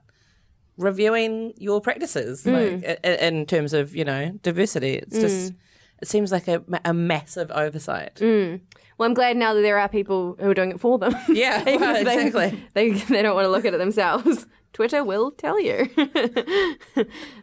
reviewing 0.78 1.54
your 1.58 1.80
practices, 1.80 2.44
mm. 2.44 2.52
like 2.84 3.00
i- 3.06 3.10
i- 3.10 3.28
in 3.28 3.46
terms 3.46 3.74
of 3.74 3.96
you 3.96 4.04
know 4.04 4.32
diversity. 4.42 4.96
It's 4.96 5.18
just 5.20 5.54
mm. 5.54 5.56
it 6.02 6.08
seems 6.08 6.32
like 6.32 6.48
a, 6.48 6.64
a 6.84 6.94
massive 6.94 7.52
oversight. 7.52 8.16
Mm. 8.16 8.62
well, 8.98 9.08
I'm 9.08 9.14
glad 9.14 9.38
now 9.38 9.54
that 9.54 9.62
there 9.62 9.78
are 9.78 9.88
people 9.88 10.36
who 10.40 10.50
are 10.50 10.54
doing 10.56 10.72
it 10.72 10.80
for 10.80 10.98
them. 10.98 11.16
Yeah, 11.30 11.64
well, 11.80 12.04
they, 12.04 12.26
exactly. 12.26 12.64
They 12.74 12.92
they 12.92 13.22
don't 13.22 13.36
want 13.36 13.46
to 13.46 13.52
look 13.52 13.66
at 13.66 13.74
it 13.74 13.78
themselves. 13.78 14.46
Twitter 14.74 15.04
will 15.04 15.30
tell 15.30 15.60
you. 15.60 15.88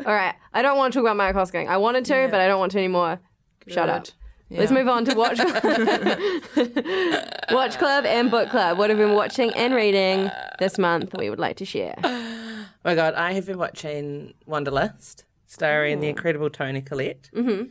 All 0.04 0.14
right, 0.14 0.34
I 0.52 0.62
don't 0.62 0.76
want 0.76 0.92
to 0.92 0.98
talk 0.98 1.04
about 1.04 1.16
my 1.16 1.30
Maya 1.30 1.34
Hosking. 1.46 1.68
I 1.68 1.76
wanted 1.76 2.04
to, 2.06 2.26
but 2.28 2.40
I 2.40 2.48
don't 2.48 2.58
want 2.58 2.72
to 2.72 2.78
anymore. 2.78 3.20
Shut 3.68 3.88
up. 3.88 4.06
Let's 4.50 4.72
move 4.72 4.88
on 4.88 5.04
to 5.04 5.14
watch 5.14 5.38
watch 7.50 7.78
club 7.78 8.04
and 8.04 8.30
book 8.30 8.50
club. 8.50 8.78
What 8.78 8.90
have 8.90 8.98
you 8.98 9.06
been 9.06 9.14
watching 9.14 9.52
and 9.54 9.74
reading 9.74 10.30
this 10.58 10.76
month? 10.76 11.14
We 11.16 11.30
would 11.30 11.38
like 11.38 11.56
to 11.58 11.64
share. 11.64 11.94
Oh 12.02 12.66
my 12.84 12.94
god, 12.94 13.14
I 13.14 13.32
have 13.32 13.46
been 13.46 13.58
watching 13.58 14.34
Wanderlust, 14.46 15.24
starring 15.46 16.00
the 16.00 16.08
incredible 16.08 16.50
Toni 16.50 16.80
Collette. 16.80 17.30
Mm-hmm. 17.34 17.62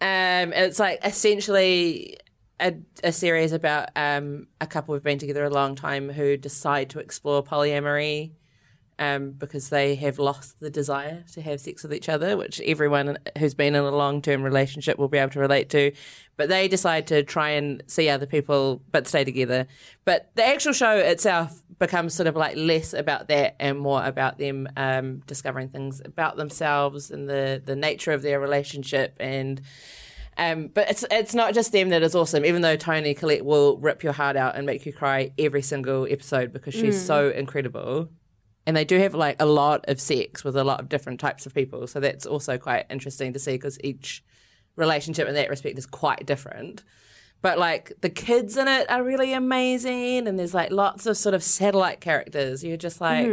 Um, 0.00 0.52
it's 0.52 0.78
like 0.78 1.00
essentially 1.04 2.16
a, 2.60 2.74
a 3.02 3.12
series 3.12 3.52
about 3.52 3.90
um, 3.96 4.46
a 4.60 4.66
couple 4.66 4.94
who've 4.94 5.02
been 5.02 5.18
together 5.18 5.44
a 5.44 5.50
long 5.50 5.74
time 5.74 6.10
who 6.10 6.36
decide 6.36 6.90
to 6.90 7.00
explore 7.00 7.42
polyamory 7.42 8.32
um, 8.98 9.30
because 9.30 9.68
they 9.68 9.94
have 9.96 10.18
lost 10.18 10.58
the 10.60 10.70
desire 10.70 11.24
to 11.32 11.40
have 11.40 11.60
sex 11.60 11.82
with 11.82 11.94
each 11.94 12.08
other, 12.08 12.36
which 12.36 12.60
everyone 12.60 13.16
who's 13.38 13.54
been 13.54 13.74
in 13.74 13.84
a 13.84 13.90
long 13.90 14.20
term 14.20 14.42
relationship 14.42 14.98
will 14.98 15.08
be 15.08 15.18
able 15.18 15.30
to 15.32 15.40
relate 15.40 15.70
to. 15.70 15.92
But 16.36 16.48
they 16.48 16.68
decide 16.68 17.06
to 17.08 17.22
try 17.22 17.50
and 17.50 17.82
see 17.86 18.08
other 18.08 18.26
people 18.26 18.82
but 18.90 19.06
stay 19.06 19.24
together. 19.24 19.66
But 20.04 20.30
the 20.34 20.44
actual 20.44 20.72
show 20.72 20.96
itself 20.96 21.62
becomes 21.78 22.14
sort 22.14 22.26
of 22.26 22.34
like 22.34 22.56
less 22.56 22.92
about 22.92 23.28
that 23.28 23.56
and 23.60 23.78
more 23.78 24.04
about 24.04 24.38
them 24.38 24.68
um, 24.76 25.18
discovering 25.26 25.68
things 25.68 26.02
about 26.04 26.36
themselves 26.36 27.10
and 27.10 27.28
the, 27.28 27.62
the 27.64 27.76
nature 27.76 28.12
of 28.12 28.22
their 28.22 28.40
relationship 28.40 29.16
and. 29.20 29.60
Um, 30.40 30.68
but 30.68 30.88
it's 30.88 31.04
it's 31.10 31.34
not 31.34 31.52
just 31.52 31.72
them 31.72 31.88
that 31.88 32.04
is 32.04 32.14
awesome. 32.14 32.44
Even 32.44 32.62
though 32.62 32.76
Toni 32.76 33.12
Collette 33.12 33.44
will 33.44 33.76
rip 33.78 34.04
your 34.04 34.12
heart 34.12 34.36
out 34.36 34.54
and 34.54 34.64
make 34.64 34.86
you 34.86 34.92
cry 34.92 35.32
every 35.36 35.62
single 35.62 36.06
episode 36.08 36.52
because 36.52 36.74
she's 36.74 37.04
so 37.04 37.30
incredible 37.30 38.08
and 38.68 38.76
they 38.76 38.84
do 38.84 38.98
have 38.98 39.14
like 39.14 39.36
a 39.40 39.46
lot 39.46 39.86
of 39.88 39.98
sex 39.98 40.44
with 40.44 40.54
a 40.54 40.62
lot 40.62 40.78
of 40.78 40.90
different 40.90 41.18
types 41.18 41.46
of 41.46 41.54
people. 41.54 41.86
So 41.86 42.00
that's 42.00 42.26
also 42.26 42.58
quite 42.58 42.84
interesting 42.90 43.32
to 43.32 43.38
see 43.38 43.52
because 43.52 43.78
each 43.82 44.22
relationship 44.76 45.26
in 45.26 45.34
that 45.36 45.48
respect 45.48 45.78
is 45.78 45.86
quite 45.86 46.26
different. 46.26 46.84
But 47.40 47.58
like 47.58 47.94
the 48.02 48.10
kids 48.10 48.58
in 48.58 48.68
it 48.68 48.90
are 48.90 49.02
really 49.02 49.32
amazing, 49.32 50.28
and 50.28 50.38
there's 50.38 50.52
like 50.52 50.70
lots 50.70 51.06
of 51.06 51.16
sort 51.16 51.34
of 51.34 51.42
satellite 51.42 52.02
characters. 52.02 52.62
You're 52.62 52.76
just 52.76 53.00
like, 53.00 53.32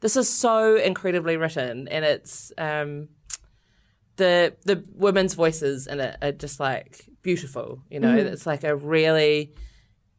this 0.00 0.16
is 0.16 0.28
so 0.28 0.74
incredibly 0.74 1.36
written, 1.36 1.86
and 1.86 2.04
it's 2.04 2.50
um, 2.58 3.08
the 4.16 4.56
the 4.64 4.84
women's 4.96 5.34
voices 5.34 5.86
in 5.86 6.00
it 6.00 6.16
are 6.20 6.32
just 6.32 6.58
like 6.58 7.06
beautiful. 7.22 7.82
You 7.88 8.00
know, 8.00 8.16
it's 8.16 8.46
like 8.46 8.64
a 8.64 8.74
really 8.74 9.52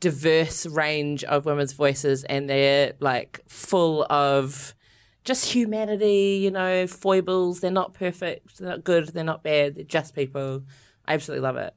diverse 0.03 0.65
range 0.65 1.23
of 1.23 1.45
women's 1.45 1.71
voices 1.73 2.23
and 2.25 2.49
they're 2.49 2.93
like 2.99 3.39
full 3.47 4.05
of 4.09 4.75
just 5.23 5.45
humanity, 5.53 6.39
you 6.43 6.51
know, 6.51 6.85
foibles. 6.85 7.61
They're 7.61 7.71
not 7.71 7.93
perfect, 7.93 8.57
they're 8.59 8.69
not 8.69 8.83
good, 8.83 9.07
they're 9.09 9.23
not 9.23 9.41
bad, 9.43 9.75
they're 9.75 9.85
just 9.85 10.13
people. 10.13 10.63
I 11.07 11.13
absolutely 11.13 11.43
love 11.43 11.55
it. 11.57 11.73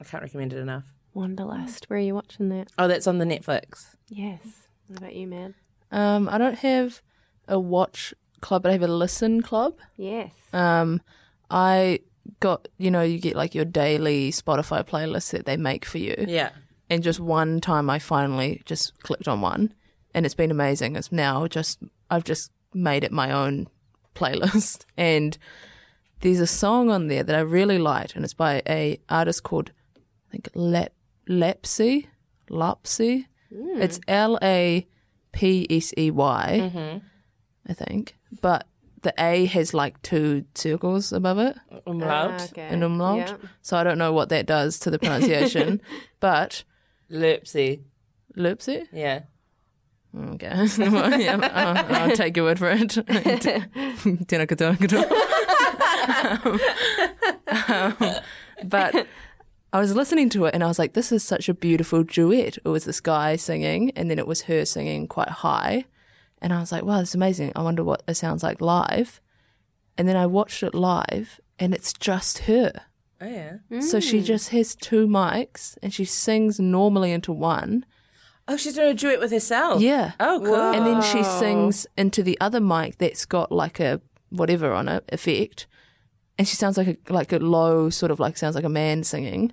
I 0.00 0.04
can't 0.04 0.22
recommend 0.22 0.52
it 0.52 0.58
enough. 0.58 0.84
Wanderlust. 1.14 1.84
Where 1.88 1.98
are 1.98 2.02
you 2.02 2.14
watching 2.14 2.48
that? 2.50 2.68
Oh, 2.78 2.88
that's 2.88 3.06
on 3.06 3.18
the 3.18 3.24
Netflix. 3.24 3.94
Yes. 4.08 4.40
What 4.88 4.98
about 4.98 5.14
you, 5.14 5.26
man? 5.26 5.54
Um, 5.90 6.28
I 6.28 6.38
don't 6.38 6.58
have 6.58 7.00
a 7.46 7.58
watch 7.58 8.12
club, 8.40 8.62
but 8.62 8.70
I 8.70 8.72
have 8.72 8.82
a 8.82 8.88
listen 8.88 9.42
club. 9.42 9.74
Yes. 9.96 10.32
Um, 10.52 11.00
I 11.50 12.00
got 12.40 12.68
you 12.76 12.90
know 12.90 13.00
you 13.02 13.18
get 13.18 13.34
like 13.36 13.54
your 13.54 13.64
daily 13.64 14.30
Spotify 14.30 14.86
playlist 14.86 15.30
that 15.30 15.46
they 15.46 15.56
make 15.56 15.84
for 15.86 15.98
you, 15.98 16.14
Yeah. 16.28 16.50
And 16.90 17.02
just 17.02 17.20
one 17.20 17.60
time 17.60 17.90
I 17.90 17.98
finally 17.98 18.62
just 18.64 19.00
clicked 19.02 19.28
on 19.28 19.40
one, 19.40 19.74
and 20.14 20.24
it's 20.24 20.34
been 20.34 20.50
amazing. 20.50 20.96
It's 20.96 21.12
now 21.12 21.46
just 21.46 21.78
I've 22.10 22.24
just 22.24 22.50
made 22.74 23.04
it 23.04 23.12
my 23.12 23.30
own 23.30 23.68
playlist, 24.14 24.84
and 24.96 25.36
there's 26.20 26.40
a 26.40 26.46
song 26.46 26.90
on 26.90 27.08
there 27.08 27.22
that 27.22 27.36
I 27.36 27.40
really 27.40 27.78
liked, 27.78 28.16
and 28.16 28.24
it's 28.24 28.34
by 28.34 28.62
a 28.68 29.00
artist 29.08 29.42
called 29.42 29.72
I 29.96 30.32
think 30.32 30.48
Lap 30.54 30.92
Lapsy 31.28 32.06
Lapsy. 32.50 33.26
It's 33.50 33.98
L 34.06 34.38
A 34.42 34.86
P 35.32 35.66
S 35.70 35.94
E 35.96 36.10
Y, 36.10 37.00
I 37.66 37.72
think, 37.72 38.16
but 38.42 38.66
the 39.02 39.14
A 39.18 39.46
has 39.46 39.72
like 39.72 40.00
two 40.02 40.44
circles 40.54 41.12
above 41.12 41.38
it 41.38 41.56
Umlaut. 41.86 42.40
Ah, 42.40 42.44
okay. 42.44 42.66
an 42.68 42.82
umlaut. 42.82 43.18
Yeah. 43.18 43.36
So 43.62 43.76
I 43.76 43.84
don't 43.84 43.98
know 43.98 44.12
what 44.12 44.28
that 44.30 44.46
does 44.46 44.78
to 44.80 44.90
the 44.90 44.98
pronunciation, 44.98 45.80
but 46.20 46.64
Lipsy. 47.10 47.82
Lupsi. 48.36 48.86
Yeah. 48.92 49.22
Okay, 50.16 50.48
Well, 50.78 51.20
yeah, 51.20 51.38
I'll, 51.52 51.96
I'll 51.96 52.16
take 52.16 52.36
your 52.36 52.46
word 52.46 52.58
for 52.58 52.70
it. 52.70 52.88
Tēnā 52.88 54.46
katoa 54.46 54.76
katoa. 54.78 55.04
Um, 57.68 58.14
but 58.64 59.06
I 59.72 59.80
was 59.80 59.94
listening 59.94 60.30
to 60.30 60.46
it 60.46 60.54
and 60.54 60.64
I 60.64 60.66
was 60.66 60.78
like, 60.78 60.94
this 60.94 61.12
is 61.12 61.22
such 61.22 61.48
a 61.48 61.54
beautiful 61.54 62.02
duet. 62.02 62.56
It 62.58 62.68
was 62.68 62.84
this 62.84 63.00
guy 63.00 63.36
singing 63.36 63.90
and 63.96 64.10
then 64.10 64.18
it 64.18 64.26
was 64.26 64.42
her 64.42 64.64
singing 64.64 65.06
quite 65.06 65.28
high. 65.28 65.84
And 66.40 66.52
I 66.52 66.60
was 66.60 66.72
like, 66.72 66.84
wow, 66.84 67.00
this 67.00 67.10
is 67.10 67.14
amazing. 67.14 67.52
I 67.54 67.62
wonder 67.62 67.84
what 67.84 68.02
it 68.08 68.14
sounds 68.14 68.42
like 68.42 68.60
live. 68.60 69.20
And 69.96 70.08
then 70.08 70.16
I 70.16 70.26
watched 70.26 70.62
it 70.62 70.74
live 70.74 71.38
and 71.58 71.74
it's 71.74 71.92
just 71.92 72.38
her. 72.40 72.72
Oh 73.20 73.26
yeah. 73.26 73.80
So 73.80 74.00
she 74.00 74.20
mm. 74.20 74.24
just 74.24 74.50
has 74.50 74.74
two 74.74 75.08
mics 75.08 75.76
and 75.82 75.92
she 75.92 76.04
sings 76.04 76.60
normally 76.60 77.12
into 77.12 77.32
one. 77.32 77.84
Oh, 78.46 78.56
she's 78.56 78.74
doing 78.74 78.88
a 78.88 78.94
duet 78.94 79.20
with 79.20 79.30
herself. 79.30 79.82
Yeah. 79.82 80.12
Oh, 80.18 80.40
cool. 80.42 80.54
And 80.54 80.86
then 80.86 81.02
she 81.02 81.22
sings 81.22 81.86
into 81.98 82.22
the 82.22 82.40
other 82.40 82.60
mic 82.60 82.96
that's 82.96 83.26
got 83.26 83.52
like 83.52 83.78
a 83.78 84.00
whatever 84.30 84.72
on 84.72 84.88
it 84.88 85.04
effect, 85.10 85.66
and 86.38 86.48
she 86.48 86.56
sounds 86.56 86.78
like 86.78 86.88
a 86.88 87.12
like 87.12 87.32
a 87.32 87.38
low 87.38 87.90
sort 87.90 88.10
of 88.10 88.18
like 88.20 88.38
sounds 88.38 88.54
like 88.54 88.64
a 88.64 88.70
man 88.70 89.04
singing. 89.04 89.52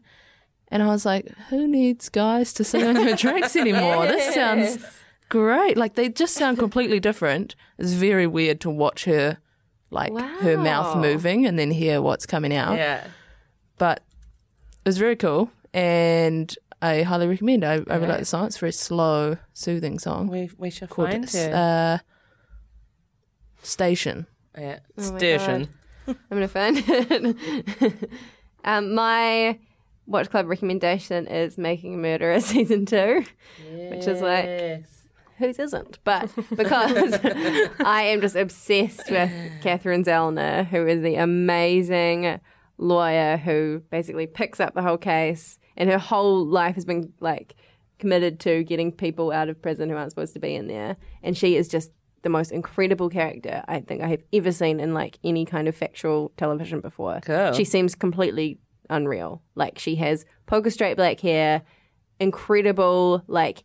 And 0.69 0.81
I 0.81 0.87
was 0.87 1.05
like, 1.05 1.29
who 1.49 1.67
needs 1.67 2.09
guys 2.09 2.53
to 2.53 2.63
sing 2.63 2.85
on 2.85 3.05
your 3.05 3.17
tracks 3.17 3.55
anymore? 3.55 4.07
This 4.07 4.33
sounds 4.33 4.77
great. 5.29 5.77
Like 5.77 5.95
they 5.95 6.07
just 6.07 6.35
sound 6.35 6.57
completely 6.57 6.99
different. 6.99 7.55
It's 7.77 7.91
very 7.91 8.27
weird 8.27 8.61
to 8.61 8.69
watch 8.69 9.05
her 9.05 9.37
like 9.91 10.17
her 10.39 10.57
mouth 10.57 10.97
moving 10.97 11.45
and 11.45 11.59
then 11.59 11.71
hear 11.71 12.01
what's 12.01 12.25
coming 12.25 12.53
out. 12.53 12.77
Yeah. 12.77 13.05
But 13.77 14.03
it 14.85 14.89
was 14.89 14.97
very 14.97 15.15
cool 15.15 15.51
and 15.73 16.55
I 16.81 17.01
highly 17.03 17.27
recommend. 17.27 17.63
I, 17.65 17.73
I 17.73 17.95
really 17.95 18.07
like 18.07 18.19
the 18.19 18.25
song. 18.25 18.45
It's 18.47 18.57
a 18.57 18.59
very 18.59 18.71
slow, 18.71 19.37
soothing 19.53 19.97
song 19.99 20.27
We 20.27 20.49
we 20.57 20.69
shall 20.69 20.87
called 20.87 21.09
find 21.11 21.29
her. 21.29 21.99
uh, 22.01 22.03
Station. 23.63 24.27
yeah. 24.57 24.79
Oh 24.97 25.17
Station. 25.17 25.69
I'm 26.07 26.15
gonna 26.29 26.47
find 26.47 26.77
it. 26.87 28.09
um, 28.63 28.93
my 28.93 29.57
watch 30.05 30.29
club 30.29 30.47
recommendation 30.47 31.27
is 31.27 31.57
Making 31.57 31.95
a 31.95 31.97
Murderer 31.97 32.39
season 32.41 32.85
two, 32.85 33.25
which 33.89 34.05
is 34.07 34.21
like 34.21 34.45
Yes. 34.45 35.07
whose 35.39 35.57
isn't? 35.59 35.97
But 36.03 36.29
because 36.55 37.13
I 37.83 38.03
am 38.03 38.21
just 38.21 38.35
obsessed 38.35 39.09
with 39.09 39.31
Catherine 39.61 40.03
Zellner, 40.03 40.65
who 40.67 40.85
is 40.85 41.01
the 41.01 41.15
amazing 41.15 42.39
lawyer 42.77 43.37
who 43.37 43.81
basically 43.89 44.27
picks 44.27 44.59
up 44.59 44.73
the 44.73 44.81
whole 44.81 44.97
case, 44.97 45.59
and 45.77 45.89
her 45.89 45.97
whole 45.97 46.45
life 46.45 46.75
has 46.75 46.85
been 46.85 47.13
like 47.19 47.55
committed 47.99 48.39
to 48.41 48.63
getting 48.63 48.91
people 48.91 49.31
out 49.31 49.49
of 49.49 49.61
prison 49.61 49.89
who 49.89 49.95
aren't 49.95 50.11
supposed 50.11 50.33
to 50.33 50.39
be 50.39 50.55
in 50.55 50.67
there, 50.67 50.97
and 51.23 51.37
she 51.37 51.55
is 51.55 51.67
just 51.67 51.91
the 52.23 52.29
most 52.29 52.51
incredible 52.51 53.07
character 53.07 53.63
I 53.67 53.81
think 53.81 54.01
I 54.01 54.07
have 54.07 54.23
ever 54.33 54.51
seen 54.51 54.79
in 54.79 54.93
like 54.93 55.19
any 55.23 55.45
kind 55.45 55.67
of 55.67 55.75
factual 55.75 56.31
television 56.37 56.81
before. 56.81 57.19
Cool. 57.23 57.53
She 57.53 57.63
seems 57.63 57.93
completely 57.93 58.59
unreal. 58.89 59.43
Like 59.53 59.77
she 59.77 59.95
has 59.97 60.25
poker 60.47 60.71
straight 60.71 60.97
black 60.97 61.19
hair, 61.19 61.61
incredible 62.19 63.23
like 63.27 63.63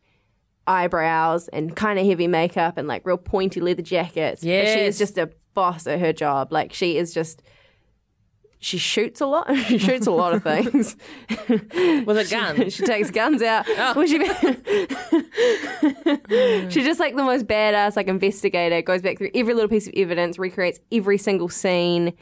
eyebrows 0.66 1.48
and 1.48 1.74
kind 1.74 1.98
of 1.98 2.06
heavy 2.06 2.26
makeup 2.26 2.76
and 2.76 2.86
like 2.86 3.06
real 3.06 3.16
pointy 3.16 3.60
leather 3.60 3.82
jackets. 3.82 4.44
Yeah, 4.44 4.74
she 4.74 4.80
is 4.80 4.98
just 4.98 5.16
a 5.18 5.30
boss 5.54 5.86
at 5.86 5.98
her 5.98 6.12
job. 6.12 6.52
Like 6.52 6.72
she 6.72 6.98
is 6.98 7.14
just 7.14 7.42
she 8.62 8.76
shoots 8.76 9.22
a 9.22 9.26
lot. 9.26 9.52
she 9.66 9.78
shoots 9.78 10.06
a 10.06 10.10
lot 10.10 10.34
of 10.34 10.42
things. 10.42 10.94
With 11.48 12.18
a 12.18 12.26
gun. 12.30 12.68
she 12.70 12.84
takes 12.84 13.10
guns 13.10 13.42
out. 13.42 13.64
Oh. 13.68 13.94
Well, 13.96 14.06
she, 14.06 14.18
she's 16.70 16.84
just 16.84 17.00
like 17.00 17.16
the 17.16 17.24
most 17.24 17.46
badass 17.46 17.96
like 17.96 18.06
investigator. 18.06 18.82
Goes 18.82 19.00
back 19.00 19.16
through 19.16 19.30
every 19.34 19.54
little 19.54 19.68
piece 19.68 19.86
of 19.86 19.94
evidence, 19.96 20.38
recreates 20.38 20.78
every 20.92 21.16
single 21.16 21.48
scene, 21.48 22.12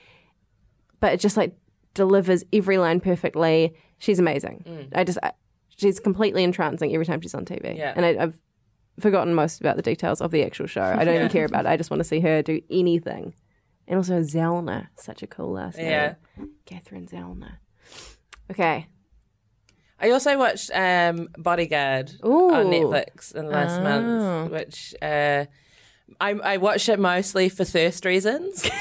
but 1.01 1.13
it 1.13 1.19
just 1.19 1.37
like 1.37 1.57
delivers 1.95 2.45
every 2.53 2.79
line 2.79 3.01
perfectly. 3.01 3.75
She's 3.99 4.21
amazing. 4.21 4.65
Mm. 4.65 4.89
I 4.97 5.03
just 5.03 5.19
I, 5.21 5.33
she's 5.77 5.99
completely 5.99 6.45
entrancing 6.45 6.95
every 6.95 7.05
time 7.05 7.21
she's 7.21 7.35
on 7.35 7.47
TV. 7.47 7.77
Yeah. 7.77 7.95
and 7.97 8.07
I, 8.07 8.11
I've 8.23 8.39
forgotten 9.01 9.35
most 9.35 9.61
about 9.61 9.75
the 9.75 9.83
details 9.83 10.21
of 10.21 10.31
the 10.31 10.45
actual 10.45 10.69
show. 10.69 10.83
I 10.83 11.05
don't 11.05 11.17
even 11.17 11.31
care 11.31 11.47
about 11.47 11.65
it. 11.65 11.69
I 11.69 11.77
just 11.77 11.91
want 11.91 11.99
to 11.99 12.05
see 12.05 12.21
her 12.21 12.43
do 12.43 12.61
anything. 12.71 13.35
And 13.89 13.97
also 13.97 14.21
Zellner, 14.21 14.89
such 14.97 15.23
a 15.23 15.27
cool 15.27 15.53
last 15.55 15.79
name. 15.79 15.87
Yeah. 15.87 16.15
Catherine 16.67 17.07
Zellner. 17.07 17.55
Okay. 18.51 18.87
I 20.01 20.11
also 20.11 20.39
watched 20.39 20.71
um, 20.75 21.29
Bodyguard 21.39 22.13
Ooh. 22.25 22.53
on 22.55 22.67
Netflix 22.67 23.35
in 23.35 23.47
the 23.47 23.51
last 23.51 23.83
month, 23.83 24.53
which 24.53 24.95
uh, 25.03 25.47
I, 26.21 26.31
I 26.31 26.57
watched 26.59 26.89
it 26.89 27.01
mostly 27.01 27.49
for 27.49 27.65
thirst 27.65 28.05
reasons. 28.05 28.69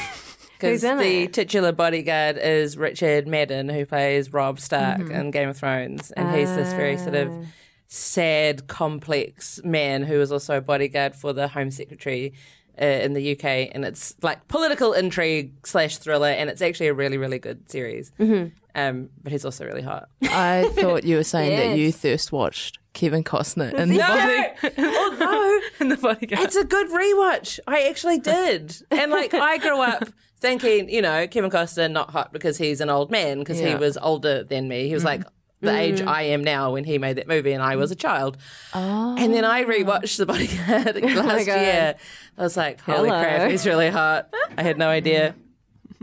Because 0.60 0.82
the 0.82 1.26
it? 1.26 1.34
titular 1.34 1.72
bodyguard 1.72 2.36
is 2.40 2.78
Richard 2.78 3.28
Madden, 3.28 3.70
who 3.70 3.86
plays 3.86 4.34
Rob 4.34 4.60
Stark 4.60 5.02
Mm-hmm. 5.02 5.12
in 5.12 5.30
Game 5.30 5.50
of 5.50 5.58
Thrones. 5.58 6.10
And 6.10 6.36
he's 6.36 6.52
this 6.56 6.74
very 6.74 6.98
sort 6.98 7.14
of 7.14 7.46
sad, 7.86 8.66
complex 8.68 9.60
man 9.64 10.02
who 10.02 10.20
is 10.20 10.32
also 10.32 10.58
a 10.58 10.62
bodyguard 10.62 11.16
for 11.16 11.32
the 11.32 11.50
Home 11.50 11.70
Secretary 11.70 12.34
uh, 12.82 12.86
in 12.86 13.14
the 13.14 13.32
UK. 13.34 13.70
And 13.74 13.84
it's 13.86 14.16
like 14.22 14.48
political 14.48 14.94
intrigue 14.94 15.54
slash 15.66 15.98
thriller. 15.98 16.28
And 16.30 16.50
it's 16.50 16.62
actually 16.62 16.88
a 16.88 16.94
really, 16.94 17.18
really 17.18 17.40
good 17.40 17.70
series. 17.70 18.12
Mm-hmm. 18.20 18.56
Um, 18.76 19.10
but 19.24 19.32
he's 19.32 19.44
also 19.46 19.66
really 19.66 19.82
hot. 19.82 20.10
I 20.24 20.70
thought 20.76 21.04
you 21.04 21.16
were 21.16 21.24
saying 21.24 21.58
that 21.58 21.78
you 21.78 21.86
Yes. 21.86 21.98
thirst 21.98 22.32
watched 22.32 22.78
Kevin 22.94 23.24
Costner 23.24 23.74
in 23.74 23.90
the 23.90 23.98
No! 23.98 24.08
body 24.08 24.88
Although 24.88 25.60
in 25.80 25.90
the 25.90 25.98
bodyguard. 25.98 26.44
It's 26.46 26.56
a 26.56 26.64
good 26.64 26.88
rewatch. 26.90 27.60
I 27.68 27.88
actually 27.90 28.20
did. 28.20 28.76
And 28.92 29.12
like 29.12 29.34
I 29.34 29.58
grew 29.58 29.82
up 29.82 30.04
thinking, 30.40 30.90
you 30.90 31.02
know, 31.02 31.26
Kevin 31.28 31.50
Costner 31.50 31.90
not 31.92 32.12
hot 32.12 32.32
because 32.32 32.58
he's 32.58 32.80
an 32.82 32.90
old 32.92 33.10
man 33.10 33.40
because 33.40 33.60
he 33.60 33.74
was 33.76 33.98
older 33.98 34.44
than 34.44 34.68
me. 34.68 34.88
He 34.88 34.94
was 34.94 35.04
like 35.04 35.24
the 35.62 35.76
age 35.76 36.02
I 36.02 36.24
am 36.24 36.44
now 36.44 36.74
when 36.74 36.84
he 36.84 36.98
made 36.98 37.18
that 37.18 37.28
movie 37.28 37.52
and 37.54 37.64
I 37.64 37.76
was 37.76 37.92
a 37.92 37.96
child. 37.96 38.38
Oh. 38.74 39.16
And 39.18 39.34
then 39.34 39.44
I 39.46 39.64
rewatched 39.64 40.18
The 40.18 40.26
Bodyguard 40.26 41.04
last 41.26 41.46
God. 41.48 41.62
year. 41.62 41.96
I 42.38 42.42
was 42.44 42.56
like, 42.56 42.82
holy 42.82 43.10
Hello. 43.10 43.22
crap, 43.22 43.50
he's 43.50 43.66
really 43.66 43.90
hot. 43.90 44.30
I 44.58 44.64
had 44.64 44.78
no 44.78 44.90
idea. 44.90 45.36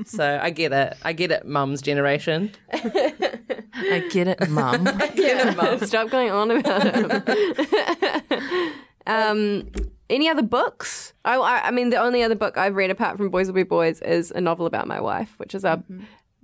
So 0.06 0.40
I 0.42 0.50
get 0.50 0.72
it. 0.72 0.96
I 1.04 1.12
get 1.12 1.30
it, 1.30 1.46
mum's 1.46 1.80
generation. 1.80 2.50
I 2.72 4.08
get 4.10 4.26
it, 4.26 4.48
mum. 4.50 4.88
I 4.88 5.06
Get 5.08 5.46
it, 5.46 5.56
mum. 5.56 5.78
Stop 5.86 6.10
going 6.10 6.30
on 6.32 6.50
about 6.50 6.82
it. 6.84 8.72
um, 9.06 9.70
any 10.10 10.28
other 10.28 10.42
books? 10.42 11.12
I, 11.24 11.36
I, 11.36 11.68
I 11.68 11.70
mean, 11.70 11.90
the 11.90 11.96
only 11.96 12.22
other 12.22 12.34
book 12.34 12.58
I've 12.58 12.74
read 12.74 12.90
apart 12.90 13.16
from 13.18 13.30
Boys 13.30 13.46
Will 13.46 13.54
Be 13.54 13.62
Boys 13.62 14.00
is 14.02 14.30
a 14.32 14.40
novel 14.40 14.66
about 14.66 14.88
my 14.88 15.00
wife, 15.00 15.34
which 15.38 15.54
is 15.54 15.64
our. 15.64 15.82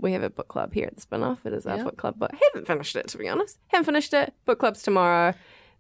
We 0.01 0.13
have 0.13 0.23
a 0.23 0.31
book 0.31 0.49
club 0.49 0.73
here 0.73 0.87
at 0.87 0.97
the 0.97 1.01
Spinoff. 1.07 1.39
It 1.45 1.53
is 1.53 1.67
our 1.67 1.77
Yeah. 1.77 1.85
book 1.85 1.97
club, 1.97 2.17
but 2.19 2.31
haven't 2.53 2.67
finished 2.67 2.97
it 2.97 3.09
to 3.09 3.19
be 3.19 3.29
honest. 3.29 3.59
Haven't 3.69 3.85
finished 3.85 4.15
it. 4.15 4.33
Book 4.47 4.59
club's 4.59 4.83
tomorrow, 4.83 5.35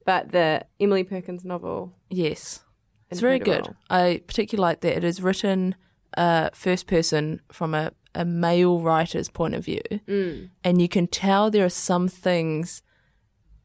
but 0.04 0.32
the 0.32 0.64
Emily 0.78 1.04
Perkins 1.04 1.44
novel. 1.44 1.92
Yes. 2.10 2.64
It's 3.10 3.20
very 3.20 3.38
good. 3.40 3.74
I 3.88 4.22
particularly 4.26 4.68
like 4.68 4.80
that 4.82 4.96
it 4.96 5.04
is 5.04 5.20
written 5.20 5.74
uh, 6.16 6.50
first 6.52 6.86
person 6.86 7.40
from 7.50 7.74
a, 7.74 7.92
a 8.14 8.24
male 8.24 8.80
writer's 8.80 9.28
point 9.28 9.54
of 9.54 9.64
view. 9.64 9.82
Mm. 10.06 10.50
And 10.62 10.80
you 10.82 10.88
can 10.88 11.06
tell 11.08 11.50
there 11.50 11.64
are 11.64 11.68
some 11.68 12.06
things 12.08 12.82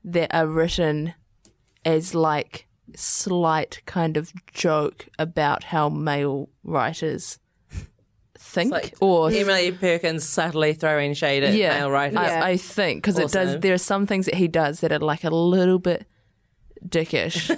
that 0.03 0.33
are 0.33 0.47
written 0.47 1.13
as 1.83 2.15
like 2.15 2.67
slight 2.95 3.81
kind 3.85 4.17
of 4.17 4.31
joke 4.47 5.07
about 5.19 5.65
how 5.65 5.89
male 5.89 6.49
writers 6.63 7.39
think 8.55 8.71
like 8.71 8.95
or 9.01 9.29
Emily 9.29 9.71
Perkins 9.71 10.27
subtly 10.27 10.73
throwing 10.73 11.13
shade 11.13 11.43
at 11.43 11.53
yeah, 11.53 11.77
male 11.77 11.91
writers. 11.91 12.17
I, 12.17 12.49
I 12.49 12.57
think 12.57 13.03
because 13.03 13.19
it 13.19 13.31
does. 13.31 13.59
There 13.59 13.73
are 13.73 13.77
some 13.77 14.07
things 14.07 14.25
that 14.25 14.35
he 14.35 14.47
does 14.47 14.79
that 14.79 14.91
are 14.91 14.99
like 14.99 15.23
a 15.23 15.29
little 15.29 15.77
bit 15.77 16.07
dickish, 16.87 17.49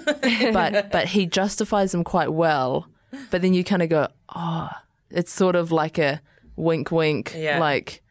but 0.54 0.92
but 0.92 1.08
he 1.08 1.26
justifies 1.26 1.92
them 1.92 2.04
quite 2.04 2.34
well. 2.34 2.88
But 3.32 3.42
then 3.42 3.54
you 3.54 3.64
kind 3.64 3.82
of 3.82 3.90
go, 3.90 4.08
oh, 4.36 4.70
it's 5.10 5.32
sort 5.32 5.56
of 5.56 5.72
like 5.72 5.98
a 5.98 6.22
wink, 6.56 6.92
wink. 6.92 7.34
Yeah. 7.36 7.60
Like 7.60 8.04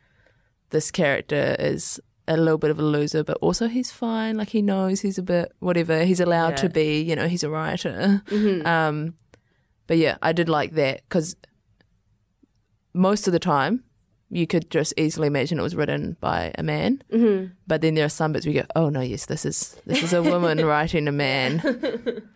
this 0.70 0.90
character 0.90 1.56
is 1.58 2.00
a 2.28 2.36
little 2.36 2.58
bit 2.58 2.70
of 2.70 2.78
a 2.78 2.82
loser, 2.82 3.22
but 3.22 3.36
also 3.40 3.68
he's 3.68 3.90
fine. 3.90 4.36
Like 4.36 4.50
he 4.50 4.62
knows 4.62 5.00
he's 5.00 5.18
a 5.18 5.22
bit 5.22 5.52
whatever. 5.58 6.04
He's 6.04 6.20
allowed 6.20 6.56
to 6.58 6.68
be. 6.68 7.02
You 7.02 7.16
know, 7.16 7.28
he's 7.28 7.44
a 7.44 7.50
writer. 7.50 8.22
Um, 8.64 9.14
but 9.86 9.98
yeah, 9.98 10.16
I 10.22 10.32
did 10.32 10.48
like 10.48 10.72
that 10.72 11.02
because 11.08 11.36
most 12.96 13.26
of 13.26 13.32
the 13.32 13.38
time 13.38 13.84
you 14.28 14.46
could 14.46 14.70
just 14.70 14.92
easily 14.96 15.28
imagine 15.28 15.58
it 15.58 15.62
was 15.62 15.76
written 15.76 16.16
by 16.20 16.52
a 16.58 16.62
man. 16.62 17.02
Mm-hmm. 17.12 17.52
But 17.66 17.80
then 17.80 17.94
there 17.94 18.04
are 18.04 18.08
some 18.08 18.32
bits 18.32 18.44
where 18.44 18.54
you 18.54 18.62
go, 18.62 18.68
oh 18.74 18.88
no, 18.88 19.00
yes, 19.00 19.26
this 19.26 19.44
is 19.44 19.76
this 19.86 20.02
is 20.02 20.12
a 20.12 20.22
woman 20.22 20.64
writing 20.66 21.06
a 21.06 21.12
man. 21.12 22.22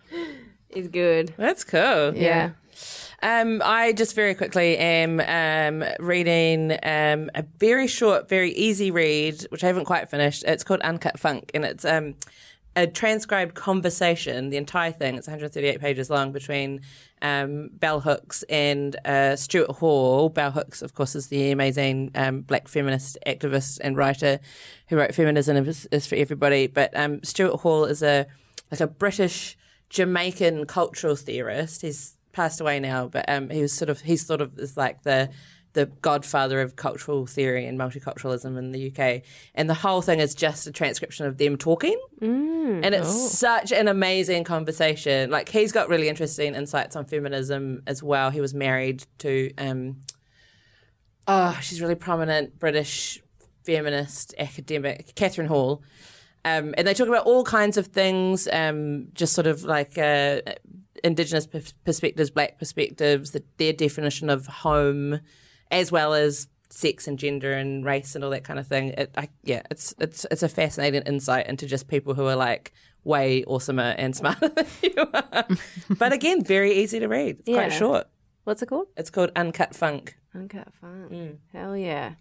Is 0.71 0.87
good. 0.87 1.35
That's 1.37 1.65
cool. 1.65 2.15
Yeah. 2.15 2.51
Um, 3.25 3.61
I 3.65 3.93
just 3.93 4.15
very 4.15 4.37
quickly 4.37 4.79
am 4.79 5.19
um, 5.19 5.85
reading 5.99 6.73
um, 6.85 7.29
a 7.35 7.45
very 7.59 7.89
short, 7.89 8.29
very 8.29 8.53
easy 8.53 8.93
read, 8.93 9.43
which 9.51 9.65
I 9.65 9.67
haven't 9.67 9.87
quite 9.87 10.09
finished. 10.09 10.45
It's 10.47 10.63
called 10.63 10.81
Uncut 10.83 11.19
Funk, 11.19 11.51
and 11.55 11.65
it's 11.65 11.85
um, 11.85 12.15
a 12.77 12.87
transcribed 12.87 13.55
conversation, 13.55 14.51
the 14.51 14.57
entire 14.57 14.93
thing. 14.93 15.17
It's 15.17 15.27
138 15.27 15.81
pages 15.81 16.09
long 16.09 16.33
between 16.33 16.83
um, 17.21 17.71
Bell 17.73 18.01
Hooks 18.01 18.45
and 18.45 18.97
uh, 19.05 19.37
Stuart 19.37 19.71
Hall. 19.71 20.29
Bell 20.29 20.53
Hooks, 20.53 20.81
of 20.81 20.95
course, 20.95 21.15
is 21.15 21.29
the 21.29 21.51
amazing 21.51 22.13
um, 22.15 22.43
black 22.43 22.69
feminist 22.69 23.19
activist 23.27 23.81
and 23.83 23.97
writer 23.97 24.39
who 24.89 24.97
wrote 24.97 25.15
Feminism 25.15 25.57
is, 25.57 25.87
is 25.91 26.07
for 26.07 26.15
Everybody. 26.15 26.69
But 26.69 26.97
um, 26.97 27.23
Stuart 27.25 27.57
Hall 27.61 27.85
is 27.85 28.03
a 28.03 28.27
like 28.71 28.81
a 28.81 28.87
British 28.87 29.59
Jamaican 29.89 30.67
cultural 30.67 31.17
theorist. 31.17 31.83
He's 31.83 32.17
passed 32.33 32.61
away 32.61 32.79
now, 32.79 33.09
but 33.09 33.29
um, 33.29 33.51
he 33.51 33.63
was 33.63 33.73
sort 33.73 33.91
of 33.91 34.03
he's 34.03 34.25
sort 34.25 34.41
of 34.41 34.59
is 34.59 34.77
like 34.77 35.03
the 35.03 35.31
the 35.73 35.87
godfather 35.87 36.61
of 36.61 36.77
cultural 36.77 37.27
theory 37.27 37.67
and 37.67 37.79
multiculturalism 37.79 38.59
in 38.59 38.73
the 38.73 38.89
UK. 38.89 39.23
And 39.55 39.71
the 39.71 39.75
whole 39.75 40.03
thing 40.03 40.19
is 40.19 40.35
just 40.35 40.67
a 40.67 40.73
transcription 40.73 41.27
of 41.27 41.39
them 41.39 41.57
talking. 41.57 41.99
And 42.85 42.95
it's 42.95 43.39
such 43.39 43.73
an 43.73 43.89
amazing 43.89 44.45
conversation. 44.45 45.31
Like 45.31 45.49
he's 45.49 45.73
got 45.73 45.89
really 45.89 46.09
interesting 46.09 46.55
insights 46.55 46.97
on 46.97 47.05
feminism 47.05 47.83
as 47.87 48.03
well. 48.03 48.31
He 48.31 48.41
was 48.41 48.55
married 48.55 49.05
to 49.19 49.53
um 49.59 49.97
oh, 51.29 51.59
she's 51.63 51.81
really 51.81 51.95
prominent 51.95 52.59
British 52.59 53.23
feminist 53.65 54.35
academic, 54.39 55.15
Catherine 55.15 55.47
Hall. 55.47 55.83
Um, 56.45 56.75
and 56.77 56.87
they 56.87 56.95
talk 56.95 57.09
about 57.09 57.27
all 57.27 57.45
kinds 57.45 57.77
of 57.77 57.89
things, 57.89 58.49
um, 58.53 59.09
just 59.13 59.35
sort 59.35 59.47
of 59.47 59.63
like 59.63 59.99
uh, 59.99 60.41
Indigenous 61.05 61.47
perspectives, 61.47 62.31
Black 62.31 62.59
perspectives, 62.59 63.33
the, 63.33 63.45
their 63.59 63.73
definition 63.73 64.31
of 64.31 64.47
home, 64.47 65.21
as 65.71 65.91
well 65.93 66.15
as 66.15 66.49
sex 66.71 67.09
and 67.09 67.19
gender 67.19 67.53
and 67.53 67.85
race 67.85 68.15
and 68.15 68.25
all 68.25 68.31
that 68.31 68.45
kind 68.45 68.59
of 68.59 68.67
thing. 68.67 68.89
It, 68.91 69.11
I, 69.17 69.29
yeah, 69.43 69.63
it's 69.71 69.95
it's 69.99 70.27
it's 70.31 70.43
a 70.43 70.49
fascinating 70.49 71.03
insight 71.03 71.47
into 71.47 71.67
just 71.67 71.89
people 71.89 72.15
who 72.15 72.27
are 72.27 72.37
like 72.37 72.73
way 73.05 73.43
awesomer 73.45 73.95
and 73.99 74.15
smarter 74.17 74.49
than 74.49 74.67
you 74.83 74.95
are. 75.13 75.47
but 75.91 76.13
again, 76.13 76.45
very 76.45 76.75
easy 76.75 77.01
to 77.01 77.09
read. 77.09 77.41
It's 77.41 77.49
quite 77.57 77.73
short. 77.73 78.09
What's 78.45 78.63
it 78.63 78.67
called? 78.67 78.89
It's 78.97 79.11
called 79.11 79.31
Uncut 79.37 79.75
Funk. 79.75 80.17
Uncut 80.35 80.73
fun. 80.73 81.09
Mm. 81.11 81.37
Hell 81.53 81.77
yeah. 81.77 82.13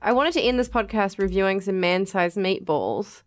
I 0.00 0.12
wanted 0.12 0.32
to 0.34 0.40
end 0.40 0.58
this 0.58 0.68
podcast 0.68 1.18
reviewing 1.18 1.60
some 1.60 1.78
man-sized 1.78 2.36
meatballs, 2.38 3.22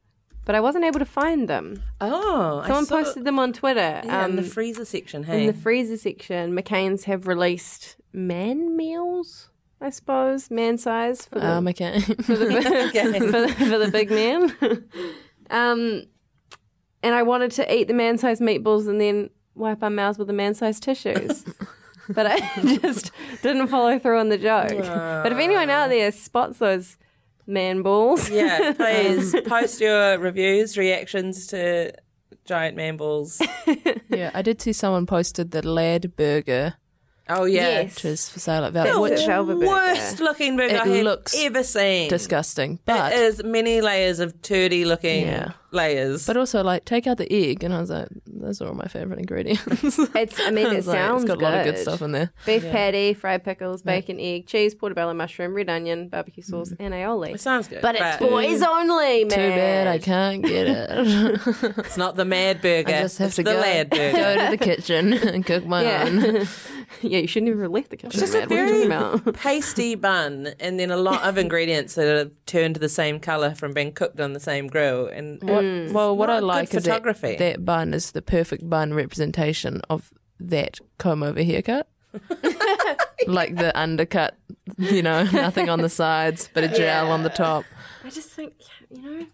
but 0.45 0.55
I 0.55 0.59
wasn't 0.59 0.85
able 0.85 0.99
to 0.99 1.05
find 1.05 1.47
them. 1.47 1.81
Oh, 2.01 2.61
I 2.63 2.67
Someone 2.67 2.85
saw- 2.85 3.03
posted 3.03 3.23
them 3.25 3.39
on 3.39 3.53
Twitter. 3.53 4.01
yeah, 4.03 4.25
in 4.25 4.35
the 4.35 4.41
um, 4.43 4.47
freezer 4.47 4.85
section. 4.85 5.23
Hey, 5.23 5.41
in 5.41 5.47
the 5.47 5.53
freezer 5.59 5.97
section, 5.97 6.55
McCain's 6.55 7.05
have 7.05 7.27
released 7.27 7.95
man 8.11 8.75
meals, 8.77 9.49
I 9.81 9.89
suppose, 9.89 10.51
man 10.51 10.77
size 10.77 11.25
for 11.25 11.39
the, 11.39 11.47
Um, 11.49 11.67
okay. 11.69 11.99
for, 11.99 12.35
the, 12.35 12.51
for, 13.31 13.41
the, 13.41 13.65
for 13.69 13.77
the 13.77 13.89
big 13.91 14.09
man. 14.11 14.53
um, 15.49 16.03
and 17.01 17.15
I 17.15 17.23
wanted 17.23 17.51
to 17.51 17.73
eat 17.73 17.87
the 17.87 17.93
man 17.93 18.17
size 18.17 18.39
meatballs 18.39 18.87
and 18.87 18.99
then 19.01 19.29
wipe 19.55 19.83
our 19.83 19.89
mouths 19.89 20.17
with 20.17 20.27
the 20.27 20.33
man 20.33 20.53
size 20.55 20.79
tissues. 20.79 21.43
but 22.09 22.25
I 22.27 22.39
just 22.81 23.11
didn't 23.41 23.67
follow 23.67 23.97
through 23.99 24.19
on 24.19 24.29
the 24.29 24.37
joke. 24.37 24.69
But 24.77 25.31
if 25.31 25.37
anyone 25.37 25.69
out 25.69 25.89
there 25.89 26.11
spots 26.11 26.59
those 26.59 26.97
man 27.45 27.81
balls, 27.81 28.29
yeah, 28.29 28.73
please 28.77 29.35
post 29.45 29.81
your 29.81 30.17
reviews, 30.17 30.77
reactions 30.77 31.47
to 31.47 31.93
giant 32.45 32.75
man 32.75 32.97
balls. 32.97 33.41
yeah, 34.09 34.31
I 34.33 34.41
did 34.41 34.61
see 34.61 34.73
someone 34.73 35.05
posted 35.05 35.51
the 35.51 35.67
Lad 35.67 36.15
Burger, 36.15 36.75
Oh 37.29 37.45
yeah, 37.45 37.61
Yes. 37.83 37.95
which 37.95 38.05
is 38.05 38.29
for 38.29 38.39
sale 38.39 38.65
at 38.65 38.73
That's 38.73 38.89
Velvet, 38.89 39.07
it. 39.11 39.15
which 39.15 39.25
Velvet 39.25 39.55
burger. 39.55 39.67
worst 39.67 40.19
looking 40.19 40.57
burger 40.57 40.75
I 40.75 40.87
have 40.87 41.03
looks 41.03 41.33
ever 41.37 41.63
seen. 41.63 42.09
disgusting. 42.09 42.79
But 42.85 43.13
it 43.13 43.19
is 43.19 43.43
many 43.43 43.79
layers 43.79 44.19
of 44.19 44.41
turdy 44.41 44.85
looking 44.85 45.27
Yeah. 45.27 45.51
layers. 45.71 46.25
but 46.27 46.35
also 46.35 46.61
like 46.63 46.83
take 46.83 47.07
out 47.07 47.17
the 47.17 47.31
egg, 47.31 47.63
and 47.63 47.73
I 47.73 47.79
was 47.79 47.89
like, 47.89 48.09
those 48.27 48.61
are 48.61 48.67
all 48.67 48.73
my 48.75 48.87
favorite 48.87 49.19
ingredients. 49.19 49.63
it's, 50.15 50.37
I 50.41 50.51
mean, 50.51 50.65
I 50.67 50.73
it 50.73 50.75
was 50.75 50.87
like, 50.87 50.97
sounds 50.97 51.23
it's 51.23 51.29
got 51.31 51.37
a 51.39 51.43
lot 51.43 51.53
of 51.59 51.63
good 51.63 51.77
stuff 51.77 52.01
in 52.01 52.11
there. 52.11 52.31
Beef 52.45 52.61
patty, 52.63 53.13
fried 53.13 53.45
pickles, 53.45 53.81
bacon, 53.83 54.19
egg, 54.19 54.45
cheese, 54.47 54.75
portobello 54.75 55.13
mushroom, 55.13 55.53
red 55.53 55.69
onion, 55.69 56.09
barbecue 56.09 56.43
sauce, 56.43 56.71
mm. 56.71 56.75
and 56.79 56.93
aioli. 56.93 57.35
it 57.35 57.39
sounds 57.41 57.69
good, 57.69 57.81
But 57.81 57.95
it's 57.95 58.17
boys 58.17 58.61
only, 58.61 59.23
man. 59.23 59.29
Too 59.29 59.35
bad 59.55 59.87
I 59.87 59.97
can't 59.99 60.43
get 60.43 60.67
it. 60.67 60.89
it's 61.77 61.95
not 61.95 62.17
the 62.17 62.25
mad 62.25 62.61
burger. 62.61 62.89
I 62.93 63.01
just 63.03 63.17
have 63.19 63.27
it's 63.27 63.37
to 63.37 63.43
the 63.43 63.53
go, 63.53 63.59
lad 63.61 63.89
burger. 63.89 64.11
go 64.17 64.45
to 64.45 64.51
the 64.51 64.57
kitchen 64.57 65.13
and 65.13 65.45
cook 65.45 65.65
my 65.65 66.03
own. 66.03 66.47
Yeah. 67.01 67.09
yeah, 67.09 67.19
you 67.19 67.27
shouldn't 67.27 67.49
even 67.49 67.71
left 67.71 67.89
the 67.89 67.97
kitchen. 67.97 68.19
It's 68.19 68.31
just 68.31 68.35
a 68.35 68.47
man. 68.47 68.49
What 68.49 69.01
are 69.01 69.13
you 69.13 69.17
very 69.17 69.33
pasty 69.33 69.95
bun, 69.95 70.53
and 70.59 70.79
then 70.79 70.91
a 70.91 70.97
lot 70.97 71.23
of 71.23 71.37
ingredients 71.37 71.95
that 71.95 72.17
have 72.17 72.31
turned 72.45 72.77
the 72.77 72.89
same 72.89 73.19
color 73.19 73.55
from 73.55 73.73
being 73.73 73.91
cooked 73.91 74.19
on 74.19 74.33
the 74.33 74.39
same 74.39 74.67
grill. 74.67 75.07
And 75.07 75.39
mm. 75.41 75.87
What, 75.87 75.95
well, 75.95 76.17
what 76.17 76.27
not 76.27 76.37
I 76.37 76.39
like 76.39 76.73
is 76.73 76.83
that, 76.83 76.83
photography. 76.83 77.35
that 77.37 77.65
bun 77.65 77.93
is 77.93 78.11
the 78.11 78.21
perfect 78.21 78.69
bun 78.69 78.93
representation 78.93 79.81
of 79.89 80.11
that 80.39 80.79
comb 80.97 81.23
over 81.23 81.43
haircut. 81.43 81.87
like 83.27 83.55
the 83.55 83.71
undercut, 83.75 84.37
you 84.77 85.01
know, 85.01 85.23
nothing 85.23 85.67
on 85.67 85.81
the 85.81 85.89
sides, 85.89 86.49
but 86.53 86.63
a 86.63 86.67
gel 86.67 87.11
on 87.11 87.23
the 87.23 87.29
top. 87.29 87.65
I 88.03 88.09
just 88.09 88.29
think, 88.29 88.53
you 88.91 89.01
know, 89.01 89.25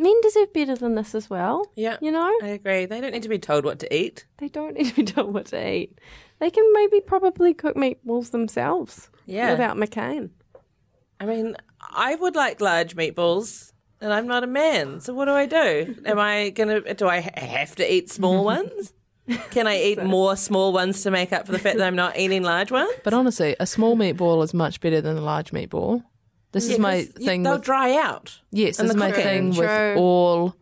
men 0.00 0.20
deserve 0.22 0.52
better 0.52 0.74
than 0.74 0.94
this 0.96 1.14
as 1.14 1.30
well. 1.30 1.70
Yeah. 1.76 1.98
You 2.00 2.10
know, 2.10 2.32
I 2.42 2.48
agree. 2.48 2.86
They 2.86 3.00
don't 3.00 3.12
need 3.12 3.22
to 3.22 3.28
be 3.28 3.38
told 3.38 3.64
what 3.64 3.78
to 3.80 3.94
eat. 3.94 4.26
they 4.38 4.48
don't 4.48 4.74
need 4.74 4.86
to 4.88 4.94
be 4.94 5.04
told 5.12 5.32
what 5.34 5.46
to 5.46 5.70
eat. 5.72 5.98
They 6.40 6.50
can 6.50 6.64
maybe 6.72 7.00
probably 7.00 7.54
cook 7.54 7.76
meatballs 7.76 8.30
themselves. 8.30 9.10
Yeah. 9.26 9.52
Without 9.52 9.76
McCain. 9.76 10.30
I 11.20 11.26
mean, 11.26 11.54
I 11.80 12.14
would 12.14 12.34
like 12.34 12.60
large 12.60 12.96
meatballs, 12.96 13.72
and 14.00 14.12
I'm 14.12 14.26
not 14.26 14.42
a 14.42 14.46
man. 14.46 15.00
So 15.00 15.12
what 15.12 15.26
do 15.26 15.32
I 15.32 15.44
do? 15.46 15.96
Am 16.06 16.18
I 16.18 16.48
gonna? 16.50 16.94
Do 16.94 17.06
I 17.06 17.20
have 17.20 17.76
to 17.76 17.94
eat 17.94 18.10
small 18.10 18.44
ones? 18.56 18.94
Can 19.50 19.66
I 19.68 19.80
eat 19.80 20.02
more 20.02 20.34
small 20.34 20.72
ones 20.72 21.02
to 21.02 21.10
make 21.10 21.32
up 21.32 21.46
for 21.46 21.52
the 21.52 21.58
fact 21.58 21.76
that 21.76 21.86
I'm 21.86 21.94
not 21.94 22.18
eating 22.18 22.42
large 22.42 22.72
ones? 22.72 22.90
But 23.04 23.12
honestly, 23.12 23.54
a 23.60 23.66
small 23.66 23.94
meatball 23.96 24.42
is 24.42 24.52
much 24.54 24.80
better 24.80 25.00
than 25.00 25.16
a 25.16 25.20
large 25.20 25.52
meatball. 25.52 26.02
This 26.52 26.68
is 26.68 26.78
my 26.78 27.02
thing. 27.04 27.42
They'll 27.44 27.54
with, 27.54 27.64
dry 27.64 27.96
out. 27.96 28.40
yes, 28.50 28.78
this 28.78 28.90
is 28.90 28.96
my 28.96 29.12
thing 29.12 29.52
True. 29.52 29.62
with 29.62 29.98
all 29.98 30.54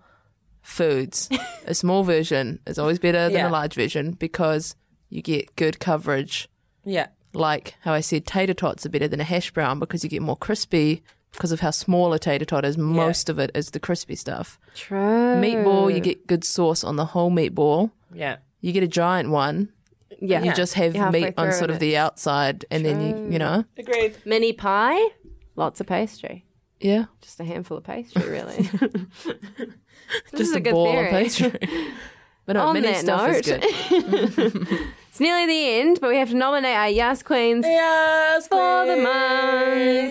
foods. 0.63 1.29
a 1.67 1.75
small 1.75 2.05
version 2.05 2.59
is 2.67 2.79
always 2.79 2.99
better 2.99 3.25
than 3.25 3.33
Yeah. 3.33 3.49
a 3.49 3.51
large 3.51 3.75
version 3.75 4.13
because 4.13 4.77
you 5.09 5.23
get 5.23 5.55
good 5.57 5.81
coverage. 5.81 6.49
Yeah. 6.85 7.09
Like 7.33 7.75
how 7.83 7.93
I 7.93 8.01
said, 8.01 8.27
tater 8.27 8.55
tots 8.55 8.85
are 8.87 8.91
better 8.91 9.09
than 9.09 9.21
a 9.21 9.25
hash 9.25 9.51
brown 9.51 9.79
because 9.79 10.05
you 10.05 10.11
get 10.11 10.23
more 10.23 10.37
crispy 10.37 11.03
because 11.33 11.53
of 11.53 11.61
how 11.61 11.71
small 11.71 12.13
a 12.13 12.19
tater 12.19 12.45
tot 12.45 12.65
is. 12.65 12.77
Most 12.79 13.29
of 13.29 13.39
it 13.39 13.51
is 13.55 13.71
the 13.71 13.81
crispy 13.81 14.15
stuff. 14.15 14.59
True. 14.75 14.99
Meatball, 14.99 15.95
you 15.95 16.01
get 16.01 16.27
good 16.27 16.45
sauce 16.45 16.83
on 16.85 16.97
the 16.97 17.07
whole 17.07 17.31
meatball. 17.31 17.91
Yeah. 18.13 18.37
You 18.61 18.73
get 18.73 18.83
a 18.83 18.89
giant 18.89 19.31
one. 19.31 19.71
Yeah. 20.21 20.43
You 20.43 20.53
just 20.53 20.75
have 20.75 20.95
meat 21.13 21.35
on 21.37 21.53
sort 21.53 21.65
and 21.65 21.73
of 21.73 21.79
the 21.79 21.97
outside, 21.97 22.65
and 22.73 22.85
then 22.85 23.01
you, 23.01 23.33
you 23.33 23.39
know, 23.39 23.65
Agreed. 23.77 24.17
Mini 24.25 24.53
pie, 24.53 24.99
lots 25.59 25.81
of 25.81 25.87
pastry. 25.87 26.47
yeah, 26.81 27.07
Just 27.21 27.39
a 27.41 27.45
handful 27.45 27.77
of 27.79 27.85
pastry, 27.85 28.23
really. 28.29 28.63
Just 30.37 30.55
a, 30.55 30.59
a 30.59 30.61
good 30.61 30.73
ball 30.73 30.87
theory. 30.93 31.07
of 31.07 31.11
pastry. 31.11 31.53
But 32.47 32.55
no, 32.57 32.69
On 32.69 32.73
mini 32.73 32.87
that 32.87 32.97
stuff 33.01 33.29
is 33.29 33.47
note- 33.47 33.61
good. 33.61 34.67
It's 35.11 35.21
nearly 35.21 35.45
the 35.47 35.81
end, 35.81 35.99
but 36.01 36.09
we 36.09 36.17
have 36.17 36.31
to 36.31 36.35
nominate 36.37 36.75
our 36.77 36.89
Yas 36.89 37.23
Queens. 37.23 37.67
Yes, 37.67 38.49
For 38.49 38.87
the 38.87 38.97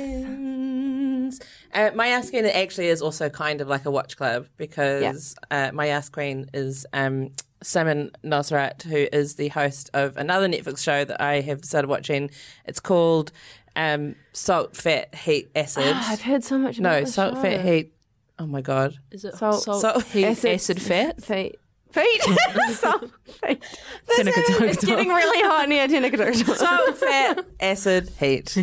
month. 0.07 1.41
Uh, 1.74 1.91
my 1.95 2.07
Ask 2.10 2.30
Queen 2.32 2.45
actually 2.45 2.88
is 2.88 3.02
also 3.02 3.28
kind 3.30 3.60
of 3.61 3.68
like 3.68 3.86
a 3.86 3.91
watch 3.91 4.18
club 4.18 4.48
because 4.57 5.36
uh, 5.52 5.72
my 5.74 5.88
Ask 5.88 6.11
Queen 6.11 6.48
is 6.53 6.86
um, 6.94 7.32
Samin 7.64 8.11
Nosrat, 8.24 8.84
who 8.84 9.07
is 9.11 9.36
the 9.36 9.48
host 9.49 9.90
of 9.94 10.15
another 10.18 10.48
Netflix 10.48 10.80
show 10.84 11.06
that 11.06 11.19
I 11.22 11.41
have 11.41 11.64
started 11.65 11.88
watching. 11.88 12.30
It's 12.65 12.80
called 12.80 13.32
um, 13.77 14.15
Salt, 14.33 14.75
Fat, 14.75 15.15
Heat, 15.15 15.49
Acid. 15.55 15.83
Ah, 15.85 16.11
I've 16.11 16.21
heard 16.21 16.43
so 16.43 16.57
much 16.57 16.79
about 16.79 16.91
no, 16.91 16.99
this 17.01 17.13
Salt, 17.13 17.35
show. 17.35 17.41
Fat, 17.41 17.63
Heat. 17.63 17.93
Oh 18.39 18.45
my 18.45 18.61
God. 18.61 18.99
Is 19.11 19.23
it 19.25 19.35
Salt- 19.35 19.63
salt, 19.63 19.81
salt, 19.81 20.03
heat, 20.05 20.25
acid- 20.25 20.51
acid, 20.53 20.81
fat? 20.81 21.23
Feet. 21.23 21.55
Feet. 21.91 22.21
Salt, 22.71 23.09
feet. 23.25 23.63
Tinaka 24.09 24.61
It's 24.61 24.85
getting 24.85 25.07
really 25.09 25.47
hot 25.47 25.69
near 25.69 25.87
Tinaka 25.87 26.35
Salt, 26.57 26.97
Fat, 26.97 27.45
Acid, 27.59 28.09
Heat 28.19 28.57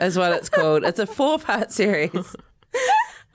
is 0.00 0.16
what 0.18 0.32
it's 0.32 0.48
called. 0.48 0.84
It's 0.84 0.98
a 0.98 1.06
four 1.06 1.38
part 1.38 1.70
series. 1.72 2.34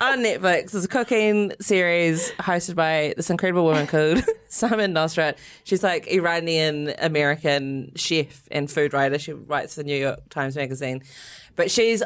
On 0.01 0.19
Netflix, 0.19 0.76
it's 0.76 0.84
a 0.84 0.89
cooking 0.89 1.53
series 1.61 2.30
hosted 2.34 2.76
by 2.76 3.13
this 3.15 3.30
incredible 3.30 3.63
woman 3.63 3.88
called 3.88 4.17
Samin 4.49 4.91
Nosrat. 4.91 5.38
She's 5.63 5.84
like 5.84 6.05
Iranian 6.07 6.93
American 6.97 7.93
chef 7.95 8.45
and 8.51 8.69
food 8.69 8.91
writer. 8.91 9.17
She 9.17 9.31
writes 9.31 9.76
for 9.76 9.84
the 9.84 9.85
New 9.85 9.95
York 9.95 10.27
Times 10.30 10.57
Magazine, 10.57 11.01
but 11.55 11.72
she's 11.72 12.03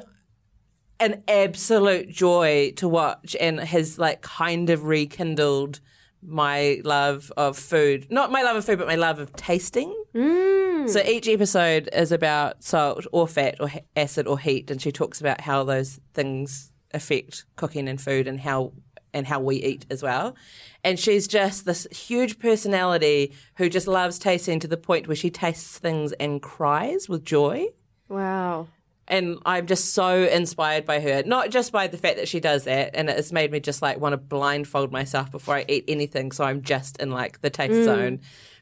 an 1.00 1.24
absolute 1.28 2.10
joy 2.10 2.74
to 2.76 2.88
watch 2.88 3.36
and 3.40 3.60
has 3.60 3.98
like 3.98 4.22
kind 4.22 4.70
of 4.70 4.84
rekindled 4.84 5.80
my 6.22 6.82
love 6.84 7.32
of 7.38 7.58
food. 7.58 8.06
Not 8.12 8.32
my 8.32 8.44
love 8.44 8.56
of 8.56 8.66
food, 8.66 8.78
but 8.78 8.88
my 8.88 8.98
love 8.98 9.18
of 9.18 9.34
tasting. 9.34 9.96
Mm. 10.14 10.90
So 10.90 11.02
each 11.02 11.28
episode 11.28 11.90
is 11.92 12.12
about 12.12 12.64
salt 12.64 13.08
or 13.12 13.28
fat 13.28 13.56
or 13.60 13.72
acid 13.96 14.28
or 14.28 14.38
heat, 14.38 14.70
and 14.70 14.80
she 14.80 14.92
talks 14.92 15.20
about 15.20 15.42
how 15.42 15.64
those 15.64 16.00
things 16.14 16.72
affect 16.94 17.46
cooking 17.56 17.88
and 17.88 18.00
food 18.00 18.28
and 18.28 18.40
how 18.40 18.74
and 19.14 19.28
how 19.28 19.40
we 19.40 19.58
eat 19.58 19.86
as 19.90 20.04
well. 20.04 20.36
And 20.84 21.00
she's 21.00 21.28
just 21.28 21.66
this 21.66 21.88
huge 21.92 22.40
personality 22.40 23.34
who 23.56 23.70
just 23.70 23.88
loves 23.88 24.20
tasting 24.20 24.60
to 24.60 24.68
the 24.68 24.78
point 24.78 25.08
where 25.08 25.16
she 25.16 25.30
tastes 25.30 25.78
things 25.78 26.12
and 26.14 26.42
cries 26.42 27.10
with 27.10 27.26
joy. 27.26 27.68
Wow. 28.08 28.68
And 29.08 29.40
I'm 29.46 29.66
just 29.66 29.94
so 29.96 30.24
inspired 30.26 30.86
by 30.86 31.00
her, 31.00 31.24
not 31.24 31.50
just 31.50 31.72
by 31.72 31.88
the 31.88 31.98
fact 31.98 32.18
that 32.18 32.28
she 32.28 32.40
does 32.40 32.66
that, 32.66 32.92
and 32.94 33.10
it's 33.10 33.32
made 33.32 33.52
me 33.52 33.60
just 33.60 33.82
like 33.82 34.00
want 34.00 34.14
to 34.14 34.18
blindfold 34.18 34.92
myself 34.92 35.32
before 35.32 35.56
I 35.56 35.66
eat 35.68 35.86
anything, 35.88 36.32
so 36.32 36.44
I'm 36.44 36.62
just 36.62 36.98
in 36.98 37.10
like 37.10 37.42
the 37.42 37.50
taste 37.50 37.86
zone. 37.86 38.20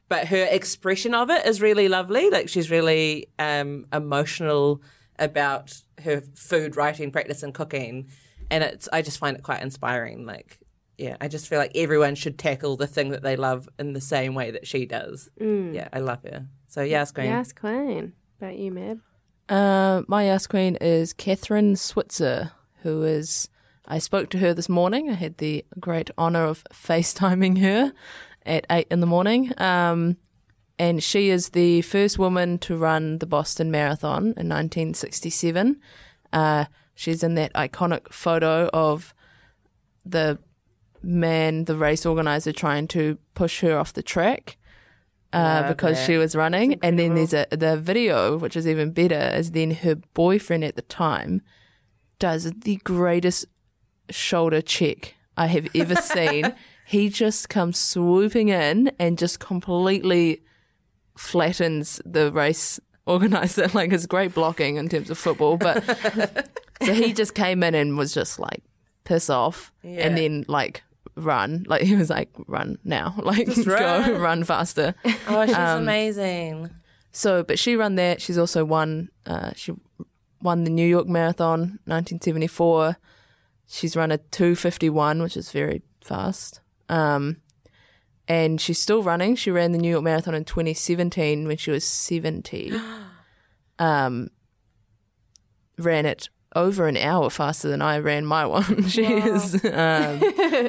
But 0.07 0.27
her 0.27 0.47
expression 0.49 1.13
of 1.13 1.29
it 1.29 1.45
is 1.45 1.61
really 1.61 1.89
lovely. 1.89 2.29
Like 2.29 2.47
she's 2.47 2.71
really 2.71 3.27
um, 3.37 3.87
emotional 3.91 4.81
about 5.19 5.81
her 6.03 6.21
food 6.35 6.75
writing 6.75 7.11
practice 7.11 7.43
and 7.43 7.53
cooking, 7.53 8.09
and 8.49 8.63
it's 8.63 8.87
I 8.91 9.01
just 9.01 9.17
find 9.17 9.35
it 9.37 9.43
quite 9.43 9.61
inspiring. 9.61 10.25
Like, 10.25 10.59
yeah, 10.97 11.17
I 11.21 11.27
just 11.27 11.47
feel 11.47 11.59
like 11.59 11.71
everyone 11.75 12.15
should 12.15 12.37
tackle 12.37 12.77
the 12.77 12.87
thing 12.87 13.09
that 13.09 13.23
they 13.23 13.35
love 13.35 13.67
in 13.79 13.93
the 13.93 14.01
same 14.01 14.35
way 14.35 14.51
that 14.51 14.67
she 14.67 14.85
does. 14.85 15.29
Yeah, 15.39 15.87
I 15.91 15.99
love 15.99 16.23
her. 16.23 16.47
So 16.67 16.81
yes, 16.81 17.11
Queen. 17.11 17.27
Yas 17.27 17.53
Queen. 17.53 18.13
About 18.39 18.57
you, 18.57 18.71
Mad? 18.71 18.99
Uh, 19.49 20.03
my 20.07 20.25
yes 20.25 20.45
Queen 20.47 20.75
is 20.81 21.13
Kathrine 21.13 21.77
Switzer, 21.77 22.51
who 22.83 23.03
is. 23.03 23.49
I 23.89 23.99
spoke 23.99 24.29
to 24.31 24.39
her 24.39 24.53
this 24.53 24.67
morning. 24.67 25.09
I 25.09 25.13
had 25.13 25.37
the 25.37 25.63
great 25.79 26.11
honour 26.17 26.43
of 26.43 26.65
FaceTiming 26.73 27.59
her 27.59 27.93
at 28.45 28.65
eight 28.69 28.87
in 28.91 28.99
the 28.99 29.07
morning. 29.07 29.53
Um, 29.57 30.17
and 30.79 31.03
she 31.03 31.29
is 31.29 31.49
the 31.49 31.81
first 31.81 32.19
woman 32.19 32.57
to 32.59 32.77
run 32.77 33.19
the 33.19 33.25
Boston 33.25 33.71
Marathon 33.71 34.23
in 34.37 34.49
1967. 34.49 35.79
Uh, 36.31 36.65
she's 36.93 37.23
in 37.23 37.35
that 37.35 37.53
iconic 37.53 38.11
photo 38.11 38.69
of 38.73 39.13
the 40.05 40.39
man, 41.01 41.65
the 41.65 41.75
race 41.75 42.05
organizer, 42.05 42.51
trying 42.51 42.87
to 42.89 43.17
push 43.33 43.61
her 43.61 43.77
off 43.77 43.93
the 43.93 44.03
track 44.03 44.57
uh, 45.33 45.61
Love 45.61 45.67
because 45.67 45.99
it. 45.99 46.05
she 46.05 46.17
was 46.17 46.35
running. 46.35 46.79
And 46.81 46.97
then 46.97 47.15
there's 47.15 47.33
a 47.33 47.47
the 47.49 47.77
video, 47.77 48.37
which 48.37 48.55
is 48.55 48.67
even 48.67 48.91
better, 48.91 49.35
is 49.35 49.51
then 49.51 49.71
her 49.71 49.95
boyfriend 50.13 50.63
at 50.63 50.75
the 50.75 50.81
time 50.83 51.41
does 52.19 52.51
the 52.51 52.77
greatest 52.77 53.45
shoulder 54.09 54.61
check 54.61 55.15
I 55.35 55.47
have 55.47 55.67
ever 55.75 55.95
seen. 56.01 56.53
he 56.85 57.09
just 57.09 57.49
comes 57.49 57.77
swooping 57.77 58.49
in 58.49 58.91
and 58.97 59.17
just 59.17 59.39
completely 59.39 60.41
flattens 61.17 62.01
the 62.05 62.31
race 62.31 62.79
organizer. 63.05 63.67
Like 63.73 63.91
it's 63.93 64.05
great 64.05 64.33
blocking 64.33 64.75
in 64.77 64.89
terms 64.89 65.09
of 65.09 65.17
football, 65.17 65.57
but 65.57 65.83
so 66.83 66.93
he 66.93 67.13
just 67.13 67.33
came 67.35 67.63
in 67.63 67.75
and 67.75 67.97
was 67.97 68.13
just 68.13 68.39
like 68.39 68.63
piss 69.03 69.29
off, 69.29 69.71
Yeah. 69.83 70.05
and 70.07 70.17
then 70.17 70.45
like 70.47 70.83
run. 71.15 71.65
Like 71.67 71.81
he 71.81 71.95
was 71.95 72.09
like 72.09 72.29
run 72.47 72.77
now, 72.83 73.15
like 73.21 73.47
run. 73.65 73.65
go 74.11 74.19
run 74.19 74.43
faster. 74.43 74.93
Oh, 75.27 75.45
she's 75.45 75.55
amazing. 75.55 76.69
So, 77.11 77.43
but 77.43 77.57
she 77.57 77.75
ran 77.75 77.95
that. 77.95 78.21
She's 78.21 78.37
also 78.37 78.63
won. 78.65 79.09
Uh, 79.25 79.51
she 79.55 79.73
won 80.41 80.63
the 80.65 80.69
New 80.69 80.85
York 80.87 81.07
Marathon, 81.07 81.79
1974. 81.85 82.97
She's 83.69 83.95
run 83.95 84.11
a 84.11 84.17
251, 84.17 85.21
which 85.23 85.35
is 85.35 85.51
very 85.51 85.81
fast. 86.03 86.61
Um, 86.89 87.37
and 88.27 88.59
she's 88.59 88.79
still 88.79 89.03
running. 89.03 89.35
She 89.35 89.51
ran 89.51 89.71
the 89.71 89.77
New 89.77 89.89
York 89.89 90.03
Marathon 90.03 90.35
in 90.35 90.43
2017 90.43 91.47
when 91.47 91.57
she 91.57 91.71
was 91.71 91.85
70. 91.85 92.73
um, 93.79 94.29
ran 95.77 96.05
it 96.05 96.29
over 96.55 96.87
an 96.87 96.97
hour 96.97 97.29
faster 97.29 97.69
than 97.69 97.81
I 97.81 97.99
ran 97.99 98.25
my 98.25 98.45
one. 98.45 98.87
she 98.87 99.05
is, 99.05 99.53
um, 99.65 100.19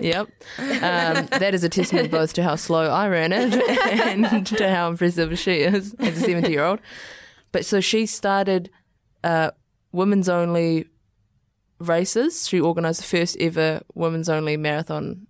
yep. 0.02 0.28
Um, 0.59 1.26
that 1.39 1.51
is 1.55 1.64
a 1.64 1.68
testament 1.68 2.10
both 2.10 2.32
to 2.35 2.43
how 2.43 2.56
slow 2.56 2.90
I 2.90 3.09
ran 3.09 3.32
it 3.32 3.55
and 4.06 4.47
to 4.48 4.68
how 4.68 4.90
impressive 4.90 5.39
she 5.39 5.60
is 5.60 5.94
as 5.98 6.18
a 6.18 6.20
70 6.20 6.51
year 6.51 6.64
old. 6.64 6.80
But 7.52 7.64
so 7.64 7.80
she 7.80 8.06
started 8.06 8.70
uh, 9.24 9.52
women's 9.93 10.28
only 10.28 10.86
races. 11.78 12.47
She 12.47 12.60
organised 12.60 13.01
the 13.01 13.06
first 13.06 13.36
ever 13.40 13.80
women's 13.94 14.28
only 14.28 14.56
marathon 14.56 15.26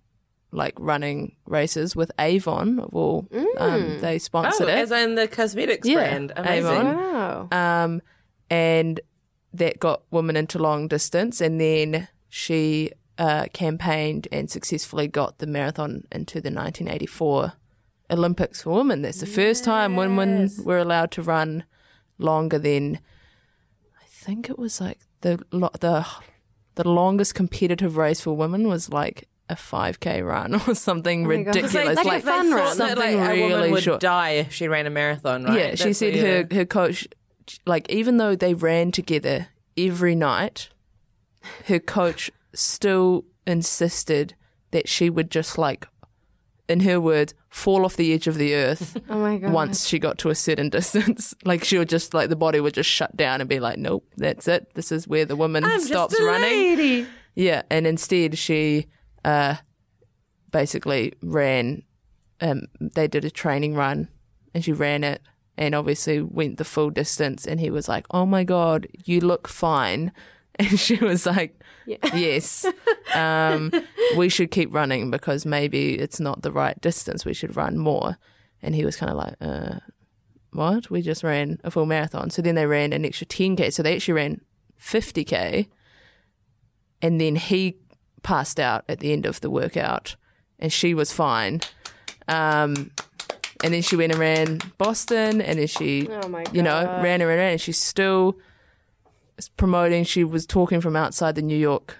like 0.51 0.73
running 0.79 1.35
races 1.45 1.95
with 1.95 2.11
Avon 2.19 2.79
of 2.79 2.95
all. 2.95 3.27
Um, 3.57 3.99
they 3.99 4.15
Oh, 4.15 4.17
sponsored 4.17 4.69
as 4.69 4.91
it. 4.91 4.97
in 4.99 5.15
the 5.15 5.27
cosmetics 5.27 5.87
Yeah, 5.87 5.95
brand. 5.95 6.33
Amazing. 6.35 6.65
Avon. 6.71 6.85
Wow. 6.97 7.47
Um, 7.51 8.01
and 8.49 8.99
that 9.53 9.79
got 9.79 10.01
women 10.11 10.35
into 10.35 10.57
long 10.59 10.87
distance. 10.87 11.39
And 11.41 11.59
then 11.61 12.07
she 12.29 12.91
uh, 13.17 13.45
campaigned 13.53 14.27
and 14.31 14.49
successfully 14.49 15.07
got 15.07 15.37
the 15.39 15.47
marathon 15.47 16.03
into 16.11 16.35
the 16.41 16.49
1984 16.49 17.53
Olympics 18.11 18.63
for 18.63 18.71
women. 18.73 19.01
That's 19.03 19.19
the 19.19 19.25
first 19.27 19.63
time 19.63 19.95
women 19.95 20.49
were 20.63 20.79
allowed 20.79 21.11
to 21.11 21.21
run 21.21 21.63
longer 22.17 22.57
than 22.57 22.99
I 24.01 24.05
think 24.07 24.49
it 24.49 24.57
was 24.57 24.81
like 24.81 24.99
the 25.21 25.37
the 25.51 26.05
the 26.75 26.87
longest 26.89 27.35
competitive 27.35 27.97
race 27.97 28.21
for 28.21 28.33
women 28.35 28.67
was 28.67 28.89
like 28.89 29.27
a 29.49 29.55
5k 29.55 30.25
run 30.25 30.55
or 30.67 30.75
something 30.75 31.25
oh 31.25 31.27
my 31.29 31.43
God. 31.43 31.55
ridiculous. 31.55 31.95
Like- 31.97 32.05
like 32.05 32.23
a 32.23 32.25
fun 32.25 32.51
run. 32.51 32.75
something 32.75 32.97
like 32.97 33.15
a 33.15 33.31
really 33.33 33.51
woman 33.51 33.71
would 33.71 33.83
short. 33.83 33.99
die 34.01 34.31
if 34.31 34.53
she 34.53 34.67
ran 34.67 34.85
a 34.85 34.89
marathon, 34.89 35.43
right? 35.45 35.57
Yeah, 35.57 35.75
she 35.75 35.85
That's 35.85 35.99
said 35.99 36.13
what- 36.15 36.23
her 36.23 36.47
yeah. 36.51 36.57
her 36.57 36.65
coach, 36.65 37.07
like 37.65 37.89
even 37.91 38.17
though 38.17 38.35
they 38.35 38.53
ran 38.53 38.91
together 38.91 39.47
every 39.77 40.15
night, 40.15 40.69
her 41.65 41.79
coach 41.79 42.29
still 42.53 43.25
insisted 43.47 44.35
that 44.71 44.87
she 44.87 45.09
would 45.09 45.31
just 45.31 45.57
like, 45.57 45.87
in 46.67 46.81
her 46.81 47.01
words, 47.01 47.33
fall 47.49 47.83
off 47.85 47.95
the 47.95 48.13
edge 48.13 48.27
of 48.27 48.35
the 48.35 48.53
earth 48.53 48.95
Oh 49.09 49.19
my 49.19 49.37
god. 49.39 49.51
once 49.51 49.87
she 49.87 49.97
got 49.97 50.19
to 50.19 50.29
a 50.29 50.35
certain 50.35 50.69
distance. 50.77 51.33
Like 51.43 51.63
she 51.63 51.77
would 51.79 51.89
just 51.89 52.13
like 52.13 52.29
the 52.29 52.35
body 52.35 52.59
would 52.59 52.75
just 52.75 52.89
shut 52.89 53.15
down 53.17 53.41
and 53.41 53.49
be 53.49 53.59
like, 53.59 53.79
nope, 53.79 54.05
that's 54.17 54.47
it. 54.47 54.73
This 54.75 54.91
is 54.91 55.07
where 55.07 55.25
the 55.25 55.35
woman 55.35 55.63
I'm 55.63 55.79
stops 55.79 56.13
just 56.13 56.21
a 56.21 56.25
running. 56.25 56.49
lady. 56.77 57.07
Yeah, 57.35 57.63
and 57.71 57.87
instead 57.87 58.37
she 58.37 58.87
uh, 59.25 59.55
basically 60.51 61.13
ran. 61.21 61.83
Um, 62.41 62.67
they 62.79 63.07
did 63.07 63.25
a 63.25 63.31
training 63.31 63.75
run, 63.75 64.09
and 64.53 64.63
she 64.63 64.71
ran 64.71 65.03
it, 65.03 65.21
and 65.57 65.75
obviously 65.75 66.21
went 66.21 66.57
the 66.57 66.65
full 66.65 66.89
distance. 66.89 67.45
And 67.45 67.59
he 67.59 67.69
was 67.69 67.87
like, 67.87 68.05
"Oh 68.11 68.25
my 68.25 68.43
god, 68.43 68.87
you 69.05 69.19
look 69.19 69.47
fine," 69.47 70.11
and 70.55 70.79
she 70.79 70.95
was 70.95 71.25
like, 71.25 71.61
"Yes, 71.85 72.65
um, 73.15 73.71
we 74.17 74.29
should 74.29 74.51
keep 74.51 74.73
running 74.73 75.11
because 75.11 75.45
maybe 75.45 75.95
it's 75.95 76.19
not 76.19 76.41
the 76.41 76.51
right 76.51 76.79
distance. 76.81 77.25
We 77.25 77.33
should 77.33 77.55
run 77.55 77.77
more." 77.77 78.17
And 78.61 78.75
he 78.75 78.83
was 78.83 78.95
kind 78.95 79.11
of 79.11 79.17
like, 79.17 79.35
uh, 79.41 79.79
"What? 80.51 80.89
We 80.89 81.01
just 81.01 81.23
ran 81.23 81.59
a 81.63 81.71
full 81.71 81.85
marathon." 81.85 82.29
So 82.29 82.41
then 82.41 82.55
they 82.55 82.65
ran 82.65 82.93
an 82.93 83.05
extra 83.05 83.27
ten 83.27 83.55
k. 83.55 83.69
So 83.69 83.83
they 83.83 83.95
actually 83.95 84.13
ran 84.13 84.41
fifty 84.77 85.23
k 85.23 85.67
and 87.01 87.19
then 87.19 87.35
he 87.35 87.77
passed 88.23 88.59
out 88.59 88.83
at 88.87 88.99
the 88.99 89.11
end 89.11 89.25
of 89.25 89.41
the 89.41 89.49
workout, 89.49 90.15
and 90.57 90.71
she 90.71 90.93
was 90.93 91.11
fine. 91.11 91.61
Um, 92.27 92.91
and 93.63 93.73
then 93.73 93.81
she 93.81 93.95
went 93.95 94.11
and 94.11 94.19
ran 94.19 94.59
Boston, 94.77 95.41
and 95.41 95.59
then 95.59 95.67
she, 95.67 96.07
Oh 96.09 96.43
you 96.53 96.61
know, 96.61 96.83
ran 97.01 97.21
and 97.21 97.27
ran, 97.27 97.39
and 97.39 97.61
she's 97.61 97.81
still 97.81 98.37
promoting. 99.57 100.03
She 100.03 100.23
was 100.23 100.45
talking 100.45 100.81
from 100.81 100.95
outside 100.95 101.35
the 101.35 101.41
New 101.41 101.57
York, 101.57 101.97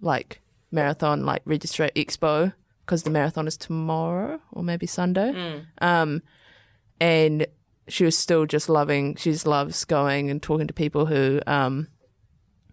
like 0.00 0.40
marathon, 0.70 1.24
like 1.24 1.42
register 1.44 1.88
expo, 1.94 2.52
because 2.84 3.02
the 3.02 3.10
marathon 3.10 3.46
is 3.46 3.56
tomorrow 3.56 4.40
or 4.52 4.62
maybe 4.62 4.86
Sunday. 4.86 5.32
Um, 5.80 6.22
and 7.00 7.46
she 7.88 8.04
was 8.04 8.16
still 8.18 8.46
just 8.46 8.68
loving. 8.68 9.14
She 9.16 9.30
just 9.32 9.46
loves 9.46 9.84
going 9.84 10.30
and 10.30 10.42
talking 10.42 10.66
to 10.66 10.74
people 10.74 11.06
who, 11.06 11.40
um, 11.46 11.88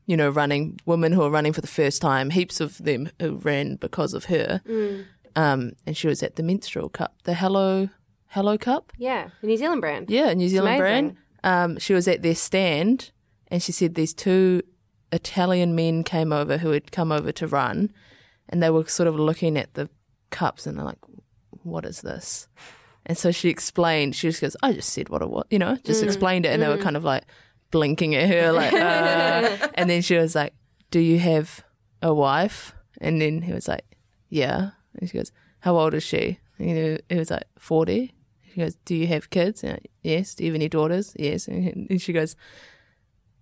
you 0.05 0.17
know, 0.17 0.29
running 0.29 0.79
women 0.85 1.11
who 1.13 1.21
are 1.21 1.29
running 1.29 1.53
for 1.53 1.61
the 1.61 1.67
first 1.67 2.01
time. 2.01 2.29
Heaps 2.29 2.59
of 2.59 2.77
them 2.77 3.09
who 3.19 3.35
ran 3.37 3.75
because 3.77 4.13
of 4.13 4.25
her. 4.25 4.61
Mm. 4.67 5.05
Um, 5.35 5.71
and 5.87 5.95
she 5.97 6.07
was 6.07 6.21
at 6.21 6.35
the 6.35 6.43
Menstrual 6.43 6.89
Cup, 6.89 7.15
the 7.23 7.33
Hello 7.35 7.89
Hello 8.27 8.57
Cup. 8.57 8.91
Yeah, 8.97 9.29
the 9.41 9.47
New 9.47 9.57
Zealand 9.57 9.81
brand. 9.81 10.09
Yeah, 10.09 10.33
New 10.33 10.49
Zealand 10.49 10.77
brand. 10.79 11.15
Um, 11.43 11.77
she 11.79 11.93
was 11.93 12.07
at 12.07 12.21
their 12.21 12.35
stand, 12.35 13.11
and 13.49 13.61
she 13.61 13.71
said 13.71 13.95
these 13.95 14.13
two 14.13 14.61
Italian 15.11 15.75
men 15.75 16.03
came 16.03 16.33
over 16.33 16.57
who 16.57 16.71
had 16.71 16.91
come 16.91 17.11
over 17.11 17.31
to 17.33 17.47
run, 17.47 17.91
and 18.49 18.61
they 18.61 18.69
were 18.69 18.85
sort 18.87 19.07
of 19.07 19.15
looking 19.15 19.57
at 19.57 19.73
the 19.75 19.89
cups, 20.31 20.65
and 20.65 20.77
they're 20.77 20.85
like, 20.85 20.97
"What 21.63 21.85
is 21.85 22.01
this?" 22.01 22.47
And 23.05 23.17
so 23.17 23.31
she 23.31 23.49
explained. 23.49 24.15
She 24.15 24.29
just 24.29 24.41
goes, 24.41 24.55
"I 24.63 24.73
just 24.73 24.89
said 24.91 25.09
what 25.09 25.21
it 25.21 25.29
was," 25.29 25.45
you 25.49 25.59
know, 25.59 25.77
just 25.83 26.01
Mm. 26.01 26.07
explained 26.07 26.45
it, 26.45 26.49
and 26.49 26.61
they 26.61 26.67
were 26.69 26.77
kind 26.77 26.95
of 26.97 27.03
like 27.03 27.23
blinking 27.73 28.15
at 28.15 28.29
her, 28.29 28.53
like, 28.53 28.71
uh, 28.71 29.67
and 29.73 29.89
then 29.89 30.01
she 30.01 30.15
was 30.15 30.33
like, 30.33 30.53
"Do 30.91 30.99
you 30.99 31.19
have 31.19 31.65
a 32.01 32.13
wife?" 32.13 32.73
And 33.01 33.19
then 33.19 33.41
he 33.41 33.51
was 33.51 33.67
like, 33.67 33.83
"Yeah," 34.29 34.71
and 34.95 35.09
she 35.09 35.17
goes, 35.17 35.33
"How 35.59 35.77
old 35.77 35.93
is 35.93 36.03
she?" 36.03 36.39
And 36.59 37.01
he 37.09 37.15
was 37.15 37.31
like, 37.31 37.45
40. 37.57 38.13
She 38.51 38.59
goes, 38.59 38.75
Do 38.85 38.95
you 38.95 39.07
have 39.07 39.29
kids? 39.29 39.63
And 39.63 39.73
I, 39.73 39.79
yes. 40.01 40.35
Do 40.35 40.43
you 40.43 40.51
have 40.51 40.55
any 40.55 40.69
daughters? 40.69 41.13
Yes. 41.17 41.47
And 41.47 41.87
and 41.89 42.01
she 42.01 42.13
goes, 42.13 42.35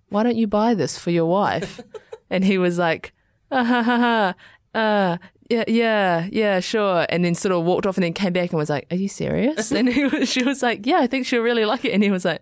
Why 0.09 0.23
don't 0.23 0.37
you 0.37 0.47
buy 0.47 0.73
this 0.73 0.97
for 0.97 1.11
your 1.11 1.25
wife? 1.25 1.81
and 2.29 2.43
he 2.45 2.57
was 2.57 2.77
like, 2.77 3.13
ah, 3.51 3.63
ha, 3.63 3.83
ha, 3.83 3.97
ha. 3.97 4.33
Uh, 4.73 5.17
yeah, 5.49 5.65
yeah, 5.67 6.29
yeah, 6.31 6.59
sure. 6.61 7.05
And 7.09 7.25
then 7.25 7.35
sort 7.35 7.51
of 7.51 7.65
walked 7.65 7.85
off 7.85 7.97
and 7.97 8.05
then 8.05 8.13
came 8.13 8.31
back 8.31 8.51
and 8.51 8.57
was 8.57 8.69
like, 8.69 8.87
Are 8.89 8.95
you 8.95 9.09
serious? 9.09 9.71
And 9.81 9.89
he 9.89 10.05
was, 10.05 10.29
she 10.29 10.43
was 10.43 10.63
like, 10.63 10.85
Yeah, 10.85 10.99
I 10.99 11.07
think 11.07 11.25
she'll 11.25 11.41
really 11.41 11.65
like 11.65 11.83
it. 11.83 11.93
And 11.93 12.03
he 12.03 12.11
was 12.11 12.23
like, 12.23 12.41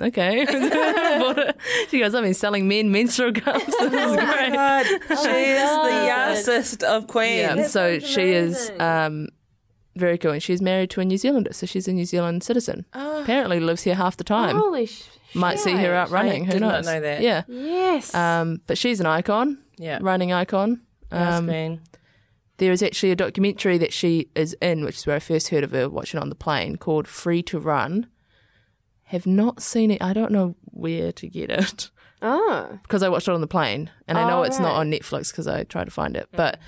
Okay. 0.00 0.44
She 1.88 2.00
goes, 2.00 2.14
I've 2.14 2.22
been 2.24 2.34
selling 2.34 2.68
men 2.68 2.90
menstrual 2.90 3.32
cups. 3.32 3.64
This 3.64 3.74
is 3.92 4.16
great. 4.16 4.52
God, 4.52 4.84
she 4.86 5.28
is 5.52 5.70
the 5.70 6.04
youngest 6.06 6.82
of 6.84 7.06
queens. 7.06 7.38
Yeah, 7.38 7.66
so 7.66 7.98
sounds 7.98 8.10
she 8.10 8.22
is 8.32 8.70
um, 8.78 9.28
very 9.96 10.18
cool, 10.18 10.32
and 10.32 10.42
she's 10.42 10.60
married 10.60 10.90
to 10.90 11.00
a 11.00 11.04
New 11.04 11.16
Zealander, 11.16 11.52
so 11.52 11.64
she's 11.66 11.88
a 11.88 11.92
New 11.92 12.04
Zealand 12.04 12.42
citizen. 12.42 12.84
Apparently, 12.92 13.58
lives 13.60 13.82
here 13.84 13.94
half 13.94 14.16
the 14.16 14.24
time. 14.24 14.56
Holy 14.56 14.86
sh- 14.86 15.04
Might 15.34 15.58
see 15.58 15.72
her 15.76 15.94
out 15.94 16.10
running. 16.10 16.44
Who 16.44 16.52
did 16.52 16.60
not 16.60 16.72
knows? 16.74 16.86
know 16.86 17.00
that. 17.00 17.20
Yeah, 17.22 17.42
Yes. 17.48 18.14
um, 18.14 18.60
but 18.66 18.76
she's 18.78 19.00
an 19.00 19.06
icon, 19.06 19.58
Yeah. 19.78 19.98
running 20.02 20.32
icon. 20.32 20.82
Yes, 21.10 21.38
Um, 21.38 21.46
queen. 21.46 21.80
there 22.58 22.72
is 22.72 22.82
actually 22.82 23.12
a 23.12 23.16
documentary 23.16 23.78
that 23.78 23.92
she 23.92 24.28
is 24.34 24.54
in, 24.60 24.84
which 24.84 24.96
is 24.96 25.06
where 25.06 25.16
I 25.16 25.20
first 25.20 25.48
heard 25.48 25.64
of 25.64 25.70
her 25.72 25.88
watching 25.88 26.20
on 26.20 26.28
the 26.28 26.34
plane, 26.34 26.76
called 26.76 27.08
"Free 27.08 27.42
to 27.44 27.58
Run." 27.58 28.06
Have 29.08 29.26
not 29.26 29.62
seen 29.62 29.90
it. 29.90 30.02
I 30.02 30.12
don't 30.12 30.32
know 30.32 30.54
where 30.64 31.12
to 31.12 31.28
get 31.28 31.50
it. 31.50 31.90
Ah. 32.20 32.26
oh. 32.72 32.78
because 32.82 33.04
I 33.04 33.08
watched 33.08 33.28
it 33.28 33.32
on 33.34 33.40
the 33.40 33.46
plane, 33.46 33.90
and 34.08 34.18
I 34.18 34.28
know 34.28 34.40
Oh, 34.40 34.42
it's 34.42 34.58
not 34.58 34.74
on 34.74 34.90
Netflix 34.90 35.30
because 35.30 35.46
I 35.46 35.62
tried 35.62 35.84
to 35.84 35.92
find 35.92 36.16
it. 36.16 36.26
Mm. 36.32 36.36
But 36.36 36.58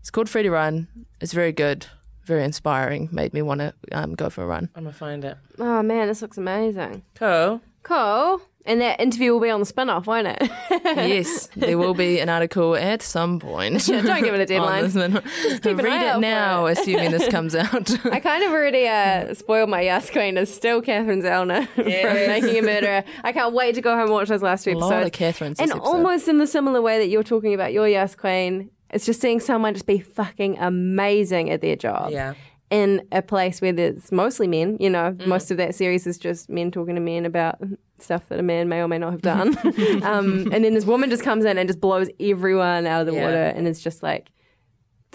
it's 0.00 0.10
called 0.10 0.30
Free 0.30 0.42
to 0.44 0.50
Run. 0.50 0.88
It's 1.20 1.34
very 1.34 1.52
good, 1.52 1.86
very 2.24 2.42
inspiring. 2.42 3.10
Made 3.12 3.34
me 3.34 3.42
want 3.42 3.60
to 3.60 3.74
um, 3.92 4.14
go 4.14 4.30
for 4.30 4.44
a 4.44 4.46
run. 4.46 4.70
I'm 4.74 4.84
gonna 4.84 4.94
find 4.94 5.26
it. 5.26 5.36
Oh 5.58 5.82
man, 5.82 6.08
this 6.08 6.22
looks 6.22 6.38
amazing. 6.38 7.02
Cool. 7.16 7.60
Cool. 7.82 8.40
And 8.66 8.82
that 8.82 9.00
interview 9.00 9.32
will 9.32 9.40
be 9.40 9.48
on 9.48 9.60
the 9.60 9.66
spin 9.66 9.88
off, 9.88 10.06
won't 10.06 10.26
it? 10.26 10.42
yes, 10.84 11.48
there 11.56 11.78
will 11.78 11.94
be 11.94 12.18
an 12.20 12.28
article 12.28 12.76
at 12.76 13.00
some 13.00 13.38
point. 13.40 13.88
Yeah, 13.88 14.02
don't 14.02 14.22
give 14.22 14.34
it 14.34 14.40
a 14.42 14.46
deadline. 14.54 14.92
one. 14.92 15.22
keep 15.22 15.64
an 15.64 15.76
Read 15.78 16.16
it 16.16 16.20
now, 16.20 16.66
it. 16.66 16.78
assuming 16.78 17.10
this 17.10 17.28
comes 17.28 17.54
out. 17.54 17.90
I 18.12 18.20
kind 18.20 18.44
of 18.44 18.50
already 18.52 18.86
uh, 18.86 19.32
spoiled 19.32 19.70
my 19.70 19.80
Yes 19.80 20.10
Queen 20.10 20.36
as 20.36 20.54
still 20.54 20.82
Catherine 20.82 21.22
Zellner 21.22 21.66
from 21.68 21.84
Making 21.86 22.58
a 22.58 22.62
Murderer. 22.62 23.04
I 23.24 23.32
can't 23.32 23.54
wait 23.54 23.74
to 23.76 23.80
go 23.80 23.92
home 23.92 24.02
and 24.02 24.10
watch 24.12 24.28
those 24.28 24.42
last 24.42 24.64
two 24.64 24.70
a 24.70 24.72
episodes. 24.74 24.90
lot 24.90 25.02
of 25.04 25.12
Catherines. 25.12 25.60
And 25.60 25.72
almost 25.72 26.28
in 26.28 26.36
the 26.36 26.46
similar 26.46 26.82
way 26.82 26.98
that 26.98 27.08
you're 27.08 27.22
talking 27.22 27.54
about 27.54 27.72
your 27.72 27.88
Yes 27.88 28.14
Queen, 28.14 28.70
it's 28.90 29.06
just 29.06 29.22
seeing 29.22 29.40
someone 29.40 29.72
just 29.72 29.86
be 29.86 29.98
fucking 30.00 30.58
amazing 30.58 31.48
at 31.48 31.62
their 31.62 31.76
job. 31.76 32.10
Yeah. 32.12 32.34
In 32.70 33.06
a 33.12 33.22
place 33.22 33.62
where 33.62 33.72
there's 33.72 34.12
mostly 34.12 34.46
men, 34.46 34.76
you 34.78 34.90
know, 34.90 35.12
Mm. 35.18 35.26
most 35.26 35.50
of 35.50 35.56
that 35.56 35.74
series 35.74 36.06
is 36.06 36.18
just 36.18 36.50
men 36.50 36.70
talking 36.70 36.94
to 36.96 37.00
men 37.00 37.24
about 37.24 37.58
stuff 37.98 38.28
that 38.28 38.38
a 38.38 38.42
man 38.42 38.68
may 38.68 38.80
or 38.80 38.88
may 38.88 38.98
not 38.98 39.12
have 39.12 39.22
done. 39.34 39.56
um, 40.04 40.48
and 40.52 40.62
then 40.64 40.74
this 40.74 40.84
woman 40.84 41.08
just 41.08 41.22
comes 41.22 41.44
in 41.46 41.56
and 41.56 41.66
just 41.66 41.80
blows 41.80 42.08
everyone 42.20 42.86
out 42.86 43.00
of 43.00 43.06
the 43.06 43.14
Yeah. 43.14 43.24
water, 43.24 43.42
and 43.56 43.66
it's 43.66 43.80
just 43.80 44.02
like 44.02 44.30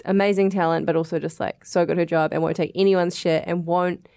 amazing 0.04 0.50
talent, 0.50 0.84
but 0.86 0.96
also 0.96 1.18
just 1.18 1.38
like 1.40 1.64
so 1.64 1.86
good 1.86 1.92
at 1.92 1.98
her 1.98 2.04
job 2.04 2.32
and 2.32 2.42
won't 2.42 2.56
take 2.56 2.72
anyone's 2.74 3.16
shit 3.16 3.44
and 3.46 3.64
won't 3.66 4.08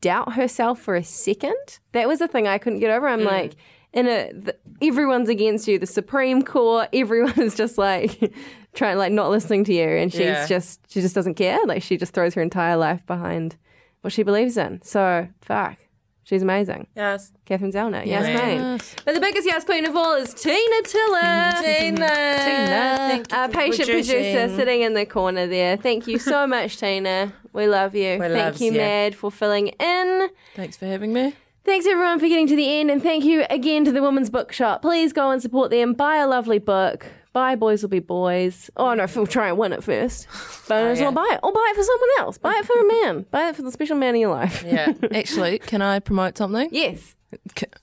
doubt 0.00 0.32
herself 0.34 0.80
for 0.80 0.94
a 0.96 1.04
second. 1.04 1.78
That 1.92 2.08
was 2.08 2.20
the 2.20 2.28
thing 2.28 2.46
I 2.48 2.58
couldn't 2.58 2.80
get 2.80 2.90
over. 2.90 3.06
Mm. 3.06 3.12
I'm 3.12 3.24
like, 3.24 3.54
in 3.92 4.06
a 4.06 4.32
the, 4.32 4.56
everyone's 4.82 5.28
against 5.28 5.66
you. 5.68 5.78
The 5.78 5.86
Supreme 5.86 6.42
Court, 6.42 6.88
everyone 6.92 7.38
is 7.40 7.54
just 7.54 7.76
like 7.78 8.32
trying, 8.78 8.96
like 8.96 9.12
not 9.12 9.30
listening 9.30 9.64
to 9.64 9.74
you, 9.74 9.84
and 9.88 10.10
she's 10.12 10.20
Yeah. 10.22 10.46
just 10.46 10.80
she 10.90 11.00
just 11.00 11.14
doesn't 11.14 11.34
care. 11.34 11.58
Like 11.66 11.82
she 11.82 11.96
just 11.96 12.12
throws 12.14 12.34
her 12.34 12.42
entire 12.42 12.76
life 12.76 13.04
behind 13.06 13.56
what 14.02 14.12
she 14.12 14.22
believes 14.22 14.56
in. 14.56 14.80
So 14.82 15.28
fuck. 15.42 15.76
She's 16.24 16.42
amazing. 16.42 16.88
Yes. 16.94 17.32
Catherine 17.46 17.72
Zellner. 17.72 18.04
Yes, 18.04 18.26
Yeah. 18.28 18.38
queen. 18.40 18.80
But 19.06 19.14
the 19.14 19.20
biggest 19.20 19.46
yes 19.46 19.64
queen 19.64 19.86
of 19.86 19.96
all 19.96 20.14
is 20.14 20.34
Tina 20.34 20.82
Tiller. 20.82 21.52
Tina. 21.62 22.06
Tina. 22.44 23.24
Our 23.32 23.48
patient 23.48 23.88
producer 23.88 24.48
sitting 24.54 24.82
in 24.82 24.92
the 24.92 25.06
corner 25.06 25.46
there. 25.46 25.78
Thank 25.78 26.06
you 26.06 26.18
so 26.18 26.46
much, 26.46 26.78
Tina. 26.78 27.32
We 27.54 27.66
love 27.66 27.94
you. 27.94 28.18
Thank 28.18 28.34
loves 28.34 28.60
you, 28.60 28.72
ya. 28.72 28.76
Mad, 28.78 29.14
for 29.14 29.30
filling 29.30 29.68
in. 29.68 30.28
Thanks 30.54 30.76
for 30.76 30.84
having 30.84 31.14
me. 31.14 31.32
Thanks 31.64 31.86
everyone 31.86 32.18
for 32.20 32.28
getting 32.28 32.46
to 32.46 32.56
the 32.56 32.78
end, 32.78 32.90
and 32.90 33.02
thank 33.02 33.24
you 33.24 33.44
again 33.50 33.84
to 33.86 33.92
the 33.92 34.02
Women's 34.02 34.28
Bookshop. 34.30 34.82
Please 34.82 35.12
go 35.14 35.30
and 35.30 35.40
support 35.42 35.70
them. 35.70 35.94
Buy 35.94 36.16
a 36.16 36.26
lovely 36.26 36.58
book. 36.58 37.06
Buy 37.32 37.54
Boys 37.56 37.82
Will 37.82 37.90
Be 37.90 37.98
Boys. 38.00 38.70
Oh 38.76 38.94
no, 38.94 39.06
we'll 39.14 39.26
try 39.26 39.48
and 39.48 39.58
win 39.58 39.72
it 39.72 39.84
first. 39.84 40.26
But 40.68 40.82
Oh, 40.82 40.86
as 40.88 41.00
well 41.00 41.12
buy 41.12 41.28
it. 41.32 41.40
Or 41.42 41.52
buy 41.52 41.66
it 41.72 41.76
for 41.76 41.82
someone 41.82 42.08
else. 42.20 42.38
Buy 42.38 42.54
it 42.56 42.64
for 42.64 42.78
a 42.80 42.86
man. 42.86 43.26
buy 43.30 43.48
it 43.48 43.56
for 43.56 43.62
the 43.62 43.70
special 43.72 43.96
man 43.96 44.14
in 44.14 44.22
your 44.22 44.30
life. 44.30 44.62
Yeah. 44.66 44.92
Actually, 45.14 45.58
can 45.60 45.82
I 45.82 45.98
promote 46.00 46.36
something? 46.38 46.68
Yes. 46.72 47.14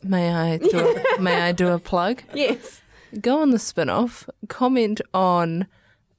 May 0.04 0.32
I 0.32 0.58
do 0.58 0.80
a, 1.18 1.22
may 1.22 1.42
I 1.42 1.52
do 1.52 1.68
a 1.70 1.80
plug? 1.80 2.24
Yes. 2.34 2.82
go 3.22 3.42
on 3.42 3.52
the 3.52 3.60
spin 3.60 3.90
off, 3.90 4.28
comment 4.50 5.02
on 5.14 5.68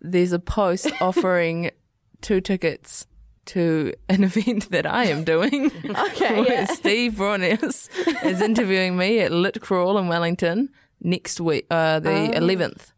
there's 0.01 0.33
a 0.33 0.39
post 0.39 0.91
offering 1.01 1.71
two 2.21 2.41
tickets 2.41 3.07
to 3.47 3.93
an 4.09 4.23
event 4.25 4.71
that 4.71 4.87
I 4.87 5.07
am 5.07 5.25
doing. 5.25 5.71
Okay. 5.85 6.45
Yeah. 6.49 6.65
Steve 6.67 7.15
Braunias 7.15 7.89
is 8.25 8.41
interviewing 8.41 8.97
me 8.97 9.21
at 9.21 9.33
Lit 9.33 9.61
Crawl 9.61 9.99
in 9.99 10.07
Wellington 10.09 10.69
next 11.01 11.41
week, 11.41 11.67
uh, 11.71 11.99
the 12.01 12.37
eleventh 12.37 12.93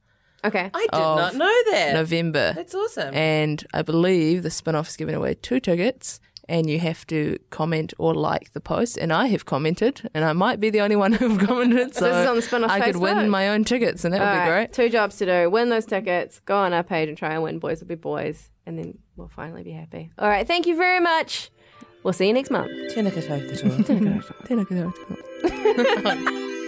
Okay. 0.45 0.71
I 0.73 0.81
did 0.93 0.93
not 0.93 1.35
know 1.35 1.53
that. 1.73 1.95
November, 1.95 2.53
That's 2.55 2.75
awesome. 2.75 3.15
and 3.15 3.65
I 3.75 3.83
believe 3.83 4.43
the 4.43 4.51
spin-off 4.51 4.89
is 4.89 4.97
giving 4.97 5.15
away 5.15 5.35
two 5.35 5.61
tickets. 5.61 6.21
And 6.51 6.71
you 6.71 6.79
have 6.79 7.07
to 7.09 7.37
comment 7.51 7.93
or 7.99 8.15
like 8.15 8.55
the 8.55 8.61
post, 8.61 8.97
and 8.97 9.13
I 9.13 9.27
have 9.27 9.45
commented, 9.45 10.09
and 10.15 10.25
I 10.25 10.33
might 10.33 10.59
be 10.59 10.71
the 10.71 10.81
only 10.81 10.97
one 10.97 11.13
who've 11.21 11.39
commented. 11.39 11.95
So 11.95 12.07
this 12.07 12.17
is 12.23 12.27
on 12.27 12.37
the 12.37 12.41
Spin-Off 12.43 12.71
I 12.71 12.81
could 12.81 12.95
Facebook? 12.95 13.17
win 13.17 13.29
my 13.29 13.51
own 13.51 13.65
tickets, 13.65 14.03
and 14.03 14.15
that 14.15 14.21
would 14.21 14.27
All 14.29 14.33
be 14.33 14.39
right, 14.39 14.49
great. 14.49 14.73
Two 14.73 14.89
jobs 14.89 15.19
to 15.19 15.27
do. 15.27 15.51
Win 15.51 15.69
those 15.69 15.85
tickets. 15.85 16.41
Go 16.47 16.57
on 16.57 16.73
our 16.73 16.83
page 16.83 17.11
and 17.11 17.19
try 17.19 17.35
and 17.35 17.43
win. 17.43 17.59
Boys 17.59 17.81
will 17.81 17.89
be 17.89 17.97
boys. 17.97 18.49
And 18.65 18.79
then 18.79 18.97
we'll 19.17 19.29
finally 19.29 19.63
be 19.63 19.73
happy. 19.73 20.11
All 20.19 20.31
right. 20.31 20.47
Thank 20.49 20.67
you 20.67 20.75
very 20.75 21.01
much. 21.01 21.51
We'll 22.03 22.15
see 22.15 22.27
you 22.29 22.33
next 22.33 22.51
month. 22.51 22.71
Tēnā 22.95 23.11
koutou 23.11 23.47
katoa. 23.51 24.25
Tēnā 24.49 24.65
koutou. 24.65 26.55